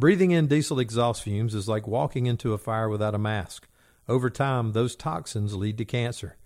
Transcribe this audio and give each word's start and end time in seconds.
Breathing 0.00 0.30
in 0.30 0.46
diesel 0.46 0.78
exhaust 0.78 1.22
fumes 1.22 1.54
is 1.54 1.68
like 1.68 1.86
walking 1.86 2.24
into 2.24 2.54
a 2.54 2.58
fire 2.58 2.88
without 2.88 3.14
a 3.14 3.18
mask. 3.18 3.68
Over 4.08 4.30
time, 4.30 4.72
those 4.72 4.96
toxins 4.96 5.54
lead 5.54 5.76
to 5.76 5.84
cancer. 5.84 6.38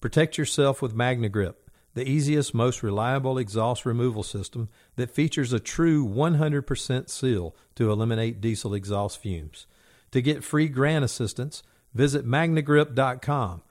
Protect 0.00 0.36
yourself 0.36 0.82
with 0.82 0.92
MagneGrip, 0.92 1.54
the 1.94 2.02
easiest, 2.02 2.52
most 2.52 2.82
reliable 2.82 3.38
exhaust 3.38 3.86
removal 3.86 4.24
system 4.24 4.68
that 4.96 5.12
features 5.12 5.52
a 5.52 5.60
true 5.60 6.04
100% 6.04 7.08
seal 7.08 7.54
to 7.76 7.92
eliminate 7.92 8.40
diesel 8.40 8.74
exhaust 8.74 9.22
fumes. 9.22 9.68
To 10.10 10.20
get 10.20 10.42
free 10.42 10.66
grant 10.66 11.04
assistance, 11.04 11.62
visit 11.94 12.26
magnegrip.com. 12.26 13.62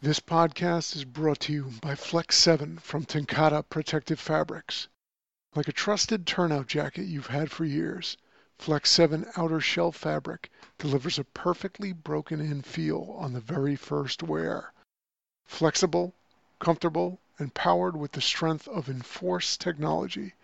This 0.00 0.20
podcast 0.20 0.94
is 0.94 1.04
brought 1.04 1.40
to 1.40 1.52
you 1.52 1.72
by 1.82 1.96
Flex 1.96 2.36
7 2.36 2.78
from 2.78 3.04
TenCate 3.04 3.68
Protective 3.68 4.20
Fabrics. 4.20 4.86
Like 5.54 5.68
a 5.68 5.72
trusted 5.72 6.26
turnout 6.26 6.66
jacket 6.66 7.04
you've 7.04 7.28
had 7.28 7.50
for 7.50 7.64
years, 7.64 8.18
Flex 8.58 8.90
7 8.90 9.30
outer 9.36 9.60
shell 9.60 9.92
fabric 9.92 10.50
delivers 10.76 11.18
a 11.18 11.24
perfectly 11.24 11.92
broken 11.92 12.40
in 12.40 12.60
feel 12.60 13.14
on 13.18 13.32
the 13.32 13.40
very 13.40 13.74
first 13.74 14.22
wear. 14.22 14.74
Flexible, 15.46 16.12
comfortable, 16.58 17.18
and 17.38 17.54
powered 17.54 17.96
with 17.96 18.12
the 18.12 18.20
strength 18.20 18.68
of 18.68 18.90
Enforce 18.90 19.56
technology, 19.56 20.34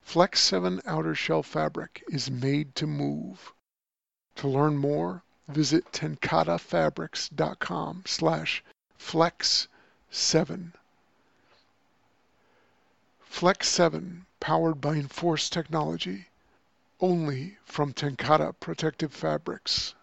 Flex 0.00 0.40
7 0.40 0.80
outer 0.86 1.14
shell 1.14 1.42
fabric 1.42 2.04
is 2.08 2.30
made 2.30 2.76
to 2.76 2.86
move. 2.86 3.52
To 4.36 4.46
learn 4.46 4.76
more, 4.76 5.24
visit 5.48 5.90
tencatefabrics.com 5.92 8.04
slash 8.06 8.62
flex 8.96 9.66
7. 10.10 10.72
Flex 13.22 13.68
7, 13.68 14.26
powered 14.42 14.80
by 14.80 14.96
Enforce 14.96 15.48
technology, 15.48 16.26
only 16.98 17.56
from 17.64 17.92
TenCate 17.92 18.54
Protective 18.58 19.12
Fabrics. 19.12 19.94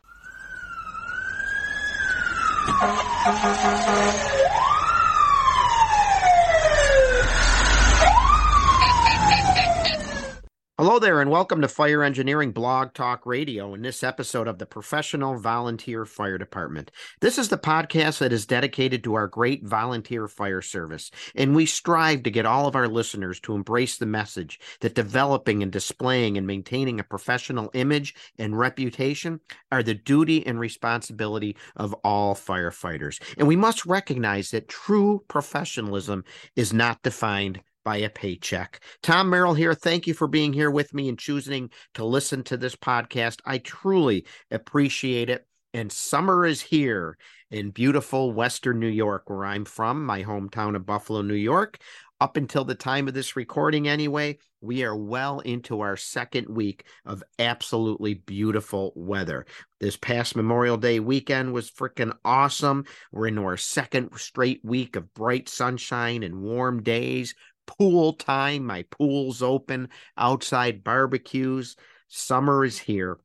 Hello 10.80 10.98
there, 10.98 11.20
and 11.20 11.30
welcome 11.30 11.60
to 11.60 11.68
Fire 11.68 12.02
Engineering 12.04 12.54
Blog 12.54 12.94
Talk 12.94 13.26
Radio 13.26 13.74
in 13.74 13.82
this 13.82 14.02
episode 14.02 14.48
of 14.48 14.60
the 14.60 14.66
Professional 14.66 15.38
Volunteer 15.38 16.06
Fire 16.06 16.38
Department. 16.38 16.90
This 17.20 17.38
is 17.38 17.50
the 17.50 17.58
podcast 17.58 18.20
that 18.20 18.32
is 18.32 18.46
dedicated 18.46 19.04
to 19.04 19.16
our 19.16 19.28
great 19.28 19.68
volunteer 19.68 20.30
fire 20.30 20.62
service, 20.62 21.12
and 21.36 21.54
we 21.54 21.66
strive 21.66 22.24
to 22.24 22.32
get 22.32 22.46
all 22.46 22.66
of 22.66 22.78
our 22.78 22.88
listeners 22.88 23.42
to 23.42 23.56
embrace 23.56 23.98
the 23.98 24.06
message 24.06 24.58
that 24.80 24.96
developing 24.96 25.62
and 25.62 25.70
displaying 25.70 26.38
and 26.38 26.48
maintaining 26.48 26.98
a 26.98 27.04
professional 27.04 27.70
image 27.74 28.16
and 28.38 28.58
reputation 28.58 29.42
are 29.74 29.84
the 29.84 29.96
duty 29.96 30.48
and 30.48 30.62
responsibility 30.62 31.58
of 31.76 31.94
all 32.06 32.36
firefighters. 32.36 33.22
And 33.38 33.50
we 33.50 33.58
must 33.58 33.86
recognize 33.86 34.52
that 34.52 34.70
true 34.70 35.26
professionalism 35.28 36.24
is 36.56 36.72
not 36.72 37.04
defined 37.04 37.60
by 37.90 37.98
a 37.98 38.08
paycheck. 38.08 38.82
Tom 39.02 39.32
Merrill 39.32 39.56
here. 39.56 39.74
Thank 39.74 40.06
you 40.06 40.14
for 40.14 40.28
being 40.28 40.54
here 40.54 40.70
with 40.70 40.94
me 40.94 41.10
and 41.10 41.18
choosing 41.18 41.72
to 41.96 42.06
listen 42.06 42.44
to 42.44 42.56
this 42.56 42.76
podcast. 42.76 43.40
I 43.46 43.58
truly 43.58 44.28
appreciate 44.52 45.28
it. 45.32 45.48
And 45.74 45.92
summer 45.92 46.46
is 46.46 46.62
here 46.62 47.18
in 47.50 47.72
beautiful 47.72 48.32
Western 48.32 48.80
New 48.80 48.90
York, 48.90 49.28
where 49.28 49.44
I'm 49.44 49.66
from, 49.66 50.06
my 50.06 50.22
hometown 50.22 50.76
of 50.76 50.86
Buffalo, 50.86 51.24
New 51.24 51.34
York. 51.34 51.80
Up 52.22 52.38
until 52.38 52.64
the 52.64 52.76
time 52.76 53.08
of 53.08 53.16
this 53.16 53.36
recording, 53.36 53.88
anyway, 53.88 54.38
we 54.62 54.84
are 54.84 54.96
well 54.96 55.40
into 55.40 55.82
our 55.82 55.96
second 55.96 56.48
week 56.50 56.86
of 57.06 57.24
absolutely 57.40 58.14
beautiful 58.14 58.92
weather. 58.96 59.46
This 59.80 59.96
past 59.96 60.36
Memorial 60.36 60.78
Day 60.78 61.00
weekend 61.00 61.54
was 61.54 61.72
freaking 61.72 62.14
awesome. 62.26 62.84
We're 63.12 63.28
into 63.28 63.44
our 63.44 63.58
second 63.58 64.12
straight 64.18 64.60
week 64.64 64.96
of 64.96 65.14
bright 65.14 65.48
sunshine 65.50 66.22
and 66.22 66.42
warm 66.42 66.84
days 66.84 67.34
pool 67.78 68.14
time. 68.14 68.66
My 68.66 68.84
pool's 68.90 69.42
open, 69.42 69.90
outside 70.18 70.84
barbecues. 70.84 71.76
Summer 72.08 72.66
is 72.66 72.80
here. 72.80 73.20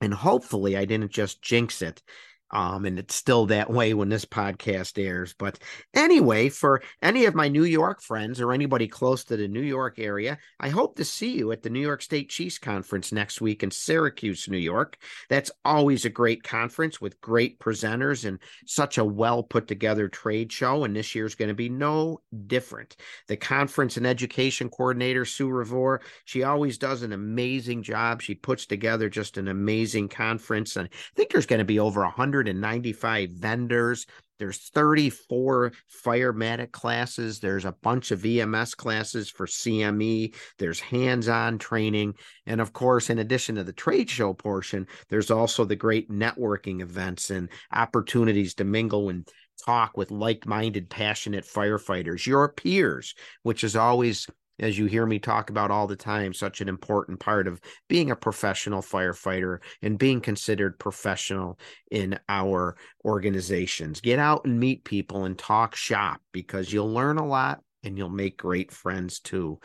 And 0.00 0.12
hopefully, 0.12 0.76
I 0.76 0.84
didn't 0.84 1.12
just 1.12 1.42
jinx 1.42 1.80
it 1.80 2.02
um, 2.52 2.84
and 2.84 2.98
it's 2.98 3.14
still 3.14 3.46
that 3.46 3.70
way 3.70 3.94
when 3.94 4.10
this 4.10 4.24
podcast 4.24 5.02
airs. 5.02 5.34
But 5.38 5.58
anyway, 5.94 6.50
for 6.50 6.82
any 7.00 7.24
of 7.24 7.34
my 7.34 7.48
New 7.48 7.64
York 7.64 8.02
friends 8.02 8.40
or 8.40 8.52
anybody 8.52 8.86
close 8.86 9.24
to 9.24 9.36
the 9.36 9.48
New 9.48 9.62
York 9.62 9.98
area, 9.98 10.38
I 10.60 10.68
hope 10.68 10.96
to 10.96 11.04
see 11.04 11.32
you 11.32 11.52
at 11.52 11.62
the 11.62 11.70
New 11.70 11.80
York 11.80 12.02
State 12.02 12.28
Chiefs 12.28 12.58
Conference 12.58 13.10
next 13.10 13.40
week 13.40 13.62
in 13.62 13.70
Syracuse, 13.70 14.48
New 14.48 14.58
York. 14.58 14.98
That's 15.30 15.50
always 15.64 16.04
a 16.04 16.10
great 16.10 16.42
conference 16.42 17.00
with 17.00 17.20
great 17.20 17.58
presenters 17.58 18.26
and 18.26 18.38
such 18.66 18.98
a 18.98 19.04
well 19.04 19.42
put 19.42 19.66
together 19.66 20.08
trade 20.08 20.52
show. 20.52 20.84
And 20.84 20.94
this 20.94 21.14
year 21.14 21.24
is 21.24 21.34
going 21.34 21.48
to 21.48 21.54
be 21.54 21.70
no 21.70 22.20
different. 22.46 22.96
The 23.28 23.36
conference 23.36 23.96
and 23.96 24.06
education 24.06 24.68
coordinator, 24.68 25.24
Sue 25.24 25.48
Revor, 25.48 26.00
she 26.24 26.42
always 26.42 26.76
does 26.76 27.02
an 27.02 27.12
amazing 27.12 27.82
job. 27.82 28.20
She 28.20 28.34
puts 28.34 28.66
together 28.66 29.08
just 29.08 29.38
an 29.38 29.48
amazing 29.48 30.08
conference. 30.08 30.76
And 30.76 30.88
I 30.92 30.96
think 31.16 31.30
there's 31.30 31.46
going 31.46 31.58
to 31.58 31.64
be 31.64 31.78
over 31.78 32.02
a 32.02 32.10
hundred 32.10 32.41
195 32.42 33.30
vendors. 33.30 34.06
There's 34.38 34.70
34 34.70 35.72
firematic 36.04 36.72
classes. 36.72 37.38
There's 37.38 37.64
a 37.64 37.76
bunch 37.82 38.10
of 38.10 38.24
EMS 38.24 38.74
classes 38.74 39.30
for 39.30 39.46
CME. 39.46 40.34
There's 40.58 40.80
hands 40.80 41.28
on 41.28 41.58
training. 41.58 42.14
And 42.46 42.60
of 42.60 42.72
course, 42.72 43.08
in 43.08 43.20
addition 43.20 43.54
to 43.54 43.64
the 43.64 43.72
trade 43.72 44.10
show 44.10 44.34
portion, 44.34 44.88
there's 45.08 45.30
also 45.30 45.64
the 45.64 45.76
great 45.76 46.10
networking 46.10 46.82
events 46.82 47.30
and 47.30 47.48
opportunities 47.72 48.54
to 48.54 48.64
mingle 48.64 49.10
and 49.10 49.28
talk 49.64 49.96
with 49.96 50.10
like 50.10 50.44
minded, 50.44 50.90
passionate 50.90 51.44
firefighters, 51.44 52.26
your 52.26 52.48
peers, 52.48 53.14
which 53.44 53.62
is 53.62 53.76
always 53.76 54.26
as 54.58 54.78
you 54.78 54.86
hear 54.86 55.06
me 55.06 55.18
talk 55.18 55.50
about 55.50 55.70
all 55.70 55.86
the 55.86 55.96
time, 55.96 56.32
such 56.32 56.60
an 56.60 56.68
important 56.68 57.20
part 57.20 57.46
of 57.46 57.60
being 57.88 58.10
a 58.10 58.16
professional 58.16 58.82
firefighter 58.82 59.58
and 59.82 59.98
being 59.98 60.20
considered 60.20 60.78
professional 60.78 61.58
in 61.90 62.18
our 62.28 62.76
organizations. 63.04 64.00
Get 64.00 64.18
out 64.18 64.44
and 64.44 64.60
meet 64.60 64.84
people 64.84 65.24
and 65.24 65.38
talk 65.38 65.74
shop 65.74 66.20
because 66.32 66.72
you'll 66.72 66.92
learn 66.92 67.18
a 67.18 67.26
lot 67.26 67.60
and 67.84 67.98
you'll 67.98 68.08
make 68.08 68.36
great 68.36 68.70
friends 68.70 69.20
too. 69.20 69.58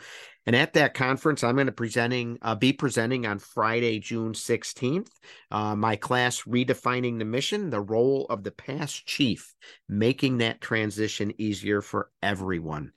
And 0.46 0.56
at 0.56 0.72
that 0.74 0.94
conference, 0.94 1.44
I'm 1.44 1.54
going 1.54 1.66
to 1.66 1.72
presenting 1.72 2.38
uh, 2.42 2.54
be 2.54 2.72
presenting 2.72 3.26
on 3.26 3.38
Friday, 3.38 3.98
June 4.00 4.32
16th. 4.32 5.10
Uh, 5.50 5.76
my 5.76 5.96
class, 5.96 6.42
redefining 6.42 7.18
the 7.18 7.24
mission, 7.24 7.70
the 7.70 7.80
role 7.80 8.26
of 8.30 8.42
the 8.42 8.50
past 8.50 9.06
chief, 9.06 9.54
making 9.88 10.38
that 10.38 10.60
transition 10.60 11.32
easier 11.38 11.80
for 11.80 12.10
everyone. 12.22 12.92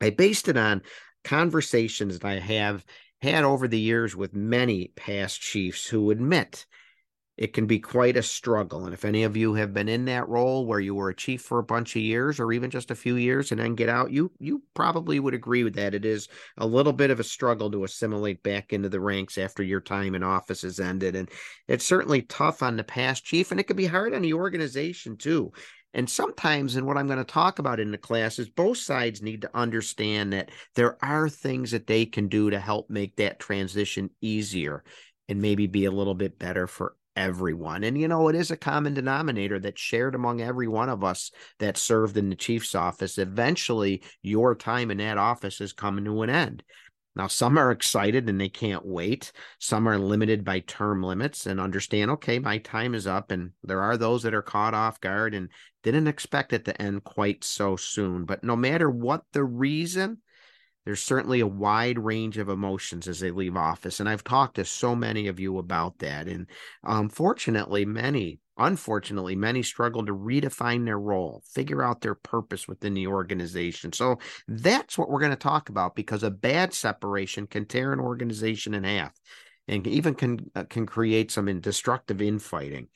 I 0.00 0.10
based 0.10 0.48
it 0.48 0.56
on 0.56 0.82
conversations 1.24 2.18
that 2.18 2.26
I 2.26 2.38
have 2.38 2.84
had 3.20 3.44
over 3.44 3.66
the 3.66 3.80
years 3.80 4.14
with 4.14 4.34
many 4.34 4.92
past 4.96 5.40
chiefs 5.40 5.86
who 5.86 6.10
admit 6.10 6.66
it 7.38 7.52
can 7.52 7.66
be 7.66 7.78
quite 7.78 8.16
a 8.16 8.22
struggle. 8.22 8.84
And 8.84 8.92
if 8.92 9.04
any 9.04 9.22
of 9.22 9.36
you 9.36 9.54
have 9.54 9.72
been 9.72 9.88
in 9.88 10.06
that 10.06 10.28
role 10.28 10.66
where 10.66 10.80
you 10.80 10.96
were 10.96 11.10
a 11.10 11.14
chief 11.14 11.40
for 11.40 11.60
a 11.60 11.64
bunch 11.64 11.94
of 11.94 12.02
years 12.02 12.40
or 12.40 12.52
even 12.52 12.68
just 12.68 12.90
a 12.90 12.96
few 12.96 13.14
years 13.14 13.52
and 13.52 13.60
then 13.60 13.76
get 13.76 13.88
out, 13.88 14.10
you 14.10 14.32
you 14.40 14.62
probably 14.74 15.20
would 15.20 15.34
agree 15.34 15.62
with 15.62 15.76
that. 15.76 15.94
It 15.94 16.04
is 16.04 16.26
a 16.56 16.66
little 16.66 16.92
bit 16.92 17.10
of 17.10 17.20
a 17.20 17.24
struggle 17.24 17.70
to 17.70 17.84
assimilate 17.84 18.42
back 18.42 18.72
into 18.72 18.88
the 18.88 19.00
ranks 19.00 19.38
after 19.38 19.62
your 19.62 19.80
time 19.80 20.16
in 20.16 20.24
office 20.24 20.62
has 20.62 20.80
ended. 20.80 21.14
And 21.14 21.30
it's 21.68 21.86
certainly 21.86 22.22
tough 22.22 22.60
on 22.60 22.76
the 22.76 22.82
past 22.82 23.24
chief, 23.24 23.52
and 23.52 23.60
it 23.60 23.68
can 23.68 23.76
be 23.76 23.86
hard 23.86 24.14
on 24.14 24.22
the 24.22 24.34
organization 24.34 25.16
too. 25.16 25.52
And 25.94 26.08
sometimes, 26.08 26.76
and 26.76 26.86
what 26.86 26.98
I'm 26.98 27.06
going 27.06 27.18
to 27.18 27.24
talk 27.24 27.58
about 27.58 27.80
in 27.80 27.90
the 27.90 27.98
class 27.98 28.38
is 28.38 28.48
both 28.48 28.78
sides 28.78 29.22
need 29.22 29.42
to 29.42 29.56
understand 29.56 30.32
that 30.32 30.50
there 30.74 31.02
are 31.02 31.28
things 31.28 31.70
that 31.70 31.86
they 31.86 32.04
can 32.04 32.28
do 32.28 32.50
to 32.50 32.60
help 32.60 32.90
make 32.90 33.16
that 33.16 33.40
transition 33.40 34.10
easier 34.20 34.84
and 35.28 35.40
maybe 35.40 35.66
be 35.66 35.86
a 35.86 35.90
little 35.90 36.14
bit 36.14 36.38
better 36.38 36.66
for 36.66 36.94
everyone. 37.16 37.84
And, 37.84 37.98
you 37.98 38.06
know, 38.06 38.28
it 38.28 38.36
is 38.36 38.50
a 38.50 38.56
common 38.56 38.94
denominator 38.94 39.58
that's 39.58 39.80
shared 39.80 40.14
among 40.14 40.40
every 40.40 40.68
one 40.68 40.88
of 40.88 41.02
us 41.02 41.30
that 41.58 41.76
served 41.76 42.16
in 42.16 42.30
the 42.30 42.36
chief's 42.36 42.74
office. 42.74 43.18
Eventually, 43.18 44.02
your 44.22 44.54
time 44.54 44.90
in 44.90 44.98
that 44.98 45.18
office 45.18 45.60
is 45.60 45.72
coming 45.72 46.04
to 46.04 46.22
an 46.22 46.30
end. 46.30 46.62
Now, 47.16 47.26
some 47.26 47.58
are 47.58 47.72
excited 47.72 48.28
and 48.28 48.40
they 48.40 48.48
can't 48.48 48.86
wait. 48.86 49.32
Some 49.58 49.88
are 49.88 49.98
limited 49.98 50.44
by 50.44 50.60
term 50.60 51.02
limits 51.02 51.46
and 51.46 51.58
understand, 51.58 52.12
okay, 52.12 52.38
my 52.38 52.58
time 52.58 52.94
is 52.94 53.08
up. 53.08 53.32
And 53.32 53.50
there 53.64 53.82
are 53.82 53.96
those 53.96 54.22
that 54.22 54.34
are 54.34 54.42
caught 54.42 54.72
off 54.72 55.00
guard 55.00 55.34
and 55.34 55.48
didn't 55.82 56.08
expect 56.08 56.52
it 56.52 56.64
to 56.66 56.82
end 56.82 57.04
quite 57.04 57.44
so 57.44 57.76
soon. 57.76 58.24
But 58.24 58.42
no 58.44 58.56
matter 58.56 58.90
what 58.90 59.22
the 59.32 59.44
reason, 59.44 60.18
there's 60.84 61.02
certainly 61.02 61.40
a 61.40 61.46
wide 61.46 61.98
range 61.98 62.38
of 62.38 62.48
emotions 62.48 63.08
as 63.08 63.20
they 63.20 63.30
leave 63.30 63.56
office. 63.56 64.00
And 64.00 64.08
I've 64.08 64.24
talked 64.24 64.56
to 64.56 64.64
so 64.64 64.94
many 64.96 65.28
of 65.28 65.38
you 65.38 65.58
about 65.58 65.98
that. 65.98 66.28
And 66.28 66.48
unfortunately, 66.82 67.84
um, 67.84 67.92
many 67.92 68.40
Unfortunately, 68.60 69.36
many 69.36 69.62
struggle 69.62 70.04
to 70.04 70.12
redefine 70.12 70.84
their 70.84 70.98
role, 70.98 71.44
figure 71.54 71.80
out 71.80 72.00
their 72.00 72.16
purpose 72.16 72.66
within 72.66 72.92
the 72.92 73.06
organization. 73.06 73.92
So 73.92 74.18
that's 74.48 74.98
what 74.98 75.08
we're 75.08 75.20
going 75.20 75.30
to 75.30 75.36
talk 75.36 75.68
about 75.68 75.94
because 75.94 76.24
a 76.24 76.30
bad 76.32 76.74
separation 76.74 77.46
can 77.46 77.66
tear 77.66 77.92
an 77.92 78.00
organization 78.00 78.74
in 78.74 78.82
half. 78.82 79.12
and 79.68 79.86
even 79.86 80.14
can 80.14 80.38
uh, 80.54 80.64
can 80.64 80.86
create 80.86 81.30
some 81.30 81.60
destructive 81.60 82.20
infighting. 82.22 82.88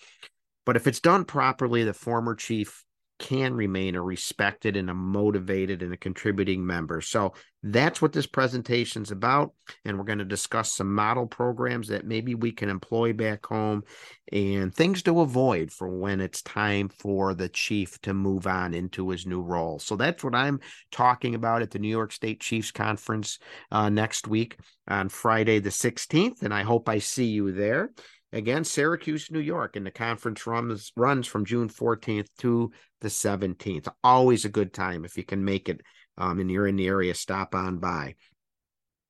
But 0.65 0.77
if 0.77 0.87
it's 0.87 1.01
done 1.01 1.25
properly, 1.25 1.85
the 1.85 1.95
former 1.95 2.35
chief 2.35 2.85
can 3.23 3.55
remain 3.55 3.95
a 3.95 4.03
respected 4.03 4.77
and 4.77 4.91
a 4.91 4.95
motivated 4.95 5.81
and 5.81 5.95
a 5.95 5.97
contributing 5.97 6.67
member. 6.67 7.01
So 7.01 7.35
that's 7.63 8.03
what 8.03 8.13
this 8.13 8.27
presentation 8.27 9.03
is 9.03 9.13
about. 9.13 9.53
And 9.85 9.97
we're 9.97 10.05
going 10.05 10.19
to 10.19 10.25
discuss 10.25 10.75
some 10.75 10.93
model 10.93 11.27
programs 11.29 11.87
that 11.89 12.05
maybe 12.05 12.35
we 12.35 12.51
can 12.51 12.69
employ 12.69 13.13
back 13.13 13.47
home 13.47 13.85
and 14.33 14.75
things 14.75 15.03
to 15.05 15.21
avoid 15.21 15.71
for 15.71 15.89
when 15.89 16.21
it's 16.21 16.43
time 16.43 16.89
for 16.89 17.33
the 17.33 17.49
chief 17.49 18.01
to 18.01 18.13
move 18.13 18.49
on 18.49 18.75
into 18.75 19.11
his 19.11 19.25
new 19.25 19.41
role. 19.41 19.79
So 19.79 19.95
that's 19.95 20.25
what 20.25 20.35
I'm 20.35 20.59
talking 20.91 21.37
about 21.37 21.63
at 21.63 21.71
the 21.71 21.79
New 21.79 21.89
York 21.89 22.11
State 22.11 22.41
Chiefs 22.41 22.73
Conference 22.73 23.39
uh, 23.71 23.89
next 23.89 24.27
week 24.27 24.59
on 24.89 25.09
Friday, 25.09 25.61
the 25.61 25.71
16th. 25.71 26.43
And 26.43 26.53
I 26.53 26.65
hope 26.65 26.89
I 26.89 26.99
see 26.99 27.27
you 27.27 27.53
there 27.53 27.93
again 28.33 28.65
syracuse 28.65 29.31
new 29.31 29.41
york 29.41 29.77
and 29.77 29.87
the 29.87 29.91
conference 29.91 30.47
runs 30.47 30.93
runs 30.97 31.27
from 31.27 31.45
june 31.45 31.69
14th 31.69 32.29
to 32.39 32.71
the 33.01 33.09
17th 33.09 33.89
always 34.03 34.45
a 34.45 34.51
good 34.51 34.73
time 34.73 35.05
if 35.05 35.17
you 35.17 35.25
can 35.25 35.45
make 35.45 35.69
it 35.69 35.81
um, 36.19 36.41
and 36.41 36.51
you're 36.51 36.67
in 36.67 36.77
the 36.77 36.87
area 36.87 37.15
stop 37.15 37.55
on 37.55 37.79
by 37.79 38.15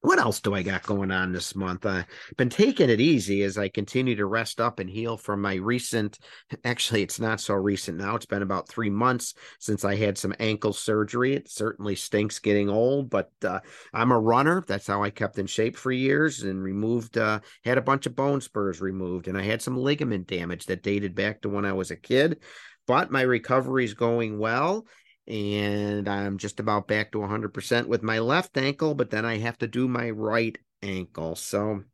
what 0.02 0.18
else 0.18 0.40
do 0.40 0.52
I 0.52 0.62
got 0.62 0.82
going 0.82 1.12
on 1.12 1.32
this 1.32 1.54
month? 1.54 1.86
I've 1.86 2.06
been 2.36 2.50
taking 2.50 2.90
it 2.90 3.00
easy 3.00 3.44
as 3.44 3.56
I 3.56 3.68
continue 3.68 4.16
to 4.16 4.26
rest 4.26 4.60
up 4.60 4.80
and 4.80 4.90
heal 4.90 5.16
from 5.16 5.40
my 5.40 5.54
recent, 5.54 6.18
actually, 6.64 7.02
it's 7.02 7.20
not 7.20 7.40
so 7.40 7.54
recent 7.54 7.98
now. 7.98 8.16
It's 8.16 8.26
been 8.26 8.42
about 8.42 8.68
three 8.68 8.90
months 8.90 9.34
since 9.60 9.84
I 9.84 9.94
had 9.94 10.18
some 10.18 10.34
ankle 10.40 10.72
surgery. 10.72 11.34
It 11.34 11.48
certainly 11.48 11.94
stinks 11.94 12.40
getting 12.40 12.68
old, 12.68 13.10
but 13.10 13.30
uh, 13.44 13.60
I'm 13.94 14.10
a 14.10 14.18
runner. 14.18 14.64
That's 14.66 14.88
how 14.88 15.04
I 15.04 15.10
kept 15.10 15.38
in 15.38 15.46
shape 15.46 15.76
for 15.76 15.92
years 15.92 16.42
and 16.42 16.60
removed, 16.60 17.16
uh, 17.16 17.38
had 17.64 17.78
a 17.78 17.82
bunch 17.82 18.06
of 18.06 18.16
bone 18.16 18.40
spurs 18.40 18.80
removed, 18.80 19.28
and 19.28 19.38
I 19.38 19.42
had 19.42 19.62
some 19.62 19.76
ligament 19.76 20.26
damage 20.26 20.66
that 20.66 20.82
dated 20.82 21.14
back 21.14 21.42
to 21.42 21.48
when 21.48 21.64
I 21.64 21.74
was 21.74 21.92
a 21.92 21.96
kid. 21.96 22.40
But 22.88 23.12
my 23.12 23.22
recovery 23.22 23.84
is 23.84 23.94
going 23.94 24.40
well 24.40 24.84
and 25.26 26.08
I'm 26.08 26.38
just 26.38 26.60
about 26.60 26.88
back 26.88 27.12
to 27.12 27.18
100% 27.18 27.86
with 27.86 28.02
my 28.02 28.18
left 28.18 28.56
ankle, 28.56 28.94
but 28.94 29.10
then 29.10 29.24
I 29.24 29.38
have 29.38 29.58
to 29.58 29.66
do 29.68 29.88
my 29.88 30.10
right 30.10 30.56
ankle. 30.82 31.36
So 31.36 31.84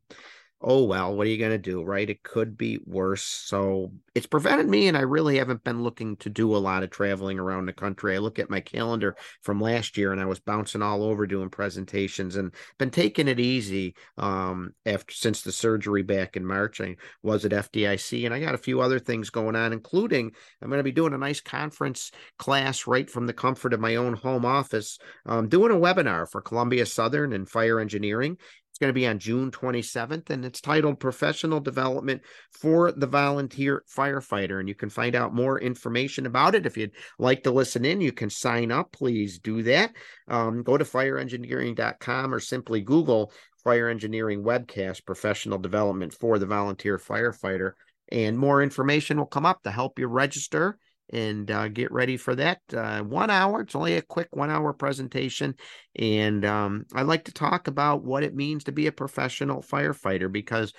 oh 0.60 0.84
well, 0.84 1.14
what 1.14 1.26
are 1.26 1.30
you 1.30 1.38
going 1.38 1.52
to 1.52 1.58
do, 1.58 1.82
right? 1.82 2.10
It 2.10 2.22
could 2.22 2.56
be 2.56 2.80
worse. 2.84 3.22
So 3.22 3.92
it's 4.14 4.26
prevented 4.26 4.68
me, 4.68 4.88
and 4.88 4.96
I 4.96 5.02
really 5.02 5.38
haven't 5.38 5.62
been 5.62 5.82
looking 5.82 6.16
to 6.16 6.30
do 6.30 6.56
a 6.56 6.58
lot 6.58 6.82
of 6.82 6.90
traveling 6.90 7.38
around 7.38 7.66
the 7.66 7.72
country. 7.72 8.14
I 8.14 8.18
look 8.18 8.40
at 8.40 8.50
my 8.50 8.60
calendar 8.60 9.16
from 9.42 9.60
last 9.60 9.96
year, 9.96 10.10
and 10.10 10.20
I 10.20 10.24
was 10.24 10.40
bouncing 10.40 10.82
all 10.82 11.04
over 11.04 11.26
doing 11.26 11.48
presentations 11.48 12.34
and 12.34 12.52
been 12.78 12.90
taking 12.90 13.28
it 13.28 13.38
easy 13.38 13.94
um, 14.16 14.74
after 14.84 15.14
since 15.14 15.42
the 15.42 15.52
surgery 15.52 16.02
back 16.02 16.36
in 16.36 16.44
March. 16.44 16.80
I 16.80 16.96
was 17.22 17.44
at 17.44 17.52
FDIC, 17.52 18.24
and 18.24 18.34
I 18.34 18.40
got 18.40 18.54
a 18.54 18.58
few 18.58 18.80
other 18.80 18.98
things 18.98 19.30
going 19.30 19.54
on, 19.54 19.72
including 19.72 20.32
I'm 20.60 20.68
going 20.68 20.80
to 20.80 20.84
be 20.84 20.92
doing 20.92 21.12
a 21.12 21.18
nice 21.18 21.40
conference 21.40 22.10
class 22.36 22.86
right 22.88 23.08
from 23.08 23.26
the 23.26 23.32
comfort 23.32 23.74
of 23.74 23.80
my 23.80 23.94
own 23.94 24.14
home 24.14 24.44
office, 24.44 24.98
um, 25.24 25.48
doing 25.48 25.70
a 25.70 25.76
webinar 25.76 26.28
for 26.28 26.40
Columbia 26.40 26.84
Southern 26.84 27.32
and 27.32 27.48
fire 27.48 27.78
engineering. 27.78 28.38
It's 28.78 28.84
going 28.84 28.94
to 28.94 29.00
be 29.00 29.08
on 29.08 29.18
June 29.18 29.50
27th, 29.50 30.30
and 30.30 30.44
it's 30.44 30.60
titled 30.60 31.00
Professional 31.00 31.58
Development 31.58 32.22
for 32.52 32.92
the 32.92 33.08
Volunteer 33.08 33.82
Firefighter. 33.92 34.60
And 34.60 34.68
you 34.68 34.76
can 34.76 34.88
find 34.88 35.16
out 35.16 35.34
more 35.34 35.60
information 35.60 36.26
about 36.26 36.54
it. 36.54 36.64
If 36.64 36.76
you'd 36.76 36.92
like 37.18 37.42
to 37.42 37.50
listen 37.50 37.84
in, 37.84 38.00
you 38.00 38.12
can 38.12 38.30
sign 38.30 38.70
up. 38.70 38.92
Please 38.92 39.40
do 39.40 39.64
that. 39.64 39.90
Um, 40.28 40.62
go 40.62 40.78
to 40.78 40.84
fireengineering.com 40.84 42.32
or 42.32 42.38
simply 42.38 42.80
Google 42.80 43.32
Fire 43.64 43.88
Engineering 43.88 44.44
Webcast 44.44 45.04
Professional 45.04 45.58
Development 45.58 46.14
for 46.14 46.38
the 46.38 46.46
Volunteer 46.46 46.98
Firefighter. 46.98 47.72
And 48.12 48.38
more 48.38 48.62
information 48.62 49.18
will 49.18 49.26
come 49.26 49.44
up 49.44 49.64
to 49.64 49.72
help 49.72 49.98
you 49.98 50.06
register 50.06 50.78
and 51.12 51.50
uh, 51.50 51.68
get 51.68 51.92
ready 51.92 52.16
for 52.16 52.34
that. 52.34 52.60
Uh, 52.72 53.02
one 53.02 53.30
hour, 53.30 53.62
it's 53.62 53.74
only 53.74 53.96
a 53.96 54.02
quick 54.02 54.28
one 54.30 54.50
hour 54.50 54.72
presentation. 54.72 55.54
And 55.96 56.44
um, 56.44 56.86
I 56.94 57.02
like 57.02 57.24
to 57.24 57.32
talk 57.32 57.68
about 57.68 58.04
what 58.04 58.22
it 58.22 58.34
means 58.34 58.64
to 58.64 58.72
be 58.72 58.86
a 58.86 58.92
professional 58.92 59.62
firefighter 59.62 60.30
because 60.30 60.72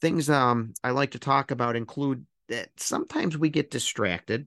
things 0.00 0.28
um, 0.28 0.74
I 0.82 0.90
like 0.90 1.12
to 1.12 1.18
talk 1.18 1.50
about 1.50 1.76
include 1.76 2.26
that 2.48 2.68
sometimes 2.76 3.38
we 3.38 3.48
get 3.48 3.70
distracted. 3.70 4.46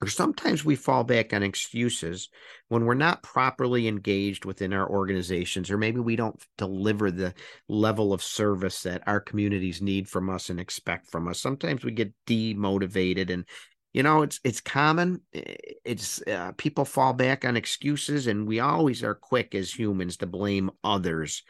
Or 0.00 0.08
sometimes 0.08 0.64
we 0.64 0.74
fall 0.74 1.04
back 1.04 1.32
on 1.32 1.44
excuses 1.44 2.28
when 2.66 2.84
we're 2.84 2.94
not 2.94 3.22
properly 3.22 3.86
engaged 3.86 4.44
within 4.44 4.72
our 4.72 4.90
organizations, 4.90 5.70
or 5.70 5.78
maybe 5.78 6.00
we 6.00 6.16
don't 6.16 6.44
deliver 6.58 7.12
the 7.12 7.34
level 7.68 8.12
of 8.12 8.20
service 8.20 8.82
that 8.82 9.04
our 9.06 9.20
communities 9.20 9.80
need 9.80 10.08
from 10.08 10.28
us 10.28 10.50
and 10.50 10.58
expect 10.58 11.06
from 11.06 11.28
us. 11.28 11.40
Sometimes 11.40 11.84
we 11.84 11.92
get 11.92 12.12
demotivated 12.26 13.30
and 13.30 13.44
you 13.92 14.02
know 14.02 14.22
it's 14.22 14.40
it's 14.44 14.60
common 14.60 15.20
it's 15.32 16.22
uh, 16.26 16.52
people 16.56 16.84
fall 16.84 17.12
back 17.12 17.44
on 17.44 17.56
excuses 17.56 18.26
and 18.26 18.46
we 18.46 18.60
always 18.60 19.02
are 19.02 19.14
quick 19.14 19.54
as 19.54 19.72
humans 19.72 20.16
to 20.16 20.26
blame 20.26 20.70
others 20.82 21.42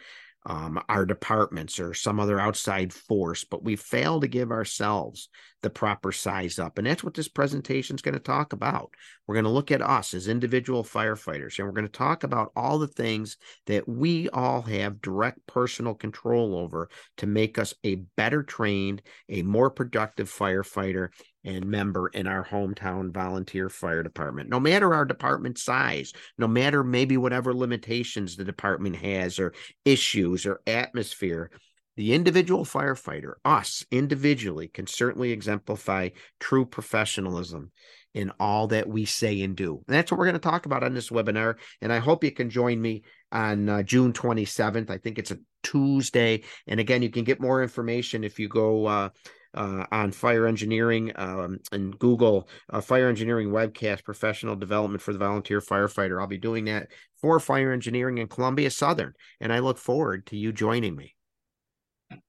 um, 0.44 0.82
our 0.88 1.06
departments 1.06 1.78
or 1.78 1.94
some 1.94 2.18
other 2.18 2.40
outside 2.40 2.92
force 2.92 3.44
but 3.44 3.62
we 3.62 3.76
fail 3.76 4.20
to 4.20 4.28
give 4.28 4.50
ourselves 4.50 5.28
the 5.62 5.70
proper 5.70 6.12
size 6.12 6.58
up 6.58 6.78
and 6.78 6.86
that's 6.86 7.04
what 7.04 7.14
this 7.14 7.28
presentation 7.28 7.96
is 7.96 8.02
going 8.02 8.14
to 8.14 8.20
talk 8.20 8.52
about 8.52 8.90
we're 9.26 9.34
going 9.34 9.44
to 9.44 9.50
look 9.50 9.70
at 9.70 9.82
us 9.82 10.14
as 10.14 10.28
individual 10.28 10.84
firefighters 10.84 11.58
and 11.58 11.66
we're 11.66 11.72
going 11.72 11.86
to 11.86 11.92
talk 11.92 12.24
about 12.24 12.52
all 12.56 12.78
the 12.78 12.86
things 12.86 13.36
that 13.66 13.88
we 13.88 14.28
all 14.30 14.62
have 14.62 15.00
direct 15.00 15.38
personal 15.46 15.94
control 15.94 16.56
over 16.56 16.88
to 17.16 17.26
make 17.26 17.58
us 17.58 17.74
a 17.84 17.96
better 18.16 18.42
trained 18.42 19.02
a 19.28 19.42
more 19.42 19.70
productive 19.70 20.30
firefighter 20.30 21.08
and 21.44 21.66
member 21.66 22.08
in 22.08 22.26
our 22.26 22.44
hometown 22.44 23.12
volunteer 23.12 23.68
fire 23.68 24.02
department. 24.02 24.48
No 24.48 24.60
matter 24.60 24.94
our 24.94 25.04
department 25.04 25.58
size, 25.58 26.12
no 26.38 26.46
matter 26.46 26.84
maybe 26.84 27.16
whatever 27.16 27.52
limitations 27.54 28.36
the 28.36 28.44
department 28.44 28.96
has 28.96 29.38
or 29.38 29.52
issues 29.84 30.46
or 30.46 30.60
atmosphere, 30.66 31.50
the 31.96 32.14
individual 32.14 32.64
firefighter, 32.64 33.34
us 33.44 33.84
individually, 33.90 34.68
can 34.68 34.86
certainly 34.86 35.32
exemplify 35.32 36.10
true 36.40 36.64
professionalism 36.64 37.70
in 38.14 38.30
all 38.38 38.66
that 38.68 38.88
we 38.88 39.04
say 39.04 39.40
and 39.42 39.56
do. 39.56 39.82
And 39.86 39.96
that's 39.96 40.10
what 40.10 40.18
we're 40.18 40.26
going 40.26 40.34
to 40.34 40.40
talk 40.40 40.66
about 40.66 40.84
on 40.84 40.94
this 40.94 41.10
webinar. 41.10 41.56
And 41.80 41.92
I 41.92 41.98
hope 41.98 42.24
you 42.24 42.30
can 42.30 42.50
join 42.50 42.80
me 42.80 43.02
on 43.30 43.68
uh, 43.68 43.82
June 43.82 44.12
27th. 44.12 44.90
I 44.90 44.98
think 44.98 45.18
it's 45.18 45.30
a 45.30 45.38
Tuesday. 45.62 46.42
And 46.66 46.80
again, 46.80 47.02
you 47.02 47.10
can 47.10 47.24
get 47.24 47.40
more 47.40 47.62
information 47.62 48.24
if 48.24 48.38
you 48.38 48.48
go 48.48 48.86
uh, 48.86 49.08
uh, 49.54 49.84
on 49.92 50.12
fire 50.12 50.46
engineering 50.46 51.12
um, 51.16 51.58
and 51.72 51.98
Google 51.98 52.48
uh, 52.70 52.80
fire 52.80 53.08
engineering 53.08 53.50
webcast 53.50 54.04
professional 54.04 54.56
development 54.56 55.02
for 55.02 55.12
the 55.12 55.18
volunteer 55.18 55.60
firefighter. 55.60 56.20
I'll 56.20 56.26
be 56.26 56.38
doing 56.38 56.66
that 56.66 56.88
for 57.20 57.38
fire 57.38 57.72
engineering 57.72 58.18
in 58.18 58.28
Columbia 58.28 58.70
Southern, 58.70 59.12
and 59.40 59.52
I 59.52 59.60
look 59.60 59.78
forward 59.78 60.26
to 60.26 60.36
you 60.36 60.52
joining 60.52 60.96
me. 60.96 61.14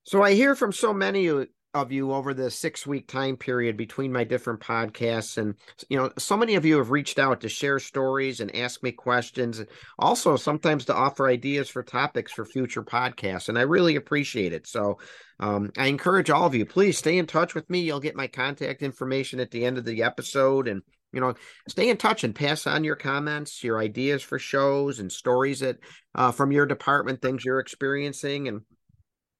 So 0.04 0.22
I 0.22 0.34
hear 0.34 0.56
from 0.56 0.72
so 0.72 0.94
many 0.94 1.30
of 1.74 1.92
you 1.92 2.13
over 2.13 2.34
the 2.34 2.52
six 2.52 2.86
week 2.86 3.08
time 3.08 3.36
period 3.36 3.75
between 3.75 4.12
my 4.12 4.24
different 4.24 4.60
podcasts 4.60 5.38
and 5.40 5.56
you 5.90 5.98
know 5.98 6.12
so 6.20 6.38
many 6.38 6.54
of 6.54 6.66
you 6.66 6.78
have 6.78 6.92
reached 6.92 7.18
out 7.18 7.42
to 7.42 7.50
share 7.50 7.80
stories 7.80 8.40
and 8.40 8.56
ask 8.56 8.84
me 8.84 8.92
questions 8.92 9.58
and 9.58 9.68
also 9.98 10.36
sometimes 10.36 10.86
to 10.86 10.94
offer 10.94 11.28
ideas 11.28 11.70
for 11.70 11.82
topics 11.82 12.32
for 12.32 12.46
future 12.46 12.84
podcasts 12.84 13.50
and 13.50 13.58
i 13.58 13.62
really 13.62 13.96
appreciate 13.96 14.54
it. 14.54 14.68
So 14.68 15.00
um, 15.40 15.72
i 15.78 15.88
encourage 15.88 16.30
all 16.30 16.46
of 16.46 16.54
you 16.54 16.66
please 16.66 16.98
stay 16.98 17.18
in 17.18 17.25
touch 17.25 17.56
with 17.56 17.70
me. 17.70 17.80
You'll 17.80 18.00
get 18.00 18.16
my 18.16 18.28
contact 18.28 18.84
information 18.84 19.40
at 19.40 19.50
the 19.50 19.66
end 19.66 19.80
of 19.80 19.86
the 19.86 20.04
episode 20.04 20.68
and 20.68 20.84
you 21.12 21.22
know 21.22 21.34
stay 21.68 21.90
in 21.90 21.98
touch 21.98 22.24
and 22.24 22.36
pass 22.36 22.68
on 22.68 22.84
your 22.84 22.96
comments 22.96 23.63
your 23.63 23.80
ideas 23.80 24.22
for 24.22 24.38
shows 24.38 25.00
and 25.00 25.12
stories 25.12 25.62
that 25.62 25.78
uh, 26.13 26.32
from 26.32 26.52
your 26.52 26.68
department 26.68 27.22
things 27.22 27.44
you're 27.44 27.60
experiencing 27.60 28.48
and 28.48 28.62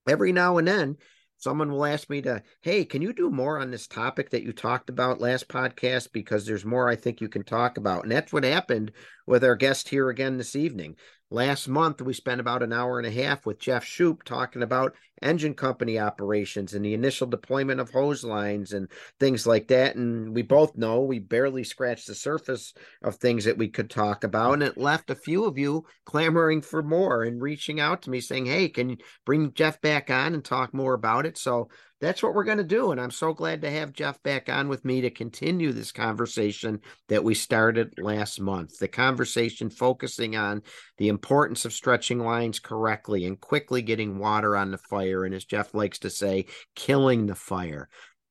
every 0.08 0.32
now 0.32 0.58
and 0.58 0.68
then 0.68 0.96
someone 1.38 1.70
will 1.70 1.84
ask 1.84 2.08
me 2.08 2.22
to, 2.22 2.42
hey, 2.62 2.84
can 2.84 3.02
you 3.02 3.12
do 3.12 3.30
more 3.30 3.60
on 3.60 3.70
this 3.70 3.86
topic 3.86 4.30
that 4.30 4.42
you 4.42 4.52
talked 4.52 4.88
about 4.88 5.20
last 5.20 5.48
podcast? 5.48 6.08
Because 6.12 6.46
there's 6.46 6.64
more 6.64 6.88
I 6.88 6.96
think 6.96 7.20
you 7.20 7.28
can 7.28 7.44
talk 7.44 7.76
about. 7.76 8.04
And 8.04 8.12
that's 8.12 8.32
what 8.32 8.44
happened 8.44 8.92
with 9.26 9.44
our 9.44 9.56
guest 9.56 9.88
here 9.88 10.08
again 10.08 10.38
this 10.38 10.56
evening. 10.56 10.96
Last 11.34 11.66
month, 11.66 12.00
we 12.00 12.14
spent 12.14 12.40
about 12.40 12.62
an 12.62 12.72
hour 12.72 12.96
and 12.96 13.08
a 13.08 13.10
half 13.10 13.44
with 13.44 13.58
Jeff 13.58 13.84
Shupe 13.84 14.22
talking 14.22 14.62
about 14.62 14.94
engine 15.20 15.54
company 15.54 15.98
operations 15.98 16.74
and 16.74 16.84
the 16.84 16.94
initial 16.94 17.26
deployment 17.26 17.80
of 17.80 17.90
hose 17.90 18.22
lines 18.22 18.72
and 18.72 18.86
things 19.18 19.44
like 19.44 19.66
that. 19.66 19.96
And 19.96 20.32
we 20.32 20.42
both 20.42 20.76
know 20.76 21.00
we 21.00 21.18
barely 21.18 21.64
scratched 21.64 22.06
the 22.06 22.14
surface 22.14 22.72
of 23.02 23.16
things 23.16 23.46
that 23.46 23.58
we 23.58 23.66
could 23.66 23.90
talk 23.90 24.22
about. 24.22 24.52
And 24.52 24.62
it 24.62 24.78
left 24.78 25.10
a 25.10 25.16
few 25.16 25.44
of 25.44 25.58
you 25.58 25.84
clamoring 26.04 26.62
for 26.62 26.84
more 26.84 27.24
and 27.24 27.42
reaching 27.42 27.80
out 27.80 28.02
to 28.02 28.10
me 28.10 28.20
saying, 28.20 28.46
hey, 28.46 28.68
can 28.68 28.90
you 28.90 28.98
bring 29.26 29.52
Jeff 29.54 29.80
back 29.80 30.10
on 30.10 30.34
and 30.34 30.44
talk 30.44 30.72
more 30.72 30.94
about 30.94 31.26
it? 31.26 31.36
So 31.36 31.68
that's 32.04 32.22
what 32.22 32.34
we're 32.34 32.44
going 32.44 32.58
to 32.58 32.64
do. 32.64 32.92
And 32.92 33.00
I'm 33.00 33.10
so 33.10 33.32
glad 33.32 33.62
to 33.62 33.70
have 33.70 33.92
Jeff 33.92 34.22
back 34.22 34.48
on 34.48 34.68
with 34.68 34.84
me 34.84 35.00
to 35.00 35.10
continue 35.10 35.72
this 35.72 35.92
conversation 35.92 36.80
that 37.08 37.24
we 37.24 37.34
started 37.34 37.94
last 37.98 38.40
month. 38.40 38.78
The 38.78 38.88
conversation 38.88 39.70
focusing 39.70 40.36
on 40.36 40.62
the 40.98 41.08
importance 41.08 41.64
of 41.64 41.72
stretching 41.72 42.18
lines 42.18 42.58
correctly 42.58 43.24
and 43.24 43.40
quickly 43.40 43.82
getting 43.82 44.18
water 44.18 44.56
on 44.56 44.70
the 44.70 44.78
fire. 44.78 45.24
And 45.24 45.34
as 45.34 45.44
Jeff 45.44 45.74
likes 45.74 45.98
to 46.00 46.10
say, 46.10 46.46
killing 46.74 47.26
the 47.26 47.34
fire. 47.34 47.88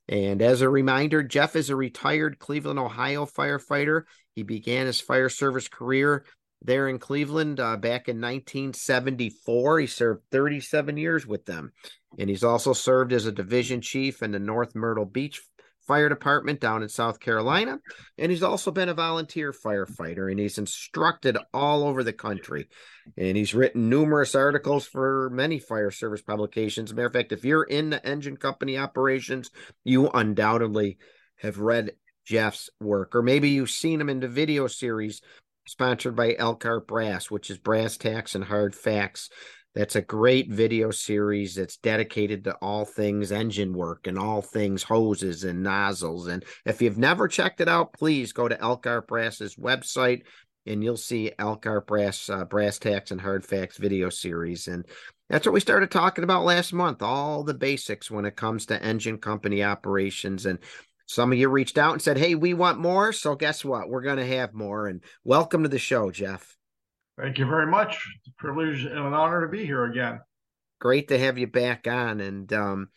And 0.07 0.41
as 0.41 0.61
a 0.61 0.69
reminder, 0.69 1.23
Jeff 1.23 1.55
is 1.55 1.69
a 1.69 1.75
retired 1.75 2.39
Cleveland, 2.39 2.79
Ohio 2.79 3.25
firefighter. 3.25 4.03
He 4.35 4.43
began 4.43 4.85
his 4.85 4.99
fire 4.99 5.29
service 5.29 5.67
career 5.67 6.25
there 6.63 6.87
in 6.87 6.99
Cleveland 6.99 7.59
uh, 7.59 7.77
back 7.77 8.07
in 8.07 8.17
1974. 8.17 9.79
He 9.79 9.87
served 9.87 10.23
37 10.31 10.97
years 10.97 11.27
with 11.27 11.45
them. 11.45 11.71
And 12.17 12.29
he's 12.29 12.43
also 12.43 12.73
served 12.73 13.11
as 13.13 13.25
a 13.25 13.31
division 13.31 13.81
chief 13.81 14.21
in 14.21 14.31
the 14.31 14.39
North 14.39 14.75
Myrtle 14.75 15.05
Beach 15.05 15.41
Fire 15.87 16.07
Department 16.07 16.61
down 16.61 16.81
in 16.81 16.89
South 16.89 17.19
Carolina. 17.19 17.79
And 18.17 18.31
he's 18.31 18.43
also 18.43 18.71
been 18.71 18.89
a 18.89 18.93
volunteer 18.93 19.51
firefighter 19.51 20.31
and 20.31 20.39
he's 20.39 20.57
instructed 20.57 21.37
all 21.53 21.83
over 21.83 22.03
the 22.03 22.13
country. 22.13 22.69
And 23.17 23.35
he's 23.35 23.53
written 23.53 23.89
numerous 23.89 24.35
articles 24.35 24.85
for 24.85 25.29
many 25.31 25.59
fire 25.59 25.91
service 25.91 26.21
publications. 26.21 26.93
Matter 26.93 27.07
of 27.07 27.13
fact, 27.13 27.31
if 27.33 27.43
you're 27.43 27.63
in 27.63 27.89
the 27.89 28.05
engine 28.05 28.37
company 28.37 28.77
operations, 28.77 29.51
you 29.83 30.09
undoubtedly 30.09 30.97
have 31.37 31.59
read 31.59 31.91
Jeff's 32.25 32.69
work, 32.79 33.15
or 33.15 33.21
maybe 33.21 33.49
you've 33.49 33.69
seen 33.69 33.99
him 33.99 34.09
in 34.09 34.21
the 34.21 34.27
video 34.27 34.67
series 34.67 35.21
sponsored 35.65 36.15
by 36.15 36.35
Elkhart 36.37 36.87
Brass, 36.87 37.31
which 37.31 37.49
is 37.49 37.57
brass 37.57 37.97
tacks 37.97 38.35
and 38.35 38.43
hard 38.43 38.75
facts. 38.75 39.29
That's 39.75 39.95
a 39.95 40.01
great 40.01 40.51
video 40.51 40.91
series 40.91 41.55
that's 41.55 41.77
dedicated 41.77 42.43
to 42.43 42.53
all 42.55 42.85
things 42.85 43.31
engine 43.31 43.73
work 43.73 44.05
and 44.05 44.19
all 44.19 44.41
things 44.41 44.83
hoses 44.83 45.43
and 45.43 45.63
nozzles. 45.63 46.27
And 46.27 46.45
if 46.65 46.81
you've 46.81 46.99
never 46.99 47.27
checked 47.27 47.59
it 47.59 47.67
out, 47.67 47.93
please 47.93 48.33
go 48.33 48.47
to 48.47 48.59
Elkhart 48.61 49.07
Brass's 49.07 49.55
website 49.55 50.23
and 50.67 50.83
you'll 50.83 50.95
see 50.95 51.31
Elkhart 51.39 51.87
Brass 51.87 52.29
uh, 52.29 52.45
Brass 52.45 52.77
Tacks 52.77 53.11
and 53.11 53.19
Hard 53.19 53.43
Facts 53.45 53.77
video 53.77 54.09
series. 54.09 54.67
And 54.67 54.85
that's 55.29 55.45
what 55.45 55.53
we 55.53 55.59
started 55.59 55.89
talking 55.89 56.23
about 56.23 56.45
last 56.45 56.71
month. 56.71 57.01
All 57.01 57.43
the 57.43 57.55
basics 57.55 58.11
when 58.11 58.25
it 58.25 58.35
comes 58.35 58.67
to 58.67 58.81
engine 58.81 59.17
company 59.17 59.63
operations. 59.63 60.45
And 60.45 60.59
some 61.05 61.31
of 61.31 61.37
you 61.37 61.49
reached 61.49 61.77
out 61.77 61.93
and 61.93 62.01
said, 62.01 62.17
Hey, 62.17 62.35
we 62.35 62.53
want 62.53 62.79
more. 62.79 63.11
So 63.13 63.35
guess 63.35 63.63
what? 63.63 63.89
We're 63.89 64.01
going 64.01 64.17
to 64.17 64.37
have 64.37 64.53
more. 64.53 64.87
And 64.87 65.01
welcome 65.23 65.63
to 65.63 65.69
the 65.69 65.79
show, 65.79 66.11
Jeff. 66.11 66.55
Thank 67.19 67.37
you 67.37 67.45
very 67.45 67.67
much. 67.67 68.07
It's 68.19 68.27
a 68.29 68.33
privilege 68.37 68.85
and 68.85 68.97
an 68.97 69.13
honor 69.13 69.45
to 69.45 69.51
be 69.51 69.65
here 69.65 69.85
again. 69.85 70.19
Great 70.79 71.09
to 71.09 71.19
have 71.19 71.37
you 71.37 71.47
back 71.47 71.87
on. 71.87 72.19
And 72.19 72.51
um, 72.51 72.89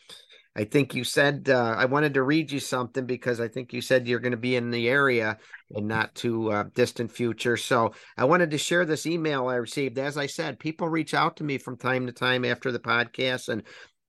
I 0.56 0.64
think 0.64 0.94
you 0.94 1.04
said 1.04 1.50
uh, 1.50 1.74
I 1.76 1.84
wanted 1.84 2.14
to 2.14 2.22
read 2.22 2.50
you 2.50 2.60
something 2.60 3.04
because 3.04 3.40
I 3.40 3.48
think 3.48 3.74
you 3.74 3.82
said 3.82 4.08
you're 4.08 4.20
going 4.20 4.30
to 4.30 4.38
be 4.38 4.56
in 4.56 4.70
the 4.70 4.88
area 4.88 5.36
in 5.70 5.86
not 5.86 6.14
too 6.14 6.50
uh, 6.50 6.64
distant 6.74 7.12
future. 7.12 7.58
So 7.58 7.92
I 8.16 8.24
wanted 8.24 8.50
to 8.52 8.58
share 8.58 8.86
this 8.86 9.04
email 9.04 9.48
I 9.48 9.56
received. 9.56 9.98
As 9.98 10.16
I 10.16 10.26
said, 10.26 10.58
people 10.58 10.88
reach 10.88 11.12
out 11.12 11.36
to 11.36 11.44
me 11.44 11.58
from 11.58 11.76
time 11.76 12.06
to 12.06 12.12
time 12.12 12.44
after 12.44 12.72
the 12.72 12.78
podcast, 12.78 13.50
and 13.50 13.64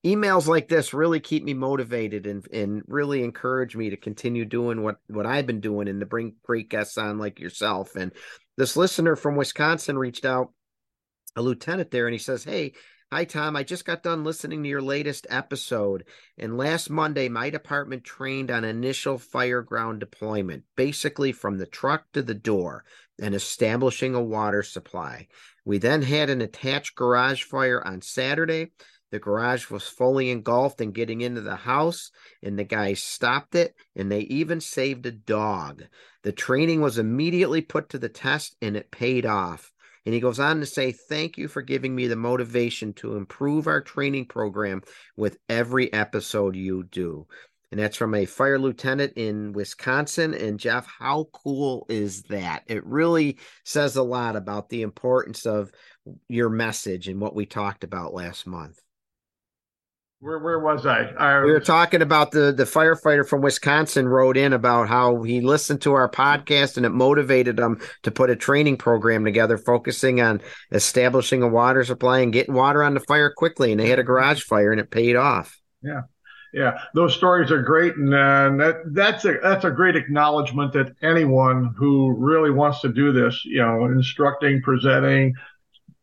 emails 0.08 0.48
like 0.48 0.68
this 0.68 0.94
really 0.94 1.20
keep 1.20 1.44
me 1.44 1.54
motivated 1.54 2.26
and 2.26 2.48
and 2.52 2.84
really 2.88 3.24
encourage 3.24 3.76
me 3.76 3.90
to 3.90 3.98
continue 3.98 4.46
doing 4.46 4.84
what 4.84 4.98
what 5.08 5.26
I've 5.26 5.48
been 5.48 5.62
doing 5.62 5.88
and 5.88 6.00
to 6.00 6.06
bring 6.06 6.36
great 6.44 6.70
guests 6.70 6.98
on 6.98 7.18
like 7.18 7.40
yourself. 7.40 7.96
And 7.96 8.12
this 8.58 8.78
listener 8.78 9.16
from 9.16 9.36
Wisconsin 9.36 9.98
reached 9.98 10.26
out, 10.26 10.52
a 11.36 11.42
lieutenant 11.42 11.92
there, 11.92 12.08
and 12.08 12.14
he 12.14 12.20
says, 12.20 12.44
"Hey." 12.44 12.74
Hi, 13.10 13.24
Tom. 13.24 13.56
I 13.56 13.64
just 13.64 13.86
got 13.86 14.04
done 14.04 14.26
listening 14.26 14.64
to 14.64 14.68
your 14.68 14.82
latest 14.82 15.28
episode. 15.30 16.04
And 16.38 16.58
last 16.58 16.90
Monday, 16.90 17.30
my 17.30 17.50
department 17.50 18.04
trained 18.04 18.52
on 18.52 18.66
initial 18.66 19.18
fire 19.18 19.62
ground 19.62 20.02
deployment, 20.02 20.66
basically 20.76 21.32
from 21.32 21.58
the 21.58 21.66
truck 21.66 22.04
to 22.12 22.22
the 22.22 22.34
door 22.34 22.84
and 23.18 23.34
establishing 23.34 24.14
a 24.14 24.22
water 24.22 24.62
supply. 24.62 25.30
We 25.64 25.78
then 25.78 26.02
had 26.02 26.30
an 26.30 26.42
attached 26.42 26.96
garage 26.96 27.44
fire 27.44 27.82
on 27.82 28.02
Saturday 28.02 28.72
the 29.12 29.20
garage 29.20 29.70
was 29.70 29.88
fully 29.88 30.30
engulfed 30.30 30.82
and 30.82 30.94
getting 30.94 31.22
into 31.22 31.42
the 31.42 31.56
house, 31.56 32.12
and 32.44 32.60
the 32.60 32.64
guys 32.64 33.02
stopped 33.02 33.56
it, 33.56 33.74
and 33.96 34.12
they 34.12 34.22
even 34.22 34.60
saved 34.60 35.06
a 35.06 35.12
dog. 35.12 35.84
The 36.24 36.34
training 36.34 36.82
was 36.82 36.98
immediately 36.98 37.62
put 37.62 37.90
to 37.90 38.00
the 38.00 38.10
test, 38.10 38.56
and 38.62 38.76
it 38.76 38.92
paid 38.92 39.26
off. 39.26 39.72
And 40.06 40.14
he 40.14 40.20
goes 40.20 40.40
on 40.40 40.62
to 40.62 40.66
say, 40.66 40.94
Thank 40.94 41.38
you 41.38 41.48
for 41.48 41.62
giving 41.62 41.94
me 41.94 42.08
the 42.08 42.16
motivation 42.16 42.94
to 42.94 43.16
improve 43.16 43.68
our 43.68 43.82
training 43.82 44.26
program 44.26 44.82
with 45.18 45.38
every 45.50 45.92
episode 45.92 46.56
you 46.56 46.84
do. 46.84 47.28
And 47.72 47.80
that's 47.80 47.98
from 47.98 48.16
a 48.16 48.26
fire 48.26 48.58
lieutenant 48.58 49.14
in 49.18 49.52
Wisconsin. 49.52 50.34
And 50.34 50.60
Jeff, 50.60 50.88
how 50.88 51.28
cool 51.34 51.86
is 51.90 52.24
that? 52.24 52.64
It 52.68 52.86
really 52.86 53.38
says 53.66 53.98
a 53.98 54.04
lot 54.04 54.38
about 54.38 54.70
the 54.70 54.82
importance 54.82 55.46
of 55.46 55.72
your 56.30 56.50
message 56.50 57.10
and 57.10 57.20
what 57.20 57.36
we 57.36 57.46
talked 57.46 57.84
about 57.84 58.14
last 58.14 58.48
month. 58.48 58.80
Where 60.20 60.40
where 60.40 60.60
was 60.60 60.88
I? 60.88 61.02
I 61.20 61.44
we 61.44 61.52
were 61.52 61.60
talking 61.60 62.02
about 62.02 62.32
the 62.32 62.52
the 62.52 62.64
firefighter 62.64 63.28
from 63.28 63.42
Wisconsin 63.42 64.08
wrote 64.08 64.36
in 64.36 64.52
about 64.52 64.88
how 64.88 65.22
he 65.22 65.42
listened 65.42 65.82
to 65.84 65.94
our 65.94 66.10
podcast 66.10 66.76
and 66.76 66.88
it 66.88 66.90
motivated 66.90 67.60
him 67.60 67.80
to 68.02 68.10
put 68.10 68.32
a 68.32 68.36
training 68.36 68.78
program 68.78 69.26
together 69.26 69.60
focusing 69.60 70.20
on 70.20 70.42
establishing 70.72 71.44
a 71.44 71.48
water 71.48 71.84
supply 71.84 72.20
and 72.20 72.34
getting 72.34 72.56
water 72.56 72.84
on 72.84 72.96
the 72.96 73.00
fire 73.02 73.32
quickly. 73.32 73.72
And 73.72 73.80
they 73.80 73.90
had 73.90 74.00
a 74.00 74.04
garage 74.04 74.42
fire 74.42 74.72
and 74.72 74.82
it 74.82 74.90
paid 74.90 75.16
off. 75.16 75.60
Yeah. 75.84 76.02
Yeah, 76.54 76.80
those 76.96 77.14
stories 77.14 77.52
are 77.52 77.62
great, 77.62 77.98
and 77.98 78.12
uh, 78.14 78.50
that 78.58 78.78
that's 78.94 79.26
a 79.26 79.38
that's 79.44 79.66
a 79.66 79.70
great 79.70 79.98
acknowledgement 79.98 80.72
that 80.74 80.96
anyone 81.04 81.76
who 81.78 82.16
really 82.18 82.52
wants 82.52 82.80
to 82.82 82.92
do 82.92 83.12
this, 83.12 83.44
you 83.44 83.62
know, 83.62 83.84
instructing, 83.86 84.62
presenting, 84.62 85.36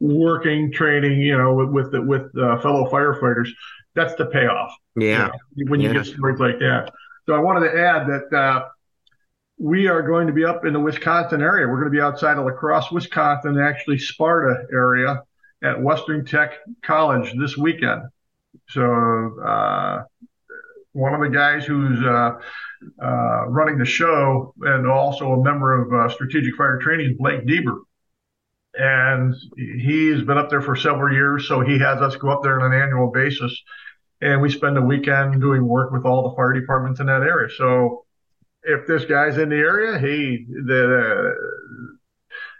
working, 0.00 0.72
training, 0.72 1.20
you 1.20 1.36
know, 1.36 1.54
with 1.54 1.92
with, 1.92 2.06
with 2.06 2.38
uh, 2.38 2.60
fellow 2.60 2.90
firefighters, 2.90 3.48
that's 3.94 4.14
the 4.14 4.26
payoff. 4.26 4.72
Yeah. 4.96 5.30
You 5.54 5.64
know, 5.64 5.70
when 5.70 5.80
you 5.80 5.88
yeah. 5.88 5.94
get 5.94 6.06
stories 6.06 6.40
like 6.40 6.58
that. 6.58 6.92
So 7.26 7.34
I 7.34 7.38
wanted 7.38 7.70
to 7.70 7.78
add 7.78 8.06
that 8.06 8.36
uh, 8.36 8.64
we 9.58 9.86
are 9.88 10.02
going 10.02 10.26
to 10.26 10.32
be 10.32 10.44
up 10.44 10.66
in 10.66 10.72
the 10.72 10.80
Wisconsin 10.80 11.40
area. 11.40 11.66
We're 11.66 11.80
going 11.80 11.92
to 11.92 11.96
be 11.96 12.00
outside 12.00 12.36
of 12.36 12.44
La 12.44 12.52
Crosse, 12.52 12.90
Wisconsin, 12.90 13.58
actually 13.58 13.98
Sparta 13.98 14.66
area 14.72 15.22
at 15.62 15.80
Western 15.80 16.24
Tech 16.24 16.54
College 16.82 17.32
this 17.38 17.56
weekend. 17.56 18.02
So 18.68 19.40
uh, 19.40 20.02
one 20.92 21.14
of 21.14 21.20
the 21.20 21.30
guys 21.30 21.64
who's 21.64 22.00
uh, 22.02 22.38
uh 23.02 23.46
running 23.46 23.78
the 23.78 23.86
show 23.86 24.52
and 24.60 24.86
also 24.86 25.32
a 25.32 25.42
member 25.42 25.80
of 25.80 25.92
uh, 25.92 26.12
Strategic 26.12 26.54
Fire 26.56 26.78
Training 26.78 27.12
is 27.12 27.16
Blake 27.16 27.46
Deeber 27.46 27.78
and 28.76 29.34
he's 29.56 30.22
been 30.22 30.38
up 30.38 30.50
there 30.50 30.62
for 30.62 30.76
several 30.76 31.12
years. 31.12 31.46
So 31.48 31.60
he 31.60 31.78
has 31.78 32.00
us 32.00 32.16
go 32.16 32.30
up 32.30 32.42
there 32.42 32.60
on 32.60 32.72
an 32.72 32.80
annual 32.80 33.10
basis, 33.10 33.56
and 34.20 34.40
we 34.40 34.50
spend 34.50 34.76
a 34.78 34.82
weekend 34.82 35.40
doing 35.40 35.66
work 35.66 35.92
with 35.92 36.04
all 36.04 36.28
the 36.28 36.36
fire 36.36 36.52
departments 36.52 37.00
in 37.00 37.06
that 37.06 37.22
area. 37.22 37.48
So 37.56 38.04
if 38.62 38.86
this 38.86 39.04
guy's 39.04 39.38
in 39.38 39.48
the 39.48 39.56
area, 39.56 39.98
he 39.98 40.46
the 40.48 41.34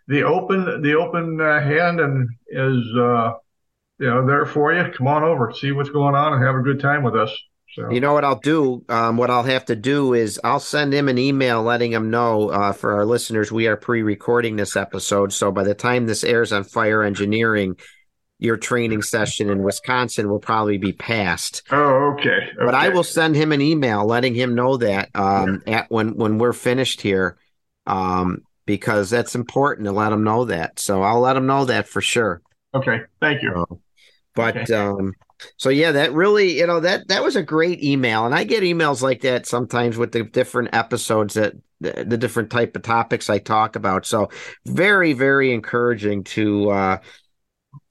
the 0.07 0.23
open 0.23 0.83
the 0.83 0.95
open 0.95 1.41
uh, 1.41 1.61
hand 1.61 2.01
and 2.01 2.29
is 2.49 2.97
uh, 2.97 3.33
you 3.99 4.07
know 4.07 4.27
there 4.27 4.47
for 4.47 4.73
you. 4.73 4.93
Come 4.97 5.09
on 5.09 5.23
over, 5.23 5.53
see 5.53 5.73
what's 5.73 5.91
going 5.91 6.15
on, 6.15 6.35
and 6.35 6.45
have 6.45 6.57
a 6.57 6.63
good 6.63 6.81
time 6.81 7.03
with 7.03 7.17
us. 7.17 7.31
So. 7.75 7.91
You 7.91 8.01
know 8.01 8.13
what 8.13 8.25
I'll 8.25 8.39
do? 8.39 8.85
Um, 8.89 9.17
what 9.17 9.31
I'll 9.31 9.43
have 9.43 9.65
to 9.65 9.75
do 9.75 10.15
is 10.15 10.41
I'll 10.45 10.61
send 10.61 10.93
him 10.93 11.09
an 11.09 11.19
email 11.19 11.61
letting 11.63 11.93
him 11.93 12.09
know 12.09 12.51
uh, 12.51 12.73
for 12.73 12.95
our 12.95 13.05
listeners 13.05 13.51
we 13.51 13.67
are 13.67 13.77
pre-recording 13.77 14.55
this 14.55 14.77
episode. 14.77 15.33
So 15.33 15.51
by 15.51 15.65
the 15.65 15.75
time 15.75 16.07
this 16.07 16.23
airs 16.23 16.53
on 16.53 16.63
Fire 16.63 17.03
Engineering, 17.03 17.77
your 18.39 18.57
training 18.57 19.03
session 19.03 19.51
in 19.51 19.65
Wisconsin 19.65 20.29
will 20.29 20.39
probably 20.39 20.79
be 20.79 20.93
past. 20.93 21.63
Oh, 21.73 22.15
okay. 22.15 22.29
okay. 22.29 22.51
But 22.59 22.77
I 22.77 22.91
will 22.91 23.03
send 23.03 23.35
him 23.35 23.51
an 23.51 23.61
email 23.61 24.05
letting 24.07 24.35
him 24.35 24.55
know 24.55 24.77
that 24.77 25.11
um, 25.15 25.63
yeah. 25.67 25.79
at 25.79 25.91
when 25.91 26.17
when 26.17 26.39
we're 26.39 26.53
finished 26.53 27.01
here, 27.01 27.39
um, 27.87 28.43
because 28.67 29.11
that's 29.11 29.35
important 29.35 29.87
to 29.87 29.93
let 29.93 30.13
him 30.13 30.23
know 30.23 30.45
that. 30.45 30.79
So 30.79 31.03
I'll 31.03 31.21
let 31.21 31.37
him 31.37 31.47
know 31.47 31.65
that 31.65 31.89
for 31.89 32.01
sure. 32.01 32.41
Okay. 32.73 33.01
Thank 33.21 33.43
you. 33.43 33.53
So, 33.53 33.81
but 34.35 34.57
okay. 34.57 34.75
um, 34.75 35.15
so 35.57 35.69
yeah, 35.69 35.93
that 35.93 36.13
really, 36.13 36.59
you 36.59 36.67
know, 36.67 36.81
that 36.81 37.09
that 37.09 37.23
was 37.23 37.37
a 37.37 37.43
great 37.43 37.83
email, 37.83 38.27
and 38.27 38.35
I 38.35 38.45
get 38.45 38.63
emails 38.63 39.03
like 39.03 39.23
that 39.23 39.47
sometimes 39.47 39.97
with 39.97 40.13
the 40.13 40.25
different 40.25 40.71
episodes 40.73 41.35
that 41.35 41.55
the, 41.81 42.05
the 42.05 42.17
different 42.17 42.51
type 42.51 42.75
of 42.77 42.83
topics 42.83 43.31
I 43.31 43.39
talk 43.39 43.77
about. 43.77 44.07
So 44.07 44.31
very, 44.67 45.13
very 45.13 45.53
encouraging 45.53 46.25
to 46.25 46.71
uh, 46.71 46.99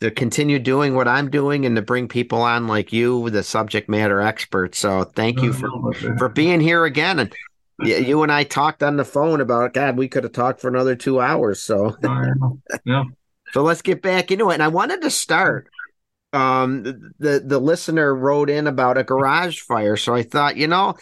to 0.02 0.12
continue 0.12 0.60
doing 0.60 0.96
what 0.96 1.08
I'm 1.08 1.30
doing 1.30 1.66
and 1.66 1.76
to 1.76 1.82
bring 1.82 2.08
people 2.08 2.42
on 2.42 2.68
like 2.68 2.92
you, 2.92 3.30
the 3.30 3.44
subject 3.44 3.90
matter 3.90 4.22
experts. 4.22 4.80
So 4.80 5.04
thank 5.04 5.42
you 5.42 5.54
for 5.54 5.94
for 6.18 6.30
being 6.30 6.60
here 6.60 6.86
again. 6.86 7.20
And 7.20 7.34
you 7.84 8.24
and 8.24 8.32
I 8.32 8.44
talked 8.44 8.84
on 8.84 8.98
the 8.98 9.06
phone 9.06 9.42
about 9.42 9.74
God, 9.74 9.98
we 9.98 10.08
could 10.08 10.24
have 10.24 10.34
talked 10.34 10.62
for 10.62 10.68
another 10.68 10.96
two 10.96 11.20
hours. 11.20 11.62
So 11.62 11.96
yeah. 12.86 13.04
so 13.54 13.64
let's 13.64 13.82
get 13.82 14.02
back 14.02 14.32
into 14.32 14.50
it. 14.50 14.56
And 14.56 14.64
I 14.64 14.68
wanted 14.68 15.02
to 15.02 15.10
start 15.10 15.70
um, 16.34 16.84
the 17.20 17.44
the 17.46 17.60
listener 17.60 18.14
wrote 18.14 18.50
in 18.50 18.68
about 18.68 18.98
a 18.98 19.04
garage 19.04 19.60
fire, 19.60 19.96
so 19.98 20.14
I 20.16 20.24
thought, 20.24 20.58
you 20.58 20.68
know, 20.68 20.96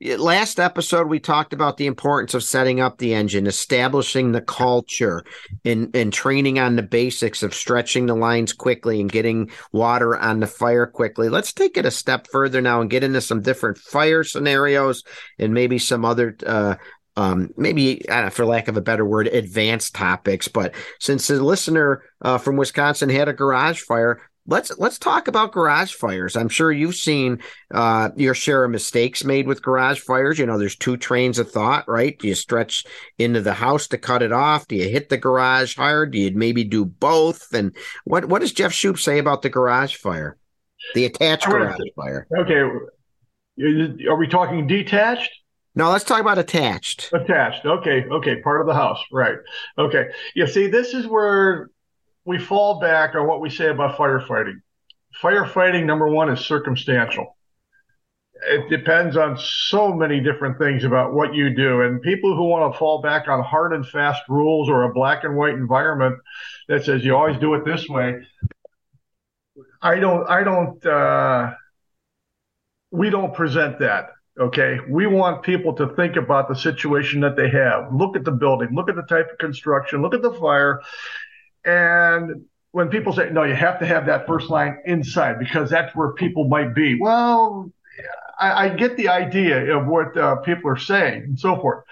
last 0.00 0.58
episode 0.58 1.08
we 1.08 1.20
talked 1.20 1.52
about 1.52 1.76
the 1.76 1.86
importance 1.86 2.32
of 2.32 2.42
setting 2.42 2.80
up 2.80 2.96
the 2.96 3.12
engine 3.12 3.46
establishing 3.46 4.32
the 4.32 4.40
culture 4.40 5.22
and 5.64 5.94
and 5.94 6.10
training 6.10 6.58
on 6.58 6.76
the 6.76 6.82
basics 6.82 7.42
of 7.42 7.54
stretching 7.54 8.06
the 8.06 8.14
lines 8.14 8.54
quickly 8.54 9.00
and 9.00 9.12
getting 9.12 9.50
water 9.72 10.16
on 10.16 10.40
the 10.40 10.46
fire 10.46 10.86
quickly 10.86 11.28
let's 11.28 11.52
take 11.52 11.76
it 11.76 11.84
a 11.84 11.90
step 11.90 12.26
further 12.32 12.62
now 12.62 12.80
and 12.80 12.88
get 12.88 13.04
into 13.04 13.20
some 13.20 13.42
different 13.42 13.76
fire 13.76 14.24
scenarios 14.24 15.04
and 15.38 15.52
maybe 15.52 15.78
some 15.78 16.04
other 16.04 16.34
uh, 16.46 16.74
um, 17.16 17.50
maybe 17.56 18.02
for 18.30 18.46
lack 18.46 18.68
of 18.68 18.76
a 18.78 18.80
better 18.80 19.04
word, 19.04 19.26
advanced 19.26 19.94
topics. 19.94 20.48
But 20.48 20.74
since 21.00 21.26
the 21.26 21.42
listener 21.42 22.02
uh, 22.22 22.38
from 22.38 22.56
Wisconsin 22.56 23.10
had 23.10 23.28
a 23.28 23.34
garage 23.34 23.80
fire, 23.80 24.22
let's 24.50 24.76
let's 24.78 24.98
talk 24.98 25.28
about 25.28 25.52
garage 25.52 25.94
fires. 25.94 26.36
I'm 26.36 26.48
sure 26.48 26.70
you've 26.70 26.96
seen 26.96 27.40
uh, 27.70 28.10
your 28.16 28.34
share 28.34 28.64
of 28.64 28.70
mistakes 28.70 29.24
made 29.24 29.46
with 29.46 29.62
garage 29.62 30.00
fires. 30.00 30.38
You 30.38 30.46
know, 30.46 30.58
there's 30.58 30.76
two 30.76 30.96
trains 30.96 31.38
of 31.38 31.50
thought, 31.50 31.88
right? 31.88 32.18
Do 32.18 32.28
you 32.28 32.34
stretch 32.34 32.84
into 33.18 33.40
the 33.40 33.54
house 33.54 33.86
to 33.88 33.98
cut 33.98 34.22
it 34.22 34.32
off? 34.32 34.68
Do 34.68 34.76
you 34.76 34.88
hit 34.88 35.08
the 35.08 35.16
garage 35.16 35.76
hard? 35.76 36.10
Do 36.10 36.18
you 36.18 36.32
maybe 36.32 36.64
do 36.64 36.84
both? 36.84 37.54
And 37.54 37.74
what 38.04 38.26
what 38.26 38.40
does 38.40 38.52
Jeff 38.52 38.72
Shupe 38.72 38.98
say 38.98 39.18
about 39.18 39.42
the 39.42 39.48
garage 39.48 39.96
fire, 39.96 40.36
the 40.94 41.06
attached 41.06 41.46
garage 41.46 41.78
fire? 41.96 42.26
Okay, 42.36 42.60
are 44.08 44.16
we 44.16 44.26
talking 44.26 44.66
detached? 44.66 45.30
No, 45.76 45.90
let's 45.90 46.04
talk 46.04 46.20
about 46.20 46.38
attached. 46.38 47.10
Attached. 47.12 47.64
Okay. 47.64 48.04
Okay. 48.10 48.42
Part 48.42 48.60
of 48.60 48.66
the 48.66 48.74
house. 48.74 48.98
Right. 49.12 49.36
Okay. 49.78 50.06
You 50.34 50.48
see, 50.48 50.66
this 50.66 50.94
is 50.94 51.06
where 51.06 51.70
we 52.24 52.38
fall 52.38 52.80
back 52.80 53.14
on 53.14 53.26
what 53.26 53.40
we 53.40 53.50
say 53.50 53.68
about 53.68 53.96
firefighting. 53.96 54.60
Firefighting, 55.22 55.84
number 55.84 56.08
one, 56.08 56.30
is 56.30 56.40
circumstantial. 56.40 57.36
It 58.48 58.70
depends 58.70 59.16
on 59.16 59.36
so 59.38 59.92
many 59.92 60.20
different 60.20 60.58
things 60.58 60.84
about 60.84 61.12
what 61.12 61.34
you 61.34 61.54
do. 61.54 61.82
And 61.82 62.00
people 62.00 62.34
who 62.34 62.44
want 62.44 62.72
to 62.72 62.78
fall 62.78 63.02
back 63.02 63.28
on 63.28 63.42
hard 63.42 63.74
and 63.74 63.86
fast 63.86 64.22
rules 64.28 64.68
or 64.68 64.84
a 64.84 64.92
black 64.92 65.24
and 65.24 65.36
white 65.36 65.54
environment 65.54 66.16
that 66.68 66.84
says 66.84 67.04
you 67.04 67.16
always 67.16 67.38
do 67.38 67.54
it 67.54 67.64
this 67.64 67.86
way, 67.88 68.20
I 69.82 69.98
don't, 69.98 70.28
I 70.28 70.42
don't, 70.42 70.86
uh, 70.86 71.52
we 72.90 73.10
don't 73.10 73.34
present 73.34 73.78
that. 73.80 74.10
Okay. 74.38 74.78
We 74.88 75.06
want 75.06 75.42
people 75.42 75.74
to 75.74 75.94
think 75.94 76.16
about 76.16 76.48
the 76.48 76.54
situation 76.54 77.20
that 77.20 77.36
they 77.36 77.50
have. 77.50 77.92
Look 77.92 78.16
at 78.16 78.24
the 78.24 78.32
building, 78.32 78.70
look 78.74 78.88
at 78.88 78.96
the 78.96 79.02
type 79.02 79.30
of 79.30 79.38
construction, 79.38 80.00
look 80.00 80.14
at 80.14 80.22
the 80.22 80.32
fire, 80.32 80.80
and 81.64 82.44
when 82.72 82.88
people 82.88 83.12
say, 83.12 83.30
no, 83.30 83.42
you 83.42 83.54
have 83.54 83.80
to 83.80 83.86
have 83.86 84.06
that 84.06 84.26
first 84.26 84.48
line 84.48 84.78
inside 84.84 85.38
because 85.38 85.70
that's 85.70 85.94
where 85.94 86.12
people 86.12 86.48
might 86.48 86.74
be. 86.74 86.98
Well, 87.00 87.72
I, 88.38 88.66
I 88.66 88.68
get 88.68 88.96
the 88.96 89.08
idea 89.08 89.76
of 89.76 89.86
what 89.86 90.16
uh, 90.16 90.36
people 90.36 90.70
are 90.70 90.78
saying 90.78 91.22
and 91.24 91.38
so 91.38 91.56
forth. 91.60 91.84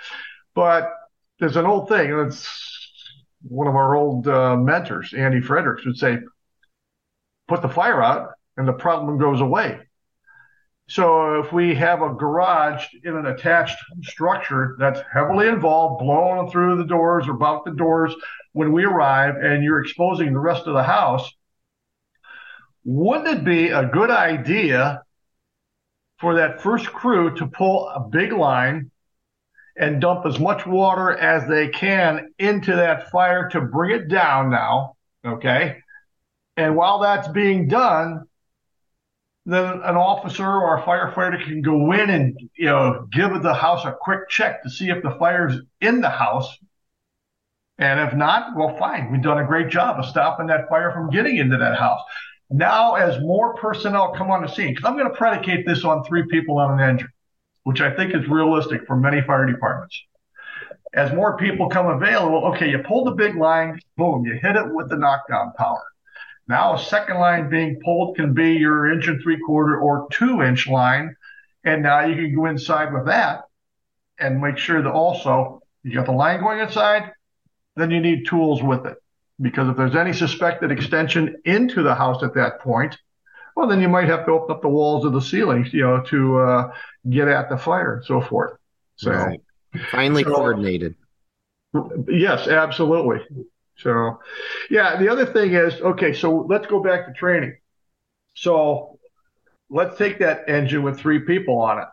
But 0.54 0.90
there's 1.40 1.56
an 1.56 1.66
old 1.66 1.88
thing, 1.88 2.12
and 2.12 2.28
it's 2.28 2.48
one 3.42 3.66
of 3.66 3.74
our 3.74 3.94
old 3.94 4.26
uh, 4.28 4.56
mentors, 4.56 5.12
Andy 5.14 5.40
Fredericks, 5.40 5.84
would 5.84 5.96
say, 5.96 6.18
put 7.48 7.62
the 7.62 7.68
fire 7.68 8.02
out 8.02 8.30
and 8.56 8.68
the 8.68 8.72
problem 8.72 9.18
goes 9.18 9.40
away. 9.40 9.78
So 10.88 11.40
if 11.40 11.52
we 11.52 11.74
have 11.74 12.00
a 12.00 12.14
garage 12.14 12.86
in 13.04 13.14
an 13.14 13.26
attached 13.26 13.76
structure 14.02 14.74
that's 14.78 15.00
heavily 15.12 15.46
involved, 15.46 16.02
blowing 16.02 16.50
through 16.50 16.78
the 16.78 16.86
doors 16.86 17.28
or 17.28 17.32
about 17.32 17.66
the 17.66 17.72
doors 17.72 18.14
when 18.52 18.72
we 18.72 18.84
arrive, 18.84 19.36
and 19.36 19.62
you're 19.62 19.82
exposing 19.82 20.32
the 20.32 20.38
rest 20.38 20.66
of 20.66 20.72
the 20.72 20.82
house, 20.82 21.30
wouldn't 22.84 23.28
it 23.28 23.44
be 23.44 23.68
a 23.68 23.84
good 23.84 24.10
idea 24.10 25.02
for 26.20 26.36
that 26.36 26.62
first 26.62 26.86
crew 26.86 27.36
to 27.36 27.46
pull 27.46 27.86
a 27.90 28.00
big 28.00 28.32
line 28.32 28.90
and 29.76 30.00
dump 30.00 30.24
as 30.24 30.38
much 30.40 30.66
water 30.66 31.10
as 31.10 31.46
they 31.48 31.68
can 31.68 32.30
into 32.38 32.74
that 32.74 33.10
fire 33.10 33.50
to 33.50 33.60
bring 33.60 33.94
it 33.94 34.08
down 34.08 34.48
now? 34.50 34.96
Okay. 35.22 35.82
And 36.56 36.76
while 36.76 37.00
that's 37.00 37.28
being 37.28 37.68
done, 37.68 38.27
then 39.52 39.64
an 39.64 39.96
officer 39.96 40.46
or 40.46 40.78
a 40.78 40.82
firefighter 40.82 41.42
can 41.42 41.62
go 41.62 41.92
in 41.92 42.10
and 42.10 42.38
you 42.54 42.66
know 42.66 43.06
give 43.10 43.42
the 43.42 43.54
house 43.54 43.84
a 43.86 43.96
quick 43.98 44.28
check 44.28 44.62
to 44.62 44.70
see 44.70 44.90
if 44.90 45.02
the 45.02 45.16
fire's 45.18 45.54
in 45.80 46.00
the 46.00 46.10
house. 46.10 46.56
And 47.78 48.00
if 48.00 48.14
not 48.14 48.56
well 48.56 48.76
fine. 48.76 49.10
We've 49.10 49.22
done 49.22 49.38
a 49.38 49.46
great 49.46 49.68
job 49.70 49.98
of 49.98 50.04
stopping 50.04 50.48
that 50.48 50.68
fire 50.68 50.92
from 50.92 51.10
getting 51.10 51.36
into 51.36 51.56
that 51.56 51.78
house. 51.78 52.00
Now 52.50 52.94
as 52.94 53.20
more 53.22 53.54
personnel 53.54 54.12
come 54.14 54.30
on 54.30 54.42
the 54.42 54.48
scene 54.48 54.74
because 54.74 54.84
i'm 54.84 54.96
going 54.96 55.10
to 55.10 55.16
predicate 55.16 55.66
this 55.66 55.84
on 55.84 56.04
three 56.04 56.26
people 56.30 56.58
on 56.58 56.78
an 56.78 56.88
engine 56.88 57.08
which 57.64 57.80
i 57.82 57.94
think 57.94 58.14
is 58.14 58.26
realistic 58.26 58.86
for 58.86 58.96
many 58.96 59.22
fire 59.22 59.46
departments. 59.46 60.02
As 60.94 61.12
more 61.12 61.36
people 61.36 61.68
come 61.68 61.86
available 61.86 62.46
okay 62.46 62.70
you 62.70 62.78
pull 62.78 63.04
the 63.04 63.12
big 63.12 63.36
line 63.36 63.80
boom 63.96 64.24
you 64.24 64.34
hit 64.34 64.56
it 64.56 64.74
with 64.74 64.88
the 64.88 64.96
knockdown 64.96 65.52
power 65.56 65.82
now 66.48 66.74
a 66.74 66.78
second 66.78 67.18
line 67.18 67.50
being 67.50 67.78
pulled 67.84 68.16
can 68.16 68.32
be 68.32 68.54
your 68.54 68.90
inch 68.90 69.06
and 69.06 69.22
three 69.22 69.38
quarter 69.38 69.78
or 69.78 70.08
two 70.10 70.42
inch 70.42 70.66
line. 70.66 71.14
And 71.64 71.82
now 71.82 72.06
you 72.06 72.14
can 72.14 72.34
go 72.34 72.46
inside 72.46 72.92
with 72.92 73.06
that 73.06 73.42
and 74.18 74.40
make 74.40 74.56
sure 74.56 74.82
that 74.82 74.90
also 74.90 75.60
you 75.82 75.94
got 75.94 76.06
the 76.06 76.12
line 76.12 76.40
going 76.40 76.60
inside, 76.60 77.12
then 77.76 77.90
you 77.90 78.00
need 78.00 78.26
tools 78.26 78.62
with 78.62 78.86
it. 78.86 78.96
Because 79.40 79.68
if 79.68 79.76
there's 79.76 79.94
any 79.94 80.12
suspected 80.12 80.72
extension 80.72 81.36
into 81.44 81.82
the 81.82 81.94
house 81.94 82.22
at 82.22 82.34
that 82.34 82.60
point, 82.60 82.96
well, 83.54 83.68
then 83.68 83.80
you 83.80 83.88
might 83.88 84.08
have 84.08 84.24
to 84.26 84.32
open 84.32 84.54
up 84.54 84.62
the 84.62 84.68
walls 84.68 85.04
of 85.04 85.12
the 85.12 85.20
ceilings, 85.20 85.72
you 85.72 85.82
know, 85.82 86.00
to 86.02 86.38
uh, 86.38 86.72
get 87.10 87.28
at 87.28 87.48
the 87.48 87.56
fire 87.56 87.96
and 87.96 88.04
so 88.04 88.20
forth. 88.20 88.52
So 88.96 89.10
right. 89.10 89.40
finely 89.90 90.24
so, 90.24 90.34
coordinated. 90.34 90.94
Yes, 92.08 92.48
absolutely. 92.48 93.20
So, 93.78 94.18
yeah, 94.70 94.96
the 94.96 95.08
other 95.08 95.26
thing 95.26 95.54
is 95.54 95.80
okay, 95.80 96.12
so 96.12 96.46
let's 96.48 96.66
go 96.66 96.82
back 96.82 97.06
to 97.06 97.12
training. 97.12 97.56
So, 98.34 98.98
let's 99.70 99.96
take 99.98 100.18
that 100.18 100.48
engine 100.48 100.82
with 100.82 100.98
three 100.98 101.20
people 101.20 101.60
on 101.60 101.78
it. 101.78 101.88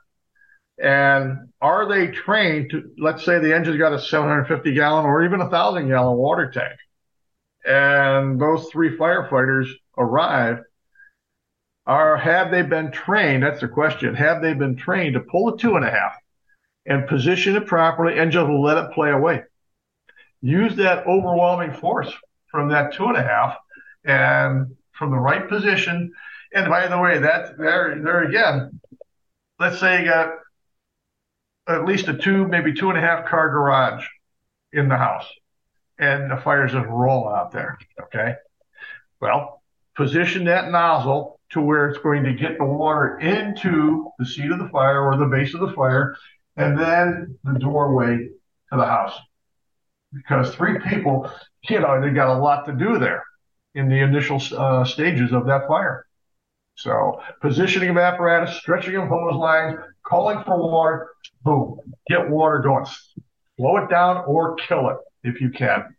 And 0.78 1.50
are 1.62 1.88
they 1.88 2.08
trained 2.08 2.72
to, 2.72 2.92
let's 2.98 3.24
say 3.24 3.40
the 3.40 3.56
engine's 3.56 3.78
got 3.78 3.94
a 3.94 4.00
750 4.00 4.74
gallon 4.74 5.06
or 5.06 5.24
even 5.24 5.42
a 5.42 5.50
thousand 5.50 5.88
gallon 5.88 6.18
water 6.18 6.52
tank. 6.52 6.78
And 7.66 8.40
those 8.40 8.68
three 8.72 8.98
firefighters 8.98 9.70
arrive. 9.98 10.60
Are, 11.88 12.18
have 12.18 12.52
they 12.52 12.64
been 12.64 12.92
trained? 12.92 13.44
That's 13.44 13.62
the 13.62 13.68
question. 13.68 14.16
Have 14.16 14.42
they 14.42 14.54
been 14.54 14.76
trained 14.76 15.14
to 15.14 15.20
pull 15.20 15.54
a 15.54 15.58
two 15.58 15.76
and 15.76 15.86
a 15.86 15.92
half 15.92 16.14
and 16.86 17.08
position 17.08 17.56
it 17.56 17.68
properly 17.68 18.18
and 18.18 18.32
just 18.32 18.50
let 18.50 18.78
it 18.78 18.92
play 18.92 19.12
away? 19.12 19.44
Use 20.42 20.76
that 20.76 21.06
overwhelming 21.08 21.74
force 21.74 22.12
from 22.48 22.70
that 22.70 22.94
two 22.94 23.06
and 23.06 23.18
a 23.18 23.24
half 23.24 23.58
and 24.04 24.76
from 24.92 25.12
the 25.12 25.18
right 25.18 25.48
position. 25.48 26.12
And 26.54 26.70
by 26.70 26.88
the 26.88 27.00
way, 27.00 27.20
that 27.20 27.58
there, 27.58 28.00
there 28.02 28.24
again, 28.24 28.80
let's 29.60 29.80
say 29.80 30.02
you 30.02 30.10
got 30.10 30.36
at 31.68 31.86
least 31.86 32.08
a 32.08 32.14
two, 32.14 32.48
maybe 32.48 32.74
two 32.74 32.90
and 32.90 32.98
a 32.98 33.02
half 33.02 33.28
car 33.28 33.50
garage 33.50 34.06
in 34.72 34.88
the 34.88 34.98
house 34.98 35.26
and 35.98 36.30
the 36.30 36.38
fire's 36.38 36.72
just 36.72 36.88
roll 36.88 37.30
out 37.30 37.52
there. 37.52 37.78
Okay. 38.04 38.36
Well, 39.22 39.62
position 39.96 40.46
that 40.46 40.72
nozzle 40.72 41.40
to 41.52 41.62
where 41.62 41.90
it's 41.90 42.00
going 42.00 42.24
to 42.24 42.34
get 42.34 42.58
the 42.58 42.66
water 42.66 43.20
into 43.20 44.12
the 44.20 44.26
seat 44.26 44.52
of 44.52 44.60
the 44.60 44.70
fire 44.70 45.02
or 45.02 45.18
the 45.18 45.26
base 45.26 45.54
of 45.54 45.62
the 45.62 45.74
fire 45.74 46.16
and 46.58 46.78
then 46.78 47.38
the 47.44 47.60
doorway 47.60 48.18
to 48.18 48.78
the 48.78 48.86
house 48.86 49.18
because 50.16 50.56
three 50.56 50.80
people, 50.80 51.30
you 51.70 51.80
know, 51.80 52.02
they 52.02 52.10
got 52.10 52.36
a 52.36 52.40
lot 52.40 52.66
to 52.66 52.74
do 52.74 52.98
there 52.98 53.24
in 53.76 53.90
the 53.90 54.02
initial 54.02 54.42
uh, 54.58 54.86
stages 54.86 55.34
of 55.34 55.46
that 55.48 55.68
fire. 55.68 56.06
So 56.76 57.22
positioning 57.42 57.90
of 57.90 57.98
apparatus, 57.98 58.58
stretching 58.58 58.96
of 58.96 59.08
hose 59.08 59.36
lines, 59.36 59.78
calling 60.06 60.44
for 60.46 60.58
water, 60.58 61.10
boom, 61.44 61.80
get 62.10 62.30
water 62.30 62.60
going. 62.60 62.86
Slow 63.58 63.78
it 63.78 63.90
down 63.90 64.24
or 64.26 64.56
kill 64.56 64.90
it 64.90 64.98
if 65.24 65.40
you 65.40 65.50
can. 65.50 65.96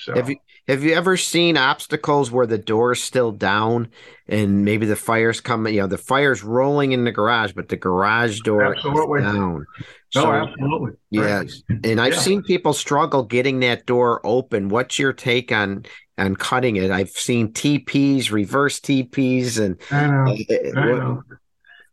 So. 0.00 0.14
Have 0.14 0.30
you 0.30 0.36
have 0.68 0.84
you 0.84 0.94
ever 0.94 1.16
seen 1.16 1.56
obstacles 1.56 2.30
where 2.30 2.46
the 2.46 2.58
door's 2.58 3.02
still 3.02 3.32
down 3.32 3.88
and 4.28 4.64
maybe 4.64 4.86
the 4.86 4.94
fire's 4.94 5.40
coming? 5.40 5.74
You 5.74 5.80
know, 5.80 5.86
the 5.88 5.98
fire's 5.98 6.44
rolling 6.44 6.92
in 6.92 7.02
the 7.02 7.10
garage, 7.10 7.52
but 7.52 7.68
the 7.68 7.76
garage 7.76 8.40
door 8.40 8.76
absolutely. 8.76 9.20
is 9.20 9.32
down. 9.32 9.66
So, 10.10 10.24
no, 10.24 10.32
absolutely. 10.32 10.92
Yes, 11.10 11.62
right. 11.68 11.80
and 11.84 12.00
I've 12.00 12.14
yeah. 12.14 12.20
seen 12.20 12.42
people 12.42 12.72
struggle 12.72 13.24
getting 13.24 13.60
that 13.60 13.86
door 13.86 14.20
open. 14.24 14.68
What's 14.68 14.98
your 14.98 15.12
take 15.12 15.52
on 15.52 15.84
on 16.16 16.34
cutting 16.36 16.76
it? 16.76 16.90
I've 16.90 17.10
seen 17.10 17.52
TPs, 17.52 18.30
reverse 18.30 18.80
TPs, 18.80 19.60
and 19.62 19.78
I 19.90 20.06
know. 20.06 20.36
Uh, 20.50 20.80
I 20.80 20.86
know. 20.86 21.22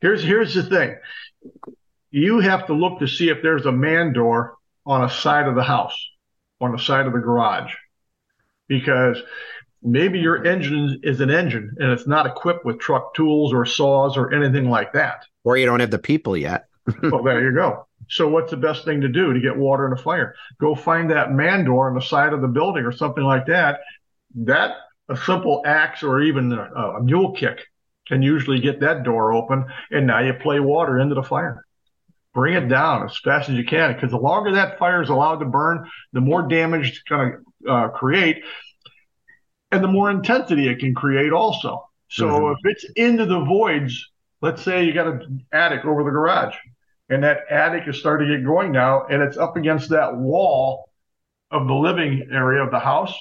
here's 0.02 0.24
here's 0.24 0.54
the 0.54 0.64
thing: 0.64 0.96
you 2.12 2.40
have 2.40 2.68
to 2.68 2.74
look 2.74 3.00
to 3.00 3.08
see 3.08 3.30
if 3.30 3.42
there's 3.42 3.66
a 3.66 3.72
man 3.72 4.14
door 4.14 4.56
on 4.86 5.04
a 5.04 5.10
side 5.10 5.48
of 5.48 5.56
the 5.56 5.64
house, 5.64 5.96
on 6.62 6.72
the 6.72 6.80
side 6.80 7.08
of 7.08 7.14
the 7.14 7.20
garage 7.20 7.74
because 8.68 9.22
maybe 9.82 10.20
your 10.20 10.46
engine 10.46 11.00
is 11.04 11.22
an 11.22 11.30
engine 11.30 11.76
and 11.80 11.92
it's 11.92 12.08
not 12.08 12.26
equipped 12.26 12.66
with 12.66 12.80
truck 12.80 13.14
tools 13.14 13.54
or 13.54 13.66
saws 13.66 14.18
or 14.18 14.34
anything 14.34 14.70
like 14.70 14.94
that. 14.94 15.26
Or 15.44 15.58
you 15.58 15.66
don't 15.66 15.80
have 15.80 15.92
the 15.92 16.00
people 16.00 16.36
yet. 16.36 16.66
well, 17.04 17.24
there 17.24 17.44
you 17.44 17.54
go. 17.54 17.88
So 18.08 18.28
what's 18.28 18.52
the 18.52 18.58
best 18.58 18.86
thing 18.86 19.02
to 19.02 19.08
do 19.08 19.34
to 19.34 19.40
get 19.40 19.58
water 19.58 19.88
in 19.88 19.94
a 19.94 20.02
fire? 20.02 20.36
Go 20.60 20.76
find 20.76 21.10
that 21.10 21.32
man 21.32 21.66
door 21.66 21.90
on 21.90 21.96
the 21.96 22.02
side 22.02 22.34
of 22.34 22.42
the 22.42 22.48
building 22.48 22.86
or 22.86 22.92
something 22.92 23.24
like 23.24 23.48
that. 23.48 23.80
That 24.36 24.76
a 25.10 25.18
simple 25.18 25.64
axe 25.66 26.04
or 26.04 26.22
even 26.22 26.52
a, 26.52 26.62
a 26.62 27.04
mule 27.04 27.32
kick 27.34 27.60
can 28.08 28.22
usually 28.22 28.60
get 28.60 28.82
that 28.82 29.04
door 29.04 29.34
open, 29.34 29.66
and 29.90 30.06
now 30.06 30.20
you 30.20 30.34
play 30.34 30.60
water 30.60 31.00
into 31.00 31.16
the 31.16 31.24
fire. 31.24 31.66
Bring 32.34 32.54
it 32.54 32.68
down 32.68 33.06
as 33.06 33.18
fast 33.18 33.50
as 33.50 33.56
you 33.56 33.66
can, 33.66 33.94
because 33.94 34.12
the 34.12 34.18
longer 34.18 34.52
that 34.52 34.78
fire 34.78 35.02
is 35.02 35.10
allowed 35.10 35.38
to 35.38 35.46
burn, 35.46 35.90
the 36.14 36.22
more 36.22 36.48
damage 36.48 36.90
it's 36.90 37.00
going 37.00 37.44
to 37.64 37.72
uh, 37.72 37.88
create, 37.90 38.44
and 39.72 39.84
the 39.84 39.88
more 39.88 40.12
intensity 40.12 40.68
it 40.68 40.80
can 40.80 40.94
create 40.94 41.32
also. 41.32 41.90
So 42.10 42.28
mm-hmm. 42.28 42.54
if 42.54 42.76
it's 42.76 42.86
into 42.96 43.26
the 43.26 43.40
voids, 43.40 44.12
let's 44.42 44.62
say 44.62 44.84
you 44.84 44.94
got 44.94 45.08
an 45.08 45.46
attic 45.52 45.86
over 45.86 46.04
the 46.04 46.12
garage, 46.12 46.56
and 47.10 47.24
that 47.24 47.42
attic 47.50 47.88
is 47.88 47.98
starting 47.98 48.28
to 48.28 48.38
get 48.38 48.46
going 48.46 48.72
now, 48.72 49.06
and 49.06 49.22
it's 49.22 49.38
up 49.38 49.58
against 49.58 49.90
that 49.90 50.16
wall 50.16 50.90
of 51.52 51.68
the 51.68 51.74
living 51.74 52.28
area 52.32 52.64
of 52.64 52.72
the 52.72 52.80
house. 52.80 53.14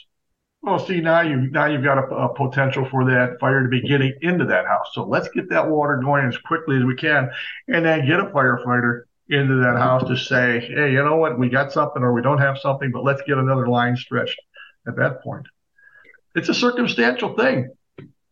Well, 0.62 0.78
see 0.78 1.00
now 1.00 1.20
you 1.20 1.50
now 1.50 1.66
you've 1.66 1.84
got 1.84 1.98
a, 1.98 2.06
a, 2.14 2.34
potential 2.34 2.88
for 2.90 3.04
that 3.04 3.38
fire 3.38 3.62
to 3.62 3.68
be 3.68 3.86
getting 3.86 4.14
into 4.22 4.46
that 4.46 4.66
house. 4.66 4.86
So 4.94 5.04
let's 5.04 5.28
get 5.28 5.50
that 5.50 5.68
water 5.68 6.00
going 6.02 6.26
as 6.26 6.38
quickly 6.38 6.78
as 6.78 6.84
we 6.84 6.96
can, 6.96 7.30
and 7.68 7.84
then 7.84 8.06
get 8.06 8.20
a 8.20 8.24
firefighter 8.24 9.02
into 9.28 9.56
that 9.56 9.76
house 9.76 10.06
to 10.08 10.16
say, 10.16 10.60
hey, 10.60 10.92
you 10.92 11.04
know 11.04 11.16
what, 11.16 11.38
we 11.38 11.48
got 11.48 11.72
something 11.72 12.02
or 12.02 12.12
we 12.12 12.22
don't 12.22 12.38
have 12.38 12.58
something, 12.58 12.90
but 12.90 13.04
let's 13.04 13.22
get 13.26 13.38
another 13.38 13.68
line 13.68 13.96
stretched 13.96 14.40
at 14.86 14.96
that 14.96 15.22
point. 15.22 15.46
It's 16.34 16.48
a 16.48 16.54
circumstantial 16.54 17.34
thing. 17.34 17.70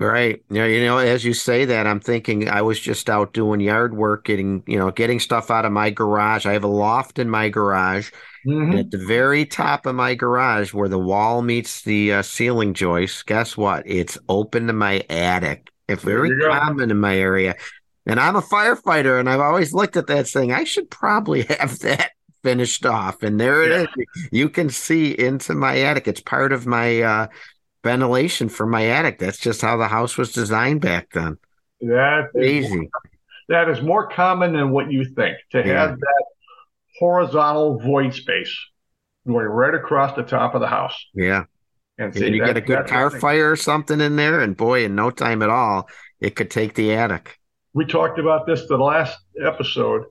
Right. 0.02 0.42
Yeah. 0.50 0.66
You 0.66 0.84
know, 0.84 0.98
as 0.98 1.24
you 1.24 1.34
say 1.34 1.64
that, 1.66 1.86
I'm 1.86 2.00
thinking 2.00 2.48
I 2.48 2.62
was 2.62 2.78
just 2.78 3.08
out 3.08 3.32
doing 3.32 3.60
yard 3.60 3.96
work, 3.96 4.24
getting, 4.24 4.62
you 4.66 4.78
know, 4.78 4.90
getting 4.90 5.20
stuff 5.20 5.50
out 5.50 5.64
of 5.64 5.72
my 5.72 5.90
garage. 5.90 6.46
I 6.46 6.52
have 6.52 6.64
a 6.64 6.68
loft 6.68 7.18
in 7.18 7.30
my 7.30 7.48
garage. 7.48 8.10
Mm-hmm. 8.44 8.76
at 8.76 8.90
the 8.90 8.98
very 8.98 9.46
top 9.46 9.86
of 9.86 9.94
my 9.94 10.16
garage, 10.16 10.74
where 10.74 10.88
the 10.88 10.98
wall 10.98 11.42
meets 11.42 11.82
the 11.82 12.14
uh, 12.14 12.22
ceiling 12.22 12.74
joist, 12.74 13.24
guess 13.26 13.56
what? 13.56 13.84
It's 13.86 14.18
open 14.28 14.66
to 14.66 14.72
my 14.72 15.04
attic. 15.08 15.70
It's 15.86 16.02
very 16.02 16.36
common 16.40 16.90
in 16.90 16.98
my 16.98 17.16
area. 17.16 17.54
And 18.04 18.18
I'm 18.18 18.34
a 18.34 18.42
firefighter, 18.42 19.20
and 19.20 19.30
I've 19.30 19.38
always 19.38 19.72
looked 19.72 19.96
at 19.96 20.08
that 20.08 20.26
thing. 20.26 20.52
I 20.52 20.64
should 20.64 20.90
probably 20.90 21.42
have 21.60 21.78
that 21.80 22.10
finished 22.42 22.84
off. 22.84 23.22
And 23.22 23.40
there 23.40 23.62
it 23.62 23.70
yeah. 23.70 23.82
is. 23.82 24.28
You 24.32 24.48
can 24.48 24.70
see 24.70 25.12
into 25.12 25.54
my 25.54 25.78
attic. 25.78 26.08
It's 26.08 26.20
part 26.20 26.52
of 26.52 26.66
my 26.66 27.00
uh, 27.00 27.26
ventilation 27.82 28.48
for 28.48 28.66
my 28.66 28.86
attic. 28.86 29.18
That's 29.18 29.38
just 29.38 29.60
how 29.60 29.76
the 29.76 29.88
house 29.88 30.16
was 30.16 30.32
designed 30.32 30.80
back 30.80 31.10
then. 31.12 31.38
That 31.80 32.28
easy. 32.40 32.88
That 33.48 33.68
is 33.68 33.82
more 33.82 34.08
common 34.08 34.52
than 34.54 34.70
what 34.70 34.90
you 34.90 35.04
think 35.04 35.36
to 35.50 35.58
yeah. 35.58 35.88
have 35.88 35.98
that 35.98 36.24
horizontal 36.98 37.78
void 37.80 38.14
space 38.14 38.56
going 39.26 39.46
right 39.46 39.74
across 39.74 40.14
the 40.16 40.22
top 40.22 40.54
of 40.54 40.60
the 40.60 40.66
house. 40.66 40.94
Yeah. 41.14 41.44
And, 41.98 42.14
see, 42.14 42.26
and 42.26 42.34
you 42.34 42.42
that, 42.42 42.54
get 42.54 42.56
a 42.56 42.60
good 42.60 42.86
car 42.86 43.10
fire 43.10 43.50
or 43.50 43.56
something 43.56 44.00
in 44.00 44.16
there, 44.16 44.40
and 44.40 44.56
boy, 44.56 44.84
in 44.84 44.94
no 44.94 45.10
time 45.10 45.42
at 45.42 45.50
all, 45.50 45.88
it 46.20 46.34
could 46.36 46.50
take 46.50 46.74
the 46.74 46.94
attic. 46.94 47.38
We 47.74 47.84
talked 47.84 48.18
about 48.18 48.46
this 48.46 48.66
the 48.66 48.76
last 48.76 49.18
episode 49.42 50.04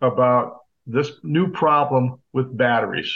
about 0.00 0.60
this 0.86 1.10
new 1.22 1.50
problem 1.50 2.20
with 2.32 2.56
batteries 2.56 3.14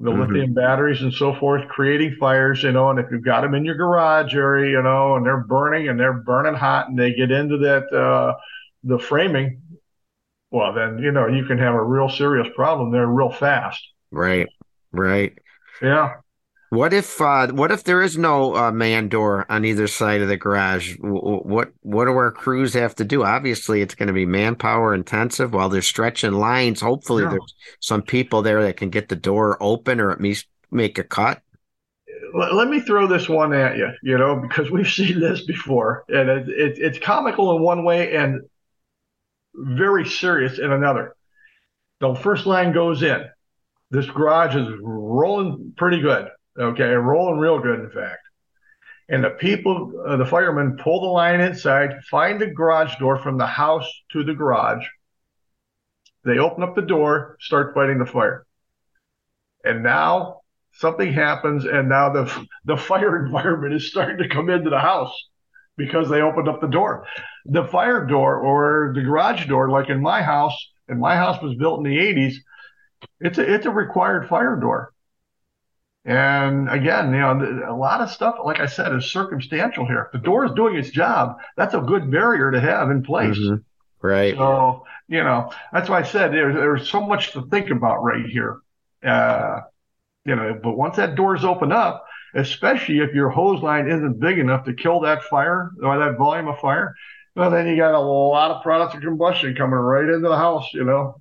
the 0.00 0.10
mm-hmm. 0.10 0.32
lithium 0.32 0.54
batteries 0.54 1.02
and 1.02 1.12
so 1.12 1.34
forth, 1.34 1.68
creating 1.68 2.16
fires, 2.18 2.62
you 2.62 2.72
know, 2.72 2.88
and 2.88 2.98
if 2.98 3.06
you've 3.10 3.24
got 3.24 3.42
them 3.42 3.54
in 3.54 3.66
your 3.66 3.74
garage 3.74 4.34
area, 4.34 4.70
you 4.70 4.82
know, 4.82 5.16
and 5.16 5.26
they're 5.26 5.44
burning 5.44 5.88
and 5.88 6.00
they're 6.00 6.14
burning 6.14 6.54
hot 6.54 6.88
and 6.88 6.98
they 6.98 7.12
get 7.12 7.30
into 7.30 7.58
that, 7.58 7.92
uh, 7.92 8.34
the 8.82 8.98
framing, 8.98 9.60
well, 10.50 10.72
then, 10.72 10.98
you 10.98 11.12
know, 11.12 11.26
you 11.26 11.44
can 11.44 11.58
have 11.58 11.74
a 11.74 11.82
real 11.82 12.08
serious 12.08 12.48
problem 12.56 12.90
there 12.90 13.06
real 13.06 13.30
fast. 13.30 13.80
Right. 14.10 14.48
Right. 14.90 15.38
Yeah. 15.82 16.14
What 16.70 16.92
if 16.94 17.20
uh, 17.20 17.48
what 17.48 17.72
if 17.72 17.82
there 17.82 18.00
is 18.00 18.16
no 18.16 18.54
uh, 18.54 18.70
man 18.70 19.08
door 19.08 19.44
on 19.50 19.64
either 19.64 19.88
side 19.88 20.22
of 20.22 20.28
the 20.28 20.36
garage? 20.36 20.96
What 21.00 21.72
what 21.80 22.04
do 22.04 22.12
our 22.12 22.30
crews 22.30 22.74
have 22.74 22.94
to 22.96 23.04
do? 23.04 23.24
Obviously, 23.24 23.82
it's 23.82 23.96
going 23.96 24.06
to 24.06 24.12
be 24.12 24.24
manpower 24.24 24.94
intensive 24.94 25.52
while 25.52 25.68
they're 25.68 25.82
stretching 25.82 26.34
lines. 26.34 26.80
Hopefully, 26.80 27.24
there's 27.24 27.54
some 27.80 28.02
people 28.02 28.42
there 28.42 28.62
that 28.62 28.76
can 28.76 28.88
get 28.88 29.08
the 29.08 29.16
door 29.16 29.60
open 29.60 29.98
or 29.98 30.12
at 30.12 30.20
least 30.20 30.46
make 30.70 30.96
a 30.96 31.02
cut. 31.02 31.42
Let 32.32 32.68
me 32.68 32.78
throw 32.78 33.08
this 33.08 33.28
one 33.28 33.52
at 33.52 33.76
you, 33.76 33.90
you 34.04 34.16
know, 34.16 34.36
because 34.36 34.70
we've 34.70 34.88
seen 34.92 35.18
this 35.18 35.44
before, 35.44 36.04
and 36.08 36.30
it, 36.30 36.48
it, 36.48 36.78
it's 36.78 36.98
comical 37.00 37.56
in 37.56 37.62
one 37.62 37.82
way 37.82 38.14
and 38.14 38.42
very 39.54 40.08
serious 40.08 40.60
in 40.60 40.70
another. 40.70 41.16
The 41.98 42.14
first 42.14 42.46
line 42.46 42.72
goes 42.72 43.02
in. 43.02 43.24
This 43.90 44.06
garage 44.06 44.54
is 44.54 44.68
rolling 44.80 45.72
pretty 45.76 46.00
good 46.00 46.28
Okay, 46.60 46.84
rolling 46.84 47.40
real 47.40 47.58
good, 47.58 47.80
in 47.80 47.90
fact. 47.90 48.20
And 49.08 49.24
the 49.24 49.30
people, 49.30 49.92
uh, 50.06 50.16
the 50.18 50.26
firemen 50.26 50.76
pull 50.76 51.00
the 51.00 51.06
line 51.06 51.40
inside, 51.40 52.04
find 52.10 52.40
the 52.40 52.46
garage 52.46 52.96
door 52.98 53.16
from 53.16 53.38
the 53.38 53.46
house 53.46 53.90
to 54.12 54.22
the 54.22 54.34
garage. 54.34 54.86
They 56.24 56.38
open 56.38 56.62
up 56.62 56.74
the 56.74 56.82
door, 56.82 57.38
start 57.40 57.72
fighting 57.74 57.98
the 57.98 58.04
fire. 58.04 58.44
And 59.64 59.82
now 59.82 60.40
something 60.72 61.12
happens, 61.12 61.64
and 61.64 61.88
now 61.88 62.12
the 62.12 62.46
the 62.66 62.76
fire 62.76 63.24
environment 63.24 63.74
is 63.74 63.88
starting 63.88 64.18
to 64.18 64.28
come 64.28 64.50
into 64.50 64.68
the 64.68 64.78
house 64.78 65.12
because 65.78 66.10
they 66.10 66.20
opened 66.20 66.48
up 66.48 66.60
the 66.60 66.68
door. 66.68 67.06
The 67.46 67.64
fire 67.64 68.06
door 68.06 68.36
or 68.36 68.92
the 68.94 69.00
garage 69.00 69.46
door, 69.46 69.70
like 69.70 69.88
in 69.88 70.02
my 70.02 70.22
house, 70.22 70.56
and 70.88 71.00
my 71.00 71.16
house 71.16 71.42
was 71.42 71.56
built 71.56 71.78
in 71.78 71.90
the 71.90 71.98
80s, 71.98 72.34
it's 73.20 73.38
a 73.38 73.54
it's 73.54 73.66
a 73.66 73.70
required 73.70 74.28
fire 74.28 74.56
door. 74.56 74.92
And 76.04 76.70
again, 76.70 77.12
you 77.12 77.20
know, 77.20 77.62
a 77.68 77.76
lot 77.76 78.00
of 78.00 78.10
stuff, 78.10 78.36
like 78.42 78.58
I 78.58 78.66
said, 78.66 78.94
is 78.94 79.10
circumstantial 79.10 79.86
here. 79.86 80.04
If 80.06 80.12
the 80.12 80.24
door 80.24 80.46
is 80.46 80.52
doing 80.52 80.76
its 80.76 80.90
job, 80.90 81.36
that's 81.56 81.74
a 81.74 81.80
good 81.80 82.10
barrier 82.10 82.50
to 82.50 82.60
have 82.60 82.90
in 82.90 83.02
place. 83.02 83.36
Mm-hmm. 83.38 83.56
Right. 84.06 84.34
So, 84.34 84.86
you 85.08 85.22
know, 85.22 85.52
that's 85.72 85.90
why 85.90 86.00
I 86.00 86.02
said 86.04 86.32
there's, 86.32 86.54
there's 86.54 86.88
so 86.88 87.02
much 87.02 87.32
to 87.32 87.42
think 87.48 87.70
about 87.70 88.02
right 88.02 88.24
here. 88.24 88.60
Uh, 89.04 89.60
you 90.24 90.36
know, 90.36 90.58
but 90.62 90.76
once 90.76 90.96
that 90.96 91.16
door's 91.16 91.44
open 91.44 91.70
up, 91.70 92.06
especially 92.34 93.00
if 93.00 93.12
your 93.12 93.28
hose 93.28 93.62
line 93.62 93.88
isn't 93.88 94.20
big 94.20 94.38
enough 94.38 94.64
to 94.64 94.72
kill 94.72 95.00
that 95.00 95.24
fire 95.24 95.70
or 95.82 95.98
that 95.98 96.16
volume 96.16 96.48
of 96.48 96.58
fire, 96.60 96.94
well, 97.34 97.50
then 97.50 97.66
you 97.66 97.76
got 97.76 97.94
a 97.94 98.00
lot 98.00 98.50
of 98.50 98.62
products 98.62 98.94
of 98.94 99.02
combustion 99.02 99.54
coming 99.54 99.78
right 99.78 100.08
into 100.08 100.28
the 100.28 100.36
house, 100.36 100.68
you 100.72 100.84
know? 100.84 101.20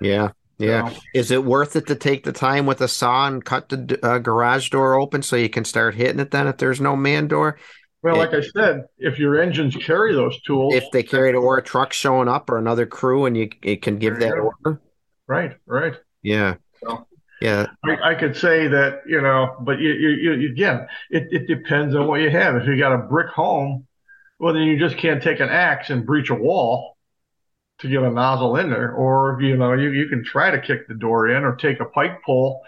Yeah. 0.00 0.30
Yeah. 0.58 0.92
Is 1.14 1.30
it 1.30 1.44
worth 1.44 1.76
it 1.76 1.86
to 1.88 1.94
take 1.94 2.24
the 2.24 2.32
time 2.32 2.66
with 2.66 2.80
a 2.80 2.88
saw 2.88 3.26
and 3.26 3.44
cut 3.44 3.68
the 3.68 3.98
uh, 4.02 4.18
garage 4.18 4.70
door 4.70 4.94
open 4.94 5.22
so 5.22 5.36
you 5.36 5.48
can 5.48 5.64
start 5.64 5.94
hitting 5.94 6.20
it 6.20 6.30
then 6.30 6.46
if 6.46 6.58
there's 6.58 6.80
no 6.80 6.96
man 6.96 7.26
door? 7.26 7.58
Well, 8.02 8.18
like 8.18 8.34
I 8.34 8.42
said, 8.42 8.84
if 8.98 9.18
your 9.18 9.40
engines 9.40 9.74
carry 9.76 10.12
those 10.12 10.38
tools, 10.42 10.74
if 10.74 10.84
they 10.92 11.02
carry 11.02 11.30
it 11.30 11.34
or 11.34 11.56
a 11.56 11.62
truck 11.62 11.94
showing 11.94 12.28
up 12.28 12.50
or 12.50 12.58
another 12.58 12.84
crew 12.84 13.24
and 13.24 13.34
you 13.34 13.48
it 13.62 13.80
can 13.80 13.98
give 13.98 14.20
that 14.20 14.34
order. 14.34 14.80
Right, 15.26 15.56
right. 15.64 15.94
Yeah. 16.22 16.56
So, 16.82 17.06
yeah. 17.40 17.66
I, 17.82 18.10
I, 18.10 18.14
could 18.14 18.36
say 18.36 18.68
that, 18.68 19.00
you 19.06 19.22
know, 19.22 19.56
but 19.60 19.78
you, 19.78 19.90
you, 19.92 20.32
you, 20.34 20.50
again, 20.52 20.86
it, 21.08 21.28
it 21.30 21.46
depends 21.46 21.94
on 21.94 22.06
what 22.06 22.20
you 22.20 22.28
have. 22.28 22.56
If 22.56 22.66
you 22.66 22.78
got 22.78 22.92
a 22.92 22.98
brick 22.98 23.28
home, 23.28 23.86
well, 24.38 24.52
then 24.52 24.64
you 24.64 24.78
just 24.78 24.98
can't 24.98 25.22
take 25.22 25.40
an 25.40 25.48
axe 25.48 25.88
and 25.88 26.04
breach 26.04 26.28
a 26.28 26.34
wall 26.34 26.93
to 27.84 27.90
get 27.90 28.02
a 28.02 28.10
nozzle 28.10 28.56
in 28.56 28.70
there, 28.70 28.92
or 28.92 29.38
you 29.40 29.56
know, 29.56 29.74
you, 29.74 29.90
you 29.90 30.08
can 30.08 30.24
try 30.24 30.50
to 30.50 30.60
kick 30.60 30.88
the 30.88 30.94
door 30.94 31.28
in 31.28 31.44
or 31.44 31.54
take 31.54 31.80
a 31.80 31.84
pike 31.84 32.22
pole, 32.22 32.62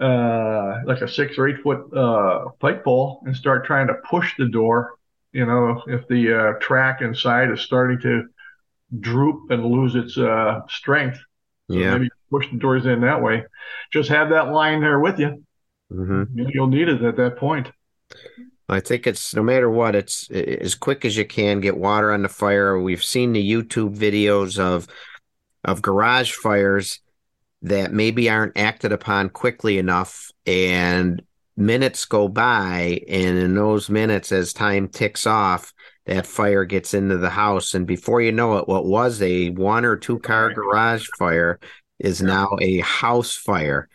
uh, 0.00 0.80
like 0.84 1.02
a 1.02 1.08
six 1.08 1.36
or 1.36 1.48
eight 1.48 1.60
foot 1.62 1.92
uh, 1.94 2.46
pike 2.60 2.84
pole, 2.84 3.22
and 3.26 3.36
start 3.36 3.66
trying 3.66 3.88
to 3.88 3.94
push 4.08 4.34
the 4.38 4.48
door. 4.48 4.94
You 5.32 5.46
know, 5.46 5.82
if 5.88 6.06
the 6.08 6.32
uh, 6.32 6.52
track 6.60 7.02
inside 7.02 7.50
is 7.50 7.60
starting 7.60 8.00
to 8.02 8.28
droop 9.00 9.50
and 9.50 9.66
lose 9.66 9.96
its 9.96 10.16
uh, 10.16 10.60
strength, 10.68 11.18
yeah, 11.68 11.92
maybe 11.92 12.08
push 12.30 12.48
the 12.50 12.58
doors 12.58 12.86
in 12.86 13.00
that 13.00 13.20
way. 13.20 13.44
Just 13.92 14.08
have 14.10 14.30
that 14.30 14.52
line 14.52 14.80
there 14.80 15.00
with 15.00 15.18
you. 15.18 15.44
Mm-hmm. 15.92 16.48
You'll 16.52 16.68
need 16.68 16.88
it 16.88 17.02
at 17.02 17.16
that 17.16 17.36
point. 17.36 17.68
I 18.68 18.80
think 18.80 19.06
it's 19.06 19.34
no 19.34 19.42
matter 19.42 19.70
what, 19.70 19.94
it's 19.94 20.28
as 20.30 20.74
quick 20.74 21.04
as 21.04 21.16
you 21.16 21.24
can 21.24 21.60
get 21.60 21.76
water 21.76 22.12
on 22.12 22.22
the 22.22 22.28
fire. 22.28 22.80
We've 22.80 23.04
seen 23.04 23.32
the 23.32 23.52
YouTube 23.52 23.96
videos 23.96 24.58
of 24.58 24.88
of 25.64 25.82
garage 25.82 26.32
fires 26.32 27.00
that 27.62 27.92
maybe 27.92 28.28
aren't 28.28 28.56
acted 28.56 28.92
upon 28.92 29.28
quickly 29.28 29.78
enough 29.78 30.30
and 30.46 31.22
minutes 31.56 32.04
go 32.04 32.28
by 32.28 33.00
and 33.08 33.38
in 33.38 33.54
those 33.54 33.88
minutes 33.88 34.30
as 34.30 34.52
time 34.52 34.88
ticks 34.88 35.26
off 35.26 35.72
that 36.04 36.26
fire 36.26 36.64
gets 36.64 36.92
into 36.92 37.16
the 37.16 37.30
house 37.30 37.74
and 37.74 37.86
before 37.86 38.20
you 38.20 38.30
know 38.30 38.58
it 38.58 38.68
what 38.68 38.84
was 38.84 39.22
a 39.22 39.48
one 39.50 39.84
or 39.84 39.96
two 39.96 40.18
car 40.18 40.52
garage 40.52 41.06
fire 41.18 41.58
is 41.98 42.20
now 42.20 42.46
a 42.60 42.78
house 42.80 43.34
fire 43.34 43.88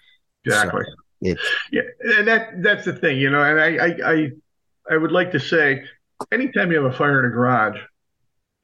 exactly 0.43 0.83
so 0.83 0.95
It's 1.21 1.41
Yeah, 1.71 1.83
and 2.17 2.27
that 2.27 2.63
that's 2.63 2.85
the 2.85 2.93
thing, 2.93 3.17
you 3.17 3.29
know. 3.29 3.43
And 3.43 3.59
I 3.59 3.85
I 3.85 4.11
I, 4.11 4.31
I 4.89 4.97
would 4.97 5.11
like 5.11 5.31
to 5.31 5.39
say, 5.39 5.83
anytime 6.31 6.71
you 6.71 6.81
have 6.83 6.93
a 6.93 6.97
fire 6.97 7.19
in 7.19 7.31
a 7.31 7.33
garage, 7.33 7.79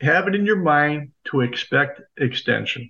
have 0.02 0.28
it 0.28 0.36
in 0.36 0.46
your 0.46 0.58
mind 0.58 1.12
to 1.26 1.42
expect 1.42 2.02
extension. 2.18 2.90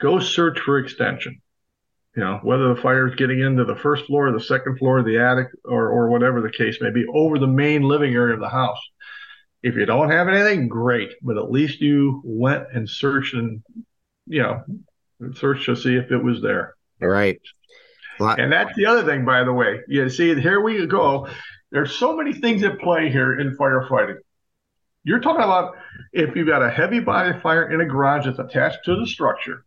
Go 0.00 0.18
search 0.20 0.58
for 0.60 0.78
extension. 0.78 1.40
You 2.16 2.24
know, 2.24 2.40
whether 2.42 2.74
the 2.74 2.80
fire 2.80 3.06
is 3.08 3.14
getting 3.14 3.40
into 3.40 3.64
the 3.64 3.76
first 3.76 4.06
floor, 4.06 4.32
the 4.32 4.40
second 4.40 4.78
floor, 4.78 5.02
the 5.02 5.18
attic, 5.18 5.46
or 5.64 5.88
or 5.90 6.08
whatever 6.10 6.40
the 6.40 6.50
case 6.50 6.78
may 6.80 6.90
be, 6.90 7.06
over 7.14 7.38
the 7.38 7.46
main 7.46 7.82
living 7.82 8.14
area 8.14 8.34
of 8.34 8.40
the 8.40 8.48
house. 8.48 8.80
If 9.62 9.76
you 9.76 9.84
don't 9.86 10.10
have 10.10 10.26
anything, 10.26 10.68
great, 10.68 11.10
but 11.22 11.36
at 11.36 11.50
least 11.52 11.80
you 11.80 12.20
went 12.24 12.64
and 12.72 12.88
searched 12.88 13.34
and 13.34 13.62
you 14.26 14.42
know 14.42 14.64
searched 15.34 15.66
to 15.66 15.76
see 15.76 15.94
if 15.96 16.10
it 16.10 16.22
was 16.22 16.42
there. 16.42 16.74
right. 16.98 17.40
Lot- 18.18 18.40
And 18.40 18.50
that's 18.52 18.74
the 18.74 18.86
other 18.86 19.04
thing, 19.04 19.24
by 19.24 19.44
the 19.44 19.52
way. 19.52 19.80
You 19.86 20.10
see, 20.10 20.38
here 20.40 20.60
we 20.60 20.84
go. 20.86 21.28
There's 21.70 21.96
so 21.96 22.16
many 22.16 22.32
things 22.32 22.62
at 22.62 22.78
play 22.78 23.10
here 23.10 23.38
in 23.38 23.56
firefighting. 23.56 24.18
You're 25.04 25.20
talking 25.20 25.42
about 25.42 25.76
if 26.12 26.36
you've 26.36 26.48
got 26.48 26.62
a 26.62 26.70
heavy 26.70 27.00
body 27.00 27.38
fire 27.40 27.70
in 27.70 27.80
a 27.80 27.86
garage 27.86 28.26
that's 28.26 28.38
attached 28.38 28.84
to 28.84 28.96
the 28.96 29.06
structure, 29.06 29.64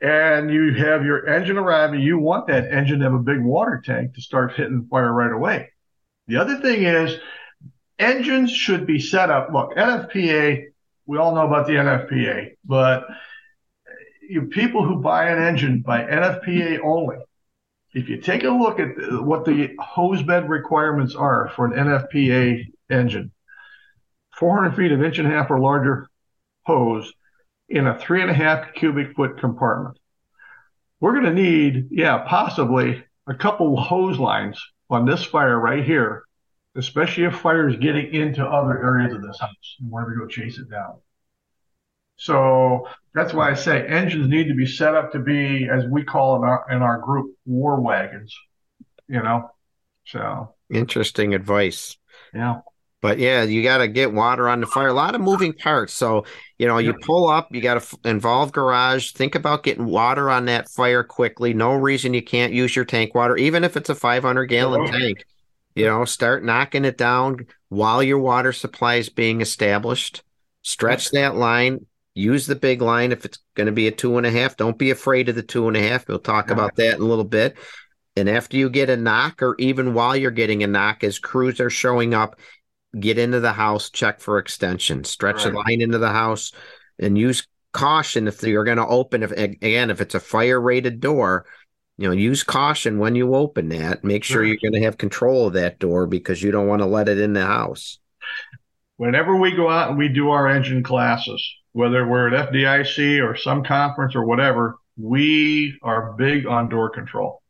and 0.00 0.52
you 0.52 0.74
have 0.74 1.04
your 1.04 1.26
engine 1.26 1.56
arriving, 1.56 2.00
you 2.00 2.18
want 2.18 2.46
that 2.48 2.70
engine 2.70 2.98
to 2.98 3.04
have 3.04 3.14
a 3.14 3.18
big 3.18 3.40
water 3.40 3.82
tank 3.84 4.14
to 4.14 4.20
start 4.20 4.54
hitting 4.54 4.86
fire 4.90 5.12
right 5.12 5.32
away. 5.32 5.70
The 6.26 6.36
other 6.36 6.60
thing 6.60 6.84
is, 6.84 7.18
engines 7.98 8.50
should 8.52 8.86
be 8.86 9.00
set 9.00 9.30
up. 9.30 9.48
Look, 9.52 9.74
NFPA, 9.76 10.66
we 11.06 11.18
all 11.18 11.34
know 11.34 11.46
about 11.46 11.66
the 11.66 11.74
NFPA, 11.74 12.56
but 12.64 13.06
you 14.28 14.42
people 14.42 14.86
who 14.86 14.96
buy 14.96 15.28
an 15.28 15.42
engine 15.42 15.80
by 15.80 16.02
NFPA 16.02 16.80
only, 16.82 17.16
if 17.94 18.08
you 18.08 18.20
take 18.20 18.42
a 18.42 18.50
look 18.50 18.80
at 18.80 18.96
what 19.22 19.44
the 19.44 19.70
hose 19.78 20.22
bed 20.22 20.48
requirements 20.48 21.14
are 21.14 21.50
for 21.54 21.64
an 21.64 21.72
NFPA 21.72 22.64
engine, 22.90 23.30
400 24.36 24.74
feet 24.74 24.92
of 24.92 25.02
inch 25.02 25.18
and 25.18 25.28
a 25.28 25.30
half 25.30 25.50
or 25.50 25.60
larger 25.60 26.08
hose 26.66 27.12
in 27.68 27.86
a 27.86 27.98
three 27.98 28.20
and 28.20 28.30
a 28.30 28.34
half 28.34 28.74
cubic 28.74 29.14
foot 29.14 29.38
compartment. 29.38 29.96
We're 31.00 31.12
going 31.12 31.24
to 31.24 31.42
need, 31.42 31.88
yeah, 31.90 32.24
possibly 32.26 33.04
a 33.28 33.34
couple 33.34 33.80
hose 33.80 34.18
lines 34.18 34.60
on 34.90 35.06
this 35.06 35.24
fire 35.24 35.58
right 35.58 35.84
here, 35.84 36.24
especially 36.76 37.24
if 37.24 37.36
fire 37.36 37.68
is 37.68 37.76
getting 37.76 38.12
into 38.12 38.44
other 38.44 38.82
areas 38.82 39.14
of 39.14 39.22
this 39.22 39.38
house 39.38 39.76
and 39.80 39.90
we're 39.90 40.02
going 40.02 40.14
to 40.14 40.20
go 40.20 40.28
chase 40.28 40.58
it 40.58 40.68
down. 40.68 40.94
So 42.16 42.88
that's 43.14 43.32
why 43.34 43.50
I 43.50 43.54
say 43.54 43.86
engines 43.86 44.28
need 44.28 44.48
to 44.48 44.54
be 44.54 44.66
set 44.66 44.94
up 44.94 45.12
to 45.12 45.18
be, 45.18 45.68
as 45.68 45.84
we 45.86 46.04
call 46.04 46.36
in 46.36 46.44
our 46.44 46.66
in 46.70 46.82
our 46.82 46.98
group, 46.98 47.34
war 47.46 47.80
wagons. 47.80 48.34
You 49.08 49.22
know, 49.22 49.50
so 50.06 50.54
Interesting 50.68 51.32
advice. 51.34 51.96
yeah, 52.32 52.60
But 53.02 53.18
yeah, 53.18 53.42
you 53.42 53.62
got 53.62 53.78
to 53.78 53.88
get 53.88 54.14
water 54.14 54.48
on 54.48 54.60
the 54.60 54.66
fire. 54.66 54.88
A 54.88 54.92
lot 54.94 55.14
of 55.14 55.20
moving 55.20 55.52
parts. 55.52 55.92
So, 55.92 56.24
you 56.58 56.66
know, 56.66 56.78
you 56.78 56.94
pull 56.94 57.28
up, 57.28 57.54
you 57.54 57.60
got 57.60 57.74
to 57.74 57.80
f- 57.80 57.94
involve 58.04 58.50
garage. 58.50 59.10
Think 59.12 59.34
about 59.34 59.62
getting 59.62 59.84
water 59.84 60.30
on 60.30 60.46
that 60.46 60.70
fire 60.70 61.04
quickly. 61.04 61.52
No 61.52 61.74
reason 61.74 62.14
you 62.14 62.22
can't 62.22 62.54
use 62.54 62.74
your 62.74 62.86
tank 62.86 63.14
water, 63.14 63.36
even 63.36 63.62
if 63.62 63.76
it's 63.76 63.90
a 63.90 63.94
500 63.94 64.46
gallon 64.46 64.84
Okay. 64.84 64.98
tank. 64.98 65.26
You 65.74 65.84
know, 65.84 66.04
start 66.06 66.44
knocking 66.44 66.84
it 66.86 66.96
down 66.96 67.46
while 67.68 68.02
your 68.02 68.18
water 68.20 68.52
supply 68.52 68.94
is 68.94 69.10
being 69.10 69.42
established. 69.42 70.22
Stretch 70.62 71.10
that 71.10 71.34
line. 71.36 71.84
Use 72.14 72.46
the 72.46 72.54
big 72.54 72.80
line 72.80 73.10
if 73.12 73.24
it's 73.24 73.38
going 73.54 73.66
to 73.66 73.72
be 73.72 73.88
a 73.88 73.90
two 73.90 74.16
and 74.18 74.26
a 74.26 74.30
half. 74.30 74.56
Don't 74.56 74.78
be 74.78 74.90
afraid 74.90 75.28
of 75.28 75.34
the 75.34 75.42
two 75.42 75.66
and 75.68 75.76
a 75.76 75.80
half. 75.80 76.06
We'll 76.06 76.18
talk 76.20 76.46
Yeah. 76.48 76.54
about 76.54 76.76
that 76.76 76.96
in 76.96 77.02
a 77.02 77.06
little 77.06 77.24
bit. 77.24 77.56
And 78.16 78.28
after 78.28 78.56
you 78.56 78.70
get 78.70 78.88
a 78.90 78.96
knock, 78.96 79.42
or 79.42 79.56
even 79.58 79.94
while 79.94 80.16
you're 80.16 80.30
getting 80.30 80.62
a 80.62 80.68
knock, 80.68 81.02
as 81.02 81.18
crews 81.18 81.58
are 81.60 81.70
showing 81.70 82.14
up, 82.14 82.38
get 82.98 83.18
into 83.18 83.40
the 83.40 83.52
house, 83.52 83.90
check 83.90 84.20
for 84.20 84.38
extension, 84.38 85.02
stretch 85.02 85.42
the 85.42 85.50
line 85.50 85.80
into 85.80 85.98
the 85.98 86.10
house, 86.12 86.52
and 87.00 87.18
use 87.18 87.48
caution 87.72 88.28
if 88.28 88.40
you're 88.44 88.62
going 88.62 88.76
to 88.76 88.86
open. 88.86 89.24
If 89.24 89.32
again, 89.32 89.90
if 89.90 90.00
it's 90.00 90.14
a 90.14 90.20
fire 90.20 90.60
rated 90.60 91.00
door, 91.00 91.44
you 91.98 92.06
know, 92.06 92.12
use 92.14 92.44
caution 92.44 92.98
when 93.00 93.16
you 93.16 93.34
open 93.34 93.68
that. 93.70 94.04
Make 94.04 94.22
sure 94.22 94.42
Right. 94.42 94.48
you're 94.48 94.58
going 94.70 94.80
to 94.80 94.86
have 94.86 94.96
control 94.96 95.48
of 95.48 95.54
that 95.54 95.80
door 95.80 96.06
because 96.06 96.40
you 96.40 96.52
don't 96.52 96.68
want 96.68 96.82
to 96.82 96.86
let 96.86 97.08
it 97.08 97.18
in 97.18 97.32
the 97.32 97.44
house. 97.46 97.98
whenever 98.96 99.34
we 99.34 99.50
go 99.56 99.68
out 99.68 99.88
and 99.90 99.98
we 99.98 100.08
do 100.08 100.30
our 100.30 100.46
engine 100.46 100.84
classes, 100.84 101.44
whether 101.74 102.06
we're 102.06 102.32
at 102.32 102.50
FDIC 102.50 103.20
or 103.20 103.36
some 103.36 103.64
conference 103.64 104.14
or 104.14 104.24
whatever, 104.24 104.76
we 104.96 105.76
are 105.82 106.12
big 106.12 106.46
on 106.46 106.68
door 106.68 106.88
control. 106.88 107.42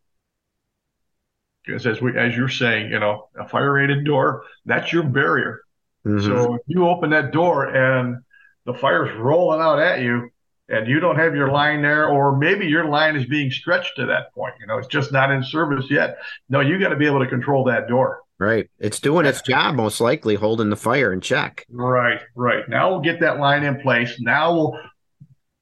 Because 1.64 1.86
as 1.86 2.00
we, 2.00 2.16
as 2.18 2.34
you're 2.34 2.48
saying, 2.48 2.90
you 2.90 2.98
know, 2.98 3.28
a 3.38 3.46
fire 3.46 3.72
rated 3.74 4.04
door, 4.04 4.44
that's 4.64 4.92
your 4.92 5.02
barrier. 5.02 5.60
Mhm. 6.06 6.24
So 6.24 6.54
if 6.54 6.62
you 6.66 6.88
open 6.88 7.10
that 7.10 7.32
door 7.32 7.66
and 7.66 8.16
the 8.64 8.74
fire's 8.74 9.14
rolling 9.14 9.60
out 9.60 9.78
at 9.78 10.00
you 10.00 10.30
and 10.70 10.88
you 10.88 11.00
don't 11.00 11.16
have 11.16 11.36
your 11.36 11.50
line 11.50 11.82
there, 11.82 12.08
or 12.08 12.34
maybe 12.36 12.66
your 12.66 12.86
line 12.86 13.16
is 13.16 13.26
being 13.26 13.50
stretched 13.50 13.96
to 13.96 14.06
that 14.06 14.32
point, 14.34 14.54
you 14.58 14.66
know, 14.66 14.78
it's 14.78 14.88
just 14.88 15.12
not 15.12 15.30
in 15.30 15.42
service 15.42 15.90
yet. 15.90 16.16
No, 16.48 16.60
you 16.60 16.78
got 16.78 16.88
to 16.88 16.96
be 16.96 17.06
able 17.06 17.20
to 17.20 17.28
control 17.28 17.64
that 17.64 17.88
door. 17.88 18.20
Right. 18.38 18.68
It's 18.78 19.00
doing 19.00 19.26
its 19.26 19.42
job, 19.42 19.74
most 19.74 20.00
likely, 20.00 20.34
holding 20.34 20.70
the 20.70 20.76
fire 20.76 21.12
in 21.12 21.20
check. 21.20 21.66
Right, 21.70 22.20
right. 22.34 22.68
Now 22.68 22.90
we'll 22.90 23.00
get 23.00 23.20
that 23.20 23.38
line 23.38 23.64
in 23.64 23.80
place. 23.80 24.20
Now 24.20 24.54
we'll 24.54 24.78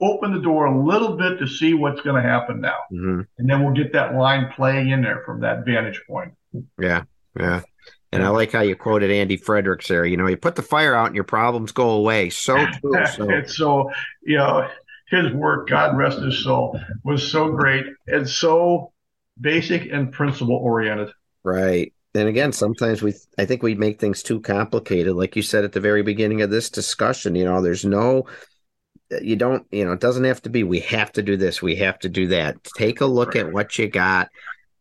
open 0.01 0.33
the 0.33 0.41
door 0.41 0.67
a 0.67 0.85
little 0.85 1.17
bit 1.17 1.39
to 1.39 1.47
see 1.47 1.75
what's 1.75 2.01
going 2.01 2.21
to 2.21 2.29
happen 2.29 2.61
now. 2.61 2.79
Mhm. 2.93 3.27
And 3.39 3.49
then 3.49 3.63
we'll 3.63 3.75
get 3.75 3.93
that 3.93 4.15
line 4.15 4.51
playing 4.55 4.91
in 4.91 5.03
there 5.03 5.23
from 5.25 5.41
that 5.41 5.65
vantage 5.65 6.03
point. 6.09 6.33
Yeah, 6.79 7.05
yeah. 7.39 7.63
And 8.15 8.23
I 8.23 8.29
like 8.29 8.53
how 8.53 8.61
you 8.61 8.77
quoted 8.77 9.11
Andy 9.11 9.39
Fredericks 9.39 9.89
there. 9.89 10.05
You 10.05 10.19
know, 10.19 10.27
you 10.27 10.37
put 10.37 10.55
the 10.55 10.63
fire 10.63 10.95
out 10.95 11.07
and 11.07 11.15
your 11.15 11.25
problems 11.25 11.73
go 11.73 11.91
away. 11.91 12.29
So 12.29 12.57
true. 12.81 13.07
So 13.07 13.31
it's 13.31 13.57
so, 13.57 13.91
you 14.23 14.37
know, 14.37 14.69
his 15.09 15.33
work, 15.33 15.69
God 15.69 15.97
rest 15.97 16.19
his 16.19 16.43
soul, 16.45 16.79
was 17.05 17.31
so 17.31 17.53
great 17.53 17.87
and 18.07 18.29
so 18.29 18.93
basic 19.41 19.91
and 19.91 20.13
principle 20.13 20.57
oriented. 20.57 21.11
Right. 21.43 21.95
And 22.15 22.29
again, 22.29 22.53
sometimes 22.53 23.03
we, 23.03 23.15
I 23.39 23.47
think 23.47 23.63
we 23.63 23.75
make 23.75 23.99
things 23.99 24.23
too 24.23 24.41
complicated. 24.41 25.15
Like 25.15 25.35
you 25.35 25.43
said 25.43 25.65
at 25.65 25.73
the 25.73 25.81
very 25.81 26.03
beginning 26.03 26.43
of 26.43 26.51
this 26.51 26.69
discussion, 26.69 27.35
you 27.35 27.45
know, 27.45 27.63
there's 27.63 27.85
no, 27.85 28.27
you 29.23 29.37
don't, 29.37 29.67
you 29.71 29.85
know, 29.85 29.93
it 29.93 30.01
doesn't 30.01 30.25
have 30.25 30.43
to 30.43 30.51
be, 30.51 30.63
we 30.63 30.81
have 30.81 31.13
to 31.13 31.23
do 31.23 31.37
this, 31.37 31.63
we 31.63 31.77
have 31.77 31.99
to 32.01 32.11
do 32.11 32.29
that. 32.29 32.63
Take 32.77 33.01
a 33.01 33.07
look 33.07 33.35
at 33.35 33.53
what 33.53 33.79
you 33.79 33.89
got 33.89 34.29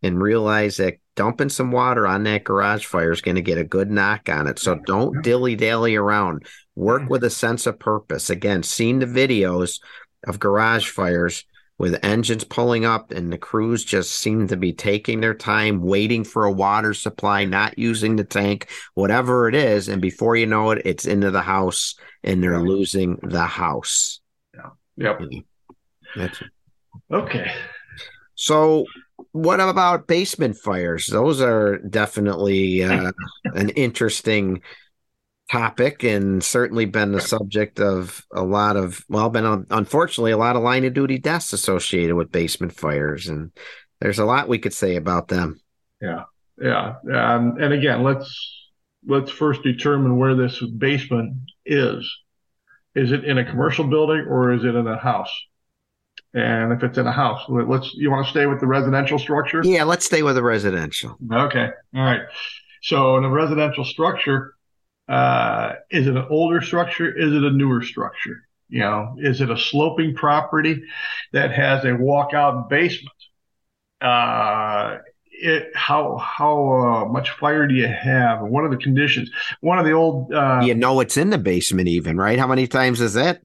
and 0.03 0.21
realize 0.21 0.77
that 0.77 0.95
dumping 1.15 1.49
some 1.49 1.71
water 1.71 2.07
on 2.07 2.23
that 2.23 2.43
garage 2.43 2.85
fire 2.85 3.11
is 3.11 3.21
going 3.21 3.35
to 3.35 3.41
get 3.41 3.57
a 3.57 3.63
good 3.63 3.89
knock 3.89 4.27
on 4.27 4.47
it. 4.47 4.59
So 4.59 4.75
don't 4.85 5.21
dilly 5.23 5.55
dally 5.55 5.95
around. 5.95 6.45
Work 6.75 7.09
with 7.09 7.23
a 7.23 7.29
sense 7.29 7.65
of 7.65 7.79
purpose. 7.79 8.29
Again, 8.29 8.63
seeing 8.63 8.99
the 8.99 9.05
videos 9.05 9.79
of 10.27 10.39
garage 10.39 10.89
fires 10.89 11.45
with 11.81 11.97
engines 12.05 12.43
pulling 12.43 12.85
up 12.85 13.09
and 13.11 13.33
the 13.33 13.39
crews 13.39 13.83
just 13.83 14.11
seem 14.13 14.47
to 14.47 14.55
be 14.55 14.71
taking 14.71 15.19
their 15.19 15.33
time 15.33 15.81
waiting 15.81 16.23
for 16.23 16.45
a 16.45 16.51
water 16.51 16.93
supply 16.93 17.43
not 17.43 17.75
using 17.75 18.15
the 18.15 18.23
tank 18.23 18.69
whatever 18.93 19.49
it 19.49 19.55
is. 19.55 19.89
And 19.89 19.99
before 19.99 20.35
you 20.35 20.45
know 20.45 20.69
it 20.69 20.83
it's 20.85 21.07
into 21.07 21.31
the 21.31 21.41
house 21.41 21.95
and 22.23 22.43
they're 22.43 22.61
losing 22.61 23.17
the 23.23 23.47
house. 23.47 24.21
Yeah. 24.53 24.69
Yep. 24.97 25.21
That's- 26.15 26.43
Okay. 27.11 27.51
so 28.35 28.85
what 29.31 29.59
about 29.59 30.05
basement 30.07 30.57
fires? 30.57 31.07
Those 31.07 31.41
are 31.41 31.79
definitely 31.79 32.83
uh, 32.83 33.11
an 33.45 33.69
interesting 33.69 34.61
topic 35.51 36.03
and 36.03 36.43
certainly 36.43 36.85
been 36.85 37.11
the 37.11 37.19
subject 37.21 37.79
of 37.79 38.25
a 38.33 38.41
lot 38.41 38.77
of 38.77 39.03
well 39.09 39.29
been 39.29 39.45
un- 39.45 39.67
unfortunately 39.69 40.31
a 40.31 40.37
lot 40.37 40.55
of 40.55 40.63
line 40.63 40.85
of 40.85 40.93
duty 40.93 41.17
deaths 41.17 41.51
associated 41.51 42.15
with 42.15 42.31
basement 42.31 42.73
fires 42.73 43.27
and 43.27 43.51
there's 43.99 44.19
a 44.19 44.25
lot 44.25 44.47
we 44.47 44.57
could 44.57 44.73
say 44.73 44.95
about 44.95 45.27
them 45.27 45.59
Yeah. 46.61 46.95
Um, 47.11 47.57
and 47.59 47.73
again, 47.73 48.03
let's 48.03 48.29
let's 49.07 49.31
first 49.31 49.63
determine 49.63 50.17
where 50.17 50.35
this 50.35 50.61
basement 50.77 51.33
is. 51.65 52.09
Is 52.93 53.11
it 53.11 53.23
in 53.25 53.37
a 53.37 53.45
commercial 53.45 53.85
building 53.87 54.25
or 54.29 54.51
is 54.51 54.63
it 54.63 54.75
in 54.75 54.85
a 54.85 54.97
house? 54.97 55.31
And 56.33 56.71
if 56.71 56.83
it's 56.83 56.97
in 56.97 57.07
a 57.07 57.11
house, 57.11 57.41
let's 57.49 57.93
you 57.95 58.11
want 58.11 58.25
to 58.25 58.31
stay 58.31 58.45
with 58.45 58.59
the 58.59 58.67
residential 58.67 59.17
structure? 59.19 59.61
yeah 59.63 59.83
let's 59.83 60.05
stay 60.05 60.23
with 60.23 60.35
the 60.35 60.43
residential 60.43 61.17
Okay. 61.31 61.69
All 61.95 62.03
right. 62.03 62.21
So 62.83 63.17
in 63.17 63.23
a 63.23 63.29
residential 63.29 63.85
structure, 63.85 64.55
uh, 65.11 65.75
is 65.89 66.07
it 66.07 66.15
an 66.15 66.25
older 66.29 66.61
structure? 66.61 67.13
Is 67.13 67.33
it 67.33 67.43
a 67.43 67.51
newer 67.51 67.83
structure? 67.83 68.47
You 68.69 68.79
know, 68.79 69.15
is 69.17 69.41
it 69.41 69.51
a 69.51 69.57
sloping 69.57 70.15
property 70.15 70.83
that 71.33 71.51
has 71.51 71.83
a 71.83 71.89
walkout 71.89 72.69
basement? 72.69 73.13
Uh, 73.99 74.99
it, 75.33 75.75
how 75.75 76.15
how 76.15 76.69
uh, 76.71 77.05
much 77.11 77.31
fire 77.31 77.67
do 77.67 77.75
you 77.75 77.87
have? 77.87 78.39
And 78.39 78.51
what 78.51 78.63
are 78.63 78.69
the 78.69 78.77
conditions? 78.77 79.29
One 79.59 79.77
of 79.77 79.83
the 79.83 79.91
old 79.91 80.33
uh, 80.33 80.61
you 80.63 80.75
know 80.75 81.01
it's 81.01 81.17
in 81.17 81.29
the 81.29 81.37
basement 81.37 81.89
even 81.89 82.15
right 82.15 82.39
how 82.39 82.47
many 82.47 82.65
times 82.65 83.01
is 83.01 83.15
that 83.15 83.41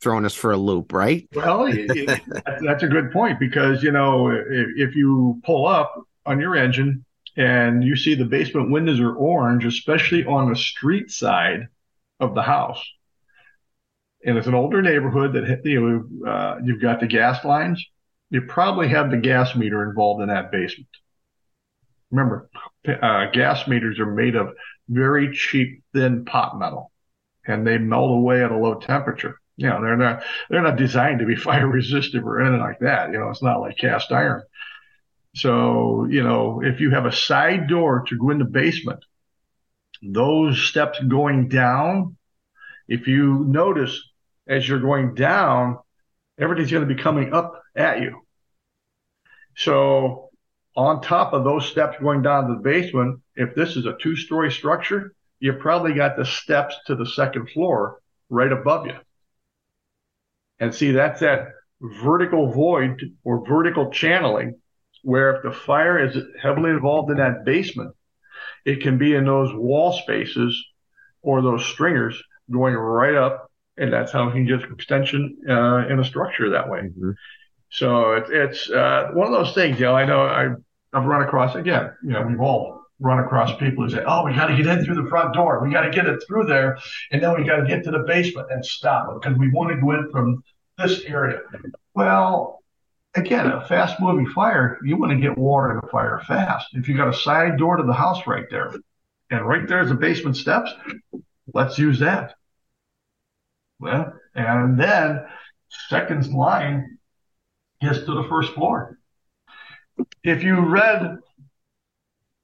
thrown 0.00 0.24
us 0.24 0.34
for 0.34 0.52
a 0.52 0.56
loop, 0.56 0.92
right? 0.94 1.28
Well, 1.34 1.70
that's 2.62 2.82
a 2.82 2.88
good 2.88 3.12
point 3.12 3.38
because 3.38 3.82
you 3.82 3.92
know 3.92 4.28
if, 4.30 4.68
if 4.76 4.96
you 4.96 5.38
pull 5.44 5.66
up 5.66 6.02
on 6.24 6.40
your 6.40 6.56
engine 6.56 7.04
and 7.36 7.84
you 7.84 7.96
see 7.96 8.14
the 8.14 8.24
basement 8.24 8.70
windows 8.70 9.00
are 9.00 9.14
orange, 9.14 9.64
especially 9.64 10.24
on 10.24 10.48
the 10.48 10.56
street 10.56 11.10
side 11.10 11.68
of 12.18 12.34
the 12.34 12.42
house, 12.42 12.82
and 14.24 14.36
it's 14.36 14.46
an 14.46 14.54
older 14.54 14.82
neighborhood 14.82 15.32
that 15.32 15.62
you 15.64 15.80
know, 15.80 16.30
uh, 16.30 16.58
you've 16.62 16.82
got 16.82 17.00
the 17.00 17.06
gas 17.06 17.44
lines, 17.44 17.84
you 18.30 18.42
probably 18.42 18.88
have 18.88 19.10
the 19.10 19.16
gas 19.16 19.56
meter 19.56 19.88
involved 19.88 20.22
in 20.22 20.28
that 20.28 20.52
basement. 20.52 20.88
Remember, 22.10 22.50
uh, 22.86 23.30
gas 23.30 23.66
meters 23.66 23.98
are 23.98 24.12
made 24.12 24.34
of 24.34 24.52
very 24.88 25.32
cheap, 25.34 25.82
thin 25.94 26.24
pot 26.24 26.58
metal, 26.58 26.90
and 27.46 27.66
they 27.66 27.78
melt 27.78 28.10
away 28.10 28.42
at 28.44 28.50
a 28.50 28.56
low 28.56 28.74
temperature. 28.74 29.40
You 29.56 29.68
know, 29.68 29.80
they're 29.80 29.96
not 29.96 30.22
they're 30.48 30.62
not 30.62 30.76
designed 30.76 31.20
to 31.20 31.26
be 31.26 31.36
fire 31.36 31.68
resistant 31.68 32.24
or 32.24 32.40
anything 32.40 32.60
like 32.60 32.80
that. 32.80 33.12
You 33.12 33.18
know, 33.18 33.30
it's 33.30 33.42
not 33.42 33.60
like 33.60 33.78
cast 33.78 34.12
iron. 34.12 34.42
So, 35.34 36.06
you 36.10 36.22
know, 36.22 36.60
if 36.62 36.80
you 36.80 36.90
have 36.90 37.06
a 37.06 37.12
side 37.12 37.68
door 37.68 38.04
to 38.08 38.18
go 38.18 38.30
in 38.30 38.38
the 38.38 38.44
basement, 38.44 39.04
those 40.02 40.60
steps 40.62 40.98
going 41.00 41.48
down, 41.48 42.16
if 42.88 43.06
you 43.06 43.44
notice 43.46 44.00
as 44.48 44.68
you're 44.68 44.80
going 44.80 45.14
down, 45.14 45.78
everything's 46.38 46.72
going 46.72 46.86
to 46.88 46.94
be 46.94 47.00
coming 47.00 47.32
up 47.32 47.62
at 47.76 48.00
you. 48.00 48.22
So, 49.56 50.30
on 50.76 51.02
top 51.02 51.32
of 51.32 51.44
those 51.44 51.66
steps 51.66 51.96
going 52.00 52.22
down 52.22 52.48
to 52.48 52.54
the 52.54 52.60
basement, 52.60 53.20
if 53.36 53.54
this 53.54 53.76
is 53.76 53.86
a 53.86 53.96
two 54.00 54.16
story 54.16 54.50
structure, 54.50 55.14
you 55.38 55.52
probably 55.54 55.94
got 55.94 56.16
the 56.16 56.24
steps 56.24 56.76
to 56.86 56.94
the 56.94 57.06
second 57.06 57.50
floor 57.50 58.00
right 58.28 58.52
above 58.52 58.86
you. 58.86 58.96
And 60.58 60.74
see, 60.74 60.92
that's 60.92 61.20
that 61.20 61.48
vertical 61.80 62.52
void 62.52 63.16
or 63.24 63.44
vertical 63.46 63.90
channeling 63.90 64.59
where 65.02 65.36
if 65.36 65.42
the 65.42 65.52
fire 65.52 65.98
is 66.04 66.16
heavily 66.40 66.70
involved 66.70 67.10
in 67.10 67.16
that 67.18 67.44
basement, 67.44 67.94
it 68.64 68.82
can 68.82 68.98
be 68.98 69.14
in 69.14 69.24
those 69.24 69.52
wall 69.54 69.92
spaces 69.92 70.62
or 71.22 71.42
those 71.42 71.64
stringers 71.64 72.20
going 72.50 72.74
right 72.74 73.14
up, 73.14 73.50
and 73.76 73.92
that's 73.92 74.12
how 74.12 74.26
you 74.26 74.32
can 74.32 74.46
get 74.46 74.70
extension 74.70 75.36
uh, 75.48 75.86
in 75.88 75.98
a 76.00 76.04
structure 76.04 76.50
that 76.50 76.68
way. 76.68 76.80
Mm-hmm. 76.80 77.10
So 77.70 78.12
it's 78.14 78.30
it's 78.30 78.70
uh, 78.70 79.10
one 79.12 79.26
of 79.26 79.32
those 79.32 79.54
things. 79.54 79.78
You 79.78 79.86
know, 79.86 79.94
I 79.94 80.04
know 80.04 80.22
I, 80.22 80.48
I've 80.92 81.06
run 81.06 81.22
across 81.22 81.54
again. 81.54 81.92
You 82.02 82.10
know, 82.10 82.22
we've 82.22 82.40
all 82.40 82.80
run 82.98 83.20
across 83.20 83.56
people 83.58 83.84
who 83.84 83.90
say, 83.90 84.02
"Oh, 84.06 84.24
we 84.24 84.34
got 84.34 84.48
to 84.48 84.56
get 84.56 84.66
in 84.66 84.84
through 84.84 85.02
the 85.02 85.08
front 85.08 85.34
door. 85.34 85.62
We 85.62 85.72
got 85.72 85.82
to 85.82 85.90
get 85.90 86.06
it 86.06 86.22
through 86.26 86.46
there, 86.46 86.78
and 87.12 87.22
then 87.22 87.34
we 87.36 87.44
got 87.44 87.56
to 87.56 87.66
get 87.66 87.84
to 87.84 87.90
the 87.90 88.00
basement 88.00 88.48
and 88.50 88.64
stop 88.64 89.20
because 89.20 89.38
we 89.38 89.50
want 89.50 89.70
to 89.70 89.80
go 89.80 89.92
in 89.92 90.10
from 90.10 90.42
this 90.78 91.02
area." 91.04 91.40
Well, 91.94 92.59
again, 93.14 93.46
a 93.46 93.66
fast 93.66 94.00
moving 94.00 94.26
fire, 94.26 94.78
you 94.84 94.96
want 94.96 95.12
to 95.12 95.18
get 95.18 95.36
water 95.36 95.72
in 95.72 95.80
the 95.82 95.88
fire 95.88 96.22
fast. 96.26 96.68
If 96.72 96.88
you 96.88 96.96
got 96.96 97.08
a 97.08 97.16
side 97.16 97.58
door 97.58 97.76
to 97.76 97.82
the 97.82 97.92
house 97.92 98.26
right 98.26 98.46
there, 98.50 98.72
and 99.30 99.46
right 99.46 99.66
there's 99.66 99.88
the 99.88 99.94
basement 99.94 100.36
steps, 100.36 100.70
let's 101.52 101.78
use 101.78 101.98
that. 102.00 102.34
Well, 103.78 104.12
and 104.34 104.78
then 104.78 105.24
second 105.88 106.32
line 106.32 106.98
gets 107.80 108.00
to 108.00 108.14
the 108.14 108.28
first 108.28 108.52
floor. 108.52 108.98
If 110.22 110.42
you 110.42 110.60
read 110.60 111.18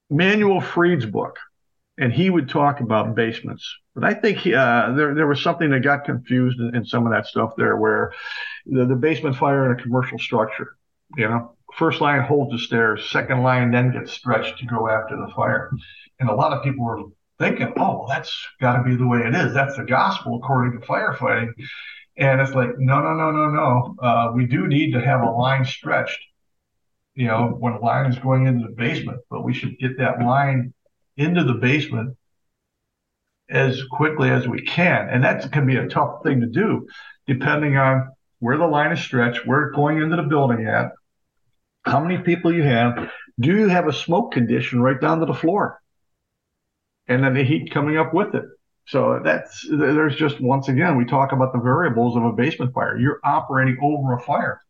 Manuel 0.09 0.61
Fried's 0.61 1.05
book, 1.05 1.37
and 1.97 2.13
he 2.13 2.29
would 2.29 2.49
talk 2.49 2.79
about 2.79 3.15
basements. 3.15 3.67
But 3.95 4.03
I 4.03 4.13
think 4.13 4.39
he, 4.39 4.53
uh, 4.53 4.91
there 4.91 5.15
there 5.15 5.27
was 5.27 5.41
something 5.41 5.69
that 5.71 5.79
got 5.79 6.05
confused 6.05 6.59
in, 6.59 6.75
in, 6.75 6.85
some 6.85 7.07
of 7.07 7.13
that 7.13 7.25
stuff 7.25 7.53
there, 7.57 7.77
where 7.77 8.13
the, 8.65 8.85
the 8.85 8.95
basement 8.95 9.35
fire 9.35 9.65
in 9.65 9.79
a 9.79 9.81
commercial 9.81 10.19
structure, 10.19 10.77
you 11.15 11.27
know, 11.27 11.55
first 11.75 11.99
line 11.99 12.21
holds 12.21 12.51
the 12.51 12.59
stairs, 12.59 13.09
second 13.09 13.41
line 13.41 13.71
then 13.71 13.91
gets 13.91 14.11
stretched 14.11 14.59
to 14.59 14.65
go 14.65 14.87
after 14.87 15.15
the 15.15 15.31
fire, 15.35 15.71
and 16.19 16.29
a 16.29 16.35
lot 16.35 16.53
of 16.53 16.63
people 16.63 16.85
were 16.85 17.03
thinking, 17.39 17.73
oh, 17.77 18.05
that's 18.07 18.35
got 18.61 18.77
to 18.77 18.83
be 18.83 18.95
the 18.95 19.07
way 19.07 19.19
it 19.19 19.35
is. 19.35 19.53
That's 19.53 19.77
the 19.77 19.83
gospel 19.83 20.37
according 20.37 20.79
to 20.79 20.85
firefighting, 20.85 21.53
and 22.17 22.39
it's 22.39 22.53
like, 22.53 22.77
no, 22.77 23.01
no, 23.01 23.15
no, 23.15 23.31
no, 23.31 23.49
no. 23.49 23.95
Uh, 23.99 24.31
we 24.35 24.45
do 24.45 24.67
need 24.67 24.91
to 24.91 25.01
have 25.01 25.21
a 25.21 25.31
line 25.31 25.65
stretched. 25.65 26.19
You 27.15 27.25
know, 27.25 27.55
when 27.57 27.73
a 27.73 27.79
line 27.79 28.11
is 28.11 28.19
going 28.19 28.45
into 28.45 28.67
the 28.67 28.73
basement, 28.75 29.21
but 29.31 29.43
we 29.43 29.51
should 29.51 29.79
get 29.79 29.97
that 29.97 30.21
line 30.21 30.71
into 31.17 31.43
the 31.43 31.55
basement 31.55 32.15
as 33.49 33.81
quickly 33.91 34.29
as 34.29 34.47
we 34.47 34.61
can. 34.61 35.09
And 35.09 35.23
that 35.23 35.51
can 35.51 35.65
be 35.65 35.77
a 35.77 35.87
tough 35.87 36.23
thing 36.23 36.41
to 36.41 36.47
do 36.47 36.87
depending 37.25 37.75
on 37.77 38.09
where 38.39 38.57
the 38.57 38.67
line 38.67 38.91
is 38.91 38.99
stretched, 38.99 39.45
where 39.45 39.67
it's 39.67 39.75
going 39.75 40.01
into 40.01 40.15
the 40.15 40.23
building 40.23 40.65
at, 40.65 40.91
how 41.85 41.99
many 41.99 42.17
people 42.19 42.53
you 42.53 42.63
have. 42.63 43.11
Do 43.39 43.55
you 43.55 43.67
have 43.67 43.87
a 43.87 43.93
smoke 43.93 44.31
condition 44.31 44.81
right 44.81 44.99
down 44.99 45.19
to 45.19 45.25
the 45.25 45.33
floor? 45.33 45.81
And 47.07 47.23
then 47.23 47.33
the 47.33 47.43
heat 47.43 47.71
coming 47.71 47.97
up 47.97 48.13
with 48.13 48.35
it. 48.35 48.45
So 48.87 49.19
that's, 49.23 49.67
there's 49.69 50.15
just, 50.15 50.39
once 50.39 50.69
again, 50.69 50.95
we 50.95 51.05
talk 51.05 51.31
about 51.33 51.51
the 51.51 51.59
variables 51.59 52.15
of 52.15 52.23
a 52.23 52.31
basement 52.31 52.73
fire. 52.73 52.97
You're 52.97 53.19
operating 53.23 53.77
over 53.81 54.13
a 54.13 54.21
fire. 54.21 54.61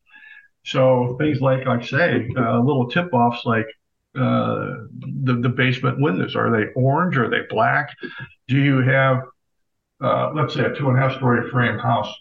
So 0.66 1.16
things 1.20 1.40
like, 1.40 1.66
like 1.66 1.86
say, 1.86 2.28
uh, 2.38 2.60
little 2.60 2.90
tip 2.90 3.14
offs 3.14 3.46
like 3.46 3.68
uh, 4.18 4.88
the, 5.24 5.40
the 5.42 5.50
basement 5.50 6.00
windows? 6.00 6.36
Are 6.36 6.52
they 6.52 6.72
orange? 6.76 7.18
Are 7.18 7.30
they 7.30 7.42
black? 7.50 7.96
Do 8.48 8.58
you 8.58 8.82
have, 8.82 9.24
uh, 10.02 10.32
let's 10.34 10.54
say, 10.54 10.66
a 10.66 10.74
two 10.76 10.90
and 10.90 10.98
a 10.98 11.02
half 11.02 11.16
story 11.18 11.50
frame 11.50 11.78
house, 11.78 12.14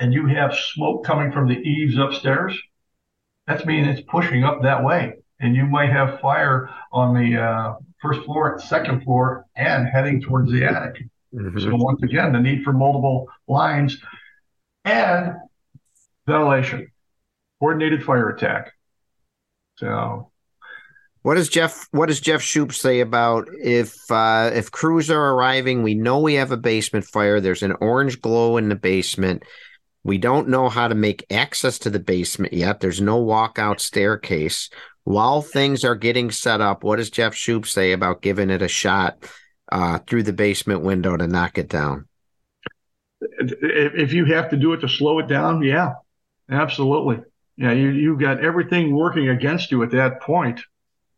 and 0.00 0.12
you 0.12 0.26
have 0.26 0.54
smoke 0.54 1.04
coming 1.04 1.32
from 1.32 1.48
the 1.48 1.58
eaves 1.58 1.96
upstairs? 1.98 2.58
That's 3.46 3.64
mean 3.64 3.84
it's 3.84 4.02
pushing 4.08 4.44
up 4.44 4.62
that 4.62 4.84
way, 4.84 5.14
and 5.40 5.56
you 5.56 5.66
might 5.66 5.90
have 5.90 6.20
fire 6.20 6.70
on 6.92 7.14
the 7.14 7.40
uh, 7.40 7.74
first 8.00 8.22
floor, 8.22 8.60
second 8.60 9.02
floor, 9.04 9.46
and 9.56 9.88
heading 9.88 10.20
towards 10.20 10.50
the 10.52 10.64
attic. 10.64 11.04
Mm-hmm. 11.34 11.58
So 11.58 11.76
once 11.76 12.02
again, 12.02 12.32
the 12.32 12.40
need 12.40 12.62
for 12.62 12.72
multiple 12.72 13.28
lines 13.48 13.98
and 14.84 15.34
ventilation, 16.26 16.88
coordinated 17.58 18.04
fire 18.04 18.28
attack. 18.28 18.72
So 19.76 20.31
what 21.22 21.36
does 21.36 21.48
Jeff 21.48 21.88
What 21.92 22.06
does 22.06 22.20
Jeff 22.20 22.42
Shupe 22.42 22.72
say 22.72 23.00
about 23.00 23.48
if 23.62 23.94
uh, 24.10 24.50
if 24.52 24.70
crews 24.70 25.10
are 25.10 25.34
arriving? 25.34 25.82
We 25.82 25.94
know 25.94 26.20
we 26.20 26.34
have 26.34 26.50
a 26.50 26.56
basement 26.56 27.04
fire. 27.04 27.40
There's 27.40 27.62
an 27.62 27.76
orange 27.80 28.20
glow 28.20 28.56
in 28.56 28.68
the 28.68 28.74
basement. 28.74 29.44
We 30.02 30.18
don't 30.18 30.48
know 30.48 30.68
how 30.68 30.88
to 30.88 30.96
make 30.96 31.24
access 31.30 31.78
to 31.80 31.90
the 31.90 32.00
basement 32.00 32.52
yet. 32.52 32.80
There's 32.80 33.00
no 33.00 33.24
walkout 33.24 33.78
staircase. 33.78 34.68
While 35.04 35.42
things 35.42 35.84
are 35.84 35.94
getting 35.94 36.32
set 36.32 36.60
up, 36.60 36.82
what 36.82 36.96
does 36.96 37.10
Jeff 37.10 37.34
Shupe 37.34 37.66
say 37.66 37.92
about 37.92 38.22
giving 38.22 38.50
it 38.50 38.62
a 38.62 38.68
shot 38.68 39.24
uh, 39.70 39.98
through 39.98 40.24
the 40.24 40.32
basement 40.32 40.82
window 40.82 41.16
to 41.16 41.28
knock 41.28 41.56
it 41.56 41.68
down? 41.68 42.08
If 43.20 44.12
you 44.12 44.24
have 44.26 44.50
to 44.50 44.56
do 44.56 44.72
it 44.72 44.80
to 44.80 44.88
slow 44.88 45.20
it 45.20 45.28
down, 45.28 45.62
yeah, 45.62 45.94
absolutely. 46.50 47.20
Yeah, 47.56 47.70
you 47.70 47.90
you've 47.90 48.18
got 48.18 48.42
everything 48.42 48.92
working 48.92 49.28
against 49.28 49.70
you 49.70 49.84
at 49.84 49.92
that 49.92 50.20
point 50.20 50.62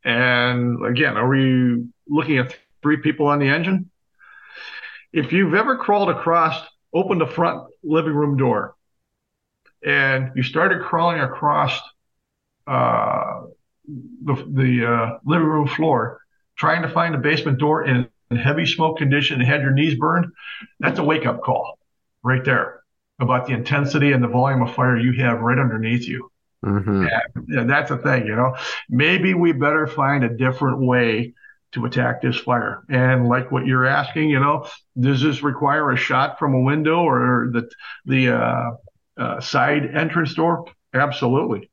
and 0.05 0.85
again, 0.85 1.17
are 1.17 1.29
we 1.29 1.87
looking 2.09 2.39
at 2.39 2.57
three 2.83 2.99
people 2.99 3.27
on 3.27 3.39
the 3.39 3.49
engine? 3.49 3.91
If 5.13 5.33
you've 5.33 5.55
ever 5.55 5.79
crawled 5.79 6.11
across, 6.11 6.61
opened 6.93 7.21
the 7.21 7.27
front 7.27 7.69
living 7.83 8.13
room 8.13 8.37
door, 8.37 8.77
and 9.85 10.33
you 10.35 10.43
started 10.43 10.83
crawling 10.83 11.21
across 11.21 11.79
uh, 12.67 13.43
the, 13.87 14.35
the 14.49 14.87
uh, 14.87 15.19
living 15.25 15.47
room 15.47 15.69
floor, 15.69 16.21
trying 16.57 16.83
to 16.83 16.89
find 16.89 17.15
the 17.15 17.19
basement 17.19 17.59
door 17.59 17.85
in, 17.85 18.09
in 18.31 18.37
heavy 18.37 18.67
smoke 18.67 18.99
condition 18.99 19.41
and 19.41 19.49
had 19.49 19.63
your 19.63 19.73
knees 19.73 19.99
burned, 19.99 20.27
that's 20.81 20.99
a 20.99 21.05
wake 21.05 21.27
up 21.27 21.43
call 21.43 21.79
right 22.23 22.45
there 22.45 22.83
about 23.21 23.47
the 23.47 23.53
intensity 23.53 24.13
and 24.13 24.23
the 24.23 24.29
volume 24.29 24.63
of 24.63 24.75
fire 24.75 24.99
you 24.99 25.13
have 25.23 25.41
right 25.41 25.59
underneath 25.59 26.09
you. 26.09 26.31
Mm-hmm. 26.65 27.07
Yeah, 27.49 27.65
that's 27.65 27.91
the 27.91 27.99
thing, 27.99 28.27
you 28.27 28.35
know. 28.35 28.57
Maybe 28.89 29.35
we 29.35 29.53
better 29.53 29.87
find 29.87 30.25
a 30.25 30.29
different 30.29 30.81
way 30.81 31.35
to 31.73 31.85
attack 31.85 32.23
this 32.23 32.39
fire. 32.39 32.83
And 32.89 33.29
like 33.29 33.51
what 33.51 33.67
you're 33.67 33.87
asking, 33.87 34.31
you 34.31 34.41
know, 34.41 34.67
does 34.99 35.23
this 35.23 35.43
require 35.43 35.91
a 35.91 35.97
shot 35.97 36.39
from 36.39 36.55
a 36.55 36.61
window 36.61 37.01
or 37.01 37.51
the 37.53 37.71
the 38.07 38.31
uh, 38.31 38.71
uh, 39.19 39.41
side 39.41 39.95
entrance 39.95 40.35
door? 40.35 40.67
Absolutely. 40.95 41.71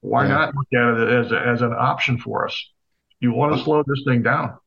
Why 0.00 0.22
yeah. 0.24 0.28
not 0.28 0.54
look 0.54 0.68
at 0.72 1.02
it 1.02 1.08
as 1.26 1.32
a, 1.32 1.38
as 1.38 1.62
an 1.62 1.72
option 1.72 2.16
for 2.16 2.46
us? 2.46 2.70
You 3.18 3.32
want 3.32 3.54
to 3.54 3.62
slow 3.62 3.82
this 3.86 4.02
thing 4.06 4.22
down 4.22 4.58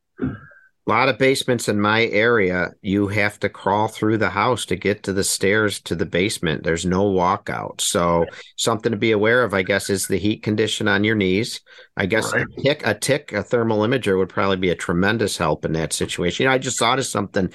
a 0.85 0.89
lot 0.89 1.07
of 1.07 1.17
basements 1.17 1.69
in 1.69 1.79
my 1.79 2.07
area, 2.07 2.71
you 2.81 3.07
have 3.07 3.39
to 3.39 3.47
crawl 3.47 3.87
through 3.87 4.17
the 4.17 4.29
house 4.29 4.65
to 4.65 4.75
get 4.75 5.03
to 5.03 5.13
the 5.13 5.23
stairs 5.23 5.79
to 5.81 5.95
the 5.95 6.05
basement. 6.05 6.63
There's 6.63 6.85
no 6.85 7.09
walkout. 7.09 7.79
So 7.79 8.25
something 8.57 8.91
to 8.91 8.97
be 8.97 9.13
aware 9.13 9.43
of, 9.43 9.53
I 9.53 9.63
guess, 9.63 9.89
is 9.89 10.07
the 10.07 10.17
heat 10.17 10.43
condition 10.43 10.89
on 10.89 11.05
your 11.05 11.15
knees. 11.15 11.61
I 11.95 12.05
guess 12.05 12.33
right. 12.33 12.45
a 12.45 12.61
tick, 12.61 12.81
a 12.85 12.93
tick, 12.93 13.31
a 13.31 13.43
thermal 13.43 13.79
imager 13.79 14.17
would 14.17 14.27
probably 14.27 14.57
be 14.57 14.71
a 14.71 14.75
tremendous 14.75 15.37
help 15.37 15.63
in 15.63 15.71
that 15.73 15.93
situation. 15.93 16.43
You 16.43 16.49
know, 16.49 16.55
I 16.55 16.57
just 16.57 16.79
thought 16.79 16.99
of 16.99 17.05
something 17.05 17.49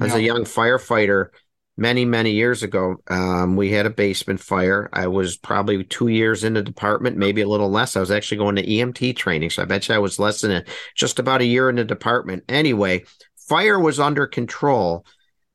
as 0.00 0.12
yeah. 0.12 0.18
a 0.18 0.20
young 0.20 0.44
firefighter. 0.44 1.28
Many 1.76 2.04
many 2.04 2.30
years 2.30 2.62
ago 2.62 2.96
um, 3.08 3.56
we 3.56 3.70
had 3.70 3.86
a 3.86 3.90
basement 3.90 4.40
fire. 4.40 4.88
I 4.92 5.06
was 5.08 5.36
probably 5.36 5.82
two 5.84 6.08
years 6.08 6.44
in 6.44 6.54
the 6.54 6.62
department 6.62 7.16
maybe 7.16 7.42
a 7.42 7.48
little 7.48 7.70
less. 7.70 7.96
I 7.96 8.00
was 8.00 8.10
actually 8.10 8.38
going 8.38 8.56
to 8.56 8.66
emt 8.66 9.16
training 9.16 9.50
so 9.50 9.62
i 9.62 9.64
bet 9.64 9.88
you 9.88 9.94
i 9.94 9.98
was 9.98 10.18
less 10.18 10.40
than 10.40 10.50
a, 10.50 10.64
just 10.94 11.18
about 11.18 11.40
a 11.40 11.46
year 11.46 11.68
in 11.68 11.76
the 11.76 11.84
department. 11.84 12.44
Anyway 12.48 13.04
fire 13.48 13.78
was 13.78 14.00
under 14.00 14.26
control 14.26 15.04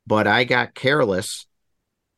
but 0.06 0.28
i 0.28 0.44
got 0.44 0.76
careless 0.76 1.46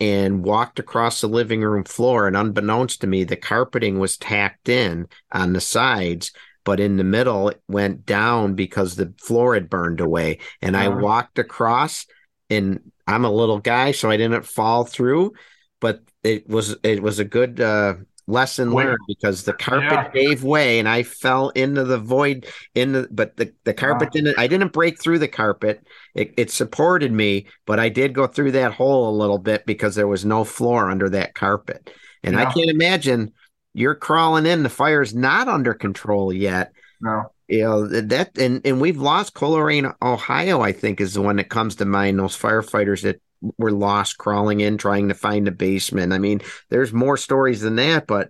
and 0.02 0.44
walked 0.44 0.80
across 0.80 1.22
the 1.22 1.28
living 1.28 1.62
room 1.62 1.84
floor 1.84 2.28
and 2.28 2.36
unbeknownst 2.36 3.02
to 3.02 3.08
me 3.08 3.24
the 3.24 3.36
carpeting 3.36 4.00
was 4.00 4.18
tacked 4.18 4.68
in 4.68 5.08
on 5.32 5.54
the 5.54 5.62
sides 5.62 6.32
but 6.64 6.80
in 6.80 6.98
the 6.98 7.04
middle 7.04 7.50
it 7.50 7.62
went 7.68 8.06
down 8.06 8.56
because 8.56 8.96
the 8.96 9.14
floor 9.18 9.54
had 9.54 9.70
burned 9.70 10.00
away. 10.00 10.40
And 10.62 10.76
i 10.78 10.88
walked 10.88 11.40
across 11.40 12.06
and 12.52 12.92
I'm 13.08 13.26
a 13.26 13.32
little 13.32 13.60
guy, 13.60 13.92
so 13.92 14.10
I 14.10 14.18
didn't 14.18 14.46
fall 14.46 14.86
through, 14.86 15.34
but 15.80 16.02
it 16.24 16.48
was 16.48 16.76
it 16.84 17.02
was 17.02 17.20
a 17.20 17.26
good 17.26 17.60
uh, 17.60 17.96
lesson 18.28 18.72
Wait. 18.72 18.86
learned 18.86 19.00
because 19.08 19.44
the 19.44 19.54
carpet 19.54 19.92
yeah. 19.92 20.10
gave 20.14 20.44
way 20.44 20.80
and 20.80 20.88
I 20.88 21.04
fell 21.04 21.50
into 21.50 21.84
the 21.84 21.98
void 21.98 22.48
in 22.76 22.92
the 22.92 23.08
but 23.12 23.36
the, 23.38 23.54
the 23.64 23.74
carpet 23.74 24.10
wow. 24.10 24.12
didn't 24.14 24.40
I 24.40 24.48
didn't 24.48 24.74
break 24.74 25.02
through 25.02 25.20
the 25.20 25.28
carpet. 25.28 25.86
It, 26.14 26.34
it 26.38 26.52
supported 26.52 27.12
me, 27.12 27.48
but 27.66 27.80
I 27.80 27.90
did 27.90 28.14
go 28.14 28.28
through 28.28 28.52
that 28.52 28.74
hole 28.74 29.10
a 29.10 29.20
little 29.20 29.40
bit 29.40 29.66
because 29.66 29.96
there 29.96 30.08
was 30.08 30.26
no 30.26 30.44
floor 30.44 30.92
under 30.92 31.10
that 31.10 31.34
carpet. 31.34 31.90
And 32.24 32.36
yeah. 32.36 32.48
I 32.48 32.54
can't 32.54 32.70
imagine 32.70 33.32
you're 33.74 33.96
crawling 33.96 34.46
in, 34.46 34.64
the 34.64 34.70
fire's 34.70 35.16
not 35.16 35.48
under 35.48 35.74
control 35.74 36.32
yet. 36.32 36.74
No 37.00 37.31
you 37.48 37.64
know 37.64 37.88
that 37.88 38.38
and 38.38 38.62
and 38.66 38.82
we've 38.82 38.98
lost 38.98 39.34
Colerain, 39.34 39.94
Ohio. 40.02 40.62
I 40.62 40.72
think 40.72 41.02
is 41.02 41.14
the 41.14 41.22
one 41.22 41.38
that 41.38 41.50
comes 41.50 41.76
to 41.76 41.86
mind. 41.86 42.20
Those 42.20 42.38
firefighters 42.38 43.02
that 43.04 43.22
were 43.58 43.72
lost 43.72 44.18
crawling 44.18 44.60
in 44.60 44.78
trying 44.78 45.10
to 45.10 45.14
find 45.14 45.48
a 45.48 45.52
basement. 45.52 46.14
I 46.14 46.20
mean, 46.20 46.42
there's 46.70 46.94
more 46.94 47.18
stories 47.18 47.62
than 47.62 47.76
that, 47.78 48.08
but 48.08 48.30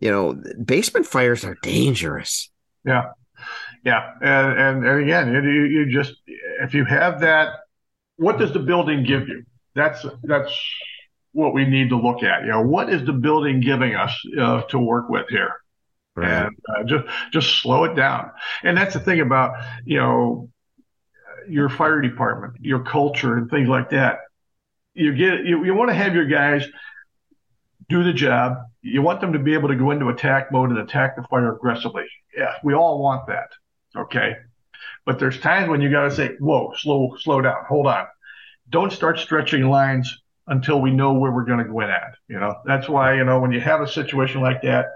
you 0.00 0.10
know, 0.10 0.40
basement 0.64 1.06
fires 1.06 1.44
are 1.44 1.56
dangerous. 1.62 2.50
Yeah, 2.84 3.10
yeah, 3.84 4.10
and 4.22 4.58
and, 4.58 4.86
and 4.86 5.02
again, 5.02 5.32
you, 5.44 5.62
you 5.64 5.92
just 5.92 6.14
if 6.62 6.74
you 6.74 6.84
have 6.84 7.20
that, 7.20 7.54
what 8.16 8.38
does 8.38 8.52
the 8.52 8.58
building 8.58 9.04
give 9.04 9.28
you? 9.28 9.44
That's 9.74 10.04
that's 10.22 10.52
what 11.32 11.54
we 11.54 11.64
need 11.64 11.90
to 11.90 11.96
look 11.96 12.22
at. 12.22 12.42
You 12.42 12.50
know, 12.50 12.62
what 12.62 12.90
is 12.90 13.04
the 13.04 13.12
building 13.12 13.60
giving 13.60 13.94
us 13.94 14.14
uh, 14.38 14.62
to 14.62 14.78
work 14.78 15.08
with 15.08 15.28
here? 15.28 15.54
Right. 16.16 16.46
And 16.46 16.56
uh, 16.68 16.84
just 16.84 17.04
just 17.32 17.62
slow 17.62 17.84
it 17.84 17.94
down. 17.94 18.32
And 18.62 18.76
that's 18.76 18.94
the 18.94 19.00
thing 19.00 19.20
about 19.20 19.54
you 19.84 19.98
know 19.98 20.50
your 21.48 21.68
fire 21.68 22.00
department, 22.00 22.54
your 22.60 22.80
culture, 22.84 23.36
and 23.36 23.50
things 23.50 23.68
like 23.68 23.90
that. 23.90 24.18
You 24.94 25.14
get 25.14 25.44
you, 25.44 25.64
you 25.64 25.74
want 25.74 25.90
to 25.90 25.94
have 25.94 26.14
your 26.14 26.26
guys 26.26 26.66
do 27.88 28.02
the 28.04 28.12
job. 28.12 28.58
You 28.82 29.02
want 29.02 29.20
them 29.20 29.32
to 29.34 29.38
be 29.38 29.54
able 29.54 29.68
to 29.68 29.76
go 29.76 29.90
into 29.90 30.08
attack 30.08 30.50
mode 30.52 30.70
and 30.70 30.78
attack 30.78 31.16
the 31.16 31.22
fire 31.24 31.54
aggressively. 31.54 32.04
Yeah, 32.36 32.54
we 32.64 32.74
all 32.74 33.02
want 33.02 33.26
that. 33.28 33.50
Okay. 33.96 34.36
But 35.04 35.18
there's 35.18 35.40
times 35.40 35.68
when 35.68 35.80
you 35.80 35.90
got 35.90 36.04
to 36.04 36.10
say, 36.10 36.36
whoa, 36.38 36.72
slow, 36.76 37.16
slow 37.18 37.40
down, 37.40 37.64
hold 37.68 37.86
on. 37.86 38.06
Don't 38.68 38.92
start 38.92 39.18
stretching 39.18 39.68
lines 39.68 40.22
until 40.46 40.80
we 40.80 40.90
know 40.90 41.14
where 41.14 41.32
we're 41.32 41.44
going 41.44 41.58
to 41.58 41.70
go 41.70 41.80
in 41.80 41.90
at. 41.90 42.14
You 42.28 42.38
know, 42.38 42.54
that's 42.64 42.88
why, 42.88 43.16
you 43.16 43.24
know, 43.24 43.40
when 43.40 43.52
you 43.52 43.60
have 43.60 43.80
a 43.80 43.88
situation 43.88 44.40
like 44.40 44.62
that, 44.62 44.86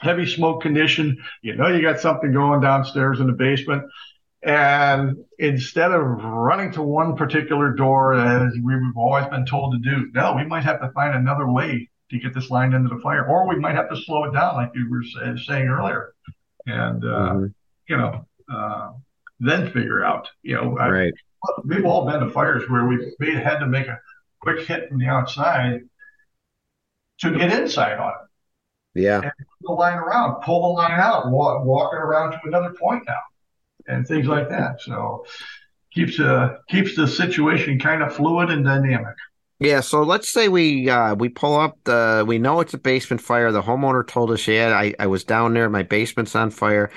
heavy 0.00 0.26
smoke 0.26 0.62
condition. 0.62 1.18
You 1.42 1.56
know, 1.56 1.68
you 1.68 1.82
got 1.82 2.00
something 2.00 2.32
going 2.32 2.60
downstairs 2.60 3.20
in 3.20 3.26
the 3.26 3.32
basement. 3.32 3.84
And 4.42 5.16
instead 5.38 5.90
of 5.90 6.02
running 6.02 6.72
to 6.72 6.82
one 6.82 7.16
particular 7.16 7.72
door, 7.72 8.14
as 8.14 8.52
we've 8.62 8.96
always 8.96 9.26
been 9.26 9.44
told 9.46 9.74
to 9.74 9.90
do, 9.90 10.10
no, 10.14 10.34
we 10.36 10.44
might 10.44 10.62
have 10.62 10.80
to 10.80 10.90
find 10.92 11.16
another 11.16 11.50
way 11.50 11.88
to 12.10 12.18
get 12.18 12.34
this 12.34 12.48
line 12.48 12.72
into 12.72 12.88
the 12.88 13.00
fire, 13.02 13.26
or 13.26 13.48
we 13.48 13.56
might 13.56 13.74
have 13.74 13.90
to 13.90 13.96
slow 13.96 14.24
it 14.24 14.32
down, 14.32 14.54
like 14.54 14.70
you 14.74 14.88
were 14.88 15.02
saying 15.36 15.66
earlier. 15.68 16.14
And, 16.66 17.04
uh, 17.04 17.32
mm-hmm. 17.32 17.46
you 17.88 17.96
know, 17.96 18.26
uh, 18.50 18.92
then 19.40 19.70
figure 19.72 20.04
out, 20.04 20.28
you 20.42 20.54
know, 20.54 20.74
right. 20.74 21.12
I, 21.44 21.50
we've 21.64 21.84
all 21.84 22.06
been 22.06 22.20
to 22.20 22.30
fires 22.30 22.62
where 22.68 22.86
we've 22.86 23.42
had 23.42 23.58
to 23.58 23.66
make 23.66 23.88
a 23.88 23.98
quick 24.40 24.66
hit 24.66 24.88
from 24.88 24.98
the 24.98 25.06
outside 25.06 25.80
to 27.20 27.36
get 27.36 27.52
inside 27.52 27.98
on 27.98 28.10
it. 28.10 29.00
Yeah. 29.00 29.20
And 29.20 29.32
the 29.60 29.72
line 29.72 29.98
around, 29.98 30.40
pull 30.42 30.62
the 30.62 30.82
line 30.82 31.00
out, 31.00 31.30
walk, 31.30 31.64
walk 31.64 31.92
it 31.92 31.96
around 31.96 32.32
to 32.32 32.40
another 32.44 32.74
point 32.78 33.04
now, 33.06 33.20
and 33.86 34.06
things 34.06 34.26
like 34.26 34.48
that. 34.48 34.80
So 34.80 35.24
keeps 35.92 36.20
uh 36.20 36.56
keeps 36.68 36.94
the 36.94 37.08
situation 37.08 37.78
kind 37.78 38.02
of 38.02 38.14
fluid 38.14 38.50
and 38.50 38.64
dynamic. 38.64 39.14
Yeah, 39.60 39.80
so 39.80 40.02
let's 40.02 40.28
say 40.28 40.48
we 40.48 40.88
uh, 40.88 41.16
we 41.16 41.28
pull 41.28 41.56
up 41.56 41.78
the 41.82 42.24
we 42.26 42.38
know 42.38 42.60
it's 42.60 42.74
a 42.74 42.78
basement 42.78 43.20
fire. 43.20 43.50
The 43.50 43.62
homeowner 43.62 44.06
told 44.06 44.30
us, 44.30 44.46
yeah, 44.46 44.78
I, 44.78 44.94
I 45.00 45.08
was 45.08 45.24
down 45.24 45.54
there, 45.54 45.68
my 45.68 45.82
basement's 45.82 46.36
on 46.36 46.50
fire, 46.50 46.92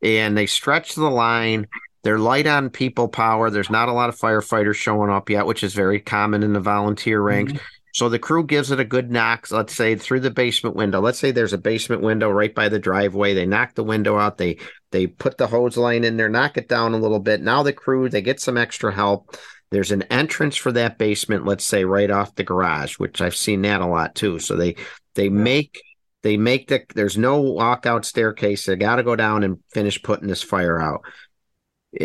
and 0.00 0.38
they 0.38 0.46
stretch 0.46 0.94
the 0.94 1.10
line. 1.10 1.66
They're 2.04 2.20
light 2.20 2.46
on 2.46 2.70
people 2.70 3.08
power. 3.08 3.50
There's 3.50 3.70
not 3.70 3.88
a 3.88 3.92
lot 3.92 4.08
of 4.08 4.16
firefighters 4.16 4.76
showing 4.76 5.10
up 5.10 5.28
yet, 5.28 5.46
which 5.46 5.64
is 5.64 5.74
very 5.74 5.98
common 5.98 6.44
in 6.44 6.52
the 6.52 6.60
volunteer 6.60 7.20
ranks. 7.20 7.52
Mm-hmm. 7.52 7.64
So 7.98 8.08
the 8.08 8.20
crew 8.20 8.44
gives 8.46 8.70
it 8.70 8.78
a 8.78 8.84
good 8.84 9.10
knock, 9.10 9.50
let's 9.50 9.74
say 9.74 9.96
through 9.96 10.20
the 10.20 10.30
basement 10.30 10.76
window. 10.76 11.00
Let's 11.00 11.18
say 11.18 11.32
there's 11.32 11.52
a 11.52 11.58
basement 11.58 12.00
window 12.00 12.30
right 12.30 12.54
by 12.54 12.68
the 12.68 12.78
driveway. 12.78 13.34
They 13.34 13.44
knock 13.44 13.74
the 13.74 13.82
window 13.82 14.16
out. 14.16 14.38
They 14.38 14.58
they 14.92 15.08
put 15.08 15.36
the 15.36 15.48
hose 15.48 15.76
line 15.76 16.04
in 16.04 16.16
there, 16.16 16.28
knock 16.28 16.56
it 16.56 16.68
down 16.68 16.94
a 16.94 16.98
little 16.98 17.18
bit. 17.18 17.42
Now 17.42 17.64
the 17.64 17.72
crew, 17.72 18.08
they 18.08 18.22
get 18.22 18.38
some 18.38 18.56
extra 18.56 18.94
help. 18.94 19.36
There's 19.72 19.90
an 19.90 20.02
entrance 20.02 20.54
for 20.54 20.70
that 20.70 20.96
basement, 20.96 21.44
let's 21.44 21.64
say 21.64 21.84
right 21.84 22.08
off 22.08 22.36
the 22.36 22.44
garage, 22.44 23.00
which 23.00 23.20
I've 23.20 23.34
seen 23.34 23.62
that 23.62 23.80
a 23.80 23.86
lot 23.86 24.14
too. 24.14 24.38
So 24.38 24.54
they 24.54 24.76
they 25.16 25.28
make 25.28 25.82
they 26.22 26.36
make 26.36 26.68
the 26.68 26.84
there's 26.94 27.18
no 27.18 27.42
walkout 27.42 28.04
staircase. 28.04 28.64
They 28.64 28.76
got 28.76 28.96
to 28.96 29.02
go 29.02 29.16
down 29.16 29.42
and 29.42 29.58
finish 29.72 30.00
putting 30.00 30.28
this 30.28 30.44
fire 30.44 30.80
out. 30.80 31.00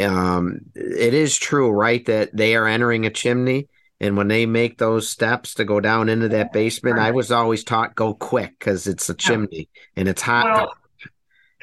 Um, 0.02 0.62
it 0.74 1.14
is 1.14 1.38
true, 1.38 1.70
right, 1.70 2.04
that 2.08 2.36
they 2.36 2.56
are 2.56 2.66
entering 2.66 3.06
a 3.06 3.12
chimney 3.12 3.68
and 4.04 4.18
when 4.18 4.28
they 4.28 4.45
make 4.45 4.78
those 4.80 5.10
steps 5.10 5.54
to 5.54 5.64
go 5.64 5.80
down 5.80 6.10
into 6.10 6.28
that 6.28 6.51
basement, 6.51 6.99
I 6.99 7.12
was 7.12 7.32
always 7.32 7.64
taught 7.64 7.95
go 7.95 8.14
quick 8.14 8.60
because 8.60 8.86
it's 8.86 9.08
a 9.08 9.14
chimney 9.14 9.70
and 9.95 10.10
it's 10.10 10.22
hot. 10.22 10.43
Well, 10.54 10.74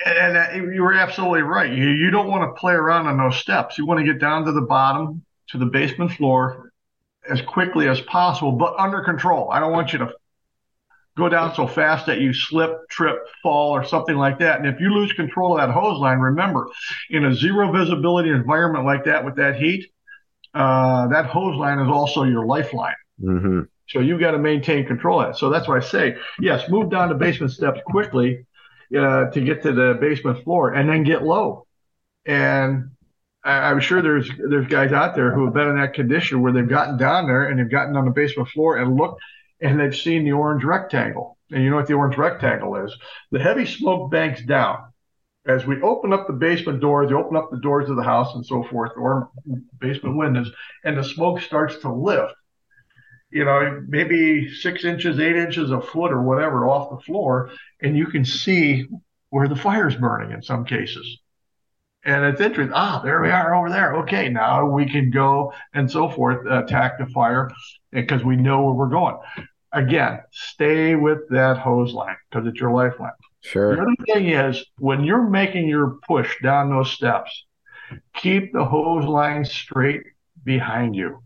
and 0.06 0.36
uh, 0.38 0.72
you 0.72 0.82
were 0.82 0.94
absolutely 0.94 1.42
right. 1.42 1.70
You, 1.70 1.90
you 1.90 2.10
don't 2.10 2.28
want 2.28 2.42
to 2.44 2.58
play 2.58 2.72
around 2.72 3.08
on 3.08 3.18
those 3.18 3.36
steps. 3.36 3.76
You 3.76 3.84
want 3.84 4.00
to 4.00 4.06
get 4.06 4.18
down 4.18 4.46
to 4.46 4.52
the 4.52 4.62
bottom, 4.62 5.22
to 5.48 5.58
the 5.58 5.66
basement 5.66 6.12
floor 6.12 6.72
as 7.28 7.42
quickly 7.42 7.88
as 7.88 8.00
possible, 8.00 8.52
but 8.52 8.74
under 8.78 9.02
control. 9.02 9.50
I 9.50 9.60
don't 9.60 9.72
want 9.72 9.92
you 9.92 9.98
to 9.98 10.08
go 11.18 11.28
down 11.28 11.54
so 11.54 11.66
fast 11.66 12.06
that 12.06 12.22
you 12.22 12.32
slip, 12.32 12.88
trip, 12.88 13.18
fall, 13.42 13.72
or 13.72 13.84
something 13.84 14.16
like 14.16 14.38
that. 14.38 14.60
And 14.60 14.66
if 14.66 14.80
you 14.80 14.94
lose 14.94 15.12
control 15.12 15.58
of 15.58 15.60
that 15.60 15.74
hose 15.74 15.98
line, 15.98 16.20
remember, 16.20 16.68
in 17.10 17.26
a 17.26 17.34
zero 17.34 17.70
visibility 17.70 18.30
environment 18.30 18.86
like 18.86 19.04
that 19.04 19.26
with 19.26 19.36
that 19.36 19.56
heat, 19.56 19.92
uh, 20.54 21.08
that 21.08 21.26
hose 21.26 21.56
line 21.56 21.78
is 21.78 21.88
also 21.88 22.24
your 22.24 22.46
lifeline. 22.46 22.94
Mm-hmm. 23.22 23.60
So 23.88 24.00
you've 24.00 24.20
got 24.20 24.32
to 24.32 24.38
maintain 24.38 24.86
control 24.86 25.20
of 25.20 25.28
that. 25.28 25.36
So 25.36 25.50
that's 25.50 25.68
why 25.68 25.78
I 25.78 25.80
say, 25.80 26.16
yes, 26.40 26.68
move 26.68 26.90
down 26.90 27.08
the 27.08 27.14
basement 27.14 27.52
steps 27.52 27.80
quickly 27.86 28.46
uh, 28.96 29.26
to 29.30 29.40
get 29.40 29.62
to 29.62 29.72
the 29.72 29.98
basement 30.00 30.44
floor, 30.44 30.74
and 30.74 30.88
then 30.88 31.02
get 31.02 31.22
low. 31.22 31.66
And 32.24 32.90
I, 33.42 33.70
am 33.70 33.80
sure 33.80 34.02
there's 34.02 34.30
there's 34.38 34.66
guys 34.66 34.92
out 34.92 35.14
there 35.14 35.32
who 35.32 35.44
have 35.44 35.54
been 35.54 35.68
in 35.68 35.80
that 35.80 35.94
condition 35.94 36.42
where 36.42 36.52
they've 36.52 36.68
gotten 36.68 36.96
down 36.96 37.26
there 37.26 37.44
and 37.44 37.58
they've 37.58 37.70
gotten 37.70 37.96
on 37.96 38.04
the 38.04 38.10
basement 38.10 38.48
floor 38.50 38.78
and 38.78 38.96
looked, 38.96 39.20
and 39.60 39.78
they've 39.78 39.96
seen 39.96 40.24
the 40.24 40.32
orange 40.32 40.64
rectangle. 40.64 41.36
And 41.50 41.64
you 41.64 41.70
know 41.70 41.76
what 41.76 41.86
the 41.86 41.94
orange 41.94 42.16
rectangle 42.16 42.76
is? 42.84 42.96
The 43.32 43.40
heavy 43.40 43.66
smoke 43.66 44.10
banks 44.10 44.42
down 44.42 44.89
as 45.46 45.66
we 45.66 45.80
open 45.82 46.12
up 46.12 46.26
the 46.26 46.32
basement 46.32 46.80
doors, 46.80 47.10
you 47.10 47.18
open 47.18 47.36
up 47.36 47.50
the 47.50 47.60
doors 47.60 47.88
of 47.88 47.96
the 47.96 48.02
house 48.02 48.34
and 48.34 48.44
so 48.44 48.62
forth, 48.62 48.92
or 48.96 49.30
basement 49.78 50.16
windows, 50.16 50.50
and 50.84 50.98
the 50.98 51.04
smoke 51.04 51.40
starts 51.40 51.76
to 51.78 51.92
lift. 51.92 52.34
You 53.30 53.44
know, 53.44 53.82
maybe 53.88 54.52
six 54.52 54.84
inches, 54.84 55.18
eight 55.20 55.36
inches, 55.36 55.70
a 55.70 55.80
foot, 55.80 56.12
or 56.12 56.22
whatever 56.22 56.68
off 56.68 56.90
the 56.90 57.04
floor, 57.04 57.50
and 57.80 57.96
you 57.96 58.06
can 58.06 58.24
see 58.24 58.86
where 59.30 59.48
the 59.48 59.56
fire's 59.56 59.94
burning 59.94 60.32
in 60.32 60.42
some 60.42 60.64
cases. 60.64 61.18
And 62.04 62.24
it's 62.24 62.40
interesting. 62.40 62.72
Ah, 62.74 63.00
there 63.04 63.20
we 63.20 63.30
are 63.30 63.54
over 63.54 63.68
there. 63.68 63.94
Okay, 63.96 64.28
now 64.28 64.66
we 64.66 64.86
can 64.86 65.10
go 65.10 65.52
and 65.74 65.90
so 65.90 66.08
forth, 66.08 66.46
attack 66.50 66.98
the 66.98 67.06
fire 67.06 67.50
because 67.92 68.24
we 68.24 68.36
know 68.36 68.64
where 68.64 68.74
we're 68.74 68.88
going. 68.88 69.16
Again, 69.72 70.20
stay 70.32 70.96
with 70.96 71.28
that 71.28 71.58
hose 71.58 71.92
line 71.92 72.16
because 72.30 72.48
it's 72.48 72.58
your 72.58 72.72
lifeline. 72.72 73.12
Sure. 73.42 73.76
The 73.76 73.82
other 73.82 73.96
thing 74.06 74.28
is 74.28 74.64
when 74.78 75.04
you're 75.04 75.28
making 75.28 75.68
your 75.68 75.98
push 76.06 76.36
down 76.42 76.70
those 76.70 76.90
steps, 76.90 77.46
keep 78.14 78.52
the 78.52 78.64
hose 78.64 79.04
line 79.04 79.44
straight 79.44 80.02
behind 80.44 80.94
you. 80.94 81.22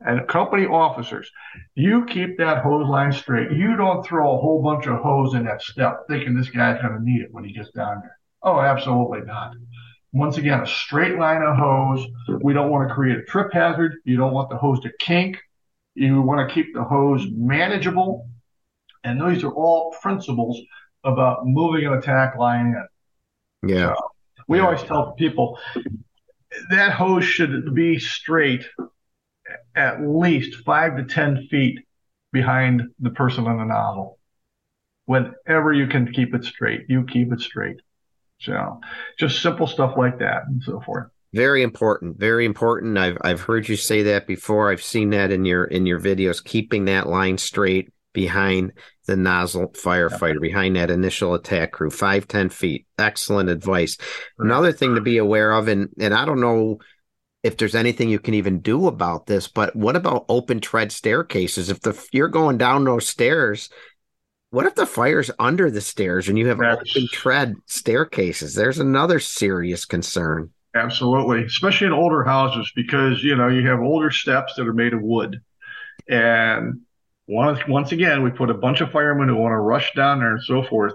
And 0.00 0.26
company 0.28 0.66
officers, 0.66 1.30
you 1.74 2.04
keep 2.04 2.36
that 2.38 2.62
hose 2.62 2.86
line 2.88 3.12
straight. 3.12 3.52
You 3.52 3.76
don't 3.76 4.04
throw 4.04 4.34
a 4.34 4.40
whole 4.40 4.62
bunch 4.62 4.86
of 4.86 5.00
hose 5.00 5.34
in 5.34 5.44
that 5.44 5.62
step 5.62 6.00
thinking 6.08 6.34
this 6.34 6.50
guy's 6.50 6.82
going 6.82 6.94
to 6.94 7.02
need 7.02 7.22
it 7.22 7.28
when 7.30 7.44
he 7.44 7.52
gets 7.52 7.70
down 7.70 8.00
there. 8.02 8.18
Oh, 8.42 8.60
absolutely 8.60 9.22
not. 9.22 9.54
Once 10.12 10.36
again, 10.36 10.60
a 10.60 10.66
straight 10.66 11.18
line 11.18 11.42
of 11.42 11.56
hose. 11.56 12.06
We 12.42 12.52
don't 12.52 12.70
want 12.70 12.88
to 12.88 12.94
create 12.94 13.18
a 13.18 13.22
trip 13.22 13.52
hazard. 13.52 13.94
You 14.04 14.16
don't 14.16 14.32
want 14.32 14.50
the 14.50 14.56
hose 14.56 14.80
to 14.80 14.92
kink. 14.98 15.38
You 15.94 16.20
want 16.20 16.46
to 16.46 16.54
keep 16.54 16.74
the 16.74 16.84
hose 16.84 17.26
manageable. 17.30 18.28
And 19.04 19.20
these 19.20 19.42
are 19.42 19.52
all 19.52 19.94
principles 20.02 20.60
about 21.04 21.46
moving 21.46 21.86
an 21.86 21.94
attack 21.94 22.36
line 22.36 22.74
in. 23.62 23.68
Yeah. 23.68 23.94
So 23.94 23.96
we 24.48 24.60
always 24.60 24.82
tell 24.82 25.12
people 25.12 25.58
that 26.70 26.92
hose 26.92 27.24
should 27.24 27.74
be 27.74 27.98
straight 27.98 28.64
at 29.74 30.00
least 30.00 30.64
five 30.64 30.96
to 30.96 31.04
10 31.04 31.48
feet 31.50 31.80
behind 32.32 32.82
the 32.98 33.10
person 33.10 33.46
in 33.46 33.58
the 33.58 33.64
nozzle. 33.64 34.18
Whenever 35.06 35.72
you 35.72 35.86
can 35.86 36.12
keep 36.12 36.34
it 36.34 36.44
straight, 36.44 36.86
you 36.88 37.04
keep 37.04 37.32
it 37.32 37.40
straight. 37.40 37.76
So 38.40 38.80
just 39.18 39.42
simple 39.42 39.66
stuff 39.66 39.94
like 39.96 40.18
that 40.18 40.44
and 40.46 40.62
so 40.62 40.80
forth. 40.80 41.08
Very 41.32 41.62
important. 41.62 42.18
Very 42.18 42.44
important. 42.44 42.96
I've 42.96 43.18
I've 43.22 43.40
heard 43.40 43.68
you 43.68 43.76
say 43.76 44.02
that 44.04 44.26
before. 44.26 44.70
I've 44.70 44.82
seen 44.82 45.10
that 45.10 45.32
in 45.32 45.44
your 45.44 45.64
in 45.64 45.84
your 45.84 46.00
videos, 46.00 46.42
keeping 46.42 46.84
that 46.84 47.08
line 47.08 47.38
straight 47.38 47.92
behind 48.14 48.72
the 49.06 49.16
nozzle 49.16 49.68
firefighter, 49.68 50.40
behind 50.40 50.76
that 50.76 50.90
initial 50.90 51.34
attack 51.34 51.72
crew, 51.72 51.90
five, 51.90 52.26
10 52.26 52.48
feet. 52.48 52.86
Excellent 52.98 53.50
advice. 53.50 53.98
Another 54.38 54.72
thing 54.72 54.94
to 54.94 55.02
be 55.02 55.18
aware 55.18 55.52
of, 55.52 55.68
and 55.68 55.90
and 56.00 56.14
I 56.14 56.24
don't 56.24 56.40
know 56.40 56.78
if 57.42 57.58
there's 57.58 57.74
anything 57.74 58.08
you 58.08 58.18
can 58.18 58.32
even 58.32 58.60
do 58.60 58.86
about 58.86 59.26
this, 59.26 59.48
but 59.48 59.76
what 59.76 59.96
about 59.96 60.24
open 60.30 60.60
tread 60.60 60.90
staircases? 60.90 61.68
If 61.68 61.80
the 61.82 62.02
you're 62.10 62.28
going 62.28 62.56
down 62.56 62.84
those 62.84 63.06
stairs, 63.06 63.68
what 64.48 64.64
if 64.64 64.74
the 64.74 64.86
fire's 64.86 65.30
under 65.38 65.70
the 65.70 65.82
stairs 65.82 66.28
and 66.30 66.38
you 66.38 66.46
have 66.46 66.58
That's- 66.58 66.78
open 66.96 67.08
tread 67.12 67.56
staircases? 67.66 68.54
There's 68.54 68.78
another 68.78 69.20
serious 69.20 69.84
concern. 69.84 70.50
Absolutely, 70.74 71.44
especially 71.44 71.88
in 71.88 71.92
older 71.92 72.24
houses 72.24 72.72
because 72.74 73.22
you 73.22 73.36
know 73.36 73.48
you 73.48 73.68
have 73.68 73.80
older 73.80 74.10
steps 74.10 74.54
that 74.54 74.66
are 74.66 74.72
made 74.72 74.94
of 74.94 75.02
wood, 75.02 75.40
and 76.08 76.80
once 77.26 77.58
once 77.66 77.92
again 77.92 78.22
we 78.22 78.30
put 78.30 78.50
a 78.50 78.54
bunch 78.54 78.80
of 78.80 78.90
firemen 78.90 79.28
who 79.28 79.36
want 79.36 79.52
to 79.52 79.58
rush 79.58 79.94
down 79.94 80.18
there 80.20 80.32
and 80.32 80.42
so 80.42 80.62
forth, 80.62 80.94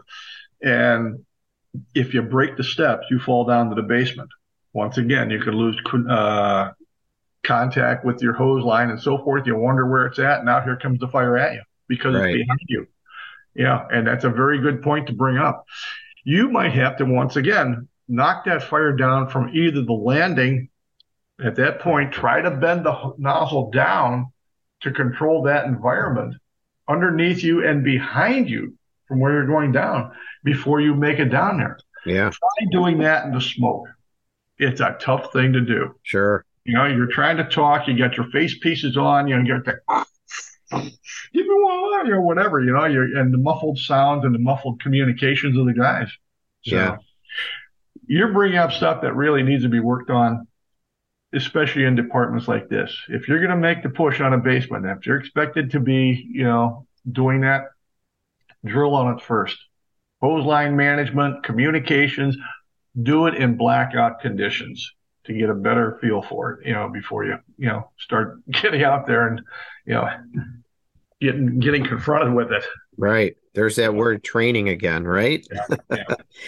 and 0.61 1.23
if 1.93 2.13
you 2.13 2.21
break 2.21 2.57
the 2.57 2.63
steps, 2.63 3.07
you 3.09 3.19
fall 3.19 3.45
down 3.45 3.69
to 3.69 3.75
the 3.75 3.83
basement. 3.83 4.29
Once 4.73 4.97
again, 4.97 5.29
you 5.29 5.39
could 5.39 5.53
lose 5.55 5.79
uh, 6.09 6.71
contact 7.43 8.05
with 8.05 8.21
your 8.21 8.33
hose 8.33 8.63
line 8.63 8.89
and 8.89 9.01
so 9.01 9.17
forth. 9.19 9.45
You 9.47 9.55
wonder 9.55 9.85
where 9.87 10.05
it's 10.05 10.19
at. 10.19 10.37
And 10.37 10.45
now 10.45 10.61
here 10.61 10.77
comes 10.77 10.99
the 10.99 11.07
fire 11.07 11.37
at 11.37 11.53
you 11.53 11.61
because 11.87 12.15
Right. 12.15 12.35
it's 12.35 12.43
behind 12.43 12.59
you. 12.67 12.87
Yeah, 13.55 13.85
and 13.91 14.05
that's 14.07 14.23
a 14.25 14.29
very 14.29 14.59
good 14.59 14.81
point 14.81 15.07
to 15.07 15.13
bring 15.13 15.37
up. 15.37 15.65
You 16.23 16.49
might 16.49 16.73
have 16.73 16.97
to 16.97 17.05
once 17.05 17.35
again 17.35 17.87
knock 18.07 18.45
that 18.45 18.63
fire 18.63 18.93
down 18.93 19.29
from 19.29 19.49
either 19.55 19.81
the 19.81 19.93
landing. 19.93 20.69
At 21.43 21.55
that 21.55 21.79
point, 21.79 22.11
try 22.11 22.41
to 22.41 22.51
bend 22.51 22.85
the 22.85 23.13
nozzle 23.17 23.71
down 23.71 24.31
to 24.81 24.91
control 24.91 25.43
that 25.43 25.65
environment 25.65 26.35
underneath 26.87 27.43
you 27.43 27.65
and 27.67 27.83
behind 27.83 28.49
you 28.49 28.75
from 29.07 29.19
where 29.19 29.33
you're 29.33 29.47
going 29.47 29.71
down 29.71 30.11
before 30.43 30.79
you 30.81 30.95
make 30.95 31.19
it 31.19 31.25
down 31.25 31.57
there. 31.57 31.77
Yeah, 32.05 32.29
Try 32.29 32.67
doing 32.71 32.99
that 32.99 33.25
in 33.25 33.33
the 33.33 33.41
smoke. 33.41 33.87
It's 34.57 34.81
a 34.81 34.97
tough 35.01 35.31
thing 35.33 35.53
to 35.53 35.61
do. 35.61 35.95
sure. 36.03 36.45
You 36.65 36.73
know, 36.75 36.85
you're 36.85 37.07
trying 37.07 37.37
to 37.37 37.45
talk, 37.45 37.87
you 37.87 37.97
got 37.97 38.15
your 38.17 38.29
face 38.31 38.57
pieces 38.59 38.95
on, 38.97 39.27
you 39.27 39.35
know, 39.35 39.43
you 39.43 39.61
got 39.61 39.65
the 39.65 40.05
give 41.33 41.45
me 41.45 41.55
one, 41.63 42.11
or 42.11 42.21
whatever, 42.21 42.61
you 42.61 42.71
know, 42.73 42.85
you're 42.85 43.17
and 43.17 43.33
the 43.33 43.37
muffled 43.39 43.79
sounds 43.79 44.23
and 44.23 44.35
the 44.35 44.39
muffled 44.39 44.79
communications 44.81 45.57
of 45.57 45.65
the 45.65 45.73
guys. 45.73 46.07
So 46.63 46.75
Yeah. 46.75 46.97
you're 48.07 48.33
bringing 48.33 48.57
up 48.59 48.71
stuff 48.71 49.01
that 49.01 49.15
really 49.15 49.41
needs 49.43 49.63
to 49.63 49.69
be 49.69 49.79
worked 49.79 50.09
on, 50.11 50.47
especially 51.33 51.83
in 51.85 51.95
departments 51.95 52.47
like 52.47 52.69
this. 52.69 52.95
If 53.07 53.27
you're 53.27 53.39
going 53.39 53.51
to 53.51 53.57
make 53.57 53.83
the 53.83 53.89
push 53.89 54.19
on 54.19 54.33
a 54.33 54.37
basement, 54.37 54.85
if 54.85 55.05
you're 55.05 55.19
expected 55.19 55.71
to 55.71 55.79
be, 55.79 56.27
you 56.31 56.43
know, 56.43 56.87
doing 57.11 57.41
that, 57.41 57.65
drill 58.65 58.95
on 58.95 59.15
it 59.15 59.21
first. 59.21 59.57
Hose 60.21 60.45
line 60.45 60.75
management, 60.75 61.43
communications, 61.43 62.35
do 63.01 63.27
it 63.27 63.35
in 63.35 63.55
blackout 63.55 64.19
conditions 64.19 64.91
to 65.25 65.33
get 65.33 65.49
a 65.49 65.53
better 65.53 65.97
feel 66.01 66.21
for 66.21 66.53
it, 66.53 66.67
you 66.67 66.73
know, 66.73 66.89
before 66.89 67.23
you, 67.23 67.37
you 67.57 67.67
know, 67.67 67.89
start 67.99 68.39
getting 68.51 68.83
out 68.83 69.05
there 69.05 69.27
and, 69.27 69.41
you 69.85 69.93
know, 69.93 70.09
getting 71.21 71.59
getting 71.59 71.85
confronted 71.85 72.33
with 72.33 72.51
it. 72.51 72.63
Right. 72.97 73.37
There's 73.53 73.77
that 73.77 73.95
word 73.95 74.23
training 74.23 74.69
again, 74.69 75.05
right? 75.05 75.45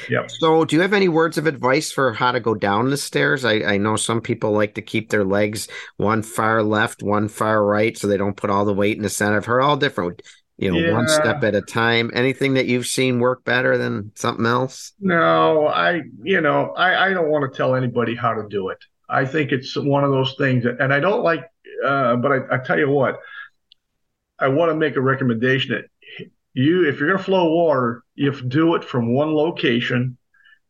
Yep. 0.09 0.31
So, 0.31 0.63
do 0.63 0.75
you 0.75 0.81
have 0.81 0.93
any 0.93 1.09
words 1.09 1.37
of 1.37 1.47
advice 1.47 1.91
for 1.91 2.13
how 2.13 2.31
to 2.31 2.39
go 2.39 2.55
down 2.55 2.89
the 2.89 2.97
stairs? 2.97 3.43
I, 3.43 3.55
I 3.55 3.77
know 3.77 3.97
some 3.97 4.21
people 4.21 4.51
like 4.51 4.75
to 4.75 4.81
keep 4.81 5.09
their 5.09 5.25
legs 5.25 5.67
one 5.97 6.21
far 6.21 6.63
left, 6.63 7.03
one 7.03 7.27
far 7.27 7.63
right, 7.65 7.97
so 7.97 8.07
they 8.07 8.15
don't 8.15 8.37
put 8.37 8.49
all 8.49 8.63
the 8.63 8.73
weight 8.73 8.95
in 8.95 9.03
the 9.03 9.09
center. 9.09 9.35
I've 9.35 9.45
heard 9.45 9.61
all 9.61 9.75
different, 9.75 10.21
you 10.57 10.71
know, 10.71 10.93
one 10.93 11.09
step 11.09 11.43
at 11.43 11.55
a 11.55 11.61
time. 11.61 12.09
Anything 12.13 12.53
that 12.53 12.67
you've 12.67 12.87
seen 12.87 13.19
work 13.19 13.43
better 13.43 13.77
than 13.77 14.13
something 14.15 14.45
else? 14.45 14.93
No, 15.01 15.67
I, 15.67 16.03
you 16.23 16.39
know, 16.39 16.71
I, 16.71 17.07
I 17.07 17.13
don't 17.13 17.29
want 17.29 17.51
to 17.51 17.57
tell 17.57 17.75
anybody 17.75 18.15
how 18.15 18.33
to 18.33 18.47
do 18.47 18.69
it. 18.69 18.77
I 19.09 19.25
think 19.25 19.51
it's 19.51 19.75
one 19.75 20.05
of 20.05 20.11
those 20.11 20.35
things, 20.37 20.63
that, 20.63 20.79
and 20.79 20.93
I 20.93 21.01
don't 21.01 21.21
like, 21.21 21.43
uh, 21.85 22.15
but 22.15 22.31
I, 22.31 22.55
I 22.55 22.57
tell 22.59 22.79
you 22.79 22.89
what, 22.89 23.19
I 24.39 24.47
want 24.47 24.71
to 24.71 24.75
make 24.75 24.95
a 24.95 25.01
recommendation 25.01 25.75
that 25.75 25.90
you, 26.53 26.87
if 26.87 26.99
you're 26.99 27.09
going 27.09 27.17
to 27.17 27.23
flow 27.23 27.49
water, 27.53 28.03
to 28.17 28.31
do 28.41 28.75
it 28.75 28.83
from 28.83 29.13
one 29.13 29.33
location, 29.33 30.17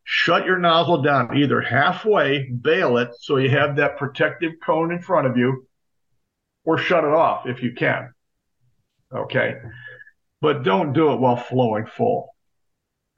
shut 0.04 0.46
your 0.46 0.58
nozzle 0.58 1.02
down 1.02 1.36
either 1.36 1.60
halfway, 1.60 2.48
bail 2.50 2.98
it 2.98 3.10
so 3.20 3.36
you 3.36 3.50
have 3.50 3.76
that 3.76 3.96
protective 3.96 4.52
cone 4.64 4.92
in 4.92 5.00
front 5.00 5.26
of 5.26 5.36
you, 5.36 5.66
or 6.64 6.78
shut 6.78 7.04
it 7.04 7.12
off 7.12 7.46
if 7.46 7.62
you 7.62 7.72
can. 7.72 8.12
Okay. 9.14 9.56
But 10.40 10.62
don't 10.62 10.92
do 10.92 11.12
it 11.12 11.20
while 11.20 11.36
flowing 11.36 11.86
full. 11.86 12.34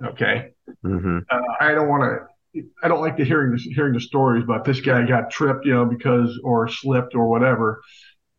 Okay. 0.02 0.52
hmm 0.82 1.18
Uh, 1.30 1.40
I 1.60 1.72
don't 1.72 1.88
want 1.88 2.02
to. 2.02 2.62
I 2.82 2.88
don't 2.88 3.00
like 3.00 3.16
to 3.16 3.24
hearing 3.24 3.50
this, 3.50 3.62
hearing 3.62 3.94
the 3.94 4.00
stories 4.00 4.44
about 4.44 4.64
this 4.64 4.80
guy 4.80 5.04
got 5.06 5.30
tripped, 5.30 5.66
you 5.66 5.74
know, 5.74 5.86
because 5.86 6.38
or 6.44 6.68
slipped 6.68 7.14
or 7.16 7.28
whatever, 7.28 7.82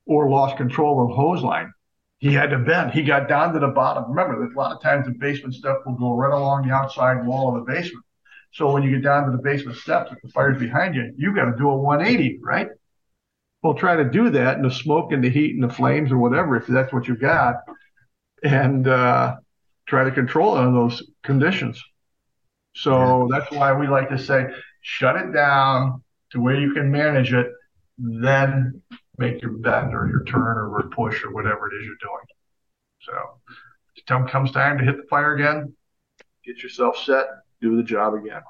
or 0.05 0.29
lost 0.29 0.55
control 0.55 1.03
of 1.03 1.15
hose 1.15 1.41
line. 1.41 1.73
He 2.19 2.33
had 2.33 2.49
to 2.51 2.57
bend. 2.57 2.91
He 2.91 3.03
got 3.03 3.27
down 3.27 3.53
to 3.53 3.59
the 3.59 3.67
bottom. 3.67 4.09
Remember, 4.09 4.39
that 4.41 4.55
a 4.55 4.57
lot 4.57 4.75
of 4.75 4.81
times 4.81 5.05
the 5.05 5.11
basement 5.11 5.53
step 5.53 5.81
will 5.85 5.95
go 5.95 6.15
right 6.15 6.33
along 6.33 6.67
the 6.67 6.73
outside 6.73 7.25
wall 7.25 7.55
of 7.55 7.65
the 7.65 7.71
basement. 7.71 8.05
So 8.51 8.71
when 8.71 8.83
you 8.83 8.91
get 8.91 9.03
down 9.03 9.25
to 9.25 9.31
the 9.31 9.43
basement 9.43 9.77
steps, 9.77 10.11
if 10.13 10.21
the 10.21 10.29
fire's 10.29 10.57
behind 10.57 10.95
you, 10.95 11.13
you 11.17 11.35
got 11.35 11.45
to 11.45 11.57
do 11.57 11.69
a 11.69 11.75
180, 11.75 12.39
right? 12.41 12.69
Well, 13.61 13.73
try 13.73 13.97
to 13.97 14.05
do 14.05 14.29
that 14.29 14.57
in 14.57 14.63
the 14.63 14.71
smoke 14.71 15.11
and 15.11 15.23
the 15.23 15.29
heat 15.29 15.55
and 15.55 15.63
the 15.63 15.73
flames 15.73 16.11
or 16.11 16.17
whatever, 16.17 16.55
if 16.55 16.67
that's 16.67 16.93
what 16.93 17.07
you've 17.07 17.19
got, 17.19 17.55
and 18.43 18.87
uh, 18.87 19.35
try 19.87 20.05
to 20.05 20.11
control 20.11 20.57
it 20.57 20.61
in 20.61 20.73
those 20.73 21.03
conditions. 21.23 21.83
So 22.75 23.27
that's 23.29 23.51
why 23.51 23.73
we 23.73 23.87
like 23.87 24.09
to 24.09 24.17
say, 24.17 24.47
shut 24.81 25.15
it 25.15 25.33
down 25.33 26.03
to 26.31 26.39
where 26.39 26.59
you 26.59 26.73
can 26.73 26.91
manage 26.91 27.33
it, 27.33 27.47
then 27.97 28.81
make 29.17 29.41
your 29.41 29.51
bend 29.51 29.93
or 29.93 30.07
your 30.07 30.23
turn 30.25 30.57
or 30.57 30.83
push 30.91 31.23
or 31.23 31.31
whatever 31.33 31.67
it 31.71 31.75
is 31.75 31.85
you're 31.85 31.95
doing. 32.01 32.25
So 33.01 33.13
time 34.07 34.27
comes 34.27 34.51
time 34.51 34.77
to 34.77 34.83
hit 34.83 34.97
the 34.97 35.07
fire 35.09 35.35
again, 35.35 35.73
get 36.45 36.61
yourself 36.61 36.97
set, 36.97 37.25
do 37.61 37.77
the 37.77 37.83
job 37.83 38.13
again. 38.13 38.41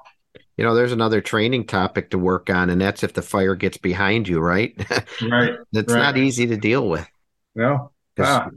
You 0.58 0.64
know, 0.64 0.74
there's 0.74 0.92
another 0.92 1.22
training 1.22 1.68
topic 1.68 2.12
to 2.12 2.18
work 2.18 2.50
on, 2.50 2.70
and 2.70 2.80
that's 2.80 3.04
if 3.04 3.14
the 3.14 3.22
fire 3.22 3.56
gets 3.56 3.78
behind 3.78 4.28
you, 4.28 4.40
right? 4.40 4.74
Right. 5.22 5.56
That's 5.72 5.94
Right. 5.94 6.00
not 6.00 6.18
easy 6.18 6.48
to 6.48 6.58
deal 6.58 6.88
with. 6.88 7.08
No. 7.56 7.92
Ah. 8.20 8.50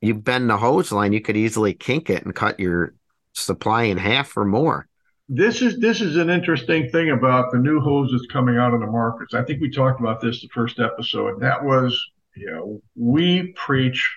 You 0.00 0.14
bend 0.14 0.50
the 0.50 0.56
hose 0.58 0.92
line, 0.92 1.12
you 1.12 1.20
could 1.20 1.36
easily 1.36 1.74
kink 1.74 2.10
it 2.10 2.24
and 2.24 2.34
cut 2.34 2.60
your 2.60 2.94
supply 3.32 3.84
in 3.84 3.98
half 3.98 4.36
or 4.36 4.44
more. 4.44 4.88
This 5.28 5.60
is 5.60 5.78
this 5.80 6.00
is 6.00 6.16
an 6.16 6.30
interesting 6.30 6.88
thing 6.90 7.10
about 7.10 7.50
the 7.50 7.58
new 7.58 7.80
hoses 7.80 8.26
coming 8.32 8.58
out 8.58 8.72
on 8.72 8.80
the 8.80 8.86
markets. 8.86 9.34
I 9.34 9.42
think 9.42 9.60
we 9.60 9.70
talked 9.70 10.00
about 10.00 10.20
this 10.20 10.40
the 10.40 10.48
first 10.54 10.78
episode. 10.78 11.40
That 11.40 11.64
was, 11.64 12.00
you 12.36 12.50
know, 12.50 12.80
we 12.94 13.52
preach 13.56 14.08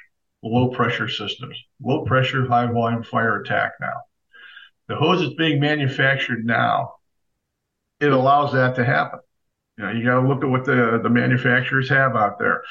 low 0.43 0.69
pressure 0.69 1.09
systems, 1.09 1.57
low 1.81 2.05
pressure, 2.05 2.47
high 2.47 2.71
volume 2.71 3.03
fire 3.03 3.41
attack 3.41 3.71
now. 3.81 4.03
The 4.87 4.95
hose 4.95 5.21
that's 5.21 5.33
being 5.33 5.59
manufactured 5.59 6.45
now, 6.45 6.93
it 7.99 8.11
allows 8.11 8.53
that 8.53 8.75
to 8.75 8.85
happen. 8.85 9.19
You 9.77 9.85
know, 9.85 9.91
you 9.91 10.05
got 10.05 10.21
to 10.21 10.27
look 10.27 10.43
at 10.43 10.49
what 10.49 10.65
the, 10.65 10.99
the 11.01 11.09
manufacturers 11.09 11.89
have 11.89 12.15
out 12.15 12.37
there. 12.37 12.61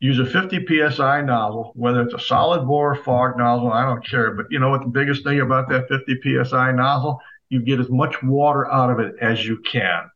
Use 0.00 0.18
a 0.18 0.26
50 0.26 0.66
psi 0.66 1.20
nozzle, 1.22 1.72
whether 1.76 2.02
it's 2.02 2.14
a 2.14 2.18
solid 2.18 2.66
bore 2.66 2.96
fog 2.96 3.38
nozzle, 3.38 3.72
I 3.72 3.84
don't 3.84 4.04
care. 4.04 4.32
But 4.32 4.46
you 4.50 4.58
know 4.58 4.70
what 4.70 4.82
the 4.82 4.88
biggest 4.88 5.24
thing 5.24 5.40
about 5.40 5.68
that 5.68 5.88
50 5.88 6.44
psi 6.44 6.72
nozzle? 6.72 7.20
You 7.54 7.62
get 7.62 7.78
as 7.78 7.88
much 7.88 8.20
water 8.20 8.66
out 8.70 8.90
of 8.90 8.98
it 8.98 9.14
as 9.20 9.46
you 9.46 9.58
can. 9.58 10.10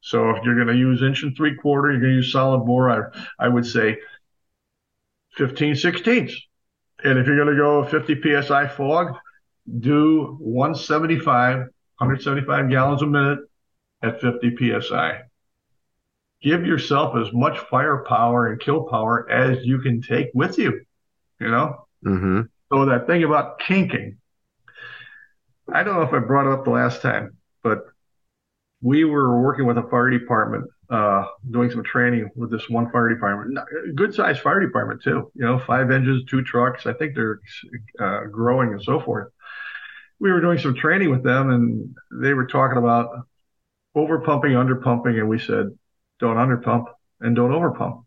So 0.00 0.30
if 0.30 0.42
you're 0.42 0.54
going 0.54 0.68
to 0.68 0.76
use 0.76 1.02
inch 1.02 1.22
and 1.22 1.36
three 1.36 1.54
quarter, 1.56 1.90
you're 1.90 2.00
going 2.00 2.12
to 2.12 2.16
use 2.16 2.32
solid 2.32 2.64
bore. 2.64 2.88
I, 2.90 3.00
I 3.38 3.48
would 3.48 3.66
say 3.66 3.98
15 5.36 5.76
sixteenths. 5.76 6.34
And 7.04 7.18
if 7.18 7.26
you're 7.26 7.36
going 7.36 7.54
to 7.54 7.62
go 7.62 7.84
50 7.84 8.42
psi 8.42 8.68
fog, 8.68 9.16
do 9.78 10.36
175, 10.40 11.58
175 11.58 12.70
gallons 12.70 13.02
a 13.02 13.06
minute 13.06 13.40
at 14.02 14.20
50 14.22 14.56
psi. 14.80 15.20
give 16.40 16.64
yourself 16.64 17.14
as 17.16 17.30
much 17.34 17.58
firepower 17.58 18.46
and 18.46 18.60
kill 18.60 18.84
power 18.84 19.30
as 19.30 19.66
you 19.66 19.80
can 19.80 20.00
take 20.00 20.28
with 20.32 20.56
you. 20.56 20.80
You 21.40 21.50
know. 21.50 21.86
Mm-hmm. 22.06 22.40
So 22.72 22.86
that 22.86 23.06
thing 23.06 23.24
about 23.24 23.58
kinking, 23.58 24.18
I 25.72 25.82
don't 25.82 25.94
know 25.94 26.02
if 26.02 26.12
I 26.12 26.18
brought 26.18 26.46
it 26.46 26.52
up 26.52 26.64
the 26.64 26.70
last 26.70 27.02
time, 27.02 27.36
but 27.62 27.80
we 28.80 29.04
were 29.04 29.42
working 29.42 29.66
with 29.66 29.76
a 29.78 29.82
fire 29.90 30.10
department, 30.10 30.64
uh, 30.90 31.24
doing 31.50 31.70
some 31.70 31.82
training 31.82 32.30
with 32.36 32.50
this 32.50 32.68
one 32.68 32.90
fire 32.90 33.08
department, 33.08 33.58
good 33.94 34.14
sized 34.14 34.40
fire 34.40 34.60
department 34.60 35.02
too. 35.02 35.30
You 35.34 35.44
know, 35.44 35.58
five 35.58 35.90
engines, 35.90 36.24
two 36.28 36.42
trucks. 36.42 36.86
I 36.86 36.92
think 36.92 37.14
they're 37.14 37.40
uh, 38.00 38.24
growing 38.30 38.72
and 38.72 38.82
so 38.82 39.00
forth. 39.00 39.28
We 40.20 40.32
were 40.32 40.40
doing 40.40 40.58
some 40.58 40.74
training 40.74 41.10
with 41.10 41.22
them, 41.22 41.50
and 41.50 41.94
they 42.20 42.34
were 42.34 42.46
talking 42.46 42.78
about 42.78 43.10
over 43.94 44.20
pumping, 44.20 44.56
under 44.56 44.76
pumping, 44.76 45.18
and 45.18 45.28
we 45.28 45.38
said, 45.38 45.66
don't 46.18 46.38
under 46.38 46.56
pump 46.56 46.88
and 47.20 47.36
don't 47.36 47.52
over 47.52 47.70
pump. 47.72 48.04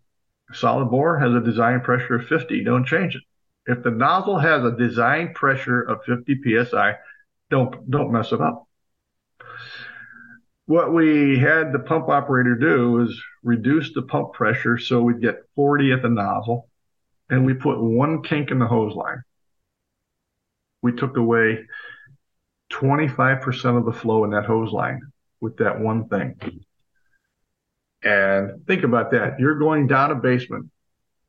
Solid 0.54 0.90
bore 0.90 1.20
has 1.20 1.34
a 1.34 1.40
design 1.40 1.82
pressure 1.82 2.16
of 2.16 2.28
50. 2.28 2.64
Don't 2.64 2.86
change 2.86 3.16
it. 3.16 3.22
If 3.66 3.84
the 3.84 3.92
nozzle 3.92 4.40
has 4.40 4.64
a 4.64 4.76
design 4.76 5.34
pressure 5.34 5.82
of 5.82 6.04
50 6.06 6.42
psi, 6.66 6.96
don't 7.52 7.92
don't 7.92 8.12
mess 8.12 8.32
it 8.32 8.42
up. 8.42 8.68
What 10.66 10.94
we 10.94 11.38
had 11.38 11.74
the 11.74 11.80
pump 11.80 12.10
operator 12.10 12.56
do 12.56 13.02
is 13.02 13.22
reduce 13.44 13.94
the 13.94 14.04
pump 14.04 14.34
pressure 14.34 14.78
so 14.78 15.02
we'd 15.02 15.22
get 15.22 15.44
40 15.56 15.92
at 15.92 16.02
the 16.02 16.10
nozzle, 16.10 16.70
and 17.30 17.46
we 17.46 17.54
put 17.54 17.80
one 17.80 18.24
kink 18.24 18.50
in 18.50 18.60
the 18.60 18.68
hose 18.68 18.96
line. 18.96 19.22
We 20.82 20.94
took 20.94 21.18
away 21.18 21.66
25% 22.72 23.78
of 23.78 23.86
the 23.86 23.92
flow 23.92 24.24
in 24.24 24.32
that 24.32 24.46
hose 24.46 24.72
line 24.72 25.02
with 25.42 25.58
that 25.58 25.80
one 25.80 26.08
thing. 26.08 26.40
And 28.04 28.66
think 28.66 28.84
about 28.84 29.12
that. 29.12 29.40
You're 29.40 29.60
going 29.60 29.88
down 29.88 30.12
a 30.12 30.16
basement 30.16 30.72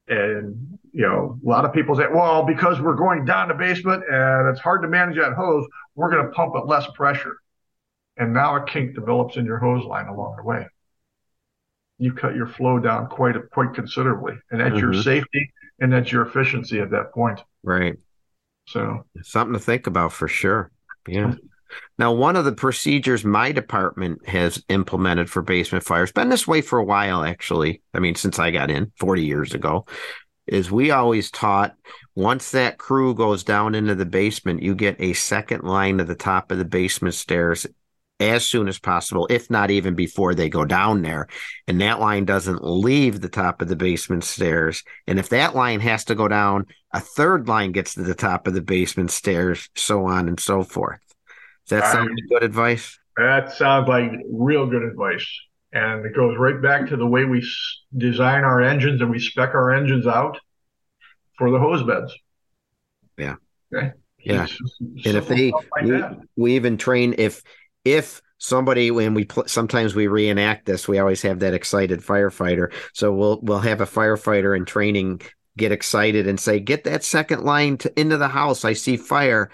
and, 0.09 0.72
you 0.93 1.03
know, 1.03 1.39
a 1.45 1.49
lot 1.49 1.65
of 1.65 1.73
people 1.73 1.97
say, 1.97 2.07
well, 2.13 2.45
because 2.45 2.81
we're 2.81 2.95
going 2.95 3.25
down 3.25 3.49
the 3.49 3.55
basement 3.55 4.03
and 4.11 4.49
it's 4.49 4.61
hard 4.61 4.83
to 4.83 4.89
manage 4.89 5.17
that 5.17 5.33
hose, 5.33 5.67
we're 5.95 6.11
going 6.11 6.25
to 6.25 6.31
pump 6.33 6.55
at 6.57 6.67
less 6.67 6.87
pressure. 6.95 7.37
And 8.19 8.35
now 8.35 8.57
a 8.57 8.65
kink 8.65 8.95
develops 8.95 9.37
in 9.37 9.47
your 9.47 9.59
hose 9.59 9.85
line 9.85 10.07
along 10.07 10.37
the 10.37 10.43
way. 10.43 10.67
You 11.99 12.13
cut 12.13 12.35
your 12.35 12.47
flow 12.47 12.79
down 12.79 13.07
quite, 13.07 13.37
quite 13.53 13.73
considerably. 13.75 14.35
And 14.51 14.61
that's 14.61 14.75
mm-hmm. 14.75 14.93
your 14.93 15.03
safety 15.03 15.51
and 15.81 15.93
that's 15.93 16.13
your 16.13 16.27
efficiency 16.27 16.79
at 16.79 16.91
that 16.91 17.13
point. 17.13 17.41
Right. 17.63 17.97
So 18.67 19.07
something 19.23 19.55
to 19.55 19.59
think 19.59 19.87
about 19.87 20.13
for 20.13 20.29
sure. 20.29 20.71
Yeah. 21.09 21.35
Now, 21.99 22.13
one 22.13 22.37
of 22.37 22.45
the 22.45 22.53
procedures 22.53 23.25
my 23.25 23.51
department 23.53 24.29
has 24.29 24.63
implemented 24.69 25.31
for 25.31 25.43
basement 25.43 25.85
fires, 25.85 26.13
been 26.13 26.29
this 26.29 26.47
way 26.47 26.61
for 26.61 26.79
a 26.79 26.85
while, 26.85 27.25
actually. 27.25 27.83
I 27.95 27.99
mean, 27.99 28.15
since 28.15 28.39
I 28.39 28.51
got 28.51 28.71
in 28.71 28.93
40 28.99 29.25
years 29.25 29.55
ago, 29.55 29.87
is 30.47 30.71
we 30.71 30.91
always 30.91 31.31
taught 31.31 31.77
once 32.15 32.51
that 32.51 32.79
crew 32.79 33.15
goes 33.15 33.45
down 33.45 33.75
into 33.75 33.95
the 33.95 34.07
basement, 34.07 34.63
you 34.63 34.75
get 34.75 35.01
a 35.01 35.13
second 35.13 35.65
line 35.65 35.99
to 35.99 36.05
the 36.05 36.15
top 36.15 36.51
of 36.51 36.59
the 36.59 36.65
basement 36.65 37.15
stairs 37.15 37.67
as 38.21 38.47
soon 38.47 38.69
as 38.69 38.79
possible, 38.79 39.27
if 39.31 39.51
not 39.51 39.71
even 39.71 39.95
before 39.95 40.35
they 40.35 40.49
go 40.49 40.65
down 40.65 41.03
there. 41.03 41.27
And 41.67 41.81
that 41.81 41.99
line 41.99 42.25
doesn't 42.25 42.63
leave 42.63 43.21
the 43.21 43.29
top 43.29 43.61
of 43.61 43.69
the 43.69 43.77
basement 43.77 44.25
stairs. 44.25 44.85
And 45.07 45.19
if 45.19 45.31
that 45.31 45.57
line 45.57 45.81
has 45.81 46.05
to 46.05 46.15
go 46.15 46.29
down, 46.29 46.67
a 46.93 47.01
third 47.01 47.49
line 47.49 47.73
gets 47.73 47.95
to 47.95 48.03
the 48.03 48.15
top 48.15 48.47
of 48.47 48.55
the 48.55 48.63
basement 48.63 49.11
stairs, 49.11 49.69
so 49.75 50.07
on 50.07 50.29
and 50.29 50.39
so 50.39 50.63
forth. 50.63 51.01
Does 51.69 51.81
that 51.81 51.93
sound 51.93 52.11
like 52.11 52.29
good 52.29 52.45
advice? 52.45 52.99
That 53.17 53.53
sounds 53.53 53.89
like 53.89 54.13
real 54.31 54.67
good 54.67 54.83
advice. 54.83 55.29
And 55.73 56.05
it 56.05 56.15
goes 56.15 56.37
right 56.39 56.61
back 56.61 56.89
to 56.89 56.97
the 56.97 57.07
way 57.07 57.25
we 57.25 57.47
design 57.97 58.45
our 58.45 58.61
engines 58.61 59.01
and 59.01 59.11
we 59.11 59.19
spec 59.19 59.55
our 59.55 59.71
engines 59.73 60.07
out 60.07 60.39
for 61.39 61.51
the 61.51 61.59
hose 61.59 61.83
beds. 61.83 62.15
Yeah. 63.17 63.37
Okay. 63.75 63.93
Yeah. 64.19 64.47
and 64.81 65.17
if 65.17 65.29
they, 65.29 65.51
like 65.51 65.85
we, 65.85 66.03
we, 66.37 66.55
even 66.57 66.77
train 66.77 67.15
if, 67.19 67.43
if 67.85 68.21
somebody, 68.39 68.91
when 68.91 69.15
we 69.15 69.25
pl- 69.25 69.49
sometimes 69.49 69.95
we 69.95 70.09
reenact 70.09 70.67
this, 70.67 70.87
we 70.87 70.99
always 70.99 71.23
have 71.23 71.41
that 71.41 71.55
excited 71.55 72.01
firefighter. 72.01 72.73
So 72.93 73.13
we'll, 73.13 73.41
we'll 73.41 73.61
have 73.61 73.81
a 73.81 73.87
firefighter 73.87 74.57
in 74.57 74.65
training 74.65 75.23
get 75.57 75.73
excited 75.73 76.27
and 76.27 76.41
say, 76.41 76.61
get 76.61 76.85
that 76.85 77.05
second 77.05 77.45
line 77.45 77.77
to, 77.79 78.01
into 78.01 78.17
the 78.17 78.29
house. 78.29 78.65
I 78.65 78.73
see 78.73 78.97
fire 78.97 79.51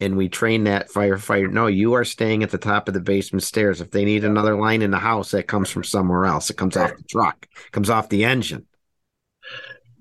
and 0.00 0.16
we 0.16 0.28
train 0.28 0.64
that 0.64 0.88
firefighter. 0.88 1.50
No, 1.50 1.66
you 1.66 1.92
are 1.92 2.04
staying 2.04 2.42
at 2.42 2.50
the 2.50 2.58
top 2.58 2.88
of 2.88 2.94
the 2.94 3.00
basement 3.00 3.42
stairs. 3.42 3.80
If 3.80 3.90
they 3.90 4.04
need 4.04 4.24
another 4.24 4.56
line 4.56 4.82
in 4.82 4.90
the 4.90 4.98
house, 4.98 5.30
that 5.32 5.46
comes 5.46 5.68
from 5.70 5.84
somewhere 5.84 6.24
else. 6.24 6.50
It 6.50 6.56
comes 6.56 6.76
off 6.76 6.96
the 6.96 7.02
truck, 7.04 7.46
comes 7.72 7.90
off 7.90 8.08
the 8.08 8.24
engine. 8.24 8.66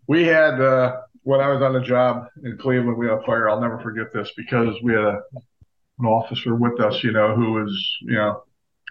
We 0.08 0.24
had 0.24 0.60
uh, 0.60 1.02
when 1.24 1.42
I 1.42 1.50
was 1.50 1.62
on 1.62 1.74
the 1.74 1.82
job 1.82 2.28
in 2.44 2.58
Cleveland, 2.58 2.98
we 2.98 3.08
had 3.08 3.20
a 3.20 3.24
fire. 3.24 3.50
I'll 3.50 3.62
never 3.62 3.80
forget 3.80 4.14
this 4.14 4.32
because 4.38 4.76
we 4.82 4.94
had 4.94 5.04
a, 5.04 5.22
an 6.00 6.06
officer 6.06 6.56
with 6.56 6.80
us, 6.80 7.04
you 7.04 7.12
know, 7.12 7.36
who 7.36 7.54
was, 7.54 7.98
you 8.02 8.16
know, 8.16 8.44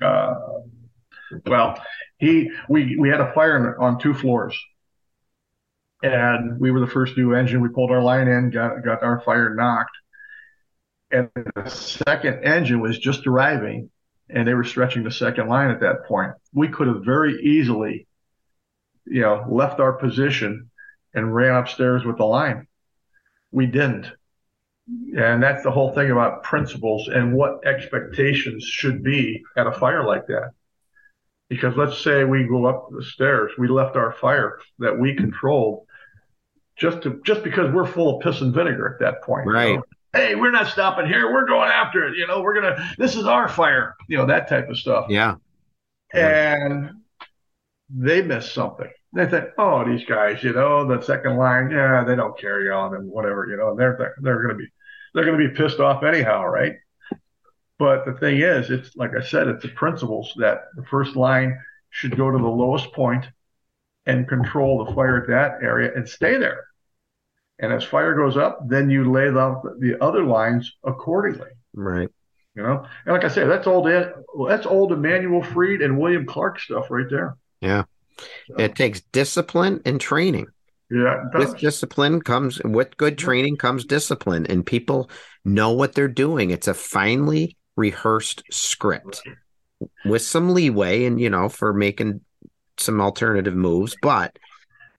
uh, 0.03 0.35
well, 1.47 1.83
he 2.19 2.51
we 2.69 2.97
we 2.97 3.09
had 3.09 3.21
a 3.21 3.33
fire 3.33 3.81
on 3.81 3.99
two 3.99 4.15
floors, 4.15 4.59
and 6.03 6.61
we 6.61 6.71
were 6.71 6.81
the 6.81 6.87
first 6.87 7.17
new 7.17 7.35
engine. 7.35 7.61
We 7.61 7.69
pulled 7.71 7.91
our 7.91 8.03
line 8.03 8.29
in, 8.29 8.51
got 8.51 8.85
got 8.85 9.03
our 9.03 9.21
fire 9.21 9.55
knocked 9.55 9.97
and 11.11 11.31
the 11.35 11.69
second 11.69 12.45
engine 12.45 12.81
was 12.81 12.99
just 12.99 13.27
arriving 13.27 13.91
and 14.29 14.47
they 14.47 14.55
were 14.55 14.65
stretching 14.65 15.05
the 15.05 15.11
second 15.11 15.49
line 15.49 15.71
at 15.71 15.81
that 15.81 16.05
point. 16.07 16.33
We 16.53 16.69
could 16.69 16.87
have 16.89 17.05
very 17.05 17.41
easily, 17.43 18.07
you 19.07 19.23
know, 19.23 19.47
left 19.49 19.81
our 19.81 19.95
position 19.95 20.71
and 21.15 21.35
ran 21.35 21.57
upstairs 21.57 22.05
with 22.05 22.19
the 22.19 22.25
line. 22.25 22.67
We 23.51 23.67
didn't. 23.67 24.13
And 25.17 25.43
that's 25.43 25.63
the 25.63 25.71
whole 25.71 25.93
thing 25.93 26.11
about 26.11 26.43
principles 26.43 27.09
and 27.09 27.35
what 27.35 27.67
expectations 27.67 28.65
should 28.65 29.03
be 29.03 29.43
at 29.57 29.67
a 29.67 29.73
fire 29.73 30.05
like 30.05 30.27
that. 30.27 30.51
Because 31.49 31.77
let's 31.77 31.99
say 31.99 32.25
we 32.25 32.45
go 32.45 32.67
up 32.67 32.89
the 32.91 33.03
stairs, 33.03 33.53
we 33.59 33.69
left 33.69 33.97
our 33.97 34.13
fire 34.13 34.59
that 34.79 34.99
we 34.99 35.15
controlled 35.15 35.87
just 36.77 37.03
to 37.03 37.21
just 37.25 37.43
because 37.43 37.73
we're 37.73 37.87
full 37.87 38.17
of 38.17 38.23
piss 38.23 38.41
and 38.41 38.55
vinegar 38.55 38.95
at 38.95 39.01
that 39.01 39.23
point. 39.23 39.47
Right. 39.47 39.81
Hey, 40.13 40.35
we're 40.35 40.51
not 40.51 40.69
stopping 40.69 41.07
here. 41.07 41.33
We're 41.33 41.47
going 41.47 41.71
after 41.71 42.07
it. 42.07 42.17
You 42.17 42.27
know, 42.27 42.41
we're 42.41 42.55
gonna. 42.55 42.95
This 42.99 43.17
is 43.17 43.27
our 43.27 43.49
fire. 43.49 43.97
You 44.09 44.19
know 44.19 44.27
that 44.27 44.49
type 44.49 44.69
of 44.69 44.79
stuff. 44.79 45.07
Yeah. 45.09 45.37
And 46.13 46.91
they 47.91 48.23
miss 48.23 48.51
something. 48.53 48.91
They 49.15 49.27
think, 49.27 49.47
oh, 49.57 49.85
these 49.85 50.05
guys, 50.05 50.43
you 50.43 50.53
know, 50.53 50.87
the 50.87 51.03
second 51.03 51.37
line, 51.37 51.71
yeah, 51.71 52.05
they 52.05 52.15
don't 52.15 52.39
carry 52.39 52.71
on 52.71 52.95
and 52.95 53.11
whatever, 53.11 53.47
you 53.47 53.57
know, 53.57 53.71
and 53.71 53.79
they're 53.79 54.15
they're 54.21 54.43
going 54.43 54.57
to 54.57 54.63
be 54.63 54.69
they're 55.15 55.25
going 55.25 55.39
to 55.39 55.49
be 55.49 55.55
pissed 55.55 55.81
off 55.81 56.03
anyhow, 56.03 56.45
right? 56.45 56.75
But 57.79 58.05
the 58.05 58.13
thing 58.15 58.39
is, 58.39 58.71
it's 58.71 58.95
like 58.97 59.13
I 59.17 59.23
said, 59.23 59.49
it's 59.49 59.63
the 59.63 59.71
principles 59.71 60.33
that 60.37 60.65
the 60.77 60.85
first 60.85 61.17
line 61.17 61.59
should 61.91 62.17
go 62.17 62.31
to 62.31 62.39
the 62.39 62.49
lowest 62.49 62.93
point 62.93 63.27
and 64.05 64.29
control 64.29 64.85
the 64.85 64.95
fire 64.95 65.23
at 65.23 65.29
that 65.29 65.63
area 65.63 65.93
and 65.95 66.09
stay 66.09 66.37
there. 66.39 66.68
And 67.61 67.73
as 67.73 67.85
fire 67.85 68.15
goes 68.15 68.37
up, 68.37 68.61
then 68.69 68.89
you 68.89 69.11
lay 69.11 69.29
out 69.29 69.63
the 69.81 69.97
other 70.01 70.25
lines 70.25 70.73
accordingly. 70.85 71.51
Right. 71.75 72.09
You 72.55 72.63
know, 72.63 72.85
and 73.05 73.15
like 73.15 73.25
I 73.25 73.29
said, 73.29 73.49
that's 73.49 73.67
old. 73.67 73.87
That's 73.87 74.67
old 74.67 74.93
Emanuel 74.93 75.43
Fried 75.43 75.81
and 75.81 75.99
William 75.99 76.27
Clark 76.27 76.59
stuff 76.61 76.91
right 76.91 77.07
there. 77.09 77.37
Yeah. 77.61 77.85
So. 78.49 78.57
It 78.59 78.75
takes 78.75 79.01
discipline 79.13 79.81
and 79.85 80.01
training. 80.01 80.47
Yeah. 80.91 81.25
With 81.35 81.59
discipline 81.59 82.21
comes 82.23 82.61
with 82.65 82.97
good 82.97 83.19
training 83.19 83.59
comes 83.59 83.85
discipline, 83.85 84.47
and 84.47 84.67
people 84.67 85.11
know 85.45 85.71
what 85.71 85.95
they're 85.95 86.09
doing. 86.09 86.51
It's 86.51 86.67
a 86.67 86.75
finely 86.75 87.57
rehearsed 87.77 88.43
script 88.51 89.23
with 90.05 90.23
some 90.23 90.55
leeway, 90.55 91.05
and 91.05 91.21
you 91.21 91.31
know, 91.31 91.49
for 91.49 91.73
making 91.73 92.23
some 92.77 93.01
alternative 93.01 93.55
moves, 93.55 93.97
but 94.03 94.37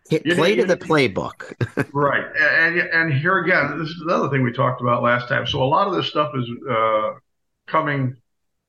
Hit 0.10 0.26
play 0.26 0.55
to 0.55 0.66
the 0.66 0.76
playbook. 0.76 1.53
right. 1.93 2.26
And, 2.36 2.80
and 2.80 3.14
here 3.14 3.38
again, 3.39 3.78
this 3.78 3.89
is 3.89 4.01
another 4.01 4.28
thing 4.30 4.41
we 4.41 4.51
talked 4.51 4.82
about 4.82 5.03
last 5.03 5.30
time. 5.30 5.45
So 5.45 5.62
a 5.62 5.66
lot 5.66 5.88
of 5.88 5.93
this 5.93 6.07
stuff 6.07 6.32
is 6.36 6.49
uh, 6.68 7.12
coming, 7.68 8.16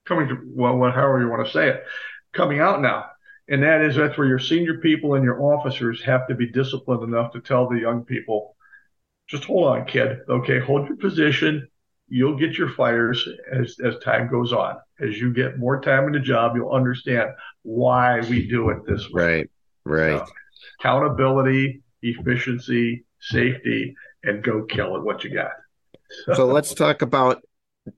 coming 0.04 0.28
to, 0.28 0.38
well, 0.44 0.78
however 0.90 1.20
you 1.20 1.30
want 1.30 1.46
to 1.46 1.52
say 1.52 1.68
it, 1.70 1.84
coming 2.34 2.60
out 2.60 2.82
now. 2.82 3.06
And 3.48 3.62
that 3.62 3.80
is 3.80 3.96
that's 3.96 4.18
where 4.18 4.26
your 4.26 4.38
senior 4.38 4.78
people 4.78 5.14
and 5.14 5.24
your 5.24 5.42
officers 5.42 6.02
have 6.04 6.28
to 6.28 6.34
be 6.34 6.46
disciplined 6.46 7.02
enough 7.02 7.32
to 7.32 7.40
tell 7.40 7.68
the 7.68 7.78
young 7.78 8.04
people, 8.04 8.54
just 9.26 9.44
hold 9.44 9.68
on, 9.68 9.86
kid. 9.86 10.18
Okay, 10.28 10.60
hold 10.60 10.88
your 10.88 10.98
position. 10.98 11.66
You'll 12.08 12.36
get 12.36 12.58
your 12.58 12.68
fires 12.68 13.26
as, 13.50 13.76
as 13.82 13.98
time 14.04 14.28
goes 14.30 14.52
on. 14.52 14.76
As 15.00 15.18
you 15.18 15.32
get 15.32 15.58
more 15.58 15.80
time 15.80 16.04
in 16.06 16.12
the 16.12 16.20
job, 16.20 16.54
you'll 16.54 16.70
understand 16.70 17.30
why 17.62 18.20
we 18.20 18.46
do 18.46 18.68
it 18.68 18.84
this 18.86 19.08
way. 19.10 19.48
Right, 19.86 20.18
right 20.18 20.28
accountability, 20.80 21.82
efficiency, 22.02 23.04
safety, 23.20 23.94
and 24.24 24.42
go 24.42 24.64
kill 24.64 24.96
it 24.96 25.04
what 25.04 25.24
you 25.24 25.34
got. 25.34 25.52
So, 26.26 26.34
so 26.34 26.46
let's 26.52 26.74
talk 26.74 27.02
about 27.02 27.42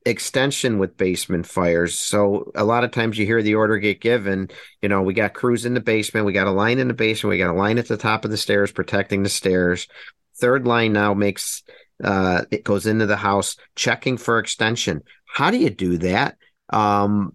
extension 0.07 0.79
with 0.79 0.97
basement 0.97 1.47
fires. 1.47 1.99
So 1.99 2.53
a 2.55 2.65
lot 2.65 2.85
of 2.85 2.93
times 2.93 3.19
you 3.19 3.27
hear 3.27 3.43
the 3.43 3.57
order 3.57 3.79
get 3.79 4.01
given, 4.01 4.49
you 4.81 4.89
know, 4.89 5.03
we 5.03 5.15
got 5.15 5.35
crews 5.35 5.67
in 5.67 5.75
the 5.75 5.81
basement, 5.81 6.27
we 6.27 6.33
got 6.33 6.47
a 6.47 6.53
line 6.53 6.79
in 6.79 6.89
the 6.89 6.95
basement, 6.95 7.33
we 7.33 7.39
got 7.39 7.51
a 7.51 7.59
line 7.59 7.79
at 7.79 7.89
the 7.89 7.97
top 7.97 8.25
of 8.25 8.31
the 8.31 8.37
stairs 8.37 8.73
protecting 8.73 9.23
the 9.23 9.29
stairs. 9.29 9.89
Third 10.37 10.67
line 10.67 10.93
now 10.93 11.15
makes 11.15 11.63
uh 12.03 12.43
it 12.51 12.65
goes 12.65 12.87
into 12.87 13.07
the 13.07 13.17
house 13.17 13.57
checking 13.77 14.17
for 14.17 14.39
extension. 14.39 15.03
How 15.27 15.51
do 15.51 15.59
you 15.59 15.71
do 15.71 15.99
that? 15.99 16.37
Um 16.71 17.35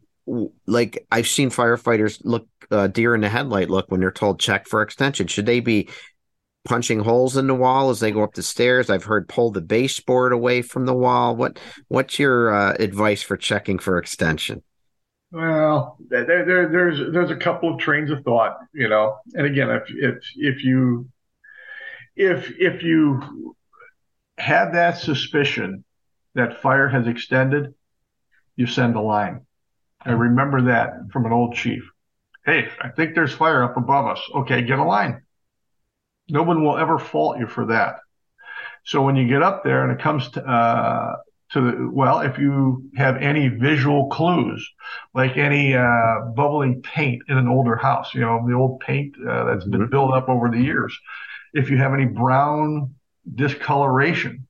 like 0.66 1.06
I've 1.12 1.28
seen 1.28 1.50
firefighters 1.50 2.22
look 2.24 2.48
uh, 2.70 2.88
deer 2.88 3.16
in 3.16 3.22
the 3.22 3.30
headlight 3.30 3.70
look 3.70 3.90
when 3.90 4.02
they're 4.02 4.12
told 4.12 4.40
check 4.40 4.68
for 4.68 4.82
extension. 4.82 5.28
Should 5.28 5.46
they 5.46 5.62
be 5.62 5.90
punching 6.68 7.00
holes 7.00 7.38
in 7.38 7.48
the 7.48 7.56
wall 7.56 7.90
as 7.90 8.02
they 8.02 8.12
go 8.12 8.24
up 8.24 8.34
the 8.34 8.44
stairs. 8.44 8.90
I've 8.90 9.06
heard 9.06 9.30
pull 9.30 9.52
the 9.52 9.62
baseboard 9.62 10.34
away 10.34 10.62
from 10.62 10.86
the 10.86 10.94
wall. 10.94 11.36
What 11.36 11.60
what's 11.88 12.20
your 12.20 12.54
uh, 12.54 12.76
advice 12.80 13.24
for 13.24 13.38
checking 13.38 13.80
for 13.80 13.98
extension? 13.98 14.62
Well, 15.32 15.98
there, 16.10 16.46
there, 16.46 16.70
there's 16.70 17.00
there's 17.12 17.32
a 17.32 17.36
couple 17.36 17.74
of 17.74 17.80
trains 17.80 18.12
of 18.12 18.24
thought, 18.24 18.58
you 18.74 18.90
know. 18.90 19.18
And 19.34 19.48
again, 19.48 19.70
if 19.70 19.84
if 19.90 20.16
if 20.36 20.64
you 20.64 21.10
if 22.16 22.52
if 22.60 22.84
you 22.84 23.56
have 24.38 24.74
that 24.74 24.98
suspicion 24.98 25.84
that 26.36 26.62
fire 26.62 26.88
has 26.88 27.08
extended, 27.08 27.74
you 28.56 28.68
send 28.68 28.96
a 28.96 29.02
line. 29.02 29.47
I 30.08 30.14
remember 30.14 30.62
that 30.64 31.12
from 31.12 31.26
an 31.26 31.34
old 31.34 31.56
chief. 31.56 31.84
Hey, 32.46 32.70
I 32.82 32.90
think 32.90 33.14
there's 33.14 33.34
fire 33.34 33.64
up 33.64 33.76
above 33.76 34.08
us. 34.08 34.22
Okay, 34.34 34.62
get 34.62 34.80
a 34.80 34.84
line. 34.84 35.24
No 36.30 36.44
one 36.44 36.64
will 36.64 36.78
ever 36.78 36.98
fault 36.98 37.40
you 37.40 37.48
for 37.48 37.66
that. 37.68 38.00
So 38.86 39.02
when 39.02 39.18
you 39.18 39.28
get 39.28 39.44
up 39.44 39.64
there 39.64 39.84
and 39.84 39.92
it 39.92 40.02
comes 40.02 40.30
to, 40.32 40.46
uh, 40.46 41.18
to 41.52 41.62
the, 41.62 41.90
well, 41.92 42.22
if 42.22 42.38
you 42.38 42.90
have 42.96 43.18
any 43.18 43.50
visual 43.50 44.08
clues, 44.08 44.66
like 45.14 45.36
any 45.36 45.76
uh, 45.76 46.22
bubbling 46.36 46.82
paint 46.82 47.24
in 47.28 47.38
an 47.38 47.50
older 47.50 47.76
house, 47.76 48.14
you 48.14 48.22
know, 48.22 48.46
the 48.48 48.54
old 48.54 48.80
paint 48.80 49.16
uh, 49.20 49.44
that's 49.44 49.64
mm-hmm. 49.64 49.72
been 49.72 49.90
built 49.90 50.14
up 50.14 50.30
over 50.30 50.50
the 50.50 50.62
years. 50.62 50.98
If 51.54 51.70
you 51.70 51.78
have 51.78 51.94
any 51.94 52.06
brown 52.06 52.96
discoloration, 53.34 54.48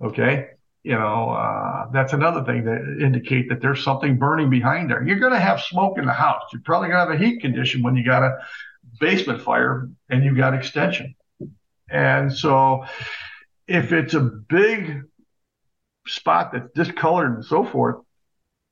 okay, 0.00 0.48
you 0.86 0.92
know, 0.92 1.30
uh, 1.30 1.90
that's 1.90 2.12
another 2.12 2.44
thing 2.44 2.64
that 2.64 3.04
indicate 3.04 3.48
that 3.48 3.60
there's 3.60 3.82
something 3.82 4.18
burning 4.18 4.48
behind 4.48 4.88
there. 4.88 5.02
You're 5.02 5.18
going 5.18 5.32
to 5.32 5.40
have 5.40 5.60
smoke 5.60 5.98
in 5.98 6.06
the 6.06 6.12
house. 6.12 6.42
You're 6.52 6.62
probably 6.62 6.90
going 6.90 7.04
to 7.04 7.12
have 7.12 7.20
a 7.20 7.24
heat 7.24 7.40
condition 7.40 7.82
when 7.82 7.96
you 7.96 8.04
got 8.04 8.22
a 8.22 8.38
basement 9.00 9.42
fire 9.42 9.88
and 10.08 10.24
you 10.24 10.36
got 10.36 10.54
extension. 10.54 11.16
And 11.90 12.32
so 12.32 12.84
if 13.66 13.90
it's 13.90 14.14
a 14.14 14.20
big 14.20 15.02
spot 16.06 16.52
that's 16.52 16.70
discolored 16.72 17.34
and 17.34 17.44
so 17.44 17.64
forth, 17.64 17.96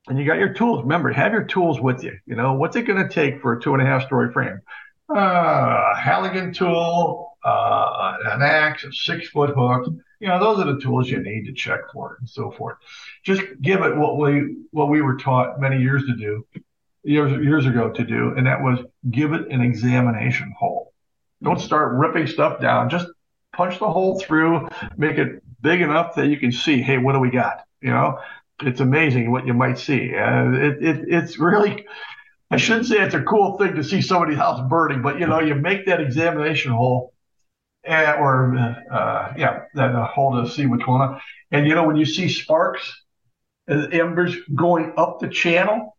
and 0.07 0.17
you 0.17 0.25
got 0.25 0.39
your 0.39 0.55
tools, 0.55 0.83
remember, 0.83 1.11
have 1.11 1.33
your 1.33 1.43
tools 1.43 1.81
with 1.81 2.05
you. 2.05 2.17
You 2.27 2.37
know, 2.37 2.53
what's 2.53 2.77
it 2.77 2.83
going 2.83 3.03
to 3.03 3.13
take 3.13 3.43
for 3.43 3.55
a 3.55 3.61
two 3.61 3.75
and 3.75 3.83
a 3.83 3.87
half 3.87 4.07
story 4.07 4.33
frame? 4.33 4.61
Uh, 5.13 5.97
Halligan 5.97 6.55
tool, 6.55 7.34
uh, 7.45 8.17
an 8.33 8.43
axe, 8.43 8.85
a 8.85 8.93
six 8.93 9.29
foot 9.29 9.51
hook. 9.57 9.87
You 10.21 10.29
know, 10.29 10.41
those 10.41 10.65
are 10.65 10.73
the 10.73 10.81
tools 10.81 11.11
you 11.11 11.23
need 11.23 11.45
to 11.47 11.53
check 11.53 11.81
for 11.93 12.15
it 12.15 12.21
and 12.21 12.29
so 12.29 12.51
forth. 12.51 12.77
Just 13.25 13.43
give 13.61 13.83
it 13.83 13.97
what 13.97 14.19
we 14.19 14.57
what 14.71 14.89
we 14.89 15.03
were 15.03 15.17
taught 15.17 15.61
many 15.61 15.81
years 15.81 16.05
to 16.07 16.17
do, 16.17 16.47
years 17.03 17.33
years 17.45 17.67
ago 17.67 17.91
to 17.91 18.05
do, 18.05 18.35
and 18.37 18.47
that 18.47 18.63
was 18.63 18.79
give 19.11 19.33
it 19.33 19.49
an 19.49 19.61
examination 19.61 20.55
hole. 20.59 20.93
Don't 21.43 21.61
start 21.61 21.95
ripping 21.95 22.27
stuff 22.27 22.61
down. 22.61 22.89
Just 22.89 23.07
punch 23.55 23.79
the 23.79 23.91
hole 23.91 24.21
through, 24.21 24.69
make 24.97 25.19
it 25.19 25.43
big 25.61 25.81
enough 25.81 26.15
that 26.15 26.27
you 26.27 26.39
can 26.39 26.53
see, 26.53 26.83
hey, 26.83 26.99
what 26.99 27.13
do 27.13 27.21
we 27.21 27.31
got? 27.31 27.65
You 27.81 27.91
know, 27.91 28.19
it's 28.63 28.81
amazing 28.81 29.31
what 29.31 29.47
you 29.47 29.55
might 29.55 29.79
see. 29.79 30.15
Uh, 30.15 30.53
it, 30.53 30.83
it, 30.83 31.05
it's 31.09 31.39
really, 31.39 31.87
I 32.51 32.57
shouldn't 32.57 32.87
say 32.87 32.97
it's 33.01 33.15
a 33.15 33.23
cool 33.23 33.57
thing 33.59 33.75
to 33.75 33.83
see 33.85 34.03
somebody's 34.03 34.39
house 34.39 34.61
burning, 34.69 35.03
but 35.03 35.19
you 35.19 35.27
know, 35.27 35.41
you 35.41 35.55
make 35.55 35.87
that 35.87 36.01
examination 36.01 36.73
hole, 36.73 37.14
and, 37.87 38.07
eh, 38.07 38.13
or 38.19 38.57
uh, 38.91 39.33
yeah, 39.37 39.63
that 39.75 39.95
uh, 39.95 40.07
hole 40.07 40.43
to 40.43 40.51
see 40.51 40.67
what's 40.67 40.85
going 40.85 41.01
on. 41.01 41.21
And 41.51 41.67
you 41.67 41.75
know, 41.75 41.87
when 41.87 41.97
you 41.97 42.05
see 42.05 42.29
sparks, 42.29 43.03
uh, 43.69 43.87
embers 43.93 44.37
going 44.55 44.93
up 44.97 45.21
the 45.21 45.29
channel, 45.29 45.97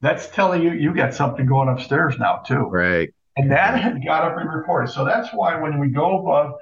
that's 0.00 0.28
telling 0.28 0.62
you 0.62 0.72
you 0.72 0.94
got 0.94 1.14
something 1.14 1.46
going 1.46 1.68
upstairs 1.68 2.18
now 2.18 2.38
too. 2.38 2.64
Right. 2.64 3.12
And 3.36 3.50
that 3.50 3.80
had 3.80 4.04
got 4.04 4.24
up 4.24 4.38
and 4.38 4.52
reported. 4.52 4.92
So 4.92 5.04
that's 5.04 5.32
why 5.32 5.58
when 5.60 5.78
we 5.78 5.88
go 5.88 6.20
above, 6.20 6.52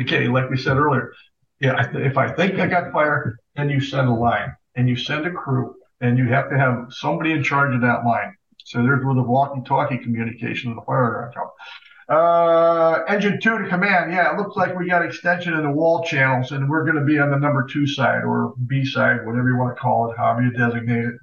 okay, 0.00 0.26
like 0.28 0.50
we 0.50 0.56
said 0.56 0.76
earlier, 0.76 1.12
yeah, 1.60 1.90
if 1.94 2.18
I 2.18 2.32
think 2.32 2.58
I 2.58 2.66
got 2.66 2.92
fire, 2.92 3.38
then 3.54 3.70
you 3.70 3.80
send 3.80 4.08
a 4.08 4.12
line 4.12 4.54
and 4.74 4.88
you 4.88 4.96
send 4.96 5.26
a 5.26 5.30
crew 5.30 5.74
and 6.00 6.18
you 6.18 6.26
have 6.28 6.50
to 6.50 6.58
have 6.58 6.86
somebody 6.90 7.32
in 7.32 7.42
charge 7.42 7.74
of 7.74 7.80
that 7.82 8.04
line. 8.04 8.34
So 8.64 8.82
there's 8.82 9.04
where 9.04 9.14
the 9.14 9.22
walkie-talkie 9.22 9.98
communication 9.98 10.70
of 10.70 10.76
the 10.76 10.82
fire 10.82 11.30
alarm 11.32 11.32
uh, 12.08 13.02
engine 13.08 13.40
two 13.40 13.58
to 13.58 13.68
command. 13.68 14.12
Yeah, 14.12 14.32
it 14.32 14.38
looks 14.38 14.56
like 14.56 14.78
we 14.78 14.88
got 14.88 15.04
extension 15.04 15.54
in 15.54 15.62
the 15.62 15.70
wall 15.70 16.04
channels, 16.04 16.52
and 16.52 16.68
we're 16.68 16.84
going 16.84 16.96
to 16.96 17.04
be 17.04 17.18
on 17.18 17.30
the 17.30 17.38
number 17.38 17.66
two 17.66 17.86
side 17.86 18.22
or 18.24 18.54
B 18.66 18.84
side, 18.84 19.26
whatever 19.26 19.48
you 19.48 19.56
want 19.56 19.74
to 19.74 19.80
call 19.80 20.10
it, 20.10 20.16
however 20.16 20.42
you 20.42 20.50
designate 20.52 21.04
it. 21.04 21.14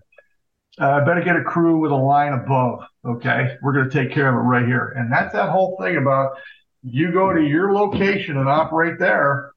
I 0.79 0.85
uh, 0.85 1.05
better 1.05 1.21
get 1.21 1.35
a 1.35 1.43
crew 1.43 1.79
with 1.79 1.91
a 1.91 1.95
line 1.95 2.33
above. 2.33 2.83
Okay. 3.05 3.57
We're 3.61 3.73
going 3.73 3.89
to 3.89 4.03
take 4.03 4.11
care 4.11 4.27
of 4.27 4.35
it 4.35 4.47
right 4.47 4.65
here. 4.65 4.93
And 4.97 5.11
that's 5.11 5.33
that 5.33 5.49
whole 5.49 5.77
thing 5.79 5.97
about 5.97 6.31
you 6.81 7.11
go 7.11 7.31
to 7.31 7.41
your 7.41 7.73
location 7.73 8.37
and 8.37 8.49
operate 8.49 8.97
there. 8.97 9.51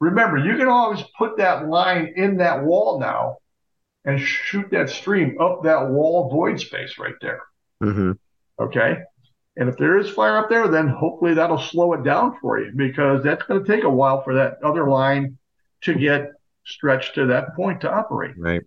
Remember, 0.00 0.38
you 0.38 0.56
can 0.56 0.66
always 0.66 1.02
put 1.18 1.36
that 1.36 1.68
line 1.68 2.14
in 2.16 2.38
that 2.38 2.64
wall 2.64 2.98
now 2.98 3.38
and 4.04 4.18
shoot 4.18 4.70
that 4.70 4.90
stream 4.90 5.38
up 5.40 5.64
that 5.64 5.90
wall 5.90 6.30
void 6.30 6.60
space 6.60 6.98
right 6.98 7.14
there. 7.20 7.42
Mm-hmm. 7.82 8.12
Okay. 8.58 8.98
And 9.56 9.68
if 9.68 9.76
there 9.76 9.98
is 9.98 10.10
fire 10.10 10.36
up 10.36 10.48
there, 10.48 10.66
then 10.68 10.88
hopefully 10.88 11.34
that'll 11.34 11.58
slow 11.58 11.92
it 11.92 12.02
down 12.02 12.36
for 12.40 12.58
you 12.60 12.72
because 12.74 13.22
that's 13.22 13.44
going 13.44 13.64
to 13.64 13.72
take 13.72 13.84
a 13.84 13.90
while 13.90 14.22
for 14.22 14.34
that 14.34 14.58
other 14.64 14.88
line 14.88 15.38
to 15.82 15.94
get 15.94 16.32
stretched 16.64 17.14
to 17.14 17.26
that 17.26 17.54
point 17.54 17.80
to 17.82 17.92
operate. 17.92 18.34
Right. 18.36 18.62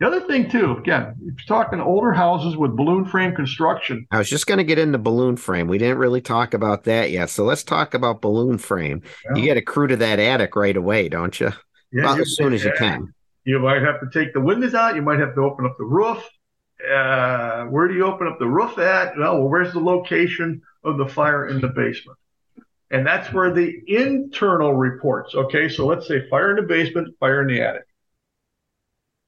The 0.00 0.06
other 0.06 0.20
thing, 0.20 0.50
too, 0.50 0.72
again, 0.72 1.14
if 1.20 1.34
you're 1.38 1.46
talking 1.46 1.80
older 1.80 2.12
houses 2.12 2.56
with 2.56 2.76
balloon 2.76 3.04
frame 3.04 3.34
construction. 3.34 4.06
I 4.10 4.18
was 4.18 4.28
just 4.28 4.46
going 4.46 4.58
to 4.58 4.64
get 4.64 4.78
into 4.78 4.98
balloon 4.98 5.36
frame. 5.36 5.68
We 5.68 5.78
didn't 5.78 5.98
really 5.98 6.20
talk 6.20 6.54
about 6.54 6.84
that 6.84 7.10
yet. 7.10 7.30
So 7.30 7.44
let's 7.44 7.62
talk 7.62 7.94
about 7.94 8.20
balloon 8.20 8.58
frame. 8.58 9.02
Yeah. 9.24 9.36
You 9.36 9.44
get 9.44 9.56
a 9.56 9.62
crew 9.62 9.86
to 9.86 9.96
that 9.96 10.18
attic 10.18 10.56
right 10.56 10.76
away, 10.76 11.08
don't 11.08 11.38
you? 11.38 11.52
Yeah, 11.92 12.02
About 12.02 12.20
as 12.20 12.34
soon 12.36 12.52
as 12.52 12.64
you 12.64 12.72
can. 12.76 13.14
You 13.44 13.60
might 13.60 13.82
have 13.82 14.00
to 14.00 14.08
take 14.12 14.32
the 14.32 14.40
windows 14.40 14.74
out. 14.74 14.96
You 14.96 15.02
might 15.02 15.20
have 15.20 15.34
to 15.34 15.42
open 15.42 15.66
up 15.66 15.76
the 15.78 15.84
roof. 15.84 16.28
Uh, 16.90 17.64
where 17.66 17.88
do 17.88 17.94
you 17.94 18.04
open 18.04 18.26
up 18.26 18.38
the 18.38 18.46
roof 18.46 18.78
at? 18.78 19.16
Well, 19.16 19.42
where's 19.42 19.72
the 19.72 19.80
location 19.80 20.62
of 20.82 20.98
the 20.98 21.06
fire 21.06 21.48
in 21.48 21.60
the 21.60 21.68
basement? 21.68 22.18
And 22.90 23.06
that's 23.06 23.32
where 23.32 23.52
the 23.52 23.82
internal 23.86 24.74
reports. 24.74 25.34
Okay, 25.34 25.68
so 25.68 25.86
let's 25.86 26.06
say 26.06 26.28
fire 26.28 26.50
in 26.50 26.56
the 26.56 26.62
basement, 26.68 27.16
fire 27.18 27.42
in 27.42 27.48
the 27.48 27.62
attic. 27.62 27.84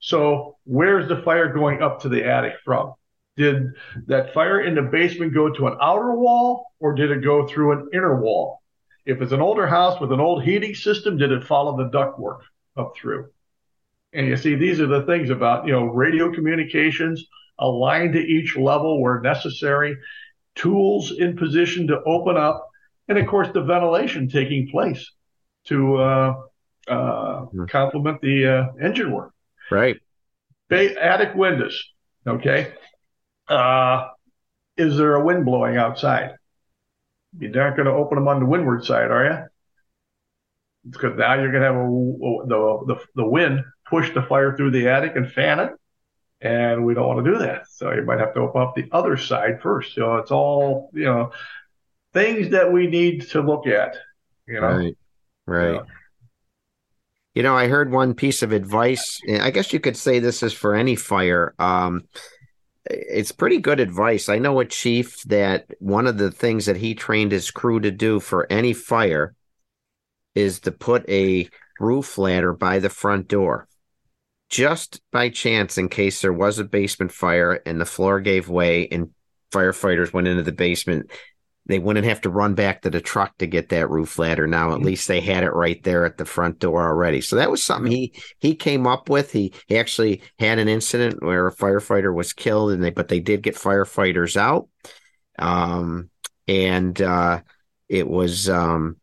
So 0.01 0.57
where's 0.65 1.09
the 1.09 1.23
fire 1.23 1.53
going 1.53 1.83
up 1.83 2.03
to 2.03 2.09
the 2.09 2.25
attic 2.25 2.55
from? 2.65 2.95
Did 3.37 3.73
that 4.07 4.33
fire 4.33 4.61
in 4.61 4.75
the 4.75 4.83
basement 4.83 5.35
go 5.35 5.51
to 5.51 5.67
an 5.67 5.77
outer 5.81 6.15
wall 6.15 6.67
or 6.81 6.95
did 6.95 7.11
it 7.11 7.25
go 7.25 7.47
through 7.47 7.73
an 7.73 7.89
inner 7.93 8.21
wall? 8.21 8.63
If 9.05 9.21
it's 9.21 9.33
an 9.33 9.41
older 9.41 9.67
house 9.67 10.01
with 10.01 10.13
an 10.13 10.21
old 10.21 10.43
heating 10.43 10.75
system, 10.75 11.17
did 11.17 11.33
it 11.33 11.45
follow 11.45 11.77
the 11.77 11.91
ductwork 11.91 12.41
up 12.77 12.95
through? 12.97 13.31
And 14.13 14.27
you 14.27 14.37
see, 14.37 14.55
these 14.55 14.81
are 14.81 14.87
the 14.87 15.03
things 15.03 15.31
about, 15.31 15.67
you 15.67 15.73
know, 15.73 15.85
radio 15.85 16.33
communications 16.33 17.27
aligned 17.59 18.15
to 18.15 18.21
each 18.21 18.57
level 18.57 19.01
where 19.01 19.21
necessary, 19.21 19.97
tools 20.55 21.13
in 21.13 21.37
position 21.37 21.87
to 21.89 22.03
open 22.05 22.37
up, 22.37 22.69
and 23.09 23.19
of 23.19 23.27
course, 23.27 23.49
the 23.53 23.63
ventilation 23.63 24.29
taking 24.29 24.69
place 24.71 25.13
to 25.67 25.97
uh, 25.97 26.35
uh, 26.89 27.41
hmm. 27.41 27.65
complement 27.67 28.21
the 28.21 28.47
uh, 28.47 28.85
engine 28.85 29.13
work. 29.13 29.33
Right. 29.71 29.97
Attic 30.71 31.35
windows. 31.35 31.83
Okay. 32.27 32.73
Uh, 33.49 34.09
is 34.77 34.97
there 34.97 35.15
a 35.15 35.25
wind 35.25 35.45
blowing 35.45 35.77
outside? 35.77 36.33
You're 37.39 37.51
not 37.51 37.77
going 37.77 37.87
to 37.87 37.93
open 37.93 38.17
them 38.17 38.29
on 38.29 38.41
the 38.41 38.47
windward 38.47 38.85
side, 38.85 39.11
are 39.11 39.25
you? 39.25 40.91
Because 40.91 41.17
now 41.17 41.35
you're 41.35 41.53
going 41.53 41.63
to 41.63 41.69
have 41.69 41.77
a, 41.77 42.87
the, 42.87 42.95
the, 42.95 43.23
the 43.23 43.29
wind 43.29 43.65
push 43.89 44.13
the 44.15 44.23
fire 44.23 44.57
through 44.57 44.73
the 44.73 44.89
attic 44.89 45.17
and 45.17 45.31
fan 45.31 45.61
it. 45.61 45.73
And 46.47 46.85
we 46.85 46.95
don't 46.95 47.09
want 47.09 47.25
to 47.25 47.33
do 47.33 47.39
that. 47.39 47.69
So 47.69 47.93
you 47.93 48.03
might 48.03 48.21
have 48.21 48.35
to 48.35 48.41
open 48.41 48.63
up 48.63 48.75
the 48.77 48.89
other 48.93 49.17
side 49.17 49.61
first. 49.61 49.95
So 49.95 50.17
it's 50.17 50.31
all, 50.31 50.91
you 50.93 51.05
know, 51.05 51.33
things 52.13 52.51
that 52.51 52.73
we 52.73 52.87
need 52.87 53.29
to 53.31 53.41
look 53.41 53.67
at, 53.67 53.97
you 54.47 54.61
know. 54.61 54.67
Right. 54.67 54.97
Right. 55.47 55.67
You 55.67 55.73
know, 55.73 55.87
you 57.35 57.43
know, 57.43 57.57
I 57.57 57.69
heard 57.69 57.91
one 57.91 58.15
piece 58.15 58.43
of 58.43 58.53
advice. 58.53 59.21
I 59.29 59.51
guess 59.51 59.73
you 59.73 59.81
could 59.81 59.97
say 59.97 60.19
this 60.19 60.43
is 60.43 60.53
for 60.53 60.75
any 60.75 60.97
fire. 60.97 61.55
Um, 61.59 62.05
it's 62.87 63.33
pretty 63.33 63.59
good 63.59 63.81
advice. 63.81 64.29
I 64.29 64.39
know 64.39 64.61
a 64.61 64.65
chief 64.65 65.23
that 65.25 65.67
one 65.79 66.07
of 66.07 66.19
the 66.19 66.31
things 66.31 66.67
that 66.67 66.77
he 66.77 66.95
trained 66.95 67.33
his 67.33 67.51
crew 67.51 67.81
to 67.81 67.91
do 67.91 68.21
for 68.21 68.47
any 68.51 68.73
fire 68.73 69.35
is 70.35 70.61
to 70.61 70.73
put 70.73 71.09
a 71.09 71.49
roof 71.81 72.17
ladder 72.17 72.53
by 72.53 72.79
the 72.79 72.89
front 72.89 73.29
door. 73.29 73.69
Just 74.49 75.01
by 75.13 75.29
chance, 75.29 75.79
in 75.79 75.89
case 75.89 76.21
there 76.21 76.33
was 76.33 76.59
a 76.59 76.65
basement 76.65 77.13
fire 77.13 77.61
and 77.67 77.81
the 77.81 77.85
floor 77.85 78.21
gave 78.21 78.49
way 78.49 78.89
and 78.89 79.11
firefighters 79.53 80.13
went 80.13 80.29
into 80.29 80.43
the 80.43 80.53
basement, 80.53 81.11
they 81.67 81.79
wouldn't 81.81 82.07
have 82.07 82.21
to 82.21 82.31
run 82.31 82.55
back 82.55 82.83
to 82.83 82.91
the 82.91 83.01
truck 83.01 83.37
to 83.39 83.47
get 83.47 83.71
that 83.71 83.91
roof 83.91 84.19
ladder. 84.19 84.47
Now 84.47 84.71
at 84.71 84.77
mm-hmm. 84.77 84.87
least 84.87 85.09
they 85.09 85.21
had 85.21 85.43
it 85.43 85.51
right 85.51 85.83
there 85.83 86.05
at 86.05 86.17
the 86.17 86.25
front 86.25 86.61
door 86.61 86.87
already. 86.87 87.21
So 87.21 87.37
that 87.37 87.51
was 87.51 87.63
something 87.63 87.91
he 87.91 88.15
he 88.39 88.55
came 88.55 88.87
up 88.87 89.09
with. 89.09 89.33
He 89.33 89.53
he 89.67 89.79
actually 89.79 90.23
had 90.39 90.59
an 90.59 90.69
incident 90.69 91.23
where 91.23 91.47
a 91.49 91.55
firefighter 91.55 92.15
was 92.15 92.33
killed, 92.33 92.71
and 92.71 92.83
they 92.83 92.91
but 92.91 93.09
they 93.09 93.21
did 93.21 93.43
get 93.43 93.57
firefighters 93.57 94.37
out. 94.37 94.69
Um, 95.39 96.11
and 96.47 97.01
uh, 97.03 97.41
it 97.89 98.09
was 98.09 98.49
um, 98.49 98.97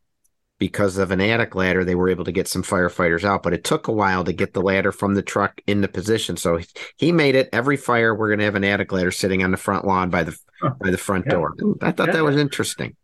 because 0.64 0.97
of 0.97 1.11
an 1.11 1.20
attic 1.20 1.55
ladder, 1.55 1.84
they 1.84 1.93
were 1.93 2.07
able 2.07 2.24
to 2.24 2.32
get 2.32 2.47
some 2.47 2.64
firefighters 2.64 3.26
out, 3.26 3.43
but 3.43 3.51
it 3.51 3.66
took 3.66 3.89
a 3.89 3.91
while 3.91 4.24
to 4.24 4.32
get 4.32 4.53
the 4.53 4.61
ladder 4.61 4.93
from 4.93 5.14
the 5.14 5.22
truck 5.22 5.59
into 5.68 5.89
position. 5.89 6.38
So 6.38 6.57
he 6.95 7.11
made 7.11 7.36
it. 7.36 7.49
Every 7.51 7.76
fire, 7.76 8.16
we're 8.16 8.30
going 8.30 8.39
to 8.39 8.45
have 8.45 8.55
an 8.55 8.64
attic 8.64 8.93
ladder 8.93 9.11
sitting 9.11 9.43
on 9.43 9.51
the 9.51 9.57
front 9.57 9.84
lawn 9.84 10.09
by 10.09 10.24
the 10.24 10.38
by 10.80 10.89
the 10.89 10.97
front 10.97 11.26
yeah. 11.26 11.34
door. 11.34 11.53
I 11.82 11.91
thought 11.91 12.07
yeah. 12.07 12.14
that 12.14 12.24
was 12.24 12.38
interesting. 12.38 12.95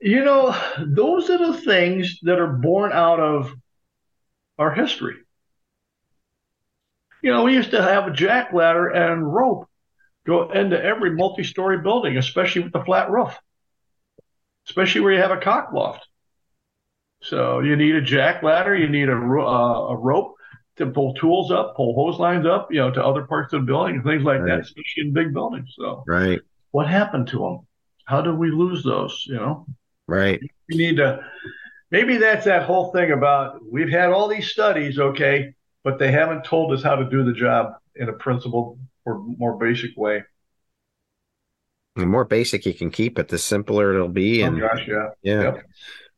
You 0.00 0.24
know, 0.24 0.60
those 0.80 1.30
are 1.30 1.38
the 1.38 1.60
things 1.60 2.18
that 2.22 2.40
are 2.40 2.52
born 2.52 2.90
out 2.90 3.20
of 3.20 3.54
our 4.58 4.74
history. 4.74 5.14
You 7.22 7.30
know, 7.30 7.44
we 7.44 7.54
used 7.54 7.70
to 7.70 7.80
have 7.80 8.08
a 8.08 8.12
jack 8.12 8.52
ladder 8.52 8.88
and 8.88 9.32
rope 9.32 9.68
go 10.26 10.50
into 10.50 10.82
every 10.82 11.12
multi-story 11.12 11.82
building, 11.82 12.16
especially 12.16 12.64
with 12.64 12.72
the 12.72 12.82
flat 12.82 13.12
roof, 13.12 13.38
especially 14.68 15.02
where 15.02 15.12
you 15.12 15.20
have 15.20 15.30
a 15.30 15.36
cock 15.36 15.72
loft. 15.72 16.04
So 17.22 17.60
you 17.60 17.76
need 17.76 17.94
a 17.94 18.02
jack 18.02 18.42
ladder, 18.42 18.76
you 18.76 18.88
need 18.88 19.08
a, 19.08 19.16
uh, 19.16 19.88
a 19.88 19.96
rope 19.96 20.34
to 20.76 20.86
pull 20.86 21.14
tools 21.14 21.50
up, 21.50 21.74
pull 21.76 21.94
hose 21.94 22.20
lines 22.20 22.46
up, 22.46 22.68
you 22.70 22.78
know, 22.78 22.90
to 22.90 23.04
other 23.04 23.22
parts 23.22 23.52
of 23.52 23.62
the 23.62 23.66
building, 23.66 24.02
things 24.02 24.22
like 24.22 24.40
right. 24.40 24.46
that, 24.46 24.60
especially 24.60 25.08
in 25.08 25.12
big 25.12 25.32
buildings. 25.32 25.74
So, 25.76 26.04
right. 26.06 26.40
What 26.70 26.86
happened 26.86 27.28
to 27.28 27.38
them? 27.38 27.66
How 28.04 28.20
did 28.20 28.36
we 28.36 28.50
lose 28.50 28.84
those? 28.84 29.24
You 29.26 29.36
know, 29.36 29.66
right. 30.06 30.40
We 30.68 30.76
need 30.76 30.96
to. 30.96 31.20
Maybe 31.90 32.16
that's 32.16 32.44
that 32.44 32.64
whole 32.64 32.92
thing 32.92 33.12
about 33.12 33.60
we've 33.64 33.88
had 33.88 34.10
all 34.10 34.28
these 34.28 34.48
studies, 34.50 34.98
okay, 34.98 35.54
but 35.84 35.98
they 35.98 36.10
haven't 36.10 36.44
told 36.44 36.72
us 36.72 36.82
how 36.82 36.96
to 36.96 37.08
do 37.08 37.24
the 37.24 37.32
job 37.32 37.74
in 37.94 38.08
a 38.08 38.12
principled 38.12 38.78
or 39.04 39.18
more 39.38 39.56
basic 39.56 39.96
way. 39.96 40.24
The 41.94 42.04
more 42.04 42.24
basic 42.26 42.66
you 42.66 42.74
can 42.74 42.90
keep 42.90 43.18
it, 43.18 43.28
the 43.28 43.38
simpler 43.38 43.94
it'll 43.94 44.08
be. 44.08 44.42
Oh, 44.42 44.48
and 44.48 44.60
gosh, 44.60 44.86
yeah, 44.86 45.08
yeah. 45.22 45.42
Yep. 45.42 45.66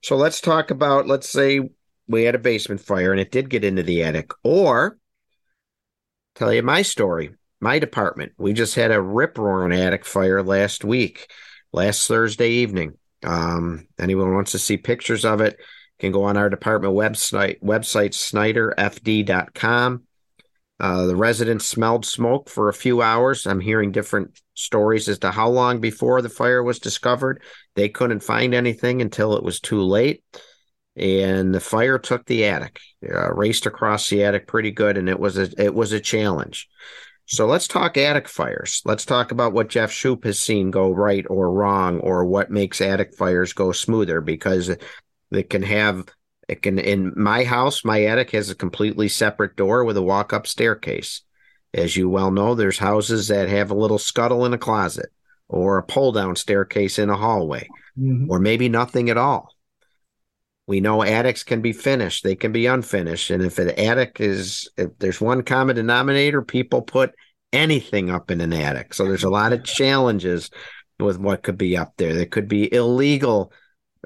So 0.03 0.17
let's 0.17 0.41
talk 0.41 0.71
about, 0.71 1.07
let's 1.07 1.29
say 1.29 1.61
we 2.07 2.25
had 2.25 2.35
a 2.35 2.39
basement 2.39 2.81
fire 2.81 3.13
and 3.13 3.21
it 3.21 3.31
did 3.31 3.51
get 3.51 3.65
into 3.65 3.83
the 3.83 4.03
attic, 4.03 4.31
or 4.43 4.99
tell 6.35 6.53
you 6.53 6.63
my 6.63 6.83
story, 6.83 7.35
my 7.61 7.79
department. 7.79 8.33
We 8.39 8.53
just 8.53 8.75
had 8.75 8.93
a 8.93 9.01
rip 9.03 9.39
roaring 9.39 9.79
attic 9.79 10.05
fire 10.05 10.43
last 10.43 10.85
week, 10.85 11.31
last 11.73 12.07
Thursday 12.07 12.51
evening. 12.51 12.95
Um, 13.25 13.89
anyone 13.99 14.35
wants 14.35 14.53
to 14.53 14.59
see 14.59 14.77
pictures 14.77 15.25
of 15.25 15.41
it 15.41 15.59
can 15.99 16.13
go 16.13 16.25
on 16.25 16.37
our 16.37 16.49
department 16.49 16.95
website, 16.95 17.61
website 17.61 18.13
snyderfd.com. 18.15 20.03
Uh, 20.81 21.07
the 21.07 21.17
residents 21.17 21.67
smelled 21.67 22.07
smoke 22.07 22.49
for 22.49 22.69
a 22.69 22.75
few 22.75 23.03
hours. 23.03 23.47
I'm 23.47 23.61
hearing 23.61 23.91
different 23.91 24.41
stories 24.55 25.09
as 25.09 25.19
to 25.21 25.31
how 25.31 25.49
long 25.49 25.81
before 25.81 26.23
the 26.23 26.29
fire 26.29 26.63
was 26.63 26.79
discovered. 26.79 27.43
They 27.75 27.89
couldn't 27.89 28.21
find 28.21 28.55
anything 28.55 29.03
until 29.03 29.37
it 29.37 29.43
was 29.43 29.61
too 29.61 29.83
late. 29.83 30.23
And 30.97 31.55
the 31.55 31.61
fire 31.61 31.99
took 31.99 32.27
the 32.27 32.47
attic, 32.47 32.81
uh, 33.09 33.33
raced 33.33 33.67
across 33.67 34.09
the 34.09 34.25
attic 34.25 34.47
pretty 34.47 34.73
good, 34.73 34.97
and 34.97 35.09
it 35.09 35.19
was 35.19 35.39
a 35.39 35.49
it 35.57 35.73
was 35.73 35.93
a 35.93 36.01
challenge. 36.01 36.69
So 37.27 37.47
let's 37.47 37.69
talk 37.69 37.97
attic 37.97 38.29
fires. 38.29 38.83
Let's 38.85 39.05
talk 39.05 39.31
about 39.31 39.53
what 39.53 39.69
Jeff 39.69 39.93
Shupe 39.93 40.25
has 40.25 40.41
seen 40.41 40.71
go 40.71 40.91
right 40.91 41.25
or 41.29 41.53
wrong, 41.53 42.01
or 42.01 42.25
what 42.25 42.51
makes 42.51 42.81
attic 42.81 43.15
fires 43.17 43.53
go 43.53 43.71
smoother, 43.71 44.21
because 44.21 44.71
it 45.31 45.51
can 45.51 45.63
have 45.63 46.07
it 46.49 46.63
can 46.63 46.79
in 46.79 47.13
my 47.15 47.45
house, 47.45 47.85
my 47.85 48.05
attic 48.05 48.31
has 48.31 48.51
a 48.51 48.55
completely 48.55 49.09
separate 49.09 49.55
door 49.55 49.85
with 49.85 49.97
a 49.97 50.03
walk-up 50.03 50.47
staircase. 50.47 51.23
As 51.75 51.97
you 51.97 52.09
well 52.09 52.31
know, 52.31 52.55
there's 52.55 52.79
houses 52.79 53.29
that 53.29 53.51
have 53.51 53.71
a 53.71 53.77
little 53.77 53.99
scuttle 53.99 54.47
in 54.47 54.55
a 54.55 54.59
closet 54.59 55.11
or 55.49 55.77
a 55.77 55.83
pull-down 55.83 56.37
staircase 56.37 56.99
in 56.99 57.11
a 57.11 57.17
hallway, 57.17 57.69
mm-hmm. 57.99 58.31
or 58.31 58.39
maybe 58.39 58.69
nothing 58.71 59.11
at 59.11 59.19
all. 59.19 59.55
We 60.67 60.81
know 60.81 61.03
attics 61.03 61.45
can 61.45 61.63
be 61.63 61.73
finished, 61.73 62.25
they 62.25 62.37
can 62.37 62.53
be 62.53 62.67
unfinished. 62.67 63.31
And 63.31 63.43
if 63.43 63.59
an 63.59 63.71
attic 63.71 64.21
is 64.21 64.69
if 64.77 64.99
there's 64.99 65.21
one 65.21 65.43
common 65.43 65.77
denominator, 65.77 66.43
people 66.43 66.83
put 66.83 67.15
anything 67.53 68.11
up 68.11 68.31
in 68.31 68.41
an 68.41 68.53
attic. 68.53 68.95
So 68.95 69.05
there's 69.05 69.25
a 69.25 69.31
lot 69.31 69.53
of 69.53 69.65
challenges 69.65 70.51
with 70.99 71.19
what 71.19 71.43
could 71.43 71.59
be 71.59 71.77
up 71.77 71.95
there. 71.97 72.15
There 72.15 72.27
could 72.27 72.49
be 72.49 72.73
illegal 72.73 73.53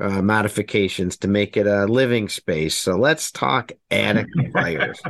uh, 0.02 0.20
modifications 0.20 1.16
to 1.18 1.28
make 1.28 1.56
it 1.56 1.66
a 1.66 1.86
living 1.86 2.28
space. 2.28 2.76
So 2.76 2.96
let's 2.96 3.30
talk 3.30 3.72
attic 3.90 4.26
fires. 4.52 5.00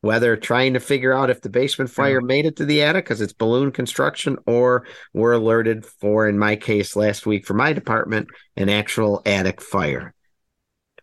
Whether 0.00 0.36
trying 0.36 0.74
to 0.74 0.80
figure 0.80 1.12
out 1.12 1.30
if 1.30 1.40
the 1.40 1.48
basement 1.48 1.90
fire 1.90 2.20
made 2.20 2.44
it 2.44 2.56
to 2.56 2.64
the 2.64 2.82
attic 2.82 3.04
because 3.04 3.20
it's 3.20 3.32
balloon 3.32 3.72
construction, 3.72 4.36
or 4.46 4.86
we're 5.14 5.32
alerted 5.32 5.86
for, 5.86 6.28
in 6.28 6.38
my 6.38 6.56
case 6.56 6.96
last 6.96 7.26
week 7.26 7.46
for 7.46 7.54
my 7.54 7.72
department, 7.72 8.28
an 8.56 8.68
actual 8.68 9.22
attic 9.24 9.60
fire. 9.60 10.14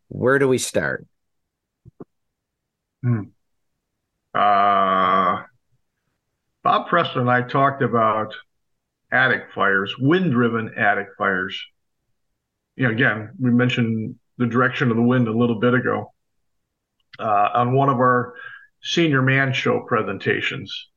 Where 0.10 0.38
do 0.38 0.48
we 0.48 0.58
start? 0.58 1.06
Hmm. 3.02 3.24
Uh, 4.34 5.44
Bob 6.64 6.88
Pressler 6.88 7.22
and 7.22 7.30
I 7.30 7.42
talked 7.42 7.82
about 7.82 8.34
attic 9.12 9.48
fires, 9.54 9.98
wind 10.00 10.32
driven 10.32 10.74
attic 10.78 11.08
fires 11.18 11.62
you 12.76 12.88
know, 12.88 12.92
again, 12.92 13.32
we 13.40 13.52
mentioned 13.52 14.16
the 14.38 14.48
direction 14.48 14.90
of 14.90 14.98
the 14.98 15.04
wind 15.04 15.28
a 15.28 15.38
little 15.38 15.60
bit 15.60 15.74
ago 15.74 16.12
uh, 17.20 17.50
on 17.54 17.76
one 17.76 17.90
of 17.90 17.98
our 17.98 18.34
senior 18.82 19.22
man 19.22 19.54
show 19.54 19.82
presentations, 19.88 20.90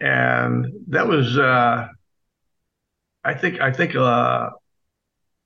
and 0.00 0.66
that 0.88 1.06
was, 1.06 1.38
uh, 1.38 1.86
I 3.22 3.34
think, 3.34 3.60
I 3.60 3.72
think 3.72 3.94
uh, 3.94 4.50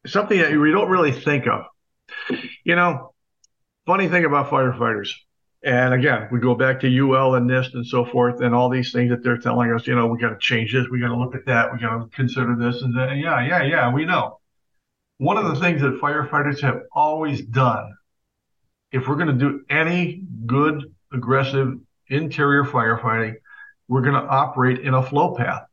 something 0.06 0.38
that 0.38 0.52
we 0.52 0.70
don't 0.70 0.90
really 0.90 1.12
think 1.12 1.46
of. 1.46 1.64
You 2.64 2.74
know, 2.74 3.12
funny 3.86 4.08
thing 4.08 4.24
about 4.24 4.48
firefighters, 4.48 5.10
and 5.62 5.92
again, 5.92 6.28
we 6.32 6.40
go 6.40 6.54
back 6.54 6.80
to 6.80 6.88
UL 6.88 7.34
and 7.34 7.48
NIST 7.48 7.74
and 7.74 7.86
so 7.86 8.06
forth, 8.06 8.40
and 8.40 8.54
all 8.54 8.70
these 8.70 8.92
things 8.92 9.10
that 9.10 9.22
they're 9.22 9.38
telling 9.38 9.70
us. 9.72 9.86
You 9.86 9.94
know, 9.94 10.06
we 10.06 10.18
got 10.18 10.30
to 10.30 10.38
change 10.40 10.72
this, 10.72 10.86
we 10.90 11.00
got 11.00 11.08
to 11.08 11.16
look 11.16 11.34
at 11.34 11.44
that, 11.46 11.70
we 11.70 11.78
got 11.78 11.98
to 11.98 12.08
consider 12.16 12.56
this 12.58 12.80
and 12.80 12.96
that. 12.96 13.18
Yeah, 13.18 13.46
yeah, 13.46 13.62
yeah, 13.62 13.92
we 13.92 14.06
know 14.06 14.37
one 15.18 15.36
of 15.36 15.52
the 15.52 15.60
things 15.60 15.82
that 15.82 16.00
firefighters 16.00 16.60
have 16.60 16.82
always 16.92 17.42
done, 17.42 17.96
if 18.92 19.06
we're 19.06 19.16
going 19.16 19.26
to 19.26 19.32
do 19.34 19.64
any 19.68 20.22
good, 20.46 20.94
aggressive 21.12 21.78
interior 22.08 22.64
firefighting, 22.64 23.34
we're 23.88 24.02
going 24.02 24.14
to 24.14 24.28
operate 24.28 24.80
in 24.80 24.94
a 24.94 25.02
flow 25.02 25.34
path. 25.34 25.64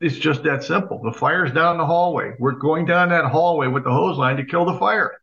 It's 0.00 0.18
just 0.18 0.42
that 0.42 0.62
simple. 0.62 1.00
The 1.02 1.12
fire's 1.12 1.52
down 1.52 1.78
the 1.78 1.86
hallway. 1.86 2.34
We're 2.38 2.52
going 2.52 2.84
down 2.84 3.08
that 3.08 3.24
hallway 3.24 3.68
with 3.68 3.84
the 3.84 3.92
hose 3.92 4.18
line 4.18 4.36
to 4.36 4.44
kill 4.44 4.66
the 4.66 4.78
fire. 4.78 5.20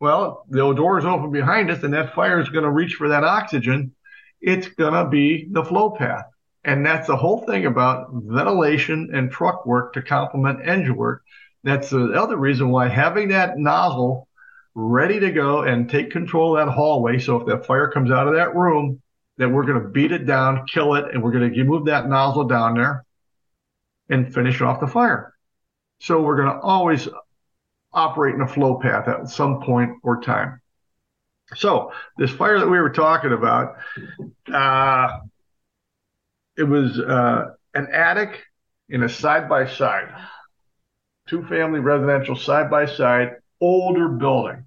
Well, 0.00 0.46
the 0.48 0.72
door's 0.72 1.04
open 1.04 1.30
behind 1.30 1.70
us 1.70 1.82
and 1.82 1.92
that 1.94 2.14
fire 2.14 2.40
is 2.40 2.48
going 2.48 2.64
to 2.64 2.70
reach 2.70 2.94
for 2.94 3.08
that 3.08 3.24
oxygen. 3.24 3.94
It's 4.40 4.68
going 4.68 4.94
to 4.94 5.08
be 5.08 5.48
the 5.50 5.64
flow 5.64 5.90
path. 5.90 6.24
And 6.64 6.84
that's 6.84 7.06
the 7.06 7.16
whole 7.16 7.44
thing 7.44 7.66
about 7.66 8.08
ventilation 8.12 9.10
and 9.12 9.30
truck 9.30 9.66
work 9.66 9.92
to 9.94 10.02
complement 10.02 10.66
engine 10.66 10.96
work 10.96 11.22
that's 11.64 11.90
the 11.90 12.12
other 12.12 12.36
reason 12.36 12.68
why 12.68 12.88
having 12.88 13.28
that 13.28 13.58
nozzle 13.58 14.28
ready 14.74 15.18
to 15.20 15.30
go 15.30 15.62
and 15.62 15.88
take 15.88 16.10
control 16.10 16.56
of 16.56 16.66
that 16.66 16.72
hallway. 16.72 17.18
So 17.18 17.40
if 17.40 17.46
that 17.46 17.66
fire 17.66 17.90
comes 17.90 18.10
out 18.10 18.28
of 18.28 18.34
that 18.34 18.54
room, 18.54 19.00
that 19.38 19.48
we're 19.48 19.64
going 19.64 19.82
to 19.82 19.88
beat 19.88 20.12
it 20.12 20.26
down, 20.26 20.66
kill 20.66 20.94
it, 20.94 21.06
and 21.12 21.22
we're 21.22 21.32
going 21.32 21.52
to 21.52 21.64
move 21.64 21.86
that 21.86 22.08
nozzle 22.08 22.44
down 22.44 22.74
there 22.74 23.04
and 24.08 24.32
finish 24.32 24.60
off 24.60 24.78
the 24.78 24.86
fire. 24.86 25.34
So 25.98 26.20
we're 26.20 26.36
going 26.36 26.52
to 26.52 26.60
always 26.60 27.08
operate 27.92 28.34
in 28.34 28.42
a 28.42 28.46
flow 28.48 28.78
path 28.78 29.08
at 29.08 29.28
some 29.28 29.60
point 29.60 29.92
or 30.02 30.20
time. 30.20 30.60
So 31.56 31.92
this 32.18 32.30
fire 32.30 32.58
that 32.58 32.68
we 32.68 32.78
were 32.78 32.90
talking 32.90 33.32
about, 33.32 33.76
uh, 34.52 35.18
it 36.56 36.64
was 36.64 36.98
uh, 36.98 37.54
an 37.74 37.88
attic 37.92 38.42
in 38.88 39.02
a 39.02 39.08
side 39.08 39.48
by 39.48 39.66
side 39.66 40.14
two 41.26 41.44
family 41.46 41.80
residential 41.80 42.36
side 42.36 42.70
by 42.70 42.86
side, 42.86 43.36
older 43.60 44.08
building. 44.08 44.64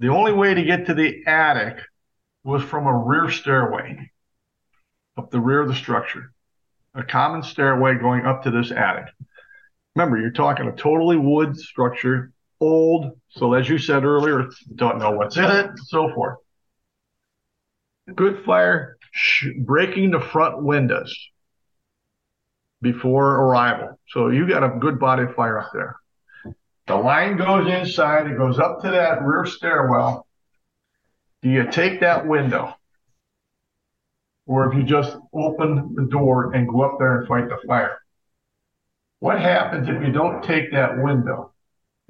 The 0.00 0.08
only 0.08 0.32
way 0.32 0.54
to 0.54 0.64
get 0.64 0.86
to 0.86 0.94
the 0.94 1.24
attic 1.26 1.78
was 2.42 2.62
from 2.62 2.86
a 2.86 2.96
rear 2.96 3.30
stairway 3.30 4.10
up 5.16 5.30
the 5.30 5.40
rear 5.40 5.60
of 5.60 5.68
the 5.68 5.74
structure, 5.74 6.32
a 6.94 7.04
common 7.04 7.42
stairway 7.42 7.94
going 7.94 8.26
up 8.26 8.42
to 8.42 8.50
this 8.50 8.72
attic. 8.72 9.06
Remember, 9.94 10.18
you're 10.18 10.32
talking 10.32 10.66
a 10.66 10.72
totally 10.72 11.16
wood 11.16 11.56
structure, 11.56 12.32
old. 12.60 13.12
So, 13.30 13.54
as 13.54 13.68
you 13.68 13.78
said 13.78 14.04
earlier, 14.04 14.48
don't 14.74 14.98
know 14.98 15.12
what's 15.12 15.36
in 15.36 15.44
it, 15.44 15.70
so 15.76 16.12
forth. 16.12 16.38
good 18.14 18.44
fire 18.44 18.96
sh- 19.12 19.48
breaking 19.58 20.10
the 20.10 20.20
front 20.20 20.62
windows 20.62 21.16
before 22.84 23.40
arrival. 23.40 23.98
So 24.10 24.28
you 24.28 24.46
got 24.46 24.62
a 24.62 24.78
good 24.78 25.00
body 25.00 25.24
of 25.24 25.34
fire 25.34 25.58
up 25.58 25.70
there. 25.72 25.96
The 26.86 26.94
line 26.94 27.36
goes 27.36 27.66
inside, 27.66 28.26
it 28.28 28.36
goes 28.36 28.60
up 28.60 28.82
to 28.82 28.90
that 28.90 29.22
rear 29.22 29.46
stairwell. 29.46 30.26
Do 31.42 31.48
you 31.48 31.68
take 31.70 32.00
that 32.00 32.26
window? 32.26 32.76
Or 34.46 34.70
if 34.70 34.76
you 34.76 34.84
just 34.84 35.16
open 35.32 35.94
the 35.94 36.04
door 36.04 36.52
and 36.52 36.68
go 36.68 36.82
up 36.82 36.98
there 36.98 37.18
and 37.18 37.26
fight 37.26 37.48
the 37.48 37.58
fire? 37.66 37.98
What 39.18 39.40
happens 39.40 39.88
if 39.88 40.02
you 40.02 40.12
don't 40.12 40.44
take 40.44 40.70
that 40.72 41.02
window 41.02 41.52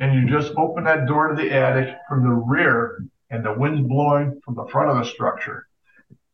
and 0.01 0.15
you 0.15 0.29
just 0.29 0.53
open 0.57 0.85
that 0.85 1.07
door 1.07 1.29
to 1.29 1.35
the 1.37 1.53
attic 1.53 1.97
from 2.09 2.25
the 2.25 2.35
rear 2.35 3.05
and 3.31 3.45
the 3.45 3.53
wind's 3.53 3.87
blowing 3.87 4.41
from 4.45 4.57
the 4.57 4.67
front 4.67 4.91
of 4.91 4.99
the 4.99 5.09
structure? 5.09 5.69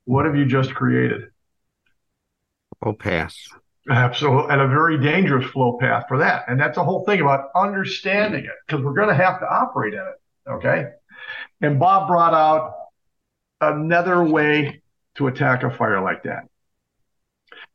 What 0.06 0.24
have 0.24 0.34
you 0.34 0.46
just 0.46 0.74
created? 0.74 1.28
Oh, 2.82 2.94
pass. 2.94 3.36
Absolutely. 3.88 4.52
And 4.52 4.60
a 4.60 4.68
very 4.68 4.98
dangerous 4.98 5.50
flow 5.50 5.78
path 5.78 6.04
for 6.08 6.18
that. 6.18 6.44
And 6.48 6.60
that's 6.60 6.76
the 6.76 6.84
whole 6.84 7.04
thing 7.04 7.20
about 7.20 7.48
understanding 7.56 8.44
it 8.44 8.50
because 8.66 8.84
we're 8.84 8.94
going 8.94 9.08
to 9.08 9.14
have 9.14 9.40
to 9.40 9.46
operate 9.46 9.94
in 9.94 10.00
it. 10.00 10.50
Okay. 10.50 10.86
And 11.60 11.78
Bob 11.78 12.08
brought 12.08 12.34
out 12.34 12.74
another 13.60 14.22
way 14.22 14.82
to 15.16 15.26
attack 15.28 15.62
a 15.62 15.70
fire 15.70 16.02
like 16.02 16.24
that. 16.24 16.44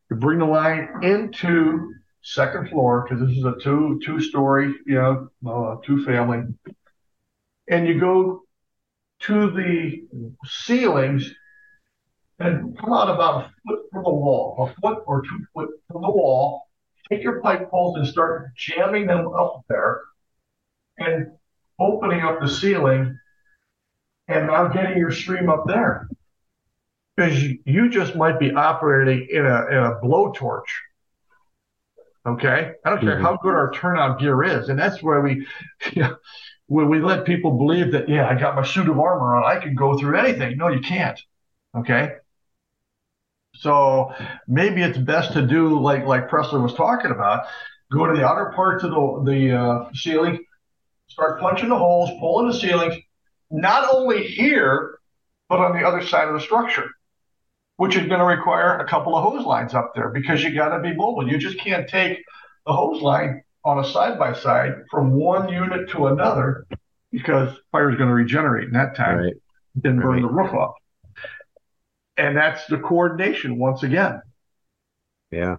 You 0.09 0.17
bring 0.17 0.39
the 0.39 0.45
line 0.45 0.89
into 1.01 1.93
second 2.21 2.69
floor 2.69 3.05
because 3.07 3.27
this 3.27 3.37
is 3.37 3.43
a 3.43 3.55
two 3.61 3.99
two 4.03 4.19
story, 4.19 4.73
you 4.85 4.95
know, 4.95 5.29
uh, 5.47 5.77
two 5.85 6.03
family, 6.05 6.43
and 7.67 7.87
you 7.87 7.99
go 7.99 8.41
to 9.21 9.51
the 9.51 10.03
ceilings 10.45 11.33
and 12.39 12.77
come 12.77 12.93
out 12.93 13.09
about 13.09 13.45
a 13.45 13.51
foot 13.65 13.79
from 13.91 14.03
the 14.03 14.09
wall, 14.09 14.69
a 14.69 14.81
foot 14.81 15.03
or 15.07 15.21
two 15.21 15.45
foot 15.53 15.69
from 15.91 16.01
the 16.01 16.09
wall. 16.09 16.67
Take 17.09 17.23
your 17.23 17.39
pipe 17.41 17.69
poles 17.69 17.97
and 17.97 18.07
start 18.07 18.55
jamming 18.55 19.07
them 19.07 19.27
up 19.27 19.63
there 19.69 20.01
and 20.97 21.31
opening 21.79 22.21
up 22.21 22.39
the 22.41 22.47
ceiling 22.47 23.17
and 24.27 24.47
now 24.47 24.67
getting 24.67 24.97
your 24.97 25.11
stream 25.11 25.49
up 25.49 25.65
there. 25.67 26.09
Because 27.15 27.41
you 27.65 27.89
just 27.89 28.15
might 28.15 28.39
be 28.39 28.51
operating 28.51 29.27
in 29.29 29.45
a, 29.45 29.67
in 29.67 29.77
a 29.77 29.99
blowtorch. 30.03 30.63
Okay. 32.25 32.71
I 32.83 32.89
don't 32.89 33.01
care 33.01 33.15
mm-hmm. 33.15 33.23
how 33.23 33.37
good 33.37 33.53
our 33.53 33.71
turnout 33.71 34.19
gear 34.19 34.43
is. 34.43 34.69
And 34.69 34.77
that's 34.77 35.01
where 35.01 35.21
we, 35.21 35.45
you 35.93 36.01
know, 36.01 36.17
when 36.67 36.89
we 36.89 36.99
let 36.99 37.25
people 37.25 37.51
believe 37.51 37.91
that, 37.91 38.09
yeah, 38.09 38.27
I 38.27 38.33
got 38.37 38.55
my 38.55 38.63
suit 38.63 38.89
of 38.89 38.99
armor 38.99 39.35
on, 39.35 39.45
I 39.45 39.61
can 39.61 39.75
go 39.75 39.97
through 39.97 40.17
anything. 40.17 40.57
No, 40.57 40.69
you 40.69 40.81
can't. 40.81 41.21
Okay. 41.77 42.13
So 43.59 44.13
maybe 44.47 44.81
it's 44.81 44.97
best 44.97 45.33
to 45.33 45.41
do 45.41 45.79
like 45.79 46.05
like 46.05 46.29
Pressler 46.29 46.61
was 46.61 46.73
talking 46.73 47.11
about. 47.11 47.45
Go 47.91 48.05
to 48.07 48.17
the 48.17 48.25
outer 48.25 48.51
parts 48.55 48.83
of 48.83 48.91
the 48.91 49.31
the 49.31 49.57
uh, 49.57 49.89
ceiling, 49.93 50.43
start 51.07 51.39
punching 51.39 51.69
the 51.69 51.77
holes, 51.77 52.09
pulling 52.19 52.47
the 52.47 52.53
ceilings, 52.53 52.95
not 53.51 53.87
only 53.93 54.23
here 54.23 54.99
but 55.47 55.59
on 55.59 55.77
the 55.77 55.85
other 55.85 56.03
side 56.03 56.27
of 56.27 56.33
the 56.33 56.39
structure, 56.39 56.89
which 57.77 57.95
is 57.95 58.07
going 58.07 58.19
to 58.19 58.25
require 58.25 58.79
a 58.79 58.87
couple 58.87 59.15
of 59.15 59.23
hose 59.23 59.45
lines 59.45 59.75
up 59.75 59.91
there 59.93 60.09
because 60.09 60.43
you 60.43 60.53
got 60.55 60.75
to 60.75 60.81
be 60.81 60.95
mobile. 60.95 61.29
You 61.29 61.37
just 61.37 61.59
can't 61.59 61.87
take 61.87 62.17
the 62.65 62.73
hose 62.73 62.99
line 63.01 63.43
on 63.63 63.77
a 63.77 63.87
side 63.87 64.17
by 64.17 64.33
side 64.33 64.73
from 64.89 65.11
one 65.11 65.49
unit 65.49 65.89
to 65.91 66.07
another 66.07 66.65
because 67.11 67.55
fire 67.71 67.91
is 67.91 67.97
going 67.97 68.09
to 68.09 68.15
regenerate 68.15 68.67
in 68.67 68.73
that 68.73 68.95
time, 68.95 69.17
right. 69.19 69.33
then 69.75 69.99
burn 69.99 70.13
right. 70.13 70.21
the 70.23 70.27
roof 70.27 70.53
up 70.55 70.75
and 72.17 72.37
that's 72.37 72.65
the 72.67 72.77
coordination 72.77 73.57
once 73.57 73.83
again. 73.83 74.21
Yeah. 75.31 75.57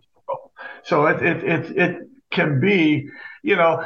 So 0.84 1.06
it 1.06 1.22
it 1.22 1.44
it, 1.44 1.78
it 1.78 2.08
can 2.30 2.60
be, 2.60 3.08
you 3.42 3.56
know, 3.56 3.84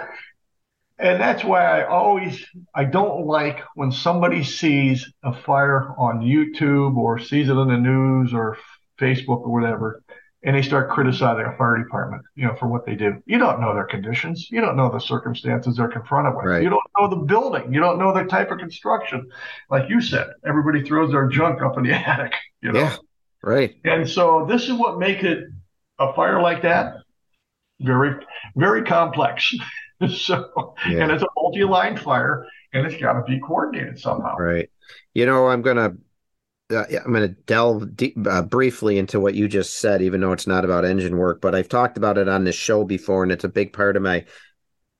and 0.98 1.20
that's 1.20 1.42
why 1.42 1.64
I 1.64 1.86
always 1.86 2.44
I 2.74 2.84
don't 2.84 3.26
like 3.26 3.60
when 3.74 3.90
somebody 3.92 4.44
sees 4.44 5.10
a 5.22 5.32
fire 5.32 5.94
on 5.98 6.20
YouTube 6.20 6.96
or 6.96 7.18
sees 7.18 7.48
it 7.48 7.54
in 7.54 7.68
the 7.68 7.78
news 7.78 8.34
or 8.34 8.58
Facebook 9.00 9.40
or 9.40 9.52
whatever, 9.52 10.02
and 10.42 10.56
they 10.56 10.62
start 10.62 10.88
criticizing 10.88 11.44
a 11.44 11.56
fire 11.56 11.76
department, 11.76 12.22
you 12.34 12.46
know, 12.46 12.54
for 12.54 12.66
what 12.66 12.86
they 12.86 12.94
do. 12.94 13.22
You 13.26 13.38
don't 13.38 13.60
know 13.60 13.74
their 13.74 13.84
conditions. 13.84 14.48
You 14.50 14.60
don't 14.60 14.76
know 14.76 14.90
the 14.90 14.98
circumstances 14.98 15.76
they're 15.76 15.88
confronted 15.88 16.34
with. 16.34 16.46
Right. 16.46 16.62
You 16.62 16.70
don't 16.70 16.82
know 16.98 17.08
the 17.08 17.26
building. 17.26 17.72
You 17.74 17.80
don't 17.80 17.98
know 17.98 18.14
the 18.14 18.24
type 18.24 18.50
of 18.50 18.58
construction. 18.58 19.28
Like 19.70 19.90
you 19.90 20.00
said, 20.00 20.28
everybody 20.46 20.82
throws 20.82 21.12
their 21.12 21.28
junk 21.28 21.62
up 21.62 21.76
in 21.76 21.84
the 21.84 21.92
attic. 22.08 22.32
You 22.62 22.72
know? 22.72 22.80
Yeah, 22.80 22.96
right. 23.42 23.74
And 23.84 24.08
so 24.08 24.46
this 24.48 24.64
is 24.64 24.72
what 24.72 24.98
makes 24.98 25.24
it 25.24 25.44
a 25.98 26.14
fire 26.14 26.40
like 26.40 26.62
that 26.62 26.94
very, 27.80 28.14
very 28.56 28.82
complex. 28.82 29.54
so, 30.08 30.74
yeah. 30.88 31.02
and 31.02 31.12
it's 31.12 31.22
a 31.22 31.26
multi-line 31.36 31.96
fire, 31.96 32.46
and 32.72 32.86
it's 32.86 33.00
got 33.00 33.14
to 33.14 33.22
be 33.22 33.40
coordinated 33.40 33.98
somehow. 33.98 34.36
Right. 34.36 34.70
You 35.14 35.26
know, 35.26 35.48
I'm 35.48 35.62
gonna 35.62 35.94
uh, 36.70 36.84
I'm 37.04 37.12
going 37.12 37.28
to 37.28 37.36
delve 37.46 37.96
deep, 37.96 38.16
uh, 38.26 38.42
briefly 38.42 38.98
into 38.98 39.20
what 39.20 39.34
you 39.34 39.48
just 39.48 39.78
said, 39.78 40.02
even 40.02 40.20
though 40.20 40.32
it's 40.32 40.46
not 40.46 40.64
about 40.64 40.84
engine 40.84 41.16
work. 41.16 41.40
But 41.40 41.54
I've 41.54 41.68
talked 41.68 41.96
about 41.96 42.18
it 42.18 42.28
on 42.28 42.44
this 42.44 42.54
show 42.54 42.84
before, 42.84 43.22
and 43.22 43.32
it's 43.32 43.44
a 43.44 43.48
big 43.48 43.72
part 43.72 43.96
of 43.96 44.02
my 44.02 44.24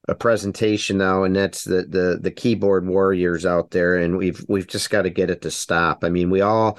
a 0.09 0.15
presentation 0.15 0.99
now, 0.99 1.25
and 1.25 1.37
that's 1.37 1.65
the 1.65 1.83
the 1.89 2.19
the 2.21 2.31
keyboard 2.31 2.87
warriors 2.87 3.47
out 3.47 3.71
there, 3.71 3.97
and 3.97 4.17
we've 4.17 4.45
we've 4.49 4.67
just 4.67 4.91
got 4.91 5.03
to 5.03 5.11
get 5.11 5.31
it 5.31 5.43
to 5.43 5.51
stop. 5.51 6.05
I 6.05 6.09
mean, 6.09 6.31
we 6.31 6.41
all, 6.41 6.79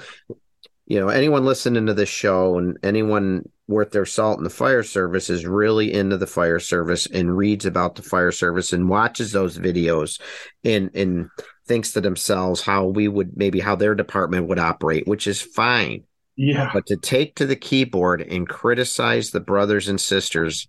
you 0.86 1.00
know, 1.00 1.08
anyone 1.08 1.44
listening 1.44 1.86
to 1.86 1.94
this 1.94 2.08
show 2.08 2.58
and 2.58 2.78
anyone 2.82 3.48
worth 3.68 3.90
their 3.90 4.04
salt 4.04 4.38
in 4.38 4.44
the 4.44 4.50
fire 4.50 4.82
service 4.82 5.30
is 5.30 5.46
really 5.46 5.92
into 5.92 6.16
the 6.16 6.26
fire 6.26 6.58
service 6.58 7.06
and 7.06 7.36
reads 7.36 7.64
about 7.64 7.94
the 7.94 8.02
fire 8.02 8.32
service 8.32 8.72
and 8.72 8.88
watches 8.88 9.32
those 9.32 9.56
videos 9.56 10.20
and 10.64 10.90
and 10.94 11.30
thinks 11.66 11.92
to 11.92 12.00
themselves 12.00 12.60
how 12.60 12.86
we 12.86 13.08
would 13.08 13.36
maybe 13.36 13.60
how 13.60 13.76
their 13.76 13.94
department 13.94 14.48
would 14.48 14.58
operate, 14.58 15.06
which 15.06 15.26
is 15.26 15.40
fine. 15.40 16.04
Yeah. 16.36 16.70
But 16.72 16.86
to 16.86 16.96
take 16.96 17.36
to 17.36 17.46
the 17.46 17.56
keyboard 17.56 18.22
and 18.22 18.48
criticize 18.48 19.30
the 19.30 19.40
brothers 19.40 19.88
and 19.88 20.00
sisters 20.00 20.66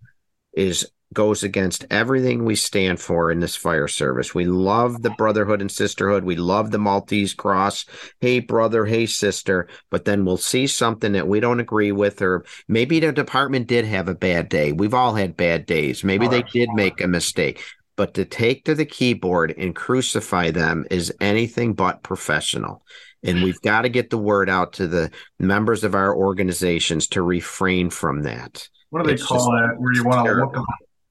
is 0.54 0.88
goes 1.14 1.44
against 1.44 1.86
everything 1.92 2.44
we 2.44 2.56
stand 2.56 3.00
for 3.00 3.32
in 3.32 3.40
this 3.40 3.56
fire 3.56 3.88
service. 3.88 4.34
We 4.34 4.46
love 4.46 5.02
the 5.02 5.12
brotherhood 5.12 5.62
and 5.62 5.72
sisterhood. 5.72 6.24
We 6.24 6.36
love 6.36 6.72
the 6.72 6.80
Maltese 6.80 7.34
cross. 7.34 7.86
Hey, 8.20 8.40
brother. 8.40 8.86
Hey, 8.86 9.06
sister. 9.06 9.68
But 9.92 10.06
then 10.06 10.26
we'll 10.26 10.38
see 10.38 10.68
something 10.68 11.14
that 11.14 11.28
we 11.28 11.40
don't 11.40 11.60
agree 11.60 11.92
with, 11.92 12.22
or 12.22 12.46
maybe 12.68 13.00
the 13.00 13.12
department 13.12 13.68
did 13.68 13.86
have 13.86 14.08
a 14.08 14.16
bad 14.16 14.50
day. 14.50 14.72
We've 14.72 14.94
all 14.94 15.14
had 15.14 15.38
bad 15.38 15.66
days. 15.66 16.04
Maybe 16.04 16.26
oh, 16.26 16.30
they 16.30 16.44
did 16.44 16.70
make 16.74 17.00
a 17.00 17.08
mistake 17.08 17.64
but 17.96 18.14
to 18.16 18.26
take 18.26 18.66
to 18.66 18.76
the 18.76 18.86
keyboard 18.86 19.54
and 19.58 19.76
crucify 19.76 20.52
them 20.52 20.86
is 20.90 21.14
anything 21.22 21.74
but 21.74 22.04
professional. 22.04 22.84
And 23.24 23.42
we've 23.44 23.60
mm. 23.60 23.64
got 23.64 23.84
to 23.84 23.90
get 23.90 24.10
the 24.10 24.18
word 24.18 24.50
out 24.50 24.74
to 24.74 24.88
the 24.88 25.12
members 25.40 25.84
of 25.84 25.96
our 25.96 26.16
organizations 26.16 27.08
to 27.10 27.22
refrain 27.22 27.90
from 27.90 28.24
that. 28.24 28.68
What 28.90 29.04
do 29.04 29.08
they 29.08 29.14
it's 29.14 29.26
call 29.26 29.52
that? 29.52 29.76
Where 29.78 29.94
you 29.94 30.04
want 30.04 30.26
to 30.28 30.34
look 30.34 30.58
up, 30.58 30.66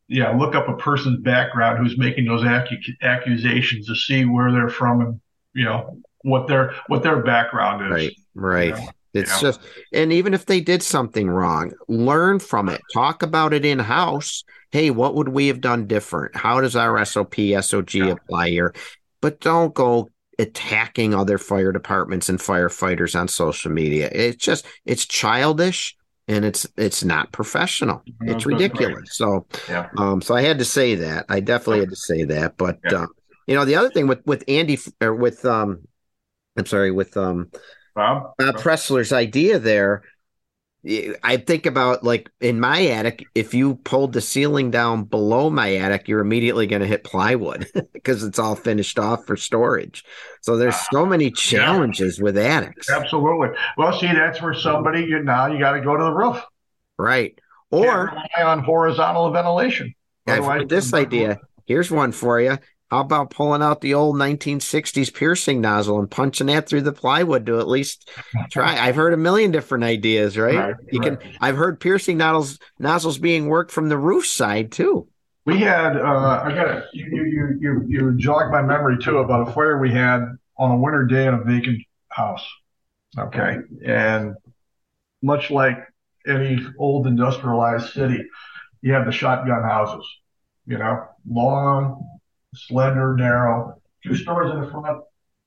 yeah, 0.09 0.31
look 0.37 0.55
up 0.55 0.69
a 0.69 0.77
person's 0.77 1.21
background 1.21 1.79
who's 1.79 1.97
making 1.97 2.27
those 2.27 2.43
acu- 2.43 3.01
accusations 3.03 3.87
to 3.87 3.95
see 3.95 4.25
where 4.25 4.53
they're 4.53 4.69
from 4.69 5.01
and 5.01 5.21
you 5.55 5.65
know 5.65 5.99
what 6.23 6.47
their 6.47 6.75
what 6.87 7.03
their 7.03 7.23
background 7.23 7.85
is. 7.87 7.91
Right, 7.91 8.17
right. 8.35 8.79
You 8.79 8.85
know? 8.85 8.91
It's 9.15 9.31
yeah. 9.31 9.41
just, 9.41 9.61
and 9.93 10.11
even 10.11 10.33
if 10.33 10.47
they 10.47 10.61
did 10.61 10.83
something 10.83 11.29
wrong, 11.29 11.73
learn 11.87 12.39
from 12.39 12.71
it. 12.71 12.81
Talk 12.95 13.23
about 13.23 13.53
it 13.53 13.65
in 13.65 13.79
house 13.79 14.43
hey, 14.73 14.91
what 14.91 15.15
would 15.15 15.29
we 15.29 15.47
have 15.49 15.61
done 15.61 15.87
different? 15.87 16.35
How 16.35 16.61
does 16.61 16.75
our 16.75 17.05
SOP, 17.05 17.35
SOG 17.37 17.95
yeah. 17.95 18.07
apply 18.09 18.51
here? 18.51 18.75
But 19.21 19.41
don't 19.41 19.73
go 19.73 20.09
attacking 20.39 21.15
other 21.15 21.39
fire 21.39 21.73
departments 21.73 22.29
and 22.29 22.39
firefighters 22.39 23.19
on 23.19 23.29
social 23.29 23.71
media. 23.71 24.09
It's 24.11 24.43
just 24.43 24.67
it's 24.85 25.07
childish 25.07 25.97
and 26.27 26.45
it's 26.45 26.67
it's 26.77 27.05
not 27.05 27.33
professional. 27.33 28.03
No, 28.21 28.35
it's 28.35 28.47
ridiculous. 28.47 29.15
So 29.15 29.47
yeah. 29.69 29.89
um 29.99 30.23
so 30.23 30.35
I 30.35 30.43
had 30.43 30.59
to 30.59 30.65
say 30.65 30.97
that. 30.97 31.27
I 31.29 31.41
definitely 31.41 31.81
had 31.81 31.91
to 31.91 31.97
say 31.97 32.25
that. 32.25 32.57
But 32.57 32.79
yeah. 32.85 33.03
uh, 33.03 33.07
you 33.47 33.55
know 33.55 33.65
the 33.65 33.77
other 33.77 33.91
thing 33.91 34.09
with 34.09 34.25
with 34.27 34.43
Andy 34.49 34.79
or 35.01 35.15
with 35.15 35.45
um 35.45 35.87
I'm 36.57 36.67
sorry 36.67 36.91
with 36.91 37.17
um 37.17 37.51
Bob, 37.95 38.33
uh, 38.39 38.53
Pressler's 38.53 39.13
idea 39.13 39.59
there 39.59 40.03
I 40.85 41.37
think 41.37 41.67
about 41.67 42.03
like 42.03 42.29
in 42.41 42.59
my 42.59 42.87
attic, 42.87 43.25
if 43.37 43.55
you 43.55 43.77
pulled 43.77 44.13
the 44.13 44.21
ceiling 44.21 44.73
down 44.73 45.05
below 45.05 45.49
my 45.49 45.77
attic, 45.77 46.09
you're 46.09 46.21
immediately 46.21 46.67
going 46.67 46.83
to 46.83 46.89
hit 46.89 47.05
plywood 47.05 47.69
because 47.93 48.25
it's 48.25 48.39
all 48.39 48.57
finished 48.57 48.99
off 48.99 49.25
for 49.25 49.37
storage. 49.37 50.05
So 50.41 50.57
there's 50.57 50.77
so 50.91 51.03
ah, 51.03 51.07
many 51.07 51.31
challenges 51.31 52.19
yeah. 52.19 52.25
with 52.25 52.37
attics. 52.37 52.91
Absolutely. 52.91 53.51
Well, 53.77 53.97
see, 53.99 54.09
that's 54.09 54.43
where 54.43 54.55
somebody 54.55 55.03
you 55.03 55.23
now 55.23 55.47
you 55.47 55.61
got 55.61 55.73
to 55.73 55.81
go 55.81 55.97
to 55.97 56.03
the 56.03 56.13
roof, 56.13 56.43
right? 56.99 57.39
Or 57.71 58.13
on 58.39 58.65
horizontal 58.65 59.31
ventilation. 59.31 59.95
I've 60.27 60.69
this 60.69 60.93
idea. 60.93 61.39
Here's 61.65 61.91
one 61.93 62.11
for 62.11 62.41
you. 62.41 62.59
How 62.93 63.01
about 63.01 63.31
pulling 63.31 63.63
out 63.63 63.81
the 63.81 63.95
old 63.95 64.17
1960s 64.17 65.15
piercing 65.15 65.63
nozzle 65.63 65.99
and 65.99 66.11
punching 66.11 66.49
that 66.49 66.69
through 66.69 66.83
the 66.83 66.93
plywood 66.93 67.47
to 67.47 67.59
at 67.59 67.67
least 67.67 68.11
try? 68.51 68.77
I've 68.87 68.97
heard 68.97 69.15
a 69.15 69.17
million 69.17 69.51
different 69.51 69.85
ideas, 69.85 70.37
right? 70.37 70.55
Right, 70.55 70.75
you 70.91 71.01
right. 71.01 71.19
can. 71.19 71.33
I've 71.41 71.57
heard 71.57 71.81
piercing 71.81 72.19
nozzles 72.19 72.59
nozzles 72.79 73.17
being 73.17 73.47
worked 73.47 73.71
from 73.71 73.89
the 73.89 73.97
roof 73.97 74.27
side 74.27 74.73
too. 74.73 75.09
We 75.47 75.57
had, 75.61 75.97
uh, 75.97 76.43
I 76.45 76.53
got 76.55 76.85
you, 76.93 77.07
you, 77.07 77.25
you, 77.25 77.59
you, 77.61 77.85
you 77.89 78.19
jogged 78.19 78.53
my 78.53 78.61
memory 78.61 78.99
too 79.03 79.19
about 79.19 79.49
a 79.49 79.53
fire 79.53 79.79
we 79.79 79.91
had 79.91 80.27
on 80.59 80.73
a 80.73 80.77
winter 80.77 81.07
day 81.07 81.27
in 81.27 81.33
a 81.33 81.43
vacant 81.43 81.81
house. 82.11 82.47
Okay. 83.19 83.57
And 83.87 84.35
much 85.23 85.51
like 85.51 85.79
any 86.27 86.59
old 86.79 87.07
industrialized 87.07 87.95
city, 87.95 88.23
you 88.83 88.93
have 88.93 89.07
the 89.07 89.13
shotgun 89.13 89.63
houses, 89.63 90.07
you 90.67 90.77
know, 90.77 91.07
long, 91.27 92.12
slender, 92.55 93.15
narrow, 93.17 93.81
two 94.05 94.15
stories 94.15 94.53
in 94.53 94.61
the 94.61 94.71
front, 94.71 95.03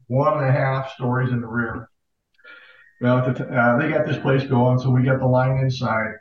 one 0.07 0.37
and 0.37 0.47
a 0.47 0.51
half 0.51 0.91
stories 0.93 1.31
in 1.31 1.41
the 1.41 1.47
rear. 1.47 1.89
Well, 3.01 3.25
the 3.25 3.33
t- 3.33 3.43
uh, 3.43 3.77
they 3.77 3.89
got 3.89 4.05
this 4.05 4.17
place 4.17 4.43
going, 4.47 4.79
so 4.79 4.89
we 4.89 5.03
got 5.03 5.19
the 5.19 5.25
line 5.25 5.57
inside, 5.59 6.13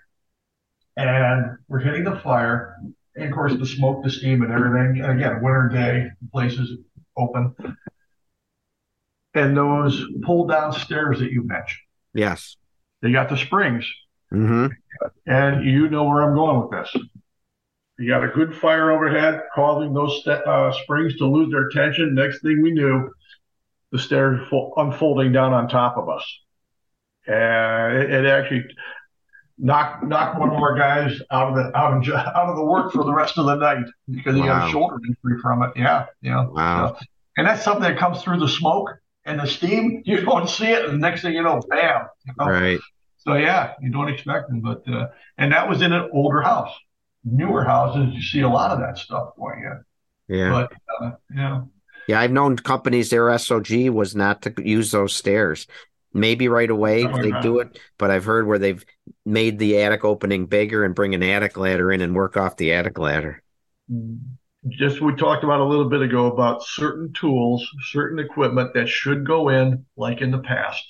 and 0.97 1.57
we're 1.69 1.79
hitting 1.81 2.05
the 2.05 2.19
fire, 2.21 2.77
and 3.15 3.27
of 3.27 3.33
course 3.33 3.57
the 3.57 3.67
smoke, 3.67 4.03
the 4.03 4.11
steam, 4.11 4.43
and 4.43 4.53
everything. 4.53 5.03
And 5.03 5.13
again, 5.21 5.41
winter 5.43 5.71
day, 5.73 6.11
the 6.21 6.31
place 6.31 6.55
is 6.55 6.79
open, 7.17 7.55
and 9.35 9.57
those 9.57 10.05
pull 10.23 10.47
down 10.47 10.73
stairs 10.73 11.21
that 11.21 11.31
you 11.31 11.47
mentioned, 11.47 11.79
Yes. 12.13 12.57
they 13.03 13.13
got 13.13 13.29
the 13.29 13.37
springs, 13.37 13.89
mm-hmm. 14.33 14.67
and 15.27 15.65
you 15.65 15.89
know 15.89 16.05
where 16.05 16.23
I'm 16.23 16.35
going 16.35 16.61
with 16.61 16.71
this. 16.71 17.05
You 17.99 18.09
got 18.09 18.25
a 18.25 18.29
good 18.29 18.57
fire 18.57 18.91
overhead, 18.91 19.43
causing 19.55 19.95
those 19.95 20.23
st- 20.25 20.45
uh, 20.47 20.73
springs 20.83 21.17
to 21.19 21.27
lose 21.27 21.53
their 21.53 21.69
tension. 21.69 22.15
Next 22.15 22.43
thing 22.43 22.61
we 22.63 22.73
knew, 22.73 23.11
the 23.93 23.99
stairs 23.99 24.41
fo- 24.51 24.73
unfolding 24.77 25.31
down 25.33 25.53
on 25.53 25.69
top 25.69 25.97
of 25.97 26.09
us, 26.09 26.25
and 27.27 27.97
it, 27.97 28.11
it 28.11 28.27
actually 28.27 28.65
knocked 29.59 30.03
knocked 30.05 30.39
one 30.39 30.51
of 30.51 30.57
our 30.57 30.77
guys 30.77 31.21
out 31.31 31.51
of 31.51 31.55
the 31.55 31.77
out 31.77 31.97
of 31.97 32.15
out 32.15 32.49
of 32.49 32.57
the 32.57 32.65
work 32.65 32.93
for 32.93 33.05
the 33.05 33.15
rest 33.15 33.39
of 33.39 33.47
the 33.47 33.55
night 33.55 33.85
because 34.11 34.35
he 34.35 34.43
got 34.43 34.69
a 34.69 34.73
shoulder 34.73 34.97
injury 35.07 35.41
from 35.41 35.63
it. 35.63 35.71
Yeah, 35.77 36.07
you 36.21 36.31
know. 36.31 36.51
Wow. 36.53 36.99
And 37.37 37.47
that's 37.47 37.65
something 37.65 37.83
that 37.83 37.99
comes 37.99 38.23
through 38.23 38.39
the 38.41 38.49
smoke 38.49 38.91
and 39.25 39.41
the 39.41 39.47
steam. 39.47 40.03
You 40.07 40.21
don't 40.21 40.49
see 40.49 40.67
it, 40.67 40.85
and 40.85 40.95
the 40.95 40.99
next 40.99 41.23
thing 41.23 41.35
you 41.35 41.43
know, 41.43 41.61
bam. 41.69 42.07
You 42.27 42.33
know? 42.39 42.47
Right. 42.47 42.81
So 43.19 43.35
yeah, 43.35 43.75
you 43.81 43.91
don't 43.91 44.09
expect 44.09 44.49
them, 44.49 44.61
but 44.61 44.83
uh, 44.89 45.09
and 45.39 45.53
that 45.53 45.69
was 45.69 45.81
in 45.83 45.93
an 45.93 46.11
older 46.13 46.43
house. 46.43 46.73
Newer 47.25 47.65
houses, 47.65 48.15
you 48.15 48.23
see 48.23 48.41
a 48.41 48.49
lot 48.49 48.71
of 48.71 48.81
that 48.81 48.99
stuff 48.99 49.31
going 49.39 49.65
in. 49.65 50.37
Yeah. 50.37 50.51
But 50.51 50.73
uh, 51.01 51.11
yeah, 51.35 51.63
Yeah. 52.07 52.21
I've 52.21 52.33
known 52.33 52.57
companies 52.57 53.11
their 53.11 53.31
SOG 53.31 53.91
was 53.91 54.15
not 54.15 54.43
to 54.43 54.55
use 54.59 54.91
those 54.91 55.15
stairs. 55.15 55.67
Maybe 56.13 56.47
right 56.47 56.71
away 56.71 57.07
Oh, 57.07 57.21
they 57.21 57.33
do 57.41 57.59
it, 57.59 57.79
but 57.99 58.11
I've 58.13 58.25
heard 58.25 58.47
where 58.47 58.59
they've 58.59 58.85
made 59.27 59.59
the 59.59 59.81
attic 59.83 60.05
opening 60.05 60.47
bigger 60.47 60.85
and 60.85 60.95
bring 60.95 61.13
an 61.15 61.25
attic 61.25 61.57
ladder 61.57 61.91
in 61.91 62.01
and 62.01 62.15
work 62.15 62.37
off 62.37 62.57
the 62.57 62.73
attic 62.73 62.99
ladder. 62.99 63.43
just 64.69 65.01
we 65.01 65.15
talked 65.17 65.45
about 65.45 65.61
a 65.61 65.65
little 65.65 65.89
bit 65.89 66.03
ago 66.03 66.27
about 66.27 66.63
certain 66.63 67.13
tools, 67.13 67.69
certain 67.91 68.19
equipment 68.19 68.75
that 68.75 68.89
should 68.89 69.27
go 69.27 69.49
in, 69.49 69.85
like 69.97 70.21
in 70.21 70.31
the 70.31 70.39
past. 70.39 70.85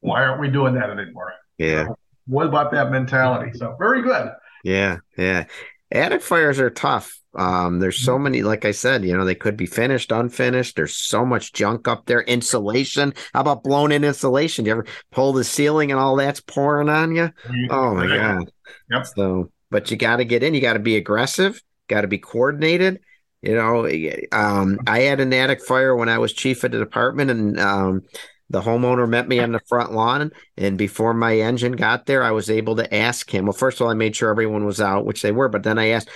Why 0.00 0.24
aren't 0.24 0.40
we 0.40 0.50
doing 0.50 0.74
that 0.74 0.90
anymore? 0.90 1.32
Yeah. 1.56 1.86
What 2.26 2.46
about 2.46 2.70
that 2.72 2.90
mentality? 2.90 3.56
So 3.56 3.76
very 3.78 4.02
good. 4.02 4.30
Yeah, 4.64 4.98
yeah. 5.16 5.44
Attic 5.92 6.22
fires 6.22 6.58
are 6.58 6.70
tough. 6.70 7.16
Um, 7.36 7.78
there's 7.78 7.98
so 7.98 8.18
many, 8.18 8.42
like 8.42 8.64
I 8.64 8.70
said, 8.70 9.04
you 9.04 9.16
know, 9.16 9.24
they 9.24 9.34
could 9.34 9.56
be 9.56 9.66
finished, 9.66 10.10
unfinished. 10.10 10.76
There's 10.76 10.96
so 10.96 11.24
much 11.26 11.52
junk 11.52 11.86
up 11.86 12.06
there. 12.06 12.22
Insulation. 12.22 13.12
How 13.32 13.42
about 13.42 13.62
blown 13.62 13.92
in 13.92 14.04
insulation? 14.04 14.64
You 14.64 14.72
ever 14.72 14.86
pull 15.10 15.32
the 15.32 15.44
ceiling 15.44 15.90
and 15.90 16.00
all 16.00 16.16
that's 16.16 16.40
pouring 16.40 16.88
on 16.88 17.14
you? 17.14 17.30
Oh 17.70 17.94
my 17.94 18.06
God. 18.06 18.50
Yep. 18.90 19.06
So, 19.14 19.50
but 19.70 19.90
you 19.90 19.96
got 19.96 20.16
to 20.16 20.24
get 20.24 20.42
in. 20.42 20.54
You 20.54 20.60
got 20.60 20.74
to 20.74 20.78
be 20.78 20.96
aggressive. 20.96 21.60
Got 21.88 22.02
to 22.02 22.08
be 22.08 22.18
coordinated. 22.18 23.00
You 23.42 23.56
know, 23.56 23.86
um, 24.32 24.78
I 24.86 25.00
had 25.00 25.20
an 25.20 25.34
attic 25.34 25.62
fire 25.62 25.94
when 25.94 26.08
I 26.08 26.16
was 26.16 26.32
chief 26.32 26.64
of 26.64 26.70
the 26.70 26.78
department, 26.78 27.30
and 27.30 27.60
um, 27.60 28.02
the 28.54 28.60
homeowner 28.62 29.08
met 29.08 29.26
me 29.26 29.40
on 29.40 29.50
the 29.50 29.58
front 29.66 29.92
lawn. 29.92 30.30
And 30.56 30.78
before 30.78 31.12
my 31.12 31.36
engine 31.40 31.72
got 31.72 32.06
there, 32.06 32.22
I 32.22 32.30
was 32.30 32.48
able 32.48 32.76
to 32.76 32.94
ask 32.94 33.28
him. 33.28 33.46
Well, 33.46 33.52
first 33.52 33.80
of 33.80 33.84
all, 33.84 33.90
I 33.90 33.94
made 33.94 34.14
sure 34.14 34.30
everyone 34.30 34.64
was 34.64 34.80
out, 34.80 35.04
which 35.04 35.22
they 35.22 35.32
were. 35.32 35.48
But 35.48 35.64
then 35.64 35.76
I 35.76 35.88
asked, 35.88 36.08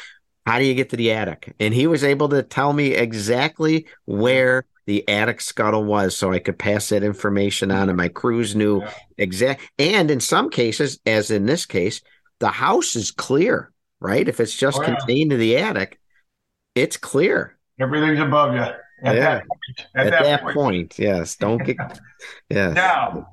"How 0.47 0.61
do 0.61 0.65
you 0.65 0.75
get 0.75 0.91
to 0.91 0.97
the 0.97 1.11
attic?" 1.11 1.53
And 1.59 1.75
he 1.75 1.89
was 1.89 2.05
able 2.05 2.29
to 2.29 2.45
tell 2.45 2.73
me 2.73 2.95
exactly 2.95 3.87
where 4.05 4.65
the 4.87 5.07
attic 5.09 5.41
scuttle 5.41 5.85
was, 5.85 6.17
so 6.17 6.33
I 6.33 6.39
could 6.39 6.61
pass 6.61 6.91
that 6.91 7.03
information 7.03 7.73
on. 7.73 7.89
And 7.89 7.97
my 7.97 8.07
crews 8.07 8.55
knew 8.55 8.85
exact. 9.17 9.61
And 9.77 10.09
in 10.09 10.21
some 10.21 10.49
cases, 10.49 11.01
as 11.05 11.33
in 11.33 11.45
this 11.45 11.67
case, 11.67 12.03
the 12.39 12.51
house 12.51 12.95
is 12.95 13.11
clear, 13.11 13.73
right? 13.99 14.29
If 14.29 14.39
it's 14.39 14.57
just 14.57 14.79
Oh, 14.79 14.83
yeah. 14.83 14.95
contained 14.95 15.33
in 15.33 15.41
the 15.41 15.57
attic, 15.57 15.99
it's 16.77 16.97
clear. 16.97 17.59
Everything's 17.81 18.21
above 18.21 18.55
you. 18.55 18.65
At 19.05 19.17
Yeah. 19.17 19.35
that 19.35 19.47
point. 19.49 19.87
At, 19.95 20.11
that, 20.11 20.55
point. 20.55 20.99
yes. 20.99 21.37
Don't 21.37 21.63
get, 21.65 21.77
yes. 22.51 22.75
Now, 22.75 23.29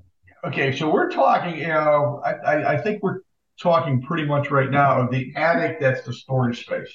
okay, 0.46 0.76
so 0.76 0.92
we're 0.92 1.10
talking, 1.10 1.58
you 1.58 1.68
know, 1.68 2.22
I, 2.26 2.32
I, 2.34 2.72
I 2.74 2.78
think 2.82 3.02
we're 3.02 3.20
talking 3.60 4.02
pretty 4.02 4.26
much 4.26 4.52
right 4.52 4.70
now 4.70 5.02
of 5.02 5.12
the 5.12 5.34
attic 5.36 5.80
that's 5.80 6.04
the 6.04 6.14
storage 6.14 6.66
space. 6.66 6.92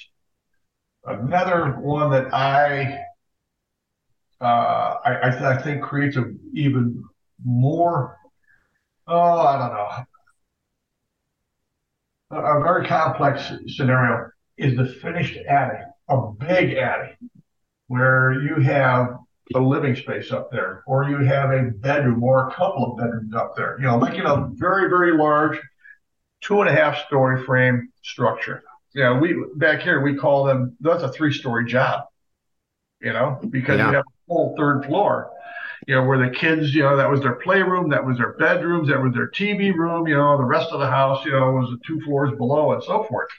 Another 1.05 1.71
one 1.81 2.11
that 2.11 2.33
I, 2.33 2.99
uh, 4.39 4.95
I, 5.03 5.27
I, 5.27 5.29
th- 5.31 5.41
I 5.41 5.61
think 5.61 5.81
creates 5.81 6.15
a 6.17 6.25
even 6.53 7.03
more, 7.43 8.17
oh, 9.07 9.39
I 9.39 9.57
don't 9.57 9.73
know, 9.73 10.05
a, 12.39 12.59
a 12.59 12.63
very 12.63 12.85
complex 12.87 13.51
scenario 13.67 14.29
is 14.57 14.77
the 14.77 14.85
finished 14.85 15.37
attic, 15.47 15.81
a 16.09 16.31
big 16.39 16.73
attic, 16.75 17.17
where 17.91 18.33
you 18.41 18.55
have 18.61 19.17
a 19.55 19.59
living 19.59 19.95
space 19.95 20.31
up 20.31 20.49
there, 20.51 20.83
or 20.87 21.09
you 21.09 21.17
have 21.17 21.51
a 21.51 21.63
bedroom 21.87 22.23
or 22.23 22.47
a 22.47 22.53
couple 22.53 22.83
of 22.91 22.97
bedrooms 22.97 23.33
up 23.35 23.53
there. 23.57 23.77
You 23.79 23.87
know, 23.87 23.97
like 23.97 24.15
in 24.15 24.25
a 24.25 24.47
very, 24.53 24.89
very 24.89 25.13
large 25.17 25.59
two 26.41 26.61
and 26.61 26.69
a 26.69 26.73
half 26.73 27.05
story 27.07 27.43
frame 27.45 27.89
structure. 28.03 28.63
Yeah, 28.93 29.19
we 29.19 29.29
back 29.55 29.81
here 29.81 30.01
we 30.01 30.15
call 30.15 30.45
them 30.45 30.75
that's 30.81 31.03
a 31.03 31.11
three 31.11 31.33
story 31.33 31.65
job. 31.65 32.05
You 33.01 33.13
know, 33.13 33.39
because 33.49 33.79
Yeah. 33.79 33.89
you 33.89 33.95
have 33.95 34.05
a 34.05 34.31
whole 34.33 34.55
third 34.57 34.85
floor. 34.85 35.31
You 35.87 35.95
know, 35.95 36.03
where 36.05 36.19
the 36.19 36.33
kids, 36.35 36.75
you 36.75 36.83
know, 36.83 36.95
that 36.97 37.09
was 37.09 37.21
their 37.21 37.35
playroom, 37.35 37.89
that 37.89 38.05
was 38.05 38.17
their 38.17 38.33
bedrooms, 38.33 38.89
that 38.89 39.01
was 39.01 39.13
their 39.13 39.29
TV 39.29 39.71
room, 39.71 40.07
you 40.07 40.15
know, 40.15 40.37
the 40.37 40.43
rest 40.43 40.69
of 40.71 40.79
the 40.79 40.87
house, 40.87 41.25
you 41.25 41.31
know, 41.31 41.51
was 41.53 41.71
the 41.71 41.79
two 41.85 41.99
floors 42.01 42.31
below 42.37 42.73
and 42.73 42.83
so 42.83 43.03
forth. 43.05 43.29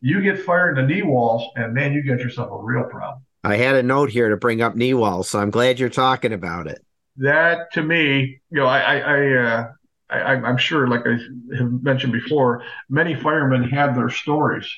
You 0.00 0.22
get 0.22 0.44
fire 0.44 0.70
in 0.70 0.76
the 0.76 0.82
knee 0.82 1.02
walls, 1.02 1.44
and 1.56 1.74
man, 1.74 1.94
you 1.94 2.02
get 2.02 2.20
yourself 2.20 2.50
a 2.52 2.58
real 2.58 2.84
problem. 2.84 3.22
I 3.44 3.56
had 3.56 3.76
a 3.76 3.82
note 3.82 4.10
here 4.10 4.28
to 4.30 4.36
bring 4.36 4.62
up 4.62 4.74
knee 4.76 4.94
walls, 4.94 5.28
so 5.30 5.38
I'm 5.38 5.50
glad 5.50 5.78
you're 5.78 5.88
talking 5.88 6.32
about 6.32 6.66
it. 6.66 6.84
that 7.16 7.72
to 7.72 7.82
me, 7.82 8.40
you 8.50 8.58
know, 8.58 8.66
I, 8.66 8.80
I, 8.80 8.98
I, 8.98 9.34
uh, 9.34 9.72
I, 10.10 10.34
I'm 10.34 10.56
sure, 10.56 10.86
like 10.88 11.02
I 11.06 11.18
have 11.56 11.82
mentioned 11.82 12.12
before, 12.12 12.62
many 12.88 13.14
firemen 13.14 13.64
have 13.70 13.94
their 13.94 14.08
stories 14.08 14.70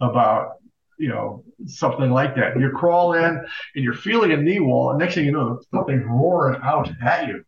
about, 0.00 0.52
you 0.98 1.08
know, 1.08 1.44
something 1.66 2.10
like 2.10 2.36
that. 2.36 2.58
You 2.58 2.70
crawl 2.70 3.14
in 3.14 3.24
and 3.24 3.84
you're 3.84 3.94
feeling 3.94 4.32
a 4.32 4.36
knee 4.36 4.60
wall, 4.60 4.90
and 4.90 4.98
next 4.98 5.14
thing 5.14 5.24
you 5.24 5.32
know, 5.32 5.60
something's 5.74 6.04
roaring 6.06 6.60
out 6.62 6.90
at 7.02 7.26
you, 7.26 7.44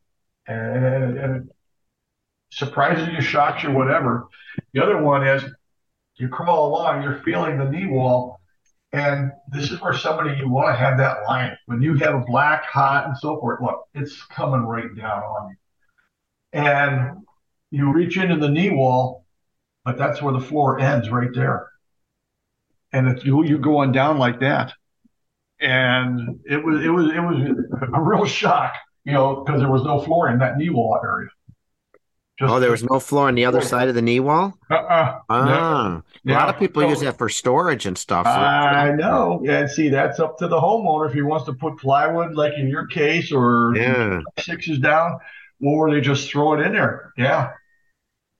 and, 0.47 1.19
and 1.19 1.37
it 1.37 1.43
surprises 2.51 3.09
you, 3.09 3.21
shocks 3.21 3.63
you, 3.63 3.71
whatever. 3.71 4.27
The 4.73 4.83
other 4.83 5.01
one 5.03 5.27
is 5.27 5.45
you 6.17 6.29
crawl 6.29 6.69
along, 6.69 7.03
you're 7.03 7.23
feeling 7.23 7.59
the 7.59 7.71
knee 7.71 7.87
wall, 7.87 8.40
and 8.93 9.31
this 9.49 9.71
is 9.71 9.81
where 9.81 9.95
somebody 9.95 10.37
you 10.37 10.49
want 10.49 10.75
to 10.75 10.77
have 10.77 10.99
that 10.99 11.23
line. 11.25 11.57
When 11.67 11.81
you 11.81 11.95
have 11.99 12.15
a 12.15 12.25
black, 12.27 12.65
hot, 12.65 13.07
and 13.07 13.17
so 13.17 13.39
forth, 13.39 13.61
look, 13.63 13.87
it's 13.95 14.23
coming 14.25 14.63
right 14.63 14.95
down 14.97 15.23
on 15.23 15.51
you. 15.51 15.57
And 16.53 17.27
you 17.71 17.93
reach 17.93 18.17
into 18.17 18.37
the 18.37 18.49
knee 18.49 18.71
wall, 18.71 19.25
but 19.85 19.97
that's 19.97 20.21
where 20.21 20.33
the 20.33 20.41
floor 20.41 20.81
ends 20.81 21.09
right 21.09 21.31
there. 21.33 21.69
And 22.93 23.09
it's 23.09 23.25
you 23.25 23.45
you 23.45 23.59
going 23.59 23.93
down 23.93 24.19
like 24.19 24.41
that. 24.41 24.73
And 25.61 26.41
it 26.45 26.65
was 26.65 26.85
it 26.85 26.89
was 26.89 27.07
it 27.13 27.21
was 27.21 27.91
a 27.95 28.01
real 28.03 28.25
shock, 28.25 28.75
you 29.05 29.13
know, 29.13 29.45
because 29.45 29.61
there 29.61 29.71
was 29.71 29.85
no 29.85 30.01
floor 30.01 30.29
in 30.29 30.41
that 30.41 30.57
knee 30.57 30.71
wall 30.71 30.99
area. 31.05 31.29
Just, 32.41 32.51
Oh, 32.51 32.59
there 32.59 32.71
was 32.71 32.83
no 32.83 32.99
floor 32.99 33.29
on 33.29 33.35
the 33.35 33.45
other 33.45 33.61
side 33.61 33.89
of 33.89 33.95
the 33.95 34.01
knee 34.01 34.19
wall? 34.19 34.55
uh-uh. 34.71 35.19
Ah, 35.29 36.03
a 36.27 36.31
lot 36.33 36.49
of 36.49 36.59
people 36.59 36.83
use 36.89 37.01
that 37.01 37.19
for 37.19 37.29
storage 37.29 37.85
and 37.85 37.99
stuff. 37.99 38.27
I 38.27 38.93
know. 38.93 39.43
Yeah, 39.45 39.59
and 39.59 39.71
see, 39.71 39.91
that's 39.91 40.19
up 40.21 40.39
to 40.39 40.49
the 40.49 40.59
homeowner 40.59 41.07
if 41.09 41.13
he 41.13 41.21
wants 41.21 41.45
to 41.47 41.53
put 41.53 41.77
plywood, 41.79 42.35
like 42.35 42.55
in 42.57 42.67
your 42.69 42.87
case, 42.87 43.31
or 43.31 43.75
yeah. 43.77 44.21
sixes 44.39 44.79
down, 44.79 45.19
or 45.63 45.91
they 45.91 46.01
just 46.01 46.31
throw 46.31 46.55
it 46.55 46.65
in 46.65 46.73
there. 46.73 47.13
Yeah. 47.19 47.51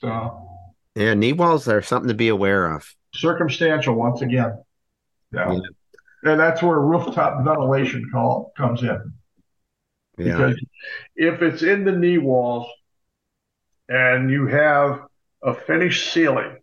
So 0.01 0.49
Yeah, 0.95 1.13
knee 1.13 1.35
walls 1.35 1.69
are 1.69 1.83
something 1.83 2.09
to 2.09 2.15
be 2.15 2.29
aware 2.29 2.73
of. 2.75 2.95
circumstantial 3.15 3.95
once 3.95 4.23
again. 4.23 4.55
Yeah. 5.33 5.53
Yeah. 5.53 5.61
and 6.33 6.41
that's 6.41 6.63
where 6.63 6.81
rooftop 6.81 7.45
ventilation 7.45 8.09
call 8.11 8.53
comes 8.57 8.83
in. 8.83 9.13
Yeah. 10.17 10.37
Because 10.37 10.61
if 11.17 11.43
it's 11.43 11.63
in 11.63 11.85
the 11.85 11.93
knee 11.93 12.19
walls 12.19 12.67
and 13.91 14.31
you 14.31 14.47
have 14.47 15.01
a 15.43 15.53
finished 15.55 16.13
ceiling, 16.13 16.57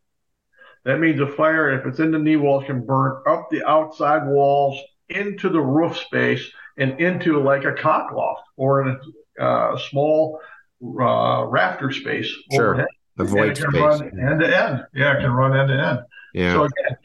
that 0.86 1.00
means 1.00 1.20
a 1.20 1.28
fire, 1.28 1.72
if 1.78 1.86
it's 1.86 2.00
in 2.00 2.12
the 2.12 2.20
knee 2.20 2.38
walls, 2.38 2.64
can 2.66 2.86
burn 2.86 3.22
up 3.28 3.50
the 3.52 3.68
outside 3.68 4.26
walls 4.26 4.80
into 5.10 5.50
the 5.50 5.60
roof 5.62 5.98
space 5.98 6.50
and 6.78 7.00
into 7.00 7.42
like 7.42 7.66
a 7.66 7.74
cock 7.74 8.12
loft 8.14 8.44
or 8.56 8.88
a 8.88 9.00
uh, 9.44 9.78
small 9.78 10.40
uh, 10.82 11.46
rafter 11.46 11.92
space. 11.92 12.32
Sure. 12.52 12.70
overhead. 12.74 12.88
The 13.18 13.26
And 13.26 13.54
void 13.56 13.58
space. 13.58 13.82
run 13.82 14.02
end 14.20 14.40
to 14.40 14.46
end. 14.48 14.86
Yeah, 14.94 15.18
it 15.18 15.22
can 15.22 15.32
run 15.32 15.58
end 15.58 15.70
to 15.70 15.74
end. 15.76 16.00
Yeah. 16.34 16.54
So 16.54 16.64
again, 16.66 16.98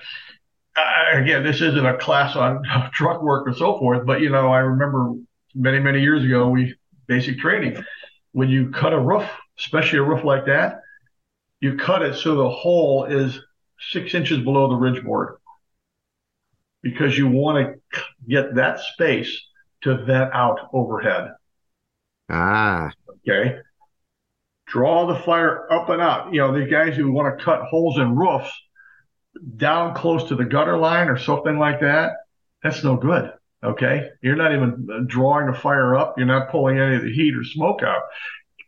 uh, 0.76 1.18
again, 1.18 1.42
this 1.42 1.60
isn't 1.60 1.84
a 1.86 1.96
class 1.98 2.36
on 2.36 2.62
truck 2.92 3.22
work 3.22 3.48
or 3.48 3.54
so 3.54 3.78
forth, 3.78 4.06
but 4.06 4.20
you 4.20 4.30
know, 4.30 4.52
I 4.52 4.58
remember 4.60 5.14
many, 5.54 5.80
many 5.80 6.00
years 6.00 6.24
ago, 6.24 6.48
we 6.48 6.74
basic 7.06 7.38
training. 7.38 7.82
When 8.32 8.48
you 8.48 8.70
cut 8.70 8.92
a 8.92 8.98
roof, 8.98 9.28
especially 9.58 9.98
a 9.98 10.02
roof 10.02 10.24
like 10.24 10.46
that, 10.46 10.80
you 11.60 11.76
cut 11.76 12.02
it 12.02 12.16
so 12.16 12.36
the 12.36 12.50
hole 12.50 13.04
is 13.04 13.40
six 13.90 14.14
inches 14.14 14.40
below 14.40 14.68
the 14.68 14.76
ridge 14.76 15.02
board 15.04 15.36
because 16.82 17.16
you 17.16 17.28
want 17.28 17.76
to 17.92 18.02
get 18.28 18.54
that 18.56 18.80
space 18.80 19.40
to 19.82 20.04
vent 20.04 20.32
out 20.32 20.58
overhead. 20.72 21.30
ah. 22.28 22.90
Okay. 23.28 23.58
Draw 24.66 25.06
the 25.06 25.20
fire 25.20 25.70
up 25.72 25.88
and 25.90 26.00
out. 26.00 26.32
You 26.32 26.40
know, 26.40 26.52
the 26.52 26.66
guys 26.66 26.96
who 26.96 27.12
want 27.12 27.38
to 27.38 27.44
cut 27.44 27.62
holes 27.62 27.98
in 27.98 28.16
roofs 28.16 28.50
down 29.56 29.94
close 29.94 30.24
to 30.24 30.34
the 30.34 30.44
gutter 30.44 30.76
line 30.76 31.08
or 31.08 31.18
something 31.18 31.58
like 31.58 31.80
that, 31.80 32.12
that's 32.62 32.82
no 32.82 32.96
good. 32.96 33.32
Okay. 33.62 34.08
You're 34.22 34.36
not 34.36 34.52
even 34.54 35.06
drawing 35.06 35.46
the 35.46 35.58
fire 35.58 35.94
up. 35.94 36.14
You're 36.16 36.26
not 36.26 36.50
pulling 36.50 36.78
any 36.78 36.96
of 36.96 37.02
the 37.02 37.12
heat 37.12 37.36
or 37.36 37.44
smoke 37.44 37.82
out. 37.82 38.02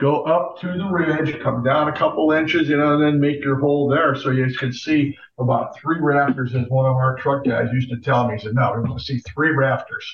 Go 0.01 0.23
up 0.25 0.59
to 0.61 0.67
the 0.67 0.89
ridge, 0.91 1.41
come 1.41 1.63
down 1.63 1.89
a 1.89 1.93
couple 1.97 2.33
inches, 2.33 2.69
you 2.69 2.77
know, 2.77 2.95
and 2.95 3.03
then 3.03 3.21
make 3.21 3.41
your 3.43 3.59
hole 3.61 3.89
there 3.89 4.15
so 4.17 4.31
you 4.31 4.53
can 4.59 4.73
see 4.73 5.17
about 5.39 5.79
three 5.79 5.99
rafters, 6.01 6.55
as 6.55 6.67
one 6.69 6.87
of 6.87 6.97
our 6.97 7.17
truck 7.17 7.45
guys 7.45 7.69
used 7.73 7.91
to 7.91 7.99
tell 7.99 8.27
me. 8.29 8.35
He 8.35 8.41
said, 8.41 8.55
No, 8.55 8.73
we 8.75 8.81
want 8.89 8.99
to 8.99 9.05
see 9.05 9.19
three 9.21 9.51
rafters. 9.51 10.05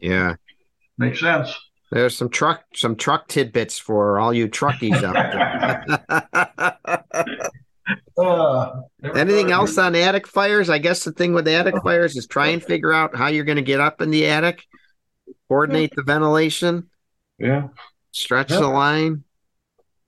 Yeah. 0.00 0.34
makes 0.98 1.20
sense. 1.20 1.54
There's 1.90 2.16
some 2.16 2.28
truck 2.28 2.64
some 2.74 2.96
truck 2.96 3.28
tidbits 3.28 3.78
for 3.78 4.18
all 4.18 4.34
you 4.34 4.48
truckies 4.48 5.02
out 5.02 5.14
there. 6.08 7.48
Uh, 8.18 8.82
Anything 9.14 9.52
else 9.52 9.78
on 9.78 9.94
attic 9.94 10.26
fires? 10.26 10.68
I 10.68 10.78
guess 10.78 11.04
the 11.04 11.12
thing 11.12 11.32
with 11.32 11.46
attic 11.48 11.74
fires 11.84 12.16
is 12.16 12.26
try 12.26 12.48
and 12.48 12.62
figure 12.62 12.92
out 12.92 13.14
how 13.16 13.28
you're 13.28 13.44
going 13.44 13.56
to 13.56 13.62
get 13.62 13.80
up 13.80 14.02
in 14.02 14.10
the 14.10 14.26
attic, 14.26 14.64
coordinate 15.48 15.94
the 15.94 16.02
ventilation, 16.02 16.90
Yeah. 17.38 17.68
stretch 18.10 18.50
Yeah. 18.50 18.58
the 18.60 18.66
line. 18.68 19.22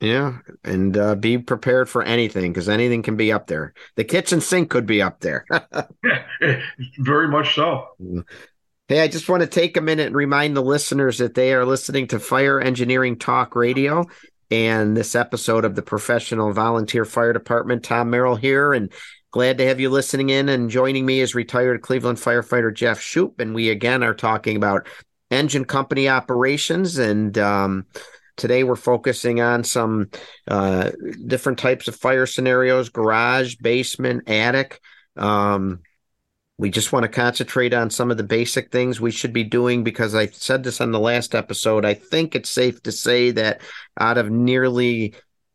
Yeah, 0.01 0.39
and 0.65 0.97
uh, 0.97 1.15
be 1.15 1.37
prepared 1.37 1.89
for 1.89 2.03
anything 2.03 2.53
because 2.53 2.71
anything 2.71 3.03
can 3.03 3.17
be 3.17 3.33
up 3.33 3.47
there. 3.49 3.75
The 3.97 4.05
kitchen 4.05 4.41
sink 4.41 4.71
could 4.71 4.87
be 4.87 5.03
up 5.03 5.21
there. 5.21 5.45
Very 6.99 7.29
much 7.29 7.55
so. 7.55 7.89
Hey, 8.89 9.03
I 9.03 9.09
just 9.09 9.29
want 9.29 9.43
to 9.43 9.47
take 9.47 9.77
a 9.77 9.83
minute 9.83 10.07
and 10.07 10.17
remind 10.17 10.57
the 10.57 10.63
listeners 10.63 11.19
that 11.19 11.35
they 11.35 11.53
are 11.53 11.67
listening 11.67 12.07
to 12.09 12.19
Fire 12.19 12.61
Engineering 12.61 13.19
Talk 13.19 13.55
Radio 13.55 14.07
and 14.51 14.97
this 14.97 15.15
episode 15.15 15.65
of 15.65 15.75
the 15.75 15.83
Professional 15.83 16.53
Volunteer 16.53 17.05
Fire 17.05 17.33
Department. 17.33 17.85
Tom 17.85 18.11
Merrill 18.11 18.37
here, 18.37 18.73
and 18.73 18.91
glad 19.31 19.59
to 19.59 19.67
have 19.67 19.81
you 19.81 19.91
listening 19.91 20.31
in. 20.31 20.49
And 20.49 20.71
joining 20.71 21.07
me 21.07 21.21
is 21.21 21.35
retired 21.35 21.83
Cleveland 21.83 22.19
firefighter 22.19 22.75
Jeff 22.75 23.01
Shupe. 23.01 23.41
And 23.41 23.55
we 23.55 23.69
again 23.69 24.03
are 24.03 24.15
talking 24.15 24.57
about 24.57 24.89
engine 25.31 25.67
company 25.67 26.09
operations. 26.09 26.99
And 26.99 27.39
um, 27.39 27.87
today 28.41 28.65
we're 28.65 28.75
focusing 28.75 29.41
on 29.41 29.63
some 29.63 30.09
uh, 30.49 30.91
different 31.27 31.59
types 31.59 31.87
of 31.89 31.95
fire 31.95 32.25
scenarios 32.25 32.89
garage, 32.89 33.57
basement, 33.57 34.29
attic. 34.29 34.81
Um, 35.17 35.81
we 36.57 36.71
just 36.71 36.93
want 36.93 37.05
to 37.05 37.09
concentrate 37.09 37.75
on 37.75 37.91
some 37.91 38.11
of 38.11 38.17
the 38.17 38.23
basic 38.23 38.73
things 38.73 39.01
we 39.01 39.11
should 39.11 39.33
be 39.33 39.45
doing 39.45 39.85
because 39.85 40.15
I 40.15 40.27
said 40.27 40.63
this 40.63 40.81
on 40.81 40.91
the 40.91 40.99
last 40.99 41.35
episode. 41.35 41.85
I 41.85 41.95
think 41.95 42.35
it's 42.35 42.51
safe 42.51 42.83
to 42.83 42.93
say 42.93 43.31
that 43.33 43.61
out 43.99 44.19
of 44.19 44.31
nearly 44.31 45.15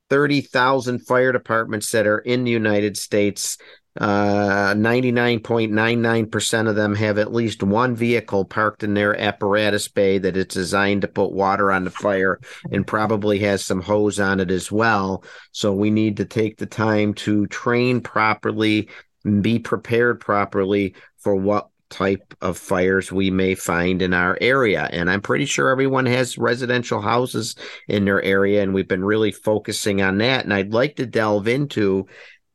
30,000 0.09 0.99
fire 0.99 1.31
departments 1.31 1.91
that 1.91 2.05
are 2.05 2.19
in 2.19 2.43
the 2.43 2.51
United 2.51 2.97
States, 2.97 3.57
uh, 3.99 4.73
99.99% 4.73 6.67
of 6.67 6.76
them 6.76 6.95
have 6.95 7.17
at 7.17 7.34
least 7.34 7.63
one 7.63 7.95
vehicle 7.95 8.43
parked 8.43 8.84
in 8.84 8.93
their 8.93 9.17
apparatus 9.19 9.88
bay 9.88 10.17
that 10.17 10.35
it's 10.35 10.53
designed 10.53 11.01
to 11.03 11.07
put 11.07 11.31
water 11.31 11.72
on 11.72 11.85
the 11.85 11.91
fire 11.91 12.39
and 12.72 12.85
probably 12.85 13.39
has 13.39 13.65
some 13.65 13.81
hose 13.81 14.19
on 14.19 14.41
it 14.41 14.51
as 14.51 14.69
well. 14.72 15.23
So 15.51 15.73
we 15.73 15.91
need 15.91 16.17
to 16.17 16.26
take 16.26 16.57
the 16.57 16.65
time 16.65 17.13
to 17.15 17.47
train 17.47 18.01
properly 18.01 18.89
and 19.23 19.41
be 19.41 19.59
prepared 19.59 20.19
properly 20.19 20.95
for 21.17 21.35
what 21.35 21.69
type 21.89 22.34
of 22.41 22.57
fires 22.57 23.11
we 23.11 23.31
may 23.31 23.55
find 23.55 24.01
in 24.01 24.13
our 24.13 24.38
area. 24.41 24.89
And 24.91 25.09
I'm 25.09 25.22
pretty 25.22 25.45
sure 25.45 25.69
everyone 25.69 26.05
has 26.07 26.38
residential 26.38 27.01
houses 27.01 27.55
in 27.88 28.05
their 28.05 28.22
area, 28.22 28.63
and 28.63 28.73
we've 28.73 28.88
been 28.88 29.05
really 29.05 29.31
focusing 29.31 30.01
on 30.01 30.17
that. 30.17 30.43
And 30.43 30.53
I'd 30.53 30.73
like 30.73 30.97
to 30.97 31.05
delve 31.05 31.47
into, 31.47 32.07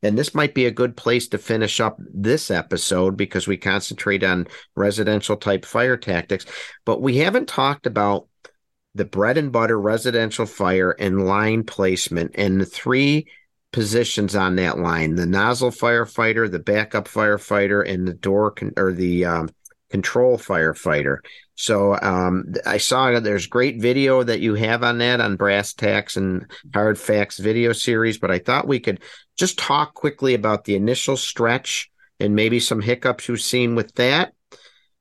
and 0.02 0.18
this 0.18 0.34
might 0.34 0.54
be 0.54 0.66
a 0.66 0.70
good 0.70 0.96
place 0.96 1.28
to 1.28 1.38
finish 1.38 1.80
up 1.80 1.98
this 1.98 2.50
episode 2.50 3.16
because 3.16 3.46
we 3.46 3.56
concentrate 3.56 4.24
on 4.24 4.46
residential 4.74 5.36
type 5.36 5.64
fire 5.64 5.96
tactics, 5.96 6.46
but 6.84 7.02
we 7.02 7.18
haven't 7.18 7.48
talked 7.48 7.86
about 7.86 8.26
the 8.94 9.04
bread 9.04 9.38
and 9.38 9.52
butter 9.52 9.80
residential 9.80 10.46
fire 10.46 10.90
and 10.92 11.26
line 11.26 11.64
placement 11.64 12.32
and 12.34 12.60
the 12.60 12.66
three 12.66 13.26
positions 13.72 14.34
on 14.34 14.56
that 14.56 14.80
line 14.80 15.14
the 15.14 15.26
nozzle 15.26 15.70
firefighter 15.70 16.50
the 16.50 16.58
backup 16.58 17.06
firefighter 17.06 17.88
and 17.88 18.06
the 18.06 18.14
door 18.14 18.50
con- 18.50 18.72
or 18.76 18.92
the 18.92 19.24
um, 19.24 19.48
control 19.90 20.38
firefighter. 20.38 21.18
So 21.54 21.96
um, 22.00 22.52
i 22.66 22.78
saw 22.78 23.20
there's 23.20 23.46
great 23.46 23.80
video 23.80 24.22
that 24.22 24.40
you 24.40 24.54
have 24.54 24.82
on 24.82 24.98
that 24.98 25.20
on 25.20 25.36
brass 25.36 25.72
tacks 25.72 26.16
and 26.16 26.50
hard 26.74 26.98
facts 26.98 27.38
video 27.38 27.72
series 27.72 28.18
but 28.18 28.30
i 28.30 28.38
thought 28.38 28.66
we 28.66 28.80
could 28.80 29.00
just 29.40 29.58
talk 29.58 29.94
quickly 29.94 30.34
about 30.34 30.64
the 30.64 30.76
initial 30.76 31.16
stretch 31.16 31.90
and 32.20 32.34
maybe 32.34 32.60
some 32.60 32.80
hiccups 32.80 33.28
you've 33.28 33.40
seen 33.40 33.74
with 33.74 33.92
that 33.94 34.32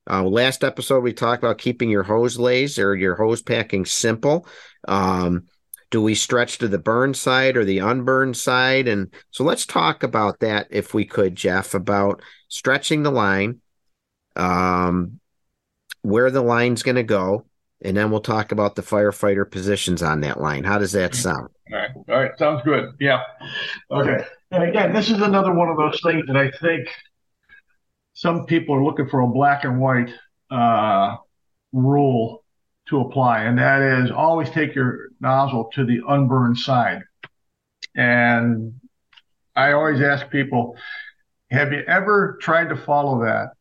uh, 0.09 0.23
last 0.23 0.63
episode 0.63 1.01
we 1.01 1.13
talked 1.13 1.43
about 1.43 1.59
keeping 1.59 1.89
your 1.89 2.03
hose 2.03 2.39
lays 2.39 2.79
or 2.79 2.95
your 2.95 3.15
hose 3.15 3.41
packing 3.41 3.85
simple 3.85 4.47
um, 4.87 5.43
do 5.91 6.01
we 6.01 6.15
stretch 6.15 6.59
to 6.59 6.67
the 6.67 6.77
burn 6.77 7.13
side 7.13 7.57
or 7.57 7.65
the 7.65 7.79
unburned 7.79 8.37
side? 8.37 8.87
And 8.87 9.13
so 9.31 9.43
let's 9.43 9.65
talk 9.65 10.03
about 10.03 10.39
that 10.39 10.67
if 10.69 10.93
we 10.93 11.05
could, 11.05 11.35
Jeff, 11.35 11.73
about 11.73 12.21
stretching 12.47 13.03
the 13.03 13.11
line, 13.11 13.61
um, 14.35 15.19
where 16.01 16.29
the 16.29 16.41
line's 16.41 16.83
going 16.83 16.95
to 16.95 17.03
go, 17.03 17.45
and 17.81 17.97
then 17.97 18.11
we'll 18.11 18.21
talk 18.21 18.51
about 18.51 18.75
the 18.75 18.81
firefighter 18.81 19.49
positions 19.49 20.03
on 20.03 20.21
that 20.21 20.39
line. 20.39 20.63
How 20.63 20.77
does 20.77 20.91
that 20.91 21.15
sound? 21.15 21.49
All 21.71 21.77
right. 21.77 21.91
All 21.95 22.19
right. 22.21 22.31
Sounds 22.37 22.61
good. 22.63 22.93
Yeah. 22.99 23.21
Okay. 23.91 24.25
And 24.51 24.63
again, 24.63 24.93
this 24.93 25.09
is 25.09 25.21
another 25.21 25.53
one 25.53 25.69
of 25.69 25.77
those 25.77 25.99
things 26.01 26.25
that 26.27 26.37
I 26.37 26.49
think 26.51 26.87
some 28.13 28.45
people 28.45 28.75
are 28.75 28.83
looking 28.83 29.07
for 29.07 29.21
a 29.21 29.27
black 29.27 29.63
and 29.63 29.79
white 29.79 30.11
uh, 30.49 31.17
rule 31.71 32.43
to 32.87 33.01
apply, 33.01 33.43
and 33.43 33.59
that 33.59 33.81
is 33.81 34.11
always 34.11 34.49
take 34.49 34.73
your 34.73 35.09
nozzle 35.19 35.69
to 35.73 35.85
the 35.85 36.01
unburned 36.07 36.57
side. 36.57 37.03
And 37.95 38.73
I 39.55 39.73
always 39.73 40.01
ask 40.01 40.29
people, 40.29 40.75
have 41.51 41.71
you 41.71 41.83
ever 41.87 42.37
tried 42.41 42.69
to 42.69 42.77
follow 42.77 43.23
that? 43.25 43.51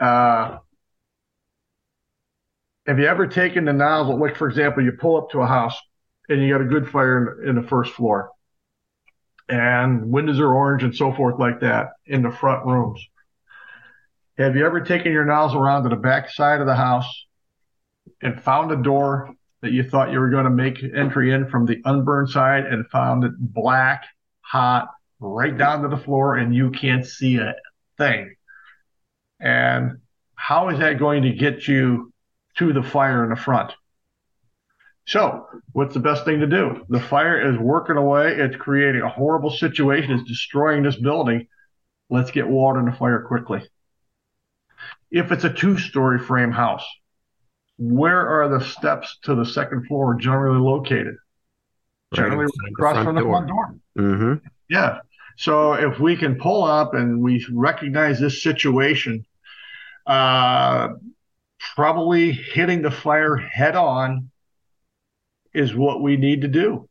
Uh, 0.00 0.58
have 2.86 2.98
you 2.98 3.06
ever 3.06 3.26
taken 3.26 3.64
the 3.64 3.72
nozzle, 3.72 4.18
like 4.18 4.36
for 4.36 4.48
example, 4.48 4.84
you 4.84 4.92
pull 4.92 5.16
up 5.16 5.30
to 5.30 5.40
a 5.40 5.46
house 5.46 5.76
and 6.28 6.42
you 6.42 6.52
got 6.52 6.60
a 6.60 6.68
good 6.68 6.88
fire 6.88 7.42
in, 7.42 7.50
in 7.50 7.62
the 7.62 7.68
first 7.68 7.92
floor 7.92 8.30
and 9.48 10.10
windows 10.10 10.40
are 10.40 10.52
orange 10.52 10.82
and 10.82 10.94
so 10.94 11.12
forth 11.12 11.38
like 11.38 11.60
that 11.60 11.90
in 12.06 12.22
the 12.22 12.30
front 12.30 12.64
rooms. 12.66 13.04
Have 14.38 14.56
you 14.56 14.66
ever 14.66 14.80
taken 14.80 15.12
your 15.12 15.24
nozzle 15.24 15.60
around 15.60 15.84
to 15.84 15.88
the 15.88 15.96
back 15.96 16.30
side 16.30 16.60
of 16.60 16.66
the 16.66 16.74
house 16.74 17.08
and 18.22 18.42
found 18.42 18.72
a 18.72 18.76
door 18.76 19.30
that 19.62 19.72
you 19.72 19.82
thought 19.82 20.12
you 20.12 20.18
were 20.18 20.30
going 20.30 20.44
to 20.44 20.50
make 20.50 20.82
entry 20.82 21.32
in 21.32 21.48
from 21.48 21.64
the 21.64 21.80
unburned 21.84 22.28
side 22.28 22.66
and 22.66 22.86
found 22.88 23.24
it 23.24 23.32
black, 23.38 24.04
hot, 24.40 24.88
right 25.20 25.56
down 25.56 25.82
to 25.82 25.88
the 25.88 25.96
floor 25.96 26.36
and 26.36 26.54
you 26.54 26.70
can't 26.70 27.06
see 27.06 27.38
a 27.38 27.54
thing? 27.96 28.34
And 29.40 29.98
how 30.34 30.68
is 30.68 30.80
that 30.80 30.98
going 30.98 31.22
to 31.22 31.32
get 31.32 31.66
you 31.66 32.12
to 32.58 32.72
the 32.72 32.82
fire 32.82 33.24
in 33.24 33.30
the 33.30 33.36
front? 33.36 33.72
So, 35.06 35.46
what's 35.72 35.94
the 35.94 36.00
best 36.00 36.24
thing 36.24 36.40
to 36.40 36.46
do? 36.48 36.84
The 36.88 37.00
fire 37.00 37.52
is 37.52 37.58
working 37.58 37.96
away. 37.96 38.34
It's 38.34 38.56
creating 38.56 39.02
a 39.02 39.08
horrible 39.08 39.50
situation. 39.50 40.12
It's 40.12 40.28
destroying 40.28 40.82
this 40.82 40.96
building. 40.96 41.46
Let's 42.10 42.32
get 42.32 42.48
water 42.48 42.80
in 42.80 42.86
the 42.86 42.92
fire 42.92 43.22
quickly. 43.22 43.62
if 45.10 45.30
it's 45.30 45.44
a 45.44 45.52
two 45.52 45.78
story 45.78 46.18
frame 46.18 46.50
house, 46.50 46.84
where 47.78 48.28
are 48.28 48.48
the 48.48 48.64
steps 48.64 49.18
to 49.22 49.34
the 49.34 49.44
second 49.44 49.86
floor 49.86 50.14
generally 50.14 50.60
located? 50.60 51.16
Generally 52.14 52.46
right 52.46 52.72
across 52.72 53.04
from 53.04 53.14
the 53.14 53.22
front 53.22 53.48
door. 53.48 53.74
Mm-hmm. 53.98 54.46
Yeah. 54.68 55.00
So 55.36 55.74
if 55.74 56.00
we 56.00 56.16
can 56.16 56.36
pull 56.36 56.64
up 56.64 56.94
and 56.94 57.20
we 57.20 57.44
recognize 57.52 58.18
this 58.18 58.42
situation, 58.42 59.26
uh, 60.06 60.88
probably 61.74 62.32
hitting 62.32 62.82
the 62.82 62.90
fire 62.90 63.36
head 63.36 63.76
on 63.76 64.30
is 65.54 65.74
what 65.74 66.02
we 66.02 66.16
need 66.16 66.42
to 66.42 66.48
do. 66.48 66.88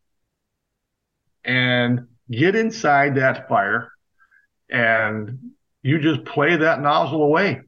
And 1.44 2.08
get 2.32 2.56
inside 2.56 3.16
that 3.16 3.48
fire 3.48 3.92
and 4.70 5.52
you 5.84 6.00
just 6.00 6.26
play 6.26 6.58
that 6.58 6.82
nozzle 6.82 7.22
away. 7.22 7.62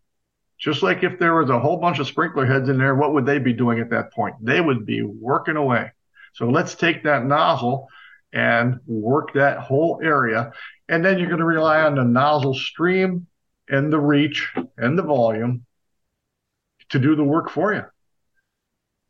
Just 0.60 0.82
like 0.82 1.04
if 1.04 1.20
there 1.20 1.36
was 1.36 1.52
a 1.52 1.60
whole 1.60 1.78
bunch 1.78 2.00
of 2.00 2.08
sprinkler 2.08 2.48
heads 2.48 2.68
in 2.68 2.80
there, 2.80 2.96
what 2.96 3.14
would 3.14 3.28
they 3.28 3.38
be 3.38 3.54
doing 3.54 3.80
at 3.80 3.92
that 3.92 4.12
point? 4.12 4.36
They 4.42 4.60
would 4.60 4.88
be 4.88 5.04
working 5.04 5.56
away. 5.56 5.92
So 6.34 6.50
let's 6.50 6.74
take 6.74 7.04
that 7.04 7.26
nozzle 7.26 7.88
and 8.34 8.80
work 8.88 9.34
that 9.34 9.60
whole 9.60 10.00
area. 10.04 10.52
And 10.90 11.06
then 11.06 11.20
you're 11.20 11.28
going 11.28 11.40
to 11.40 11.46
rely 11.46 11.82
on 11.82 11.96
the 11.96 12.04
nozzle 12.04 12.56
stream 12.56 13.28
and 13.70 13.94
the 13.94 14.00
reach 14.00 14.52
and 14.78 14.98
the 14.98 15.04
volume 15.04 15.67
to 16.90 17.00
do 17.00 17.16
the 17.16 17.24
work 17.24 17.50
for 17.50 17.74
you. 17.74 17.84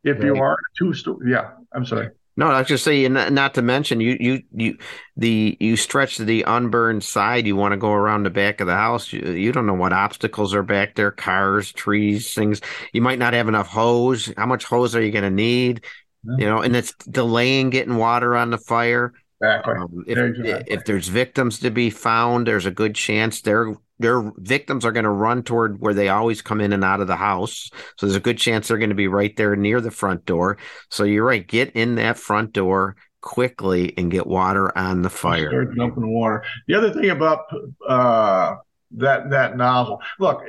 If 0.04 0.18
right. 0.18 0.26
you 0.26 0.36
are 0.36 0.56
two 0.78 0.94
yeah, 1.26 1.50
I'm 1.72 1.84
sorry. 1.84 2.10
No, 2.38 2.46
I 2.46 2.60
was 2.60 2.68
just 2.68 2.84
saying, 2.84 3.14
not, 3.14 3.32
not 3.32 3.54
to 3.54 3.62
mention 3.62 4.00
you, 4.00 4.16
you, 4.20 4.42
you, 4.54 4.78
the 5.16 5.56
you 5.58 5.76
stretch 5.76 6.18
the 6.18 6.44
unburned 6.44 7.02
side. 7.02 7.48
You 7.48 7.56
want 7.56 7.72
to 7.72 7.76
go 7.76 7.90
around 7.90 8.22
the 8.22 8.30
back 8.30 8.60
of 8.60 8.68
the 8.68 8.76
house. 8.76 9.12
You, 9.12 9.32
you 9.32 9.50
don't 9.50 9.66
know 9.66 9.74
what 9.74 9.92
obstacles 9.92 10.54
are 10.54 10.62
back 10.62 10.94
there, 10.94 11.10
cars, 11.10 11.72
trees, 11.72 12.32
things. 12.32 12.60
You 12.92 13.02
might 13.02 13.18
not 13.18 13.34
have 13.34 13.48
enough 13.48 13.66
hose. 13.66 14.32
How 14.36 14.46
much 14.46 14.64
hose 14.64 14.94
are 14.94 15.02
you 15.02 15.10
going 15.10 15.24
to 15.24 15.30
need? 15.30 15.84
Yeah. 16.22 16.36
You 16.38 16.46
know, 16.46 16.62
and 16.62 16.76
it's 16.76 16.94
delaying 17.10 17.70
getting 17.70 17.96
water 17.96 18.36
on 18.36 18.50
the 18.50 18.58
fire. 18.58 19.14
Exactly. 19.40 19.74
Um, 19.74 20.04
if, 20.06 20.18
exactly. 20.18 20.74
if 20.74 20.84
there's 20.84 21.08
victims 21.08 21.60
to 21.60 21.70
be 21.70 21.90
found, 21.90 22.46
there's 22.46 22.66
a 22.66 22.70
good 22.70 22.94
chance 22.94 23.40
they're 23.40 23.74
their 24.00 24.32
victims 24.36 24.84
are 24.84 24.92
going 24.92 25.04
to 25.04 25.10
run 25.10 25.42
toward 25.42 25.80
where 25.80 25.94
they 25.94 26.08
always 26.08 26.40
come 26.40 26.60
in 26.60 26.72
and 26.72 26.84
out 26.84 27.00
of 27.00 27.08
the 27.08 27.16
house. 27.16 27.70
So 27.96 28.06
there's 28.06 28.16
a 28.16 28.20
good 28.20 28.38
chance 28.38 28.68
they're 28.68 28.78
going 28.78 28.90
to 28.90 28.94
be 28.94 29.08
right 29.08 29.36
there 29.36 29.56
near 29.56 29.80
the 29.80 29.90
front 29.90 30.24
door. 30.24 30.58
So 30.88 31.04
you're 31.04 31.24
right. 31.24 31.46
Get 31.46 31.72
in 31.74 31.96
that 31.96 32.16
front 32.16 32.52
door 32.52 32.96
quickly 33.20 33.94
and 33.98 34.10
get 34.10 34.26
water 34.26 34.76
on 34.76 35.02
the 35.02 35.10
fire. 35.10 35.50
Start 35.50 35.76
dumping 35.76 36.12
water. 36.12 36.44
The 36.68 36.74
other 36.74 36.92
thing 36.92 37.10
about 37.10 37.40
uh, 37.86 38.56
that 38.92 39.30
that 39.30 39.56
nozzle, 39.56 40.00
look, 40.20 40.42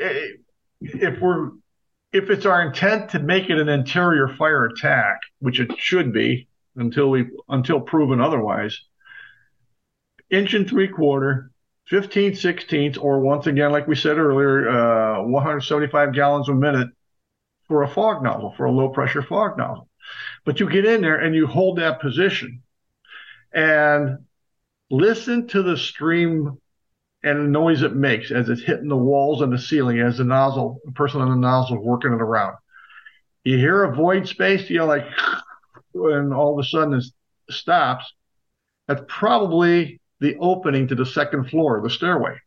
if 0.81 1.19
we're 1.19 1.49
if 2.11 2.29
it's 2.29 2.45
our 2.45 2.61
intent 2.61 3.09
to 3.11 3.19
make 3.19 3.49
it 3.49 3.59
an 3.59 3.69
interior 3.69 4.27
fire 4.27 4.65
attack, 4.65 5.19
which 5.39 5.59
it 5.59 5.77
should 5.77 6.13
be 6.13 6.47
until 6.79 7.09
we 7.09 7.27
until 7.47 7.79
proven 7.79 8.21
otherwise, 8.21 8.79
inch 10.29 10.53
and 10.53 10.67
three 10.67 10.87
quarter 10.87 11.51
15 11.89 12.35
sixteenths, 12.35 12.97
or 12.97 13.19
once 13.19 13.47
again, 13.47 13.71
like 13.71 13.87
we 13.87 13.95
said 13.95 14.17
earlier, 14.17 14.69
uh, 14.69 15.23
175 15.23 16.13
gallons 16.13 16.47
a 16.47 16.53
minute 16.53 16.89
for 17.67 17.83
a 17.83 17.87
fog 17.87 18.23
nozzle, 18.23 18.53
for 18.55 18.65
a 18.65 18.71
low 18.71 18.89
pressure 18.89 19.23
fog 19.23 19.57
nozzle. 19.57 19.89
But 20.45 20.59
you 20.59 20.69
get 20.69 20.85
in 20.85 21.01
there 21.01 21.19
and 21.19 21.33
you 21.33 21.47
hold 21.47 21.79
that 21.79 21.99
position 21.99 22.61
and 23.51 24.19
listen 24.91 25.47
to 25.47 25.63
the 25.63 25.77
stream 25.77 26.59
and 27.23 27.39
the 27.39 27.43
noise 27.43 27.81
it 27.81 27.95
makes 27.95 28.31
as 28.31 28.49
it's 28.49 28.61
hitting 28.61 28.87
the 28.87 28.95
walls 28.95 29.41
and 29.41 29.51
the 29.51 29.57
ceiling 29.57 29.99
as 29.99 30.17
the 30.17 30.23
nozzle, 30.23 30.79
the 30.85 30.91
person 30.91 31.21
on 31.21 31.29
the 31.29 31.35
nozzle 31.35 31.77
is 31.77 31.83
working 31.83 32.13
it 32.13 32.21
around. 32.21 32.55
You 33.43 33.57
hear 33.57 33.83
a 33.83 33.95
void 33.95 34.27
space, 34.27 34.69
you 34.69 34.77
know, 34.77 34.85
like, 34.85 35.05
and 35.93 36.33
all 36.33 36.57
of 36.57 36.63
a 36.63 36.67
sudden 36.67 36.93
it 36.95 37.05
stops. 37.49 38.13
That's 38.87 39.03
probably 39.07 40.01
the 40.19 40.35
opening 40.39 40.87
to 40.87 40.95
the 40.95 41.05
second 41.05 41.49
floor, 41.49 41.81
the 41.81 41.89
stairway. 41.89 42.37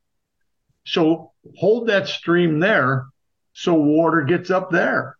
So 0.84 1.32
hold 1.56 1.88
that 1.88 2.08
stream 2.08 2.60
there 2.60 3.06
so 3.52 3.74
water 3.74 4.22
gets 4.22 4.50
up 4.50 4.70
there. 4.70 5.16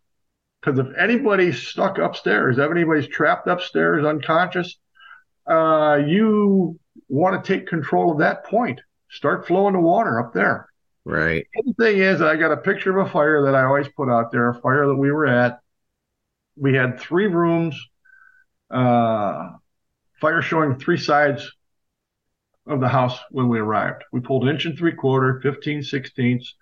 Because 0.61 0.79
if 0.79 0.87
anybody's 0.97 1.61
stuck 1.61 1.97
upstairs, 1.97 2.57
if 2.57 2.71
anybody's 2.71 3.07
trapped 3.07 3.47
upstairs 3.47 4.05
unconscious, 4.05 4.77
uh, 5.45 5.99
you 6.05 6.79
want 7.09 7.43
to 7.43 7.53
take 7.53 7.67
control 7.67 8.13
of 8.13 8.19
that 8.19 8.45
point. 8.45 8.79
Start 9.09 9.45
flowing 9.45 9.73
the 9.73 9.79
water 9.79 10.19
up 10.19 10.33
there. 10.33 10.69
Right. 11.05 11.45
The 11.53 11.73
thing 11.73 11.97
is, 11.97 12.21
I 12.21 12.37
got 12.37 12.53
a 12.53 12.57
picture 12.57 12.97
of 12.97 13.07
a 13.07 13.11
fire 13.11 13.43
that 13.43 13.55
I 13.55 13.63
always 13.63 13.89
put 13.89 14.09
out 14.09 14.31
there, 14.31 14.49
a 14.49 14.61
fire 14.61 14.87
that 14.87 14.95
we 14.95 15.11
were 15.11 15.27
at. 15.27 15.59
We 16.55 16.75
had 16.75 16.99
three 16.99 17.27
rooms, 17.27 17.75
uh, 18.73 19.49
fire 20.19 20.41
showing 20.41 20.77
three 20.77 20.97
sides 20.97 21.51
of 22.65 22.79
the 22.79 22.87
house 22.87 23.17
when 23.29 23.49
we 23.49 23.59
arrived. 23.59 24.03
We 24.11 24.21
pulled 24.21 24.47
inch 24.47 24.65
and 24.65 24.77
three 24.77 24.93
quarter, 24.93 25.39
15 25.41 25.83
sixteenths, 25.83 26.55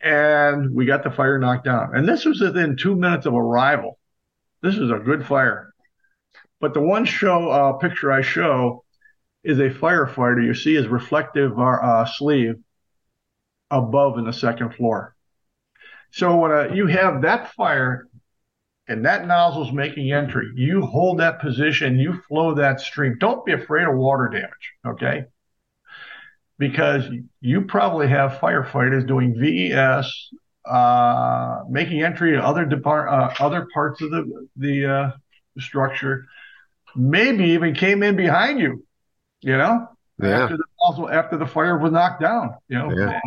and 0.00 0.74
we 0.74 0.86
got 0.86 1.04
the 1.04 1.10
fire 1.10 1.38
knocked 1.38 1.64
down. 1.64 1.96
And 1.96 2.08
this 2.08 2.24
was 2.24 2.40
within 2.40 2.76
two 2.76 2.96
minutes 2.96 3.26
of 3.26 3.34
arrival. 3.34 3.98
This 4.62 4.76
is 4.76 4.90
a 4.90 4.98
good 4.98 5.26
fire. 5.26 5.72
But 6.60 6.74
the 6.74 6.80
one 6.80 7.04
show 7.04 7.48
uh, 7.48 7.72
picture 7.74 8.10
I 8.10 8.22
show 8.22 8.84
is 9.44 9.58
a 9.58 9.70
firefighter. 9.70 10.44
You 10.44 10.54
see 10.54 10.74
his 10.74 10.88
reflective 10.88 11.58
uh, 11.58 12.04
sleeve 12.06 12.56
above 13.70 14.18
in 14.18 14.24
the 14.24 14.32
second 14.32 14.74
floor. 14.74 15.14
So 16.10 16.36
when 16.36 16.52
uh, 16.52 16.68
you 16.74 16.86
have 16.86 17.22
that 17.22 17.52
fire 17.52 18.08
and 18.88 19.04
that 19.04 19.26
nozzle's 19.26 19.72
making 19.72 20.12
entry, 20.12 20.50
you 20.54 20.82
hold 20.82 21.18
that 21.18 21.40
position, 21.40 21.98
you 21.98 22.20
flow 22.28 22.54
that 22.54 22.80
stream. 22.80 23.16
Don't 23.18 23.44
be 23.44 23.52
afraid 23.52 23.86
of 23.86 23.96
water 23.96 24.28
damage, 24.28 24.72
okay? 24.86 25.24
Because 26.58 27.04
you 27.40 27.62
probably 27.62 28.08
have 28.08 28.34
firefighters 28.34 29.06
doing 29.06 29.34
VES, 29.34 30.30
uh, 30.64 31.62
making 31.68 32.02
entry 32.02 32.32
to 32.32 32.42
other 32.42 32.64
depart, 32.64 33.08
uh, 33.08 33.44
other 33.44 33.66
parts 33.74 34.00
of 34.02 34.10
the 34.10 34.48
the 34.56 34.86
uh, 34.86 35.10
structure. 35.58 36.26
Maybe 36.94 37.44
even 37.50 37.74
came 37.74 38.02
in 38.02 38.16
behind 38.16 38.58
you, 38.58 38.86
you 39.42 39.56
know, 39.58 39.88
yeah. 40.22 40.44
after 40.44 40.56
the 40.56 40.64
nozzle, 40.82 41.10
after 41.10 41.36
the 41.36 41.46
fire 41.46 41.76
was 41.76 41.92
knocked 41.92 42.22
down, 42.22 42.54
you 42.68 42.78
know. 42.78 42.90
Yeah. 42.90 43.20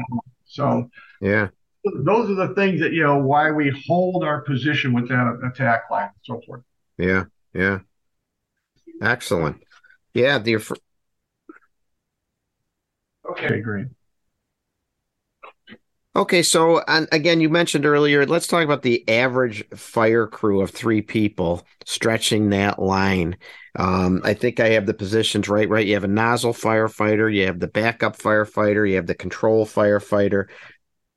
So 0.45 0.89
yeah, 1.21 1.49
those 1.83 2.29
are 2.29 2.47
the 2.47 2.53
things 2.55 2.81
that 2.81 2.93
you 2.93 3.03
know 3.03 3.17
why 3.17 3.51
we 3.51 3.73
hold 3.87 4.23
our 4.23 4.41
position 4.41 4.93
with 4.93 5.07
that 5.09 5.39
attack 5.45 5.83
line 5.89 6.03
and 6.03 6.11
so 6.23 6.41
forth. 6.45 6.61
Yeah, 6.97 7.25
yeah, 7.53 7.79
excellent. 9.01 9.63
Yeah, 10.13 10.39
the 10.39 10.55
okay, 13.29 13.61
great. 13.61 13.87
Okay, 16.15 16.41
so 16.41 16.81
and 16.87 17.07
again, 17.11 17.39
you 17.39 17.49
mentioned 17.49 17.85
earlier. 17.85 18.25
Let's 18.25 18.47
talk 18.47 18.63
about 18.63 18.81
the 18.81 19.07
average 19.07 19.63
fire 19.69 20.27
crew 20.27 20.61
of 20.61 20.71
three 20.71 21.01
people 21.01 21.65
stretching 21.85 22.49
that 22.49 22.79
line. 22.79 23.37
Um, 23.75 24.19
I 24.23 24.33
think 24.33 24.59
I 24.59 24.69
have 24.69 24.87
the 24.87 24.93
positions 24.93 25.47
right. 25.47 25.69
Right, 25.69 25.85
you 25.85 25.93
have 25.93 26.03
a 26.03 26.07
nozzle 26.09 26.53
firefighter, 26.53 27.33
you 27.33 27.45
have 27.45 27.59
the 27.59 27.67
backup 27.67 28.17
firefighter, 28.17 28.89
you 28.89 28.95
have 28.95 29.07
the 29.07 29.15
control 29.15 29.65
firefighter, 29.65 30.47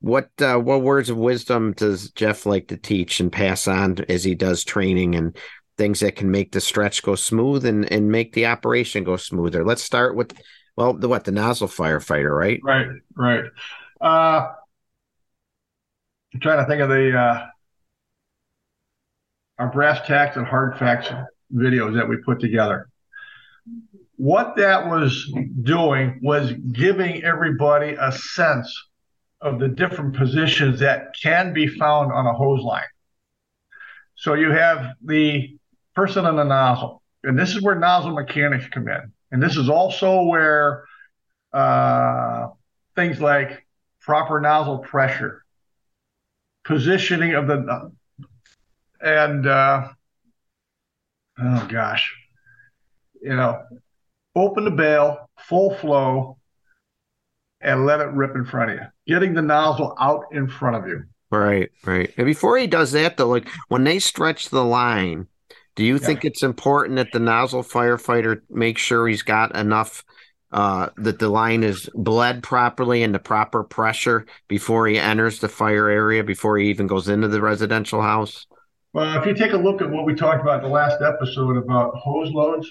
what 0.02 0.30
uh, 0.40 0.56
what 0.56 0.82
words 0.82 1.10
of 1.10 1.16
wisdom 1.16 1.72
does 1.72 2.10
Jeff 2.10 2.44
like 2.44 2.68
to 2.68 2.76
teach 2.76 3.20
and 3.20 3.30
pass 3.30 3.68
on 3.68 3.96
as 4.08 4.24
he 4.24 4.34
does 4.34 4.64
training 4.64 5.14
and 5.14 5.36
things 5.78 6.00
that 6.00 6.16
can 6.16 6.30
make 6.30 6.52
the 6.52 6.60
stretch 6.60 7.02
go 7.02 7.14
smooth 7.14 7.64
and, 7.64 7.90
and 7.90 8.10
make 8.10 8.32
the 8.32 8.46
operation 8.46 9.04
go 9.04 9.16
smoother? 9.16 9.64
Let's 9.64 9.82
start 9.82 10.16
with 10.16 10.36
well, 10.76 10.94
the 10.94 11.08
what 11.08 11.24
the 11.24 11.30
nozzle 11.30 11.68
firefighter, 11.68 12.36
right? 12.36 12.60
Right, 12.64 12.88
right. 13.14 13.44
Uh, 14.00 14.48
I'm 16.34 16.40
trying 16.40 16.58
to 16.58 16.66
think 16.66 16.82
of 16.82 16.88
the 16.88 17.16
uh, 17.16 17.46
our 19.58 19.70
brass 19.70 20.04
tacks 20.04 20.36
and 20.36 20.46
hard 20.46 20.78
facts 20.78 21.08
videos 21.54 21.94
that 21.94 22.08
we 22.08 22.16
put 22.16 22.40
together. 22.40 22.88
What 24.16 24.56
that 24.56 24.88
was 24.88 25.32
doing 25.62 26.18
was 26.22 26.52
giving 26.72 27.22
everybody 27.22 27.94
a 28.00 28.10
sense 28.10 28.88
of 29.42 29.58
the 29.58 29.68
different 29.68 30.16
positions 30.16 30.80
that 30.80 31.08
can 31.20 31.52
be 31.52 31.66
found 31.66 32.12
on 32.12 32.26
a 32.26 32.32
hose 32.32 32.62
line. 32.62 32.84
So 34.14 34.34
you 34.34 34.50
have 34.50 34.94
the 35.04 35.56
person 35.94 36.24
in 36.26 36.36
the 36.36 36.44
nozzle, 36.44 37.02
and 37.24 37.38
this 37.38 37.54
is 37.54 37.62
where 37.62 37.74
nozzle 37.74 38.12
mechanics 38.12 38.68
come 38.68 38.88
in. 38.88 39.12
And 39.32 39.42
this 39.42 39.56
is 39.56 39.68
also 39.68 40.22
where 40.24 40.84
uh, 41.52 42.48
things 42.94 43.20
like 43.20 43.66
proper 44.00 44.40
nozzle 44.40 44.78
pressure, 44.78 45.44
positioning 46.64 47.34
of 47.34 47.46
the, 47.48 47.90
and 49.00 49.46
uh, 49.46 49.88
oh 51.40 51.66
gosh, 51.68 52.14
you 53.20 53.34
know, 53.34 53.62
open 54.36 54.64
the 54.64 54.70
bail, 54.70 55.28
full 55.38 55.74
flow, 55.76 56.38
and 57.62 57.86
let 57.86 58.00
it 58.00 58.08
rip 58.08 58.34
in 58.34 58.44
front 58.44 58.70
of 58.70 58.76
you. 58.78 59.14
Getting 59.14 59.34
the 59.34 59.42
nozzle 59.42 59.96
out 60.00 60.24
in 60.32 60.48
front 60.48 60.76
of 60.76 60.86
you. 60.86 61.04
Right, 61.30 61.70
right. 61.84 62.12
And 62.16 62.26
before 62.26 62.58
he 62.58 62.66
does 62.66 62.92
that, 62.92 63.16
though, 63.16 63.28
like 63.28 63.48
when 63.68 63.84
they 63.84 63.98
stretch 63.98 64.50
the 64.50 64.64
line, 64.64 65.28
do 65.74 65.84
you 65.84 65.94
yeah. 65.94 66.06
think 66.06 66.24
it's 66.24 66.42
important 66.42 66.96
that 66.96 67.12
the 67.12 67.20
nozzle 67.20 67.62
firefighter 67.62 68.42
make 68.50 68.76
sure 68.76 69.08
he's 69.08 69.22
got 69.22 69.56
enough 69.56 70.04
uh, 70.52 70.90
that 70.98 71.18
the 71.18 71.30
line 71.30 71.64
is 71.64 71.88
bled 71.94 72.42
properly 72.42 73.02
and 73.02 73.14
the 73.14 73.18
proper 73.18 73.64
pressure 73.64 74.26
before 74.48 74.86
he 74.86 74.98
enters 74.98 75.38
the 75.38 75.48
fire 75.48 75.88
area, 75.88 76.22
before 76.22 76.58
he 76.58 76.68
even 76.68 76.86
goes 76.86 77.08
into 77.08 77.28
the 77.28 77.40
residential 77.40 78.02
house? 78.02 78.46
Well, 78.92 79.18
if 79.18 79.24
you 79.24 79.34
take 79.34 79.52
a 79.52 79.56
look 79.56 79.80
at 79.80 79.90
what 79.90 80.04
we 80.04 80.14
talked 80.14 80.42
about 80.42 80.62
in 80.62 80.64
the 80.64 80.74
last 80.74 81.00
episode 81.00 81.56
about 81.56 81.94
hose 81.94 82.30
loads, 82.32 82.70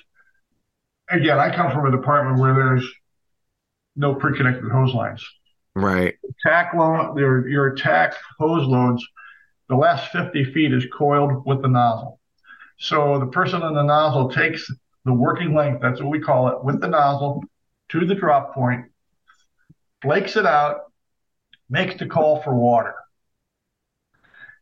again, 1.10 1.40
I 1.40 1.54
come 1.54 1.72
from 1.72 1.88
a 1.88 1.98
department 1.98 2.40
where 2.40 2.54
there's 2.54 2.88
no 3.96 4.16
pre-connected 4.16 4.70
hose 4.72 4.94
lines. 4.94 5.26
Right. 5.76 6.16
Tack 6.46 6.74
load, 6.74 7.18
your 7.18 7.48
your 7.48 7.76
tack 7.76 8.16
hose 8.40 8.68
loads, 8.68 9.06
the 9.70 9.76
last 9.76 10.12
50 10.12 10.54
feet 10.54 10.74
is 10.74 10.86
coiled 10.94 11.46
with 11.46 11.62
the 11.62 11.70
nozzle. 11.70 12.20
So 12.78 13.20
the 13.20 13.28
person 13.28 13.62
on 13.62 13.74
the 13.74 13.84
nozzle 13.84 14.30
takes 14.30 14.70
the 15.06 15.14
working 15.14 15.54
length, 15.56 15.82
that's 15.82 16.02
what 16.02 16.10
we 16.10 16.20
call 16.20 16.50
it, 16.50 16.64
with 16.64 16.82
the 16.82 16.88
nozzle 16.88 17.44
to 17.90 18.06
the 18.06 18.16
drop 18.16 18.54
point, 18.54 18.86
flakes 20.02 20.36
it 20.36 20.46
out, 20.46 20.92
makes 21.70 21.98
the 21.98 22.06
call 22.06 22.42
for 22.42 22.54
water. 22.54 22.96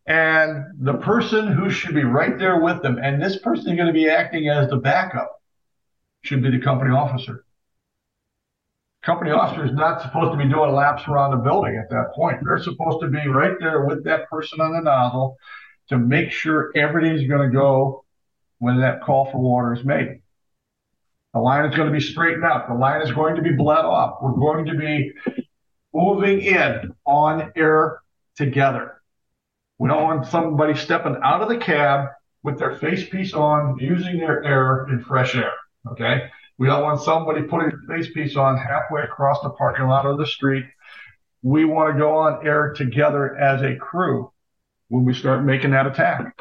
And 0.06 0.66
the 0.80 0.96
person 0.96 1.48
who 1.48 1.70
should 1.70 1.94
be 1.94 2.04
right 2.04 2.38
there 2.38 2.62
with 2.62 2.82
them, 2.82 2.98
and 2.98 3.22
this 3.22 3.38
person 3.38 3.72
is 3.72 3.76
going 3.76 3.88
to 3.88 3.94
be 3.94 4.10
acting 4.10 4.50
as 4.50 4.70
the 4.70 4.78
backup, 4.78 5.42
should 6.22 6.42
be 6.42 6.52
the 6.52 6.60
company 6.60 6.92
officer. 6.92 7.46
Company 9.02 9.32
officer 9.32 9.66
is 9.66 9.72
not 9.74 10.02
supposed 10.02 10.34
to 10.34 10.38
be 10.38 10.50
doing 10.50 10.74
laps 10.74 11.04
around 11.08 11.32
the 11.32 11.38
building 11.38 11.78
at 11.78 11.90
that 11.90 12.12
point. 12.14 12.40
They're 12.44 12.62
supposed 12.62 13.00
to 13.02 13.08
be 13.08 13.28
right 13.28 13.56
there 13.60 13.86
with 13.86 14.04
that 14.04 14.30
person 14.30 14.60
on 14.60 14.74
the 14.74 14.82
nozzle 14.82 15.38
to 15.88 15.98
make 15.98 16.32
sure 16.32 16.72
everything's 16.76 17.28
going 17.28 17.50
to 17.50 17.56
go 17.56 18.04
when 18.60 18.82
that 18.82 19.02
call 19.02 19.32
for 19.32 19.40
water 19.40 19.74
is 19.74 19.86
made. 19.86 20.22
The 21.34 21.40
line 21.40 21.66
is 21.66 21.76
going 21.76 21.88
to 21.88 21.94
be 21.94 22.02
straightened 22.02 22.44
out. 22.44 22.68
The 22.68 22.74
line 22.74 23.02
is 23.02 23.12
going 23.12 23.36
to 23.36 23.42
be 23.42 23.52
bled 23.52 23.86
off. 23.86 24.18
We're 24.22 24.32
going 24.32 24.66
to 24.66 24.76
be 24.76 25.14
moving 25.94 26.42
in 26.42 26.94
on 27.06 27.54
air 27.56 28.02
together. 28.36 29.02
We 29.78 29.88
don't 29.88 30.04
want 30.04 30.28
somebody 30.28 30.76
stepping 30.76 31.18
out 31.24 31.42
of 31.42 31.48
the 31.50 31.58
cab 31.58 32.10
with 32.44 32.60
their 32.60 32.76
face 32.76 33.08
piece 33.08 33.34
on, 33.34 33.78
using 33.80 34.18
their 34.18 34.44
air 34.44 34.88
in 34.90 35.02
fresh 35.04 35.36
air. 35.36 35.54
Okay. 35.92 36.30
We 36.60 36.68
don't 36.68 36.84
want 36.84 37.02
somebody 37.02 37.44
putting 37.44 37.70
their 37.70 37.98
face 37.98 38.12
piece 38.12 38.36
on 38.36 38.58
halfway 38.58 39.02
across 39.02 39.42
the 39.42 39.50
parking 39.50 39.88
lot 39.88 40.06
or 40.06 40.18
the 40.18 40.28
street. 40.28 40.66
We 41.42 41.64
want 41.64 41.94
to 41.94 41.98
go 41.98 42.18
on 42.18 42.46
air 42.46 42.74
together 42.74 43.38
as 43.38 43.62
a 43.62 43.78
crew 43.78 44.32
when 44.90 45.06
we 45.06 45.14
start 45.14 45.46
making 45.46 45.72
that 45.72 45.88
attack. 45.88 46.38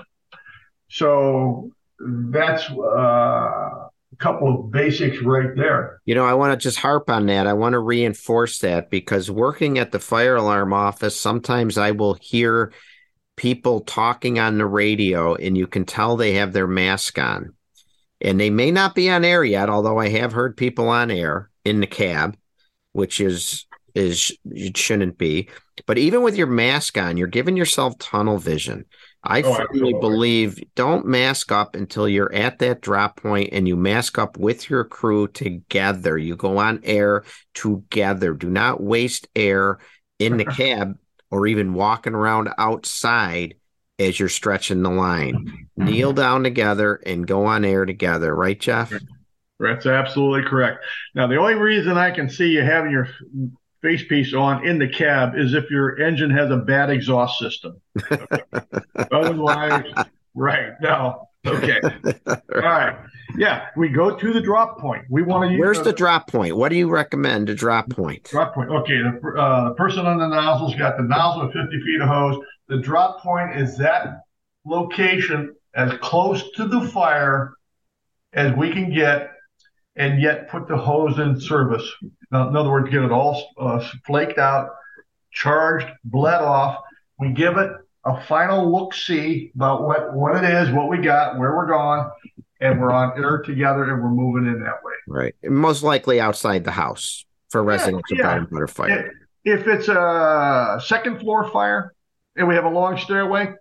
So 0.90 1.70
that's 2.00 2.68
uh, 2.68 2.74
a 2.74 4.16
couple 4.18 4.58
of 4.58 4.72
basics 4.72 5.22
right 5.22 5.54
there. 5.54 6.00
You 6.04 6.16
know, 6.16 6.24
I 6.24 6.34
want 6.34 6.52
to 6.52 6.62
just 6.62 6.80
harp 6.80 7.08
on 7.08 7.26
that. 7.26 7.46
I 7.46 7.52
want 7.52 7.74
to 7.74 7.78
reinforce 7.78 8.58
that 8.58 8.90
because 8.90 9.30
working 9.30 9.78
at 9.78 9.92
the 9.92 10.00
fire 10.00 10.34
alarm 10.34 10.72
office, 10.72 11.18
sometimes 11.18 11.78
I 11.78 11.92
will 11.92 12.14
hear 12.14 12.72
people 13.36 13.82
talking 13.82 14.40
on 14.40 14.58
the 14.58 14.66
radio 14.66 15.36
and 15.36 15.56
you 15.56 15.68
can 15.68 15.84
tell 15.84 16.16
they 16.16 16.32
have 16.32 16.52
their 16.52 16.66
mask 16.66 17.20
on. 17.20 17.54
And 18.20 18.40
they 18.40 18.50
may 18.50 18.70
not 18.70 18.94
be 18.94 19.08
on 19.10 19.24
air 19.24 19.44
yet, 19.44 19.68
although 19.68 19.98
I 19.98 20.08
have 20.08 20.32
heard 20.32 20.56
people 20.56 20.88
on 20.88 21.10
air 21.10 21.50
in 21.64 21.80
the 21.80 21.86
cab, 21.86 22.36
which 22.92 23.20
is 23.20 23.66
is 23.94 24.36
it 24.44 24.76
shouldn't 24.76 25.18
be. 25.18 25.48
But 25.86 25.98
even 25.98 26.22
with 26.22 26.36
your 26.36 26.46
mask 26.46 26.98
on, 26.98 27.16
you're 27.16 27.26
giving 27.26 27.56
yourself 27.56 27.98
tunnel 27.98 28.38
vision. 28.38 28.84
I 29.24 29.42
oh, 29.42 29.54
firmly 29.54 29.94
believe 29.94 30.62
don't 30.74 31.06
mask 31.06 31.50
up 31.50 31.74
until 31.74 32.08
you're 32.08 32.32
at 32.32 32.60
that 32.60 32.80
drop 32.80 33.20
point 33.20 33.50
and 33.52 33.66
you 33.66 33.76
mask 33.76 34.18
up 34.18 34.36
with 34.36 34.70
your 34.70 34.84
crew 34.84 35.28
together. 35.28 36.16
You 36.16 36.36
go 36.36 36.58
on 36.58 36.80
air 36.84 37.24
together. 37.54 38.34
Do 38.34 38.48
not 38.48 38.80
waste 38.80 39.28
air 39.34 39.78
in 40.18 40.36
the 40.36 40.44
cab 40.56 40.96
or 41.30 41.46
even 41.46 41.74
walking 41.74 42.14
around 42.14 42.50
outside 42.58 43.54
as 43.98 44.18
you're 44.18 44.28
stretching 44.28 44.82
the 44.82 44.90
line. 44.90 45.68
Kneel 45.76 46.12
down 46.12 46.42
together 46.42 47.00
and 47.06 47.26
go 47.26 47.46
on 47.46 47.64
air 47.64 47.84
together, 47.84 48.34
right, 48.34 48.58
Jeff? 48.58 48.92
That's 49.60 49.86
absolutely 49.86 50.48
correct. 50.48 50.84
Now, 51.14 51.26
the 51.26 51.36
only 51.36 51.54
reason 51.54 51.98
I 51.98 52.10
can 52.12 52.30
see 52.30 52.50
you 52.50 52.62
having 52.62 52.92
your 52.92 53.08
face 53.82 54.04
piece 54.08 54.34
on 54.34 54.66
in 54.66 54.78
the 54.78 54.88
cab 54.88 55.36
is 55.36 55.54
if 55.54 55.70
your 55.70 56.00
engine 56.00 56.30
has 56.30 56.50
a 56.50 56.56
bad 56.56 56.90
exhaust 56.90 57.38
system. 57.38 57.80
Otherwise, 59.12 59.92
right. 60.34 60.72
No. 60.80 61.28
Okay. 61.46 61.80
All 62.26 62.36
right. 62.54 62.96
Yeah. 63.36 63.66
We 63.76 63.88
go 63.88 64.16
to 64.16 64.32
the 64.32 64.40
drop 64.40 64.78
point. 64.78 65.04
We 65.08 65.22
want 65.22 65.44
to 65.44 65.50
use. 65.52 65.60
Where's 65.60 65.82
the 65.82 65.92
drop 65.92 66.28
point? 66.28 66.56
What 66.56 66.70
do 66.70 66.76
you 66.76 66.88
recommend 66.88 67.48
a 67.50 67.54
drop 67.54 67.90
point? 67.90 68.24
Drop 68.24 68.54
point. 68.54 68.70
Okay. 68.70 68.98
The, 68.98 69.34
uh, 69.36 69.68
the 69.70 69.74
person 69.74 70.06
on 70.06 70.18
the 70.18 70.28
nozzle's 70.28 70.74
got 70.74 70.96
the 70.96 71.04
nozzle 71.04 71.42
of 71.42 71.52
50 71.52 71.80
feet 71.80 72.00
of 72.00 72.08
hose. 72.08 72.44
The 72.68 72.78
drop 72.78 73.20
point 73.20 73.58
is 73.58 73.76
that 73.78 74.22
location 74.64 75.54
as 75.74 75.92
close 76.00 76.50
to 76.52 76.66
the 76.66 76.82
fire 76.88 77.54
as 78.32 78.54
we 78.56 78.70
can 78.70 78.92
get 78.92 79.30
and 79.96 80.20
yet 80.20 80.48
put 80.48 80.68
the 80.68 80.76
hose 80.76 81.18
in 81.18 81.40
service. 81.40 81.90
Now, 82.30 82.48
in 82.48 82.56
other 82.56 82.70
words, 82.70 82.90
get 82.90 83.02
it 83.02 83.10
all 83.10 83.50
uh, 83.58 83.86
flaked 84.06 84.38
out, 84.38 84.70
charged, 85.32 85.86
bled 86.04 86.40
off. 86.40 86.78
We 87.18 87.32
give 87.32 87.56
it 87.56 87.72
a 88.04 88.20
final 88.26 88.70
look 88.70 88.94
see 88.94 89.50
about 89.54 89.84
what, 89.84 90.14
what 90.14 90.42
it 90.42 90.44
is, 90.44 90.70
what 90.70 90.88
we 90.88 90.98
got, 90.98 91.38
where 91.38 91.56
we're 91.56 91.66
going, 91.66 92.10
and 92.60 92.80
we're 92.80 92.92
on 92.92 93.18
air 93.22 93.42
together 93.42 93.84
and 93.84 94.02
we're 94.02 94.10
moving 94.10 94.46
in 94.46 94.60
that 94.60 94.84
way. 94.84 94.92
Right. 95.06 95.34
Most 95.42 95.82
likely 95.82 96.20
outside 96.20 96.64
the 96.64 96.70
house 96.70 97.24
for 97.48 97.62
residential 97.62 98.02
yeah, 98.10 98.44
yeah. 98.52 98.66
fire. 98.66 99.12
If, 99.44 99.60
if 99.60 99.66
it's 99.66 99.88
a 99.88 100.80
second 100.84 101.20
floor 101.20 101.50
fire 101.50 101.94
and 102.38 102.48
we 102.48 102.54
have 102.54 102.64
a 102.64 102.70
long 102.70 102.96
stairway, 102.96 103.52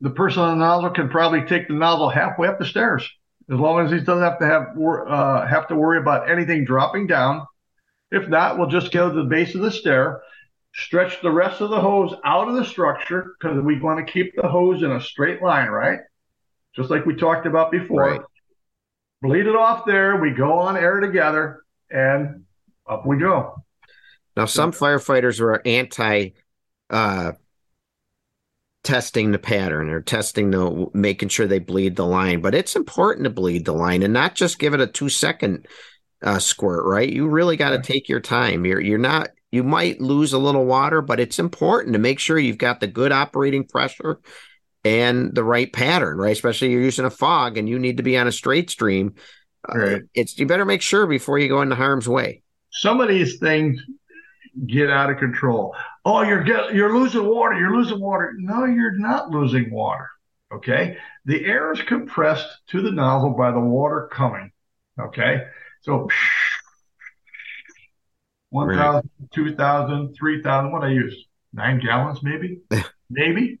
the 0.00 0.10
person 0.10 0.42
on 0.42 0.58
the 0.58 0.64
nozzle 0.64 0.90
can 0.90 1.08
probably 1.08 1.42
take 1.42 1.68
the 1.68 1.74
nozzle 1.74 2.10
halfway 2.10 2.48
up 2.48 2.58
the 2.58 2.64
stairs 2.64 3.08
as 3.50 3.58
long 3.58 3.84
as 3.84 3.92
he 3.92 3.98
doesn't 3.98 4.22
have 4.22 4.38
to 4.38 4.46
have 4.46 4.66
uh, 5.08 5.46
have 5.46 5.68
to 5.68 5.76
worry 5.76 5.98
about 5.98 6.30
anything 6.30 6.64
dropping 6.64 7.06
down. 7.06 7.46
If 8.10 8.28
not, 8.28 8.58
we'll 8.58 8.68
just 8.68 8.92
go 8.92 9.08
to 9.08 9.14
the 9.14 9.28
base 9.28 9.54
of 9.54 9.62
the 9.62 9.70
stair, 9.70 10.20
stretch 10.74 11.20
the 11.22 11.30
rest 11.30 11.60
of 11.60 11.70
the 11.70 11.80
hose 11.80 12.14
out 12.24 12.48
of 12.48 12.54
the 12.54 12.64
structure 12.64 13.36
because 13.38 13.60
we 13.62 13.80
want 13.80 14.04
to 14.04 14.12
keep 14.12 14.34
the 14.36 14.48
hose 14.48 14.82
in 14.82 14.92
a 14.92 15.00
straight 15.00 15.42
line, 15.42 15.68
right? 15.68 16.00
Just 16.74 16.90
like 16.90 17.06
we 17.06 17.14
talked 17.14 17.46
about 17.46 17.70
before. 17.70 18.10
Right. 18.10 18.20
Bleed 19.22 19.46
it 19.46 19.56
off 19.56 19.86
there. 19.86 20.16
We 20.16 20.30
go 20.32 20.58
on 20.58 20.76
air 20.76 21.00
together, 21.00 21.62
and 21.90 22.44
up 22.86 23.06
we 23.06 23.16
go. 23.18 23.62
Now, 24.36 24.44
some 24.44 24.72
firefighters 24.72 25.40
are 25.40 25.62
anti 25.64 26.30
uh, 26.90 27.32
testing 28.86 29.32
the 29.32 29.38
pattern 29.38 29.90
or 29.90 30.00
testing 30.00 30.52
the 30.52 30.86
making 30.94 31.28
sure 31.28 31.48
they 31.48 31.58
bleed 31.58 31.96
the 31.96 32.06
line 32.06 32.40
but 32.40 32.54
it's 32.54 32.76
important 32.76 33.24
to 33.24 33.30
bleed 33.30 33.64
the 33.64 33.72
line 33.72 34.04
and 34.04 34.12
not 34.12 34.36
just 34.36 34.60
give 34.60 34.74
it 34.74 34.80
a 34.80 34.86
two 34.86 35.08
second 35.08 35.66
uh, 36.22 36.38
squirt 36.38 36.86
right? 36.86 37.12
You 37.12 37.26
really 37.26 37.56
got 37.56 37.70
to 37.70 37.82
take 37.82 38.08
your 38.08 38.20
time. 38.20 38.64
You're 38.64 38.80
you're 38.80 38.96
not 38.96 39.30
you 39.50 39.64
might 39.64 40.00
lose 40.00 40.32
a 40.32 40.38
little 40.38 40.64
water 40.64 41.02
but 41.02 41.18
it's 41.18 41.40
important 41.40 41.94
to 41.94 41.98
make 41.98 42.20
sure 42.20 42.38
you've 42.38 42.58
got 42.58 42.78
the 42.78 42.86
good 42.86 43.10
operating 43.10 43.64
pressure 43.64 44.20
and 44.84 45.34
the 45.34 45.42
right 45.42 45.72
pattern 45.72 46.18
right? 46.18 46.30
Especially 46.30 46.70
you're 46.70 46.80
using 46.80 47.06
a 47.06 47.10
fog 47.10 47.58
and 47.58 47.68
you 47.68 47.80
need 47.80 47.96
to 47.96 48.04
be 48.04 48.16
on 48.16 48.28
a 48.28 48.32
straight 48.32 48.70
stream 48.70 49.14
uh, 49.68 49.78
right. 49.78 49.94
Uh, 49.96 49.98
it's 50.14 50.38
you 50.38 50.46
better 50.46 50.64
make 50.64 50.80
sure 50.80 51.08
before 51.08 51.40
you 51.40 51.48
go 51.48 51.60
into 51.60 51.74
harm's 51.74 52.08
way. 52.08 52.44
Some 52.70 53.00
of 53.00 53.08
these 53.08 53.40
things 53.40 53.82
get 54.66 54.90
out 54.90 55.10
of 55.10 55.18
control. 55.18 55.74
Oh, 56.04 56.22
you're 56.22 56.42
get, 56.42 56.74
you're 56.74 56.96
losing 56.96 57.26
water. 57.26 57.58
You're 57.58 57.76
losing 57.76 58.00
water. 58.00 58.34
No, 58.38 58.64
you're 58.64 58.98
not 58.98 59.30
losing 59.30 59.70
water. 59.70 60.08
Okay. 60.52 60.96
The 61.24 61.44
air 61.44 61.72
is 61.72 61.82
compressed 61.82 62.48
to 62.68 62.80
the 62.80 62.92
nozzle 62.92 63.30
by 63.30 63.50
the 63.50 63.60
water 63.60 64.08
coming. 64.12 64.52
Okay. 64.98 65.46
So 65.82 66.08
1,000, 68.50 69.10
2,000, 69.34 70.14
3,000, 70.14 70.72
what 70.72 70.84
I 70.84 70.88
use? 70.88 71.26
Nine 71.52 71.80
gallons, 71.80 72.22
maybe? 72.22 72.60
maybe? 73.10 73.58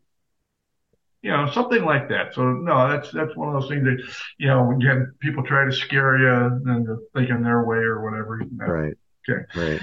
You 1.22 1.32
know, 1.32 1.50
something 1.50 1.84
like 1.84 2.08
that. 2.10 2.34
So 2.34 2.52
no, 2.52 2.88
that's 2.88 3.10
that's 3.10 3.34
one 3.36 3.48
of 3.48 3.60
those 3.60 3.68
things 3.68 3.84
that, 3.84 3.98
you 4.38 4.46
know, 4.46 4.70
again, 4.70 5.12
people 5.18 5.42
try 5.42 5.64
to 5.64 5.72
scare 5.72 6.16
you 6.18 6.60
and 6.66 6.86
thinking 7.14 7.42
their 7.42 7.64
way 7.64 7.78
or 7.78 8.04
whatever. 8.04 8.40
Right. 8.56 8.94
Okay. 9.28 9.42
Right. 9.56 9.80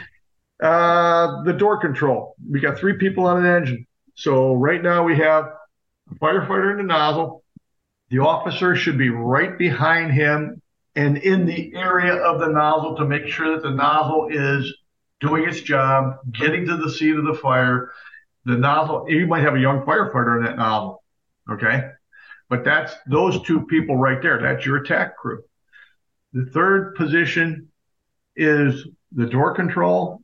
Uh, 0.63 1.43
the 1.43 1.51
door 1.51 1.77
control. 1.77 2.35
We 2.49 2.61
got 2.61 2.79
three 2.79 2.93
people 2.93 3.25
on 3.25 3.45
an 3.45 3.53
engine. 3.53 3.85
So 4.15 4.53
right 4.53 4.81
now 4.81 5.03
we 5.03 5.17
have 5.17 5.51
a 6.09 6.15
firefighter 6.15 6.71
in 6.71 6.77
the 6.77 6.83
nozzle. 6.83 7.43
The 8.09 8.19
officer 8.19 8.73
should 8.73 8.97
be 8.97 9.09
right 9.09 9.57
behind 9.57 10.13
him 10.13 10.61
and 10.95 11.17
in 11.17 11.45
the 11.45 11.73
area 11.75 12.13
of 12.13 12.39
the 12.39 12.47
nozzle 12.47 12.95
to 12.95 13.05
make 13.05 13.27
sure 13.27 13.51
that 13.51 13.63
the 13.63 13.75
nozzle 13.75 14.29
is 14.31 14.73
doing 15.19 15.43
its 15.49 15.59
job, 15.59 16.19
getting 16.31 16.65
to 16.67 16.77
the 16.77 16.89
seat 16.89 17.17
of 17.17 17.25
the 17.25 17.33
fire. 17.33 17.91
The 18.45 18.55
nozzle, 18.55 19.05
you 19.09 19.27
might 19.27 19.43
have 19.43 19.55
a 19.55 19.59
young 19.59 19.81
firefighter 19.81 20.37
in 20.37 20.45
that 20.45 20.55
nozzle, 20.55 21.03
okay? 21.51 21.89
But 22.49 22.63
that's 22.63 22.93
those 23.05 23.41
two 23.41 23.65
people 23.65 23.97
right 23.97 24.21
there. 24.21 24.39
That's 24.41 24.65
your 24.65 24.77
attack 24.77 25.17
crew. 25.17 25.43
The 26.31 26.45
third 26.45 26.95
position 26.95 27.69
is 28.37 28.87
the 29.11 29.25
door 29.25 29.55
control. 29.55 30.22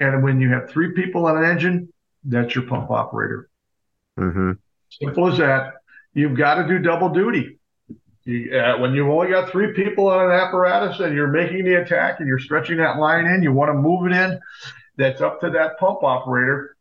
And 0.00 0.22
when 0.22 0.40
you 0.40 0.50
have 0.50 0.70
three 0.70 0.92
people 0.92 1.26
on 1.26 1.36
an 1.36 1.50
engine, 1.50 1.92
that's 2.24 2.54
your 2.54 2.64
pump 2.64 2.90
operator. 2.90 3.48
Mm-hmm. 4.18 4.52
Simple 4.90 5.32
as 5.32 5.38
that. 5.38 5.74
You've 6.14 6.36
got 6.36 6.54
to 6.56 6.68
do 6.68 6.78
double 6.78 7.10
duty. 7.10 7.58
You, 8.24 8.58
uh, 8.58 8.78
when 8.78 8.94
you've 8.94 9.08
only 9.08 9.30
got 9.30 9.50
three 9.50 9.72
people 9.72 10.08
on 10.08 10.26
an 10.26 10.32
apparatus 10.32 11.00
and 11.00 11.14
you're 11.14 11.28
making 11.28 11.64
the 11.64 11.76
attack 11.76 12.20
and 12.20 12.28
you're 12.28 12.38
stretching 12.38 12.78
that 12.78 12.98
line 12.98 13.26
in, 13.26 13.42
you 13.42 13.52
want 13.52 13.70
to 13.70 13.74
move 13.74 14.06
it 14.06 14.12
in. 14.12 14.38
That's 14.96 15.20
up 15.20 15.40
to 15.40 15.50
that 15.50 15.78
pump 15.78 16.02
operator 16.02 16.76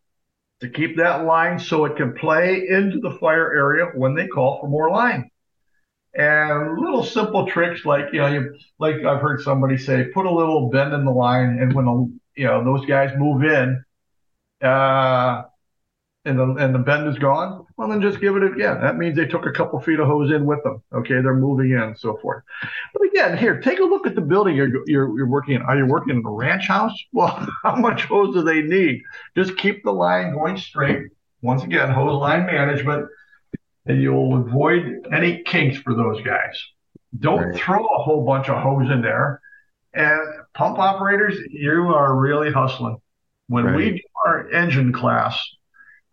to 0.62 0.70
keep 0.70 0.98
that 0.98 1.26
line 1.26 1.60
so 1.60 1.86
it 1.86 1.96
can 1.96 2.14
play 2.14 2.68
into 2.68 3.00
the 3.00 3.12
fire 3.20 3.54
area 3.54 3.86
when 3.94 4.16
they 4.16 4.28
call 4.28 4.60
for 4.60 4.68
more 4.68 4.90
line. 4.90 5.30
And 6.16 6.80
little 6.80 7.04
simple 7.04 7.46
tricks 7.46 7.86
like 7.86 8.12
you 8.12 8.20
know, 8.20 8.28
you, 8.28 8.58
like 8.80 9.04
I've 9.06 9.22
heard 9.22 9.42
somebody 9.42 9.78
say, 9.78 10.06
put 10.06 10.26
a 10.26 10.32
little 10.32 10.70
bend 10.70 10.94
in 10.94 11.06
the 11.06 11.12
line, 11.12 11.60
and 11.60 11.74
when 11.74 11.88
a, 11.88 12.06
you 12.38 12.46
know 12.46 12.64
those 12.64 12.86
guys 12.86 13.12
move 13.18 13.44
in, 13.44 13.84
uh, 14.62 15.44
and 16.24 16.38
the 16.38 16.44
and 16.56 16.76
the 16.76 16.80
bend 16.80 17.08
is 17.08 17.18
gone, 17.18 17.66
well 17.78 17.88
then 17.88 18.02
just 18.02 18.22
give 18.22 18.36
it 18.36 18.44
again. 18.44 18.80
That 18.82 18.98
means 18.98 19.16
they 19.16 19.26
took 19.26 19.46
a 19.46 19.52
couple 19.52 19.80
feet 19.80 20.00
of 20.00 20.08
hose 20.08 20.32
in 20.32 20.46
with 20.46 20.64
them. 20.64 20.84
Okay, 20.94 21.16
they're 21.16 21.34
moving 21.34 21.72
in 21.72 21.80
and 21.80 21.98
so 21.98 22.18
forth. 22.18 22.44
But 22.94 23.08
again, 23.08 23.38
here, 23.38 23.60
take 23.60 23.80
a 23.80 23.84
look 23.84 24.06
at 24.06 24.16
the 24.16 24.22
building 24.22 24.56
you're 24.56 24.70
you're, 24.88 25.18
you're 25.18 25.28
working 25.28 25.56
in. 25.56 25.62
Are 25.64 25.78
you 25.78 25.86
working 25.86 26.16
in 26.16 26.24
a 26.26 26.32
ranch 26.32 26.68
house? 26.68 26.94
Well, 27.14 27.48
how 27.64 27.76
much 27.76 28.04
hose 28.04 28.36
do 28.36 28.44
they 28.44 28.62
need? 28.62 29.02
Just 29.36 29.58
keep 29.58 29.84
the 29.84 29.92
line 29.92 30.34
going 30.34 30.58
straight. 30.58 31.08
Once 31.42 31.64
again, 31.64 31.90
hose 31.90 32.20
line 32.20 32.46
management, 32.46 33.08
and 33.86 34.02
you'll 34.02 34.38
avoid 34.38 35.08
any 35.12 35.44
kinks 35.44 35.78
for 35.78 35.96
those 35.96 36.22
guys. 36.22 36.62
Don't 37.20 37.40
right. 37.40 37.56
throw 37.56 37.84
a 37.86 38.04
whole 38.04 38.26
bunch 38.26 38.50
of 38.50 38.62
hose 38.62 38.92
in 38.92 39.02
there. 39.02 39.42
And 39.98 40.22
pump 40.54 40.78
operators, 40.78 41.40
you 41.50 41.88
are 41.88 42.16
really 42.16 42.52
hustling. 42.52 42.98
When 43.48 43.66
right. 43.66 43.76
we 43.76 43.92
do 43.92 44.04
our 44.26 44.50
engine 44.52 44.94
class, 44.94 45.44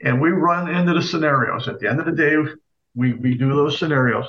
and 0.00 0.20
we 0.20 0.30
run 0.30 0.74
into 0.74 0.94
the 0.94 1.02
scenarios. 1.02 1.68
At 1.68 1.80
the 1.80 1.88
end 1.88 2.00
of 2.00 2.06
the 2.06 2.12
day, 2.12 2.36
we, 2.94 3.12
we 3.12 3.34
do 3.34 3.48
those 3.50 3.78
scenarios. 3.78 4.26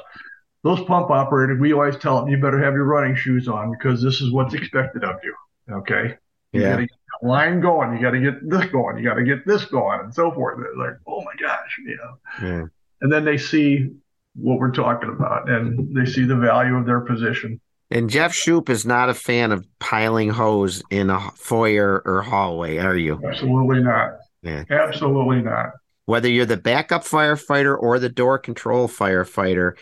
Those 0.64 0.84
pump 0.86 1.11
operators, 1.11 1.60
we 1.60 1.73
always 1.73 1.98
tell 1.98 2.19
them, 2.19 2.30
you 2.30 2.38
better 2.38 2.61
have 2.61 2.73
your 2.73 2.86
running 2.86 3.15
shoes 3.15 3.48
on 3.48 3.72
because 3.72 4.02
this 4.02 4.19
is 4.22 4.32
what's 4.32 4.53
expected 4.53 5.03
of 5.03 5.18
you. 5.23 5.36
Okay. 5.72 6.18
You 6.52 6.61
yeah. 6.61 6.72
got 6.72 6.76
to 6.77 6.82
get 6.84 6.98
the 7.22 7.27
line 7.27 7.61
going. 7.61 7.94
You 7.94 8.02
got 8.02 8.11
to 8.11 8.19
get 8.19 8.49
this 8.49 8.65
going. 8.72 8.98
You 8.98 9.03
got 9.03 9.15
to 9.15 9.23
get 9.23 9.45
this 9.45 9.65
going 9.65 9.99
and 10.02 10.14
so 10.14 10.32
forth. 10.32 10.60
They're 10.60 10.88
like, 10.88 10.98
oh 11.07 11.22
my 11.22 11.34
gosh, 11.40 11.80
you 11.86 11.98
know. 11.98 12.48
Yeah. 12.48 12.65
And 13.02 13.11
then 13.11 13.23
they 13.23 13.38
see 13.38 13.91
what 14.36 14.60
we're 14.60 14.72
talking 14.72 15.10
about 15.10 15.49
and 15.49 15.95
they 15.95 16.10
see 16.10 16.26
the 16.26 16.36
value 16.36 16.76
of 16.76 16.86
their 16.86 17.02
position. 17.02 17.61
And 17.95 18.09
Jeff 18.09 18.34
Shupe 18.34 18.69
is 18.69 18.85
not 18.85 19.07
a 19.07 19.13
fan 19.13 19.53
of 19.53 19.65
piling 19.80 20.30
hose 20.30 20.84
in 20.91 21.09
a 21.09 21.31
foyer 21.38 22.01
or 22.03 22.22
hallway, 22.23 22.76
are 22.76 22.97
you? 22.97 23.22
Absolutely 23.26 23.81
not. 23.81 24.17
Yeah. 24.41 24.65
Absolutely 24.69 25.41
not. 25.41 25.67
Whether 26.03 26.27
you're 26.27 26.45
the 26.45 26.57
backup 26.57 27.05
firefighter 27.05 27.73
or 27.81 27.97
the 27.99 28.09
door 28.09 28.38
control 28.38 28.89
firefighter, 28.89 29.77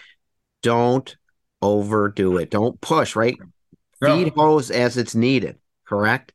don't 0.62 1.18
overdo 1.60 2.38
it. 2.38 2.52
Don't 2.52 2.80
push, 2.82 3.16
right? 3.16 3.36
No. 4.00 4.16
Feed 4.16 4.34
hose 4.36 4.70
as 4.70 4.96
it's 4.96 5.16
needed, 5.16 5.58
correct? 5.84 6.34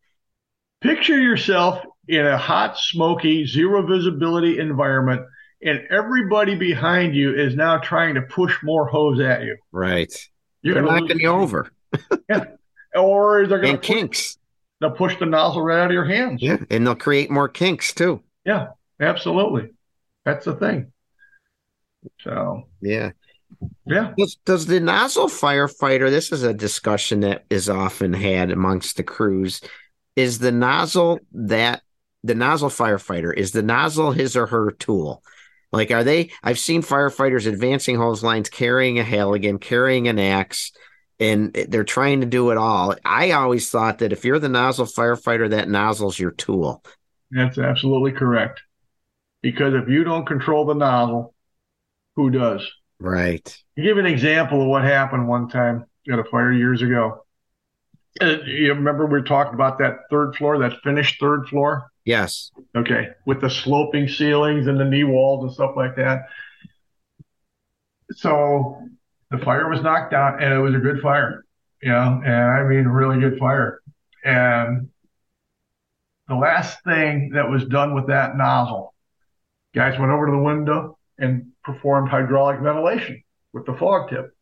Picture 0.80 1.20
yourself 1.20 1.80
in 2.08 2.26
a 2.26 2.36
hot, 2.36 2.76
smoky, 2.76 3.46
zero 3.46 3.86
visibility 3.86 4.58
environment, 4.58 5.22
and 5.62 5.82
everybody 5.92 6.56
behind 6.56 7.14
you 7.14 7.32
is 7.36 7.54
now 7.54 7.78
trying 7.78 8.16
to 8.16 8.22
push 8.22 8.56
more 8.64 8.88
hose 8.88 9.20
at 9.20 9.42
you. 9.42 9.56
Right. 9.70 10.12
You're 10.62 10.74
they're 10.74 10.82
knocking 10.82 11.20
you 11.20 11.28
over. 11.28 11.70
yeah. 12.28 12.44
Or 12.94 13.46
they're 13.46 13.60
going 13.60 13.76
to 13.76 13.80
kinks 13.80 14.38
they'll 14.80 14.90
push 14.90 15.18
the 15.18 15.26
nozzle 15.26 15.62
right 15.62 15.80
out 15.80 15.86
of 15.86 15.92
your 15.92 16.04
hands. 16.04 16.42
Yeah, 16.42 16.58
and 16.70 16.86
they'll 16.86 16.94
create 16.94 17.30
more 17.30 17.48
kinks 17.48 17.92
too. 17.92 18.22
Yeah, 18.44 18.68
absolutely. 19.00 19.70
That's 20.24 20.44
the 20.44 20.54
thing. 20.54 20.92
So 22.20 22.68
yeah, 22.80 23.10
yeah. 23.86 24.12
Does, 24.16 24.38
does 24.44 24.66
the 24.66 24.80
nozzle 24.80 25.26
firefighter? 25.26 26.10
This 26.10 26.32
is 26.32 26.42
a 26.42 26.54
discussion 26.54 27.20
that 27.20 27.44
is 27.50 27.68
often 27.68 28.12
had 28.12 28.50
amongst 28.50 28.96
the 28.96 29.02
crews. 29.02 29.60
Is 30.16 30.38
the 30.38 30.52
nozzle 30.52 31.20
that 31.32 31.82
the 32.24 32.34
nozzle 32.34 32.70
firefighter 32.70 33.34
is 33.34 33.52
the 33.52 33.62
nozzle 33.62 34.12
his 34.12 34.36
or 34.36 34.46
her 34.46 34.72
tool? 34.72 35.22
Like, 35.72 35.90
are 35.90 36.04
they? 36.04 36.30
I've 36.42 36.58
seen 36.58 36.82
firefighters 36.82 37.46
advancing 37.46 37.96
hose 37.96 38.22
lines, 38.22 38.48
carrying 38.48 38.98
a 38.98 39.04
Halligan, 39.04 39.58
carrying 39.58 40.08
an 40.08 40.18
axe 40.18 40.72
and 41.20 41.52
they're 41.68 41.84
trying 41.84 42.20
to 42.20 42.26
do 42.26 42.50
it 42.50 42.58
all. 42.58 42.94
I 43.04 43.32
always 43.32 43.70
thought 43.70 43.98
that 43.98 44.12
if 44.12 44.24
you're 44.24 44.38
the 44.38 44.48
nozzle 44.48 44.86
firefighter, 44.86 45.50
that 45.50 45.68
nozzle's 45.68 46.18
your 46.18 46.30
tool. 46.30 46.84
That's 47.30 47.58
absolutely 47.58 48.12
correct. 48.12 48.62
Because 49.42 49.74
if 49.74 49.88
you 49.88 50.04
don't 50.04 50.26
control 50.26 50.64
the 50.64 50.74
nozzle, 50.74 51.34
who 52.16 52.30
does? 52.30 52.66
Right. 53.00 53.56
You 53.76 53.84
give 53.84 53.98
an 53.98 54.06
example 54.06 54.62
of 54.62 54.68
what 54.68 54.84
happened 54.84 55.28
one 55.28 55.48
time 55.48 55.86
at 56.10 56.18
a 56.18 56.24
fire 56.24 56.52
years 56.52 56.82
ago. 56.82 57.24
Uh, 58.20 58.38
you 58.46 58.74
remember 58.74 59.06
we 59.06 59.22
talked 59.22 59.54
about 59.54 59.78
that 59.78 59.98
third 60.10 60.34
floor, 60.34 60.58
that 60.58 60.80
finished 60.82 61.20
third 61.20 61.46
floor? 61.48 61.90
Yes. 62.08 62.52
Okay. 62.74 63.10
With 63.26 63.42
the 63.42 63.50
sloping 63.50 64.08
ceilings 64.08 64.66
and 64.66 64.80
the 64.80 64.84
knee 64.86 65.04
walls 65.04 65.44
and 65.44 65.52
stuff 65.52 65.72
like 65.76 65.94
that. 65.96 66.22
So 68.12 68.80
the 69.30 69.36
fire 69.36 69.68
was 69.68 69.82
knocked 69.82 70.14
out 70.14 70.42
and 70.42 70.54
it 70.54 70.56
was 70.56 70.74
a 70.74 70.78
good 70.78 71.02
fire, 71.02 71.44
know, 71.82 72.22
and 72.24 72.34
I 72.34 72.62
mean, 72.62 72.86
really 72.86 73.20
good 73.20 73.38
fire. 73.38 73.82
And 74.24 74.88
the 76.28 76.36
last 76.36 76.82
thing 76.82 77.32
that 77.34 77.50
was 77.50 77.66
done 77.66 77.94
with 77.94 78.06
that 78.06 78.38
nozzle, 78.38 78.94
guys 79.74 79.98
went 79.98 80.10
over 80.10 80.28
to 80.28 80.32
the 80.32 80.38
window 80.38 80.96
and 81.18 81.52
performed 81.62 82.08
hydraulic 82.08 82.60
ventilation 82.60 83.22
with 83.52 83.66
the 83.66 83.74
fog 83.74 84.08
tip. 84.08 84.34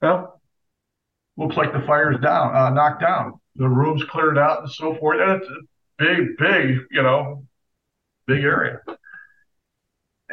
Well, 0.00 0.40
looks 1.36 1.58
like 1.58 1.74
the 1.74 1.84
fire's 1.86 2.18
down, 2.22 2.56
uh, 2.56 2.70
knocked 2.70 3.02
down. 3.02 3.38
The 3.56 3.68
room's 3.68 4.04
cleared 4.04 4.38
out 4.38 4.62
and 4.62 4.72
so 4.72 4.94
forth. 4.94 5.20
And 5.20 5.42
it's 5.42 5.50
big, 6.02 6.36
big, 6.36 6.78
you 6.90 7.02
know, 7.02 7.46
big 8.26 8.44
area 8.44 8.80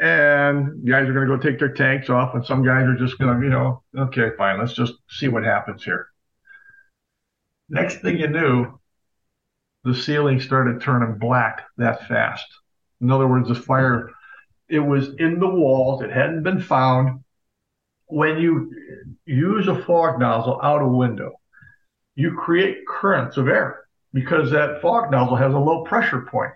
and 0.00 0.88
guys 0.88 1.06
are 1.06 1.12
going 1.12 1.28
to 1.28 1.36
go 1.36 1.42
take 1.42 1.58
their 1.58 1.74
tanks 1.74 2.08
off, 2.08 2.34
and 2.34 2.44
some 2.44 2.64
guys 2.64 2.84
are 2.84 2.96
just 2.96 3.18
going 3.18 3.38
to, 3.38 3.44
you 3.44 3.50
know, 3.50 3.82
okay, 3.96 4.30
fine, 4.38 4.58
let's 4.58 4.72
just 4.72 4.94
see 5.10 5.28
what 5.28 5.44
happens 5.44 5.84
here. 5.84 6.06
Next 7.68 8.00
thing 8.00 8.18
you 8.18 8.28
knew, 8.28 8.80
the 9.84 9.94
ceiling 9.94 10.40
started 10.40 10.80
turning 10.80 11.18
black 11.18 11.66
that 11.76 12.08
fast. 12.08 12.46
In 13.02 13.10
other 13.10 13.28
words, 13.28 13.48
the 13.48 13.54
fire, 13.54 14.10
it 14.68 14.80
was 14.80 15.10
in 15.18 15.38
the 15.38 15.48
walls, 15.48 16.02
it 16.02 16.10
hadn't 16.10 16.44
been 16.44 16.62
found. 16.62 17.22
When 18.06 18.38
you 18.38 18.72
use 19.26 19.68
a 19.68 19.82
fog 19.84 20.18
nozzle 20.18 20.60
out 20.62 20.82
a 20.82 20.88
window, 20.88 21.32
you 22.14 22.36
create 22.36 22.86
currents 22.88 23.36
of 23.36 23.48
air 23.48 23.84
because 24.12 24.50
that 24.50 24.80
fog 24.82 25.10
nozzle 25.10 25.36
has 25.36 25.54
a 25.54 25.58
low 25.58 25.84
pressure 25.84 26.22
point. 26.22 26.52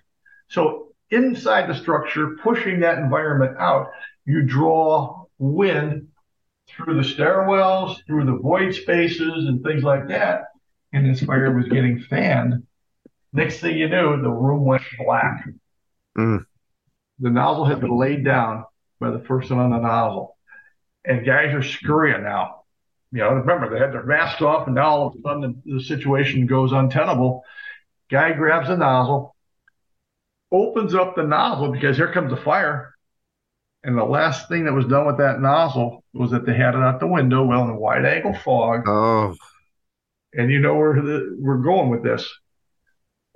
So 0.49 0.89
inside 1.11 1.69
the 1.69 1.75
structure, 1.75 2.37
pushing 2.43 2.81
that 2.81 2.99
environment 2.99 3.57
out, 3.59 3.91
you 4.25 4.43
draw 4.43 5.25
wind 5.39 6.09
through 6.69 6.95
the 6.95 7.09
stairwells, 7.09 8.05
through 8.07 8.25
the 8.25 8.39
void 8.39 8.75
spaces, 8.75 9.47
and 9.47 9.63
things 9.63 9.83
like 9.83 10.09
that. 10.09 10.45
And 10.93 11.09
this 11.09 11.23
fire 11.23 11.53
was 11.53 11.69
getting 11.69 12.01
fanned. 12.01 12.67
Next 13.33 13.59
thing 13.59 13.77
you 13.77 13.89
knew, 13.89 14.23
the 14.23 14.31
room 14.31 14.65
went 14.65 14.83
black. 15.05 15.45
Mm. 16.17 16.47
The 17.19 17.31
nozzle 17.31 17.65
had 17.65 17.81
been 17.81 17.99
laid 17.99 18.25
down 18.25 18.65
by 19.01 19.11
the 19.11 19.19
person 19.19 19.59
on 19.59 19.71
the 19.71 19.79
nozzle. 19.79 20.37
And 21.05 21.27
guys 21.27 21.53
are 21.55 21.63
scurrying 21.63 22.23
now. 22.23 22.64
You 23.15 23.21
know, 23.21 23.29
remember, 23.29 23.71
they 23.71 23.79
had 23.79 23.93
their 23.93 24.03
masks 24.03 24.43
off, 24.43 24.67
and 24.67 24.75
now 24.75 24.89
all 24.89 25.07
of 25.07 25.15
a 25.15 25.21
sudden 25.23 25.63
the, 25.65 25.75
the 25.77 25.85
situation 25.85 26.47
goes 26.47 26.73
untenable. 26.73 27.45
Guy 28.11 28.33
grabs 28.33 28.69
a 28.69 28.77
nozzle, 28.77 29.37
opens 30.51 30.97
up 30.97 31.15
the 31.15 31.23
nozzle 31.23 31.71
because 31.71 31.97
here 31.97 32.13
comes 32.13 32.33
the 32.33 32.37
fire. 32.37 32.93
And 33.85 33.97
the 33.97 34.05
last 34.05 34.49
thing 34.49 34.65
that 34.65 34.73
was 34.73 34.87
done 34.87 35.07
with 35.07 35.19
that 35.19 35.41
nozzle 35.41 36.03
was 36.13 36.33
that 36.33 36.45
they 36.45 36.55
had 36.55 36.75
it 36.75 36.81
out 36.81 36.99
the 36.99 37.07
window, 37.07 37.45
well, 37.45 37.63
in 37.63 37.71
a 37.71 37.79
wide 37.79 38.05
angle 38.05 38.35
fog. 38.35 38.83
Oh. 38.89 39.37
And 40.33 40.51
you 40.51 40.59
know 40.59 40.75
where 40.75 41.01
the, 41.01 41.37
we're 41.39 41.59
going 41.59 41.91
with 41.91 42.03
this. 42.03 42.29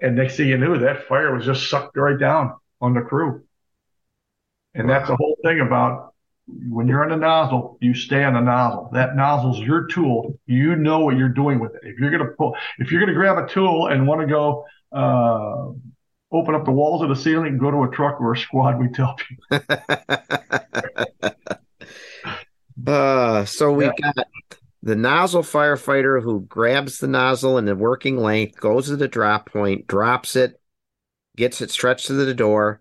And 0.02 0.16
next 0.16 0.36
thing 0.36 0.48
you 0.48 0.59
knew, 0.59 0.76
that 0.78 1.06
fire 1.06 1.32
was 1.32 1.46
just 1.46 1.70
sucked 1.70 1.96
right 1.96 2.18
down 2.18 2.56
on 2.80 2.94
the 2.94 3.02
crew. 3.02 3.44
And 4.74 4.88
wow. 4.88 4.94
that's 4.98 5.09
the 5.09 5.16
whole 5.16 5.36
thing 5.44 5.60
about 5.60 6.14
when 6.49 6.89
you're 6.89 7.03
on 7.03 7.11
the 7.11 7.16
nozzle, 7.16 7.79
you 7.81 7.95
stay 7.95 8.25
on 8.25 8.35
the 8.35 8.41
nozzle. 8.41 8.91
That 8.93 9.16
nozzle's 9.16 9.59
your 9.61 9.87
tool. 9.87 10.39
You 10.47 10.77
know 10.77 11.01
what 11.01 11.16
you're 11.16 11.29
doing 11.29 11.61
with 11.61 11.75
it. 11.75 11.83
If 11.85 11.99
you're 11.99 12.11
gonna 12.11 12.31
pull, 12.37 12.57
if 12.79 12.91
you're 12.91 13.01
gonna 13.01 13.15
grab 13.15 13.39
a 13.39 13.47
tool 13.49 13.89
and 13.89 14.07
want 14.07 14.20
to 14.23 14.27
go 14.27 14.65
uh, 14.93 15.66
open 16.33 16.55
up 16.55 16.65
the 16.65 16.73
walls 16.73 17.03
of 17.03 17.11
the 17.11 17.16
ceiling, 17.16 17.59
go 17.59 17.70
to 17.70 17.85
a 17.85 17.91
truck 17.91 18.20
or 18.20 18.33
a 18.33 18.39
squad. 18.39 18.79
We 18.79 18.89
tell 18.89 19.15
people. 19.16 19.61
uh, 22.87 23.45
so 23.45 23.73
we 23.73 23.85
yeah. 23.85 23.93
got 24.01 24.27
the 24.83 24.97
nozzle 24.97 25.43
firefighter 25.43 26.23
who 26.23 26.41
grabs 26.41 26.99
the 26.99 27.09
nozzle 27.09 27.59
in 27.59 27.66
the 27.66 27.77
working 27.77 28.16
length, 28.16 28.59
goes 28.59 28.87
to 28.87 28.97
the 28.97 29.09
drop 29.09 29.53
point, 29.53 29.87
drops 29.87 30.35
it, 30.35 30.61
gets 31.37 31.61
it 31.61 31.70
stretched 31.70 32.07
to 32.07 32.15
the 32.15 32.35
door, 32.35 32.81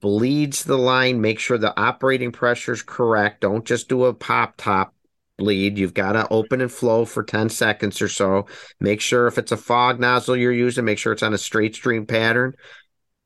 bleeds 0.00 0.64
the 0.64 0.78
line, 0.78 1.20
make 1.20 1.38
sure 1.38 1.58
the 1.58 1.78
operating 1.78 2.32
pressure 2.32 2.72
is 2.72 2.82
correct. 2.82 3.40
Don't 3.40 3.64
just 3.64 3.88
do 3.88 4.04
a 4.04 4.14
pop 4.14 4.54
top 4.56 4.94
bleed. 5.36 5.78
You've 5.78 5.94
got 5.94 6.12
to 6.12 6.28
open 6.28 6.60
and 6.60 6.70
flow 6.70 7.04
for 7.04 7.22
10 7.22 7.48
seconds 7.48 8.00
or 8.00 8.08
so. 8.08 8.46
Make 8.80 9.00
sure 9.00 9.26
if 9.26 9.38
it's 9.38 9.52
a 9.52 9.56
fog 9.56 10.00
nozzle 10.00 10.36
you're 10.36 10.52
using, 10.52 10.84
make 10.84 10.98
sure 10.98 11.12
it's 11.12 11.22
on 11.22 11.34
a 11.34 11.38
straight 11.38 11.74
stream 11.74 12.06
pattern, 12.06 12.54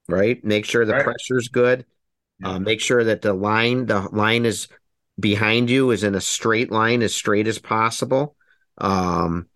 right? 0.09 0.43
Make 0.45 0.65
sure 0.65 0.85
the 0.85 0.95
right. 0.95 1.05
pressure 1.05 1.39
is 1.39 1.49
good. 1.49 1.85
Yeah. 2.41 2.51
Uh, 2.51 2.59
make 2.61 2.81
sure 2.81 3.05
that 3.05 3.23
the 3.23 3.35
line, 3.35 3.87
the 3.87 4.01
line 4.13 4.47
is 4.47 4.69
behind 5.19 5.71
you 5.71 5.91
is 5.91 6.05
in 6.05 6.15
a 6.15 6.21
straight 6.21 6.71
line, 6.71 7.03
as 7.03 7.15
straight 7.15 7.49
as 7.49 7.59
possible. 7.59 8.37
Um, 8.79 9.49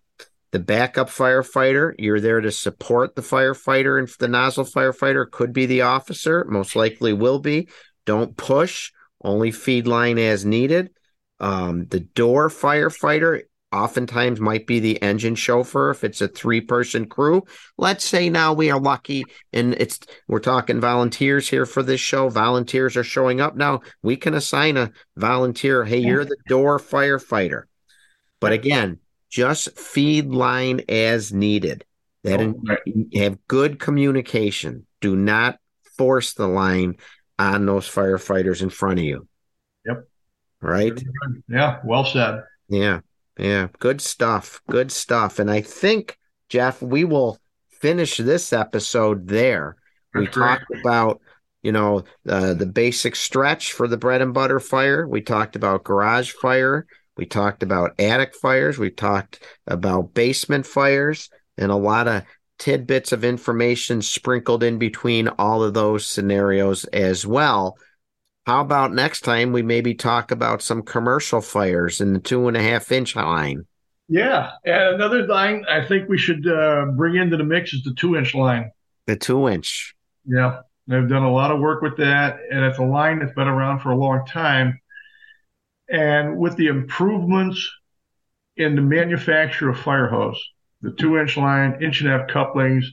the 0.53 0.59
backup 0.59 1.09
firefighter, 1.09 1.95
you're 1.97 2.19
there 2.19 2.39
to 2.39 2.51
support 2.51 3.15
the 3.15 3.23
firefighter, 3.23 3.97
and 3.97 4.07
the 4.19 4.27
nozzle 4.27 4.63
firefighter 4.63 5.29
could 5.29 5.51
be 5.51 5.65
the 5.65 5.81
officer, 5.81 6.45
most 6.47 6.75
likely 6.75 7.11
will 7.11 7.39
be. 7.39 7.67
Don't 8.05 8.37
push, 8.37 8.91
only 9.23 9.49
feed 9.49 9.87
line 9.87 10.19
as 10.19 10.45
needed. 10.45 10.91
Um, 11.39 11.87
the 11.87 12.01
door 12.01 12.49
firefighter 12.49 13.41
oftentimes 13.71 14.39
might 14.39 14.67
be 14.67 14.79
the 14.79 15.01
engine 15.01 15.33
chauffeur 15.33 15.89
if 15.89 16.03
it's 16.03 16.21
a 16.21 16.27
three 16.27 16.61
person 16.61 17.07
crew. 17.07 17.41
Let's 17.79 18.05
say 18.05 18.29
now 18.29 18.53
we 18.53 18.69
are 18.69 18.79
lucky 18.79 19.23
and 19.51 19.73
it's 19.73 19.99
we're 20.27 20.39
talking 20.39 20.79
volunteers 20.79 21.49
here 21.49 21.65
for 21.65 21.81
this 21.81 21.99
show. 21.99 22.29
Volunteers 22.29 22.95
are 22.95 23.03
showing 23.03 23.41
up 23.41 23.55
now. 23.55 23.81
We 24.03 24.17
can 24.17 24.35
assign 24.35 24.77
a 24.77 24.91
volunteer, 25.17 25.83
hey, 25.83 25.97
you're 25.97 26.25
the 26.25 26.37
door 26.47 26.77
firefighter. 26.77 27.63
But 28.39 28.51
again, 28.51 28.99
just 29.33 29.75
feed 29.79 30.27
line 30.27 30.81
as 30.87 31.33
needed. 31.33 31.83
That 32.23 32.39
oh, 32.39 32.53
right. 32.63 32.79
have 33.15 33.45
good 33.47 33.79
communication. 33.79 34.85
Do 35.01 35.15
not 35.15 35.57
force 35.97 36.33
the 36.35 36.47
line 36.47 36.97
on 37.39 37.65
those 37.65 37.89
firefighters 37.89 38.61
in 38.61 38.69
front 38.69 38.99
of 38.99 39.05
you. 39.05 39.27
Yep. 39.87 40.07
Right? 40.61 41.03
Yeah, 41.49 41.79
well 41.83 42.05
said. 42.05 42.43
Yeah. 42.69 42.99
Yeah, 43.37 43.69
good 43.79 44.01
stuff. 44.01 44.61
Good 44.69 44.91
stuff. 44.91 45.39
And 45.39 45.49
I 45.49 45.61
think, 45.61 46.19
Jeff, 46.49 46.79
we 46.83 47.03
will 47.03 47.39
finish 47.81 48.17
this 48.17 48.53
episode 48.53 49.27
there. 49.27 49.77
we 50.13 50.27
talked 50.27 50.71
about, 50.79 51.21
you 51.63 51.71
know, 51.71 52.03
uh, 52.29 52.53
the 52.53 52.67
basic 52.67 53.15
stretch 53.15 53.73
for 53.73 53.87
the 53.87 53.97
bread 53.97 54.21
and 54.21 54.35
butter 54.35 54.59
fire. 54.59 55.07
We 55.07 55.21
talked 55.21 55.55
about 55.55 55.83
garage 55.83 56.33
fire. 56.33 56.85
We 57.17 57.25
talked 57.25 57.63
about 57.63 57.99
attic 57.99 58.35
fires. 58.35 58.77
We 58.77 58.89
talked 58.89 59.43
about 59.67 60.13
basement 60.13 60.65
fires 60.65 61.29
and 61.57 61.71
a 61.71 61.75
lot 61.75 62.07
of 62.07 62.23
tidbits 62.57 63.11
of 63.11 63.23
information 63.23 64.01
sprinkled 64.01 64.63
in 64.63 64.77
between 64.79 65.27
all 65.27 65.63
of 65.63 65.73
those 65.73 66.05
scenarios 66.05 66.85
as 66.85 67.25
well. 67.25 67.77
How 68.45 68.61
about 68.61 68.93
next 68.93 69.21
time 69.21 69.51
we 69.51 69.61
maybe 69.61 69.93
talk 69.93 70.31
about 70.31 70.61
some 70.61 70.81
commercial 70.81 71.41
fires 71.41 72.01
in 72.01 72.13
the 72.13 72.19
two 72.19 72.47
and 72.47 72.57
a 72.57 72.61
half 72.61 72.91
inch 72.91 73.15
line? 73.15 73.65
Yeah. 74.09 74.51
And 74.65 74.95
another 74.95 75.25
line 75.27 75.65
I 75.69 75.85
think 75.85 76.09
we 76.09 76.17
should 76.17 76.45
uh, 76.47 76.85
bring 76.95 77.15
into 77.15 77.37
the 77.37 77.43
mix 77.43 77.73
is 77.73 77.83
the 77.83 77.93
two 77.93 78.17
inch 78.17 78.35
line. 78.35 78.71
The 79.07 79.15
two 79.15 79.47
inch. 79.47 79.95
Yeah. 80.25 80.59
They've 80.87 81.07
done 81.07 81.23
a 81.23 81.31
lot 81.31 81.51
of 81.51 81.59
work 81.59 81.81
with 81.81 81.97
that. 81.97 82.39
And 82.51 82.65
it's 82.65 82.79
a 82.79 82.83
line 82.83 83.19
that's 83.19 83.33
been 83.33 83.47
around 83.47 83.79
for 83.79 83.91
a 83.91 83.97
long 83.97 84.25
time. 84.25 84.79
And 85.93 86.37
with 86.39 86.57
the 86.57 86.67
improvements 86.67 87.71
in 88.57 88.75
the 88.75 88.81
manufacture 88.81 89.69
of 89.69 89.79
fire 89.79 90.07
hose, 90.07 90.43
the 90.81 90.91
two 90.91 91.19
inch 91.19 91.37
line, 91.37 91.81
inch 91.83 92.01
and 92.01 92.09
a 92.09 92.17
half 92.17 92.27
couplings, 92.27 92.91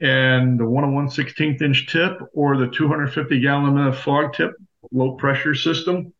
and 0.00 0.60
the 0.60 0.66
one 0.66 0.84
and 0.84 0.94
one 0.94 1.08
sixteenth 1.08 1.62
inch 1.62 1.90
tip 1.90 2.18
or 2.34 2.58
the 2.58 2.68
250 2.68 3.40
gallon 3.40 3.74
minute 3.74 3.96
fog 3.96 4.34
tip 4.34 4.52
low 4.92 5.12
pressure 5.12 5.54
system. 5.54 6.12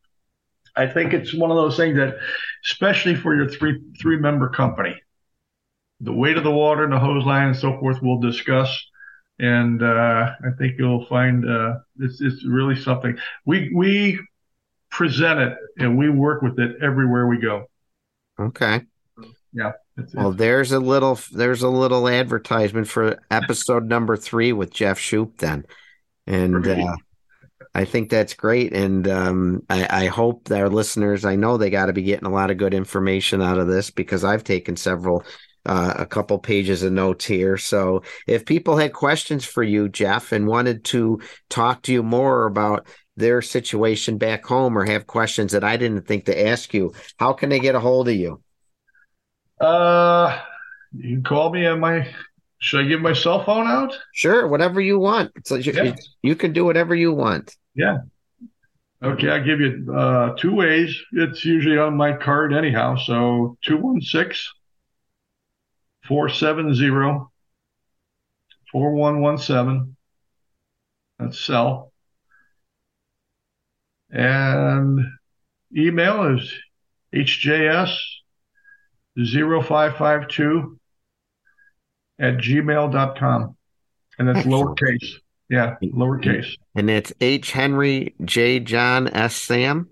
I 0.75 0.87
think 0.87 1.13
it's 1.13 1.33
one 1.35 1.51
of 1.51 1.57
those 1.57 1.77
things 1.77 1.97
that, 1.97 2.17
especially 2.65 3.15
for 3.15 3.35
your 3.35 3.47
three 3.47 3.79
three 4.01 4.17
member 4.17 4.49
company, 4.49 4.99
the 6.01 6.13
weight 6.13 6.37
of 6.37 6.43
the 6.43 6.51
water 6.51 6.83
and 6.83 6.93
the 6.93 6.99
hose 6.99 7.25
line 7.25 7.49
and 7.49 7.55
so 7.55 7.77
forth, 7.79 8.01
we'll 8.01 8.19
discuss. 8.19 8.75
And 9.37 9.83
uh, 9.83 10.31
I 10.43 10.49
think 10.57 10.79
you'll 10.79 11.05
find 11.05 11.47
uh, 11.47 11.75
it's 11.99 12.21
it's 12.21 12.43
really 12.43 12.75
something. 12.75 13.17
We 13.45 13.71
we 13.75 14.19
present 14.95 15.39
it 15.39 15.57
and 15.77 15.97
we 15.97 16.09
work 16.09 16.41
with 16.41 16.57
it 16.59 16.77
everywhere 16.81 17.27
we 17.27 17.37
go. 17.37 17.65
Okay. 18.39 18.81
Yeah. 19.51 19.73
It's, 19.97 20.13
well, 20.13 20.29
it's, 20.29 20.37
there's 20.37 20.71
a 20.71 20.79
little 20.79 21.19
there's 21.31 21.63
a 21.63 21.69
little 21.69 22.07
advertisement 22.07 22.87
for 22.87 23.19
episode 23.31 23.87
number 23.87 24.17
three 24.17 24.53
with 24.53 24.71
Jeff 24.73 24.99
Shupe 24.99 25.37
then, 25.37 25.65
and 26.27 26.67
uh, 26.67 26.95
I 27.73 27.85
think 27.85 28.09
that's 28.09 28.33
great. 28.33 28.73
And 28.73 29.07
um, 29.07 29.63
I, 29.69 30.03
I, 30.03 30.05
hope 30.07 30.51
our 30.51 30.67
listeners, 30.67 31.23
I 31.23 31.37
know 31.37 31.55
they 31.55 31.69
got 31.69 31.85
to 31.85 31.93
be 31.93 32.03
getting 32.03 32.25
a 32.25 32.31
lot 32.31 32.51
of 32.51 32.57
good 32.57 32.73
information 32.73 33.41
out 33.41 33.57
of 33.57 33.67
this 33.67 33.89
because 33.89 34.23
I've 34.23 34.43
taken 34.43 34.75
several. 34.75 35.23
Uh, 35.67 35.95
a 35.97 36.05
couple 36.05 36.37
pages 36.37 36.83
of 36.83 36.93
notes 36.93 37.25
here. 37.25 37.57
So, 37.57 38.03
if 38.27 38.45
people 38.45 38.77
had 38.77 38.93
questions 38.93 39.45
for 39.45 39.63
you, 39.63 39.89
Jeff, 39.89 40.31
and 40.31 40.45
wanted 40.45 40.83
to 40.85 41.19
talk 41.49 41.81
to 41.83 41.91
you 41.91 42.03
more 42.03 42.45
about 42.45 42.85
their 43.17 43.41
situation 43.41 44.17
back 44.17 44.45
home 44.45 44.77
or 44.77 44.85
have 44.85 45.07
questions 45.07 45.51
that 45.53 45.63
I 45.63 45.77
didn't 45.77 46.07
think 46.07 46.25
to 46.25 46.47
ask 46.47 46.73
you, 46.73 46.93
how 47.17 47.33
can 47.33 47.49
they 47.49 47.59
get 47.59 47.75
a 47.75 47.79
hold 47.79 48.09
of 48.09 48.15
you? 48.15 48.41
Uh, 49.59 50.41
you 50.93 51.15
can 51.15 51.23
call 51.23 51.51
me 51.51 51.65
on 51.65 51.79
my. 51.79 52.07
Should 52.59 52.85
I 52.85 52.87
give 52.87 53.01
my 53.01 53.13
cell 53.13 53.43
phone 53.43 53.67
out? 53.67 53.97
Sure, 54.13 54.47
whatever 54.47 54.81
you 54.81 54.97
want. 54.97 55.31
So 55.45 55.55
you, 55.55 55.71
yeah. 55.71 55.95
you 56.23 56.35
can 56.35 56.51
do 56.51 56.65
whatever 56.65 56.95
you 56.95 57.13
want. 57.13 57.55
Yeah. 57.75 57.99
Okay, 59.03 59.29
I'll 59.29 59.43
give 59.43 59.59
you 59.59 59.93
uh, 59.93 60.35
two 60.35 60.55
ways. 60.55 60.97
It's 61.11 61.45
usually 61.45 61.77
on 61.77 61.95
my 61.95 62.13
card 62.13 62.53
anyhow. 62.53 62.95
So 62.95 63.57
216 63.65 64.35
470 66.07 67.27
4117. 68.71 69.95
That's 71.19 71.39
cell. 71.39 71.91
And 74.11 74.99
email 75.75 76.35
is 76.35 76.53
hjs 77.13 77.97
0552 79.17 80.79
at 82.19 82.37
gmail.com. 82.37 83.57
And 84.17 84.29
it's 84.29 84.47
lowercase. 84.47 85.15
Yeah, 85.49 85.75
lowercase. 85.83 86.55
And 86.75 86.89
it's 86.89 87.11
H. 87.21 87.51
Henry 87.51 88.15
J. 88.23 88.59
John 88.59 89.07
S. 89.09 89.35
Sam. 89.35 89.89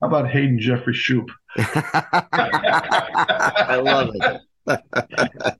How 0.00 0.08
about 0.08 0.28
Hayden 0.28 0.58
Jeffrey 0.60 0.92
Shupe? 0.92 1.30
I 1.56 3.76
love 3.76 4.10
it. 4.66 5.58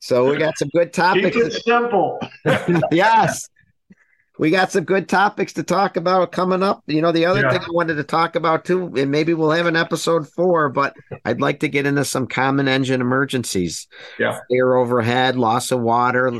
so 0.00 0.30
we 0.30 0.38
got 0.38 0.58
some 0.58 0.70
good 0.70 0.92
topics. 0.92 1.36
Keep 1.36 1.46
it 1.46 1.52
simple. 1.52 2.18
yes 2.90 3.48
we 4.38 4.50
got 4.50 4.72
some 4.72 4.84
good 4.84 5.08
topics 5.08 5.52
to 5.54 5.62
talk 5.62 5.96
about 5.96 6.32
coming 6.32 6.62
up. 6.62 6.82
You 6.86 7.00
know, 7.00 7.12
the 7.12 7.26
other 7.26 7.42
yeah. 7.42 7.50
thing 7.50 7.60
I 7.60 7.70
wanted 7.70 7.94
to 7.94 8.04
talk 8.04 8.34
about 8.34 8.64
too, 8.64 8.92
and 8.96 9.10
maybe 9.10 9.32
we'll 9.32 9.52
have 9.52 9.66
an 9.66 9.76
episode 9.76 10.28
four, 10.28 10.68
but 10.68 10.96
I'd 11.24 11.40
like 11.40 11.60
to 11.60 11.68
get 11.68 11.86
into 11.86 12.04
some 12.04 12.26
common 12.26 12.66
engine 12.66 13.00
emergencies. 13.00 13.86
Yeah. 14.18 14.40
Air 14.50 14.74
overhead, 14.76 15.36
loss 15.36 15.70
of 15.70 15.80
water, 15.80 16.32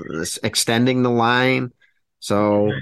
extending 0.43 1.03
the 1.03 1.11
line. 1.11 1.73
So, 2.19 2.73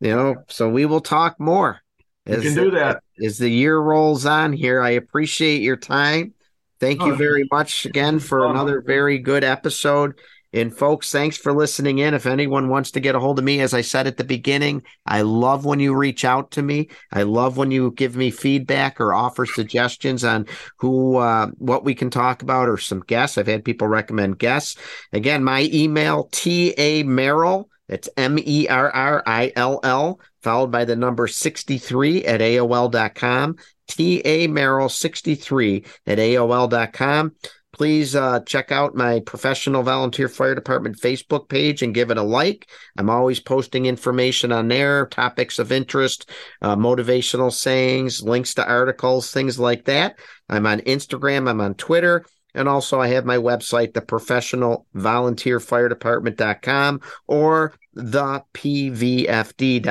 you 0.00 0.14
know, 0.14 0.36
so 0.48 0.68
we 0.68 0.86
will 0.86 1.00
talk 1.00 1.40
more. 1.40 1.80
As, 2.26 2.44
you 2.44 2.54
can 2.54 2.64
do 2.64 2.70
that. 2.72 3.02
As 3.24 3.38
the 3.38 3.50
year 3.50 3.76
rolls 3.76 4.24
on 4.24 4.52
here, 4.52 4.82
I 4.82 4.90
appreciate 4.90 5.62
your 5.62 5.76
time. 5.76 6.34
Thank 6.78 7.02
oh, 7.02 7.06
you 7.06 7.12
oh, 7.14 7.16
very 7.16 7.46
much 7.50 7.86
again 7.86 8.20
for 8.20 8.46
another 8.46 8.80
very 8.80 9.18
good 9.18 9.42
episode. 9.42 10.18
And 10.52 10.76
folks, 10.76 11.12
thanks 11.12 11.36
for 11.36 11.52
listening 11.52 11.98
in. 11.98 12.14
If 12.14 12.26
anyone 12.26 12.68
wants 12.68 12.90
to 12.92 13.00
get 13.00 13.14
a 13.14 13.20
hold 13.20 13.38
of 13.38 13.44
me, 13.44 13.60
as 13.60 13.72
I 13.72 13.82
said 13.82 14.06
at 14.06 14.16
the 14.16 14.24
beginning, 14.24 14.82
I 15.06 15.22
love 15.22 15.64
when 15.64 15.78
you 15.78 15.94
reach 15.94 16.24
out 16.24 16.50
to 16.52 16.62
me. 16.62 16.88
I 17.12 17.22
love 17.22 17.56
when 17.56 17.70
you 17.70 17.92
give 17.92 18.16
me 18.16 18.30
feedback 18.30 19.00
or 19.00 19.14
offer 19.14 19.46
suggestions 19.46 20.24
on 20.24 20.46
who, 20.78 21.16
uh, 21.16 21.48
what 21.58 21.84
we 21.84 21.94
can 21.94 22.10
talk 22.10 22.42
about 22.42 22.68
or 22.68 22.78
some 22.78 23.00
guests. 23.00 23.38
I've 23.38 23.46
had 23.46 23.64
people 23.64 23.86
recommend 23.86 24.38
guests. 24.38 24.76
Again, 25.12 25.44
my 25.44 25.68
email, 25.72 26.28
T 26.32 26.74
A 26.76 27.04
Merrill. 27.04 27.68
It's 27.88 28.08
M 28.16 28.38
E 28.38 28.68
R 28.68 28.90
R 28.90 29.22
I 29.26 29.52
L 29.56 29.80
L 29.82 30.20
followed 30.42 30.70
by 30.70 30.84
the 30.84 30.96
number 30.96 31.26
63 31.26 32.24
at 32.24 32.40
AOL.com. 32.40 33.56
T.A. 33.88 34.46
Merrill 34.46 34.88
63 34.88 35.84
at 36.06 36.18
AOL.com. 36.18 37.32
Please 37.80 38.14
uh, 38.14 38.40
check 38.40 38.72
out 38.72 38.94
my 38.94 39.20
professional 39.20 39.82
volunteer 39.82 40.28
fire 40.28 40.54
department 40.54 40.98
Facebook 40.98 41.48
page 41.48 41.80
and 41.80 41.94
give 41.94 42.10
it 42.10 42.18
a 42.18 42.22
like. 42.22 42.68
I'm 42.98 43.08
always 43.08 43.40
posting 43.40 43.86
information 43.86 44.52
on 44.52 44.68
there, 44.68 45.06
topics 45.06 45.58
of 45.58 45.72
interest, 45.72 46.28
uh, 46.60 46.76
motivational 46.76 47.50
sayings, 47.50 48.22
links 48.22 48.52
to 48.56 48.68
articles, 48.68 49.32
things 49.32 49.58
like 49.58 49.86
that. 49.86 50.18
I'm 50.50 50.66
on 50.66 50.80
Instagram, 50.80 51.48
I'm 51.48 51.62
on 51.62 51.72
Twitter. 51.72 52.26
And 52.54 52.68
also, 52.68 53.00
I 53.00 53.06
have 53.08 53.24
my 53.24 53.38
website, 53.38 53.94
the 53.94 54.02
professional 54.02 54.84
volunteer 54.92 55.58
fire 55.58 55.88
department.com 55.88 57.00
or 57.28 57.72
the 58.02 58.42
pvfd.com. 58.54 59.88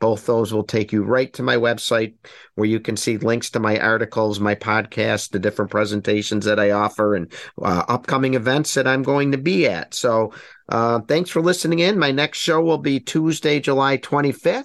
Both 0.00 0.26
those 0.26 0.52
will 0.52 0.64
take 0.64 0.92
you 0.92 1.02
right 1.02 1.32
to 1.34 1.42
my 1.42 1.56
website 1.56 2.14
where 2.54 2.68
you 2.68 2.80
can 2.80 2.96
see 2.96 3.16
links 3.18 3.50
to 3.50 3.60
my 3.60 3.78
articles, 3.78 4.40
my 4.40 4.54
podcast, 4.54 5.30
the 5.30 5.38
different 5.38 5.70
presentations 5.70 6.44
that 6.44 6.60
I 6.60 6.72
offer, 6.72 7.14
and 7.14 7.32
uh, 7.60 7.84
upcoming 7.88 8.34
events 8.34 8.74
that 8.74 8.86
I'm 8.86 9.02
going 9.02 9.32
to 9.32 9.38
be 9.38 9.66
at. 9.66 9.94
So, 9.94 10.32
uh, 10.68 11.00
thanks 11.00 11.30
for 11.30 11.40
listening 11.40 11.78
in. 11.78 11.98
My 11.98 12.10
next 12.10 12.38
show 12.38 12.60
will 12.60 12.78
be 12.78 13.00
Tuesday, 13.00 13.60
July 13.60 13.98
25th. 13.98 14.64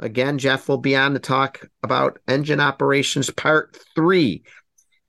Again, 0.00 0.38
Jeff 0.38 0.68
will 0.68 0.78
be 0.78 0.94
on 0.94 1.14
to 1.14 1.18
talk 1.18 1.68
about 1.82 2.18
engine 2.28 2.60
operations 2.60 3.30
part 3.30 3.76
three 3.96 4.44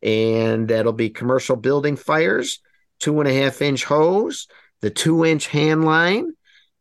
and 0.02 0.68
that'll 0.68 0.94
be 0.94 1.10
commercial 1.10 1.56
building 1.56 1.96
fires, 1.96 2.60
two 3.00 3.20
and 3.20 3.30
a 3.30 3.34
half 3.34 3.62
inch 3.62 3.84
hose, 3.84 4.48
the 4.82 4.90
two 4.90 5.26
inch 5.26 5.48
hand 5.48 5.86
line, 5.86 6.34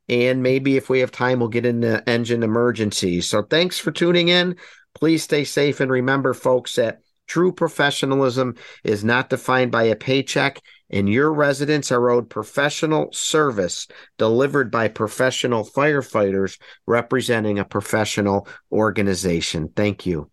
and 0.08 0.42
maybe 0.42 0.76
if 0.76 0.88
we 0.88 1.00
have 1.00 1.10
time, 1.10 1.40
we'll 1.40 1.48
get 1.48 1.66
into 1.66 2.06
engine 2.08 2.42
emergencies. 2.42 3.28
So 3.28 3.42
thanks 3.42 3.78
for 3.78 3.90
tuning 3.90 4.28
in. 4.28 4.56
Please 4.94 5.22
stay 5.22 5.44
safe 5.44 5.80
and 5.80 5.90
remember, 5.90 6.34
folks, 6.34 6.76
that 6.76 7.00
true 7.26 7.52
professionalism 7.52 8.56
is 8.82 9.04
not 9.04 9.28
defined 9.28 9.70
by 9.70 9.84
a 9.84 9.96
paycheck, 9.96 10.60
and 10.90 11.08
your 11.08 11.32
residents 11.32 11.92
are 11.92 12.10
owed 12.10 12.30
professional 12.30 13.12
service 13.12 13.86
delivered 14.16 14.70
by 14.70 14.88
professional 14.88 15.64
firefighters 15.64 16.58
representing 16.86 17.58
a 17.58 17.64
professional 17.64 18.48
organization. 18.72 19.68
Thank 19.76 20.06
you. 20.06 20.30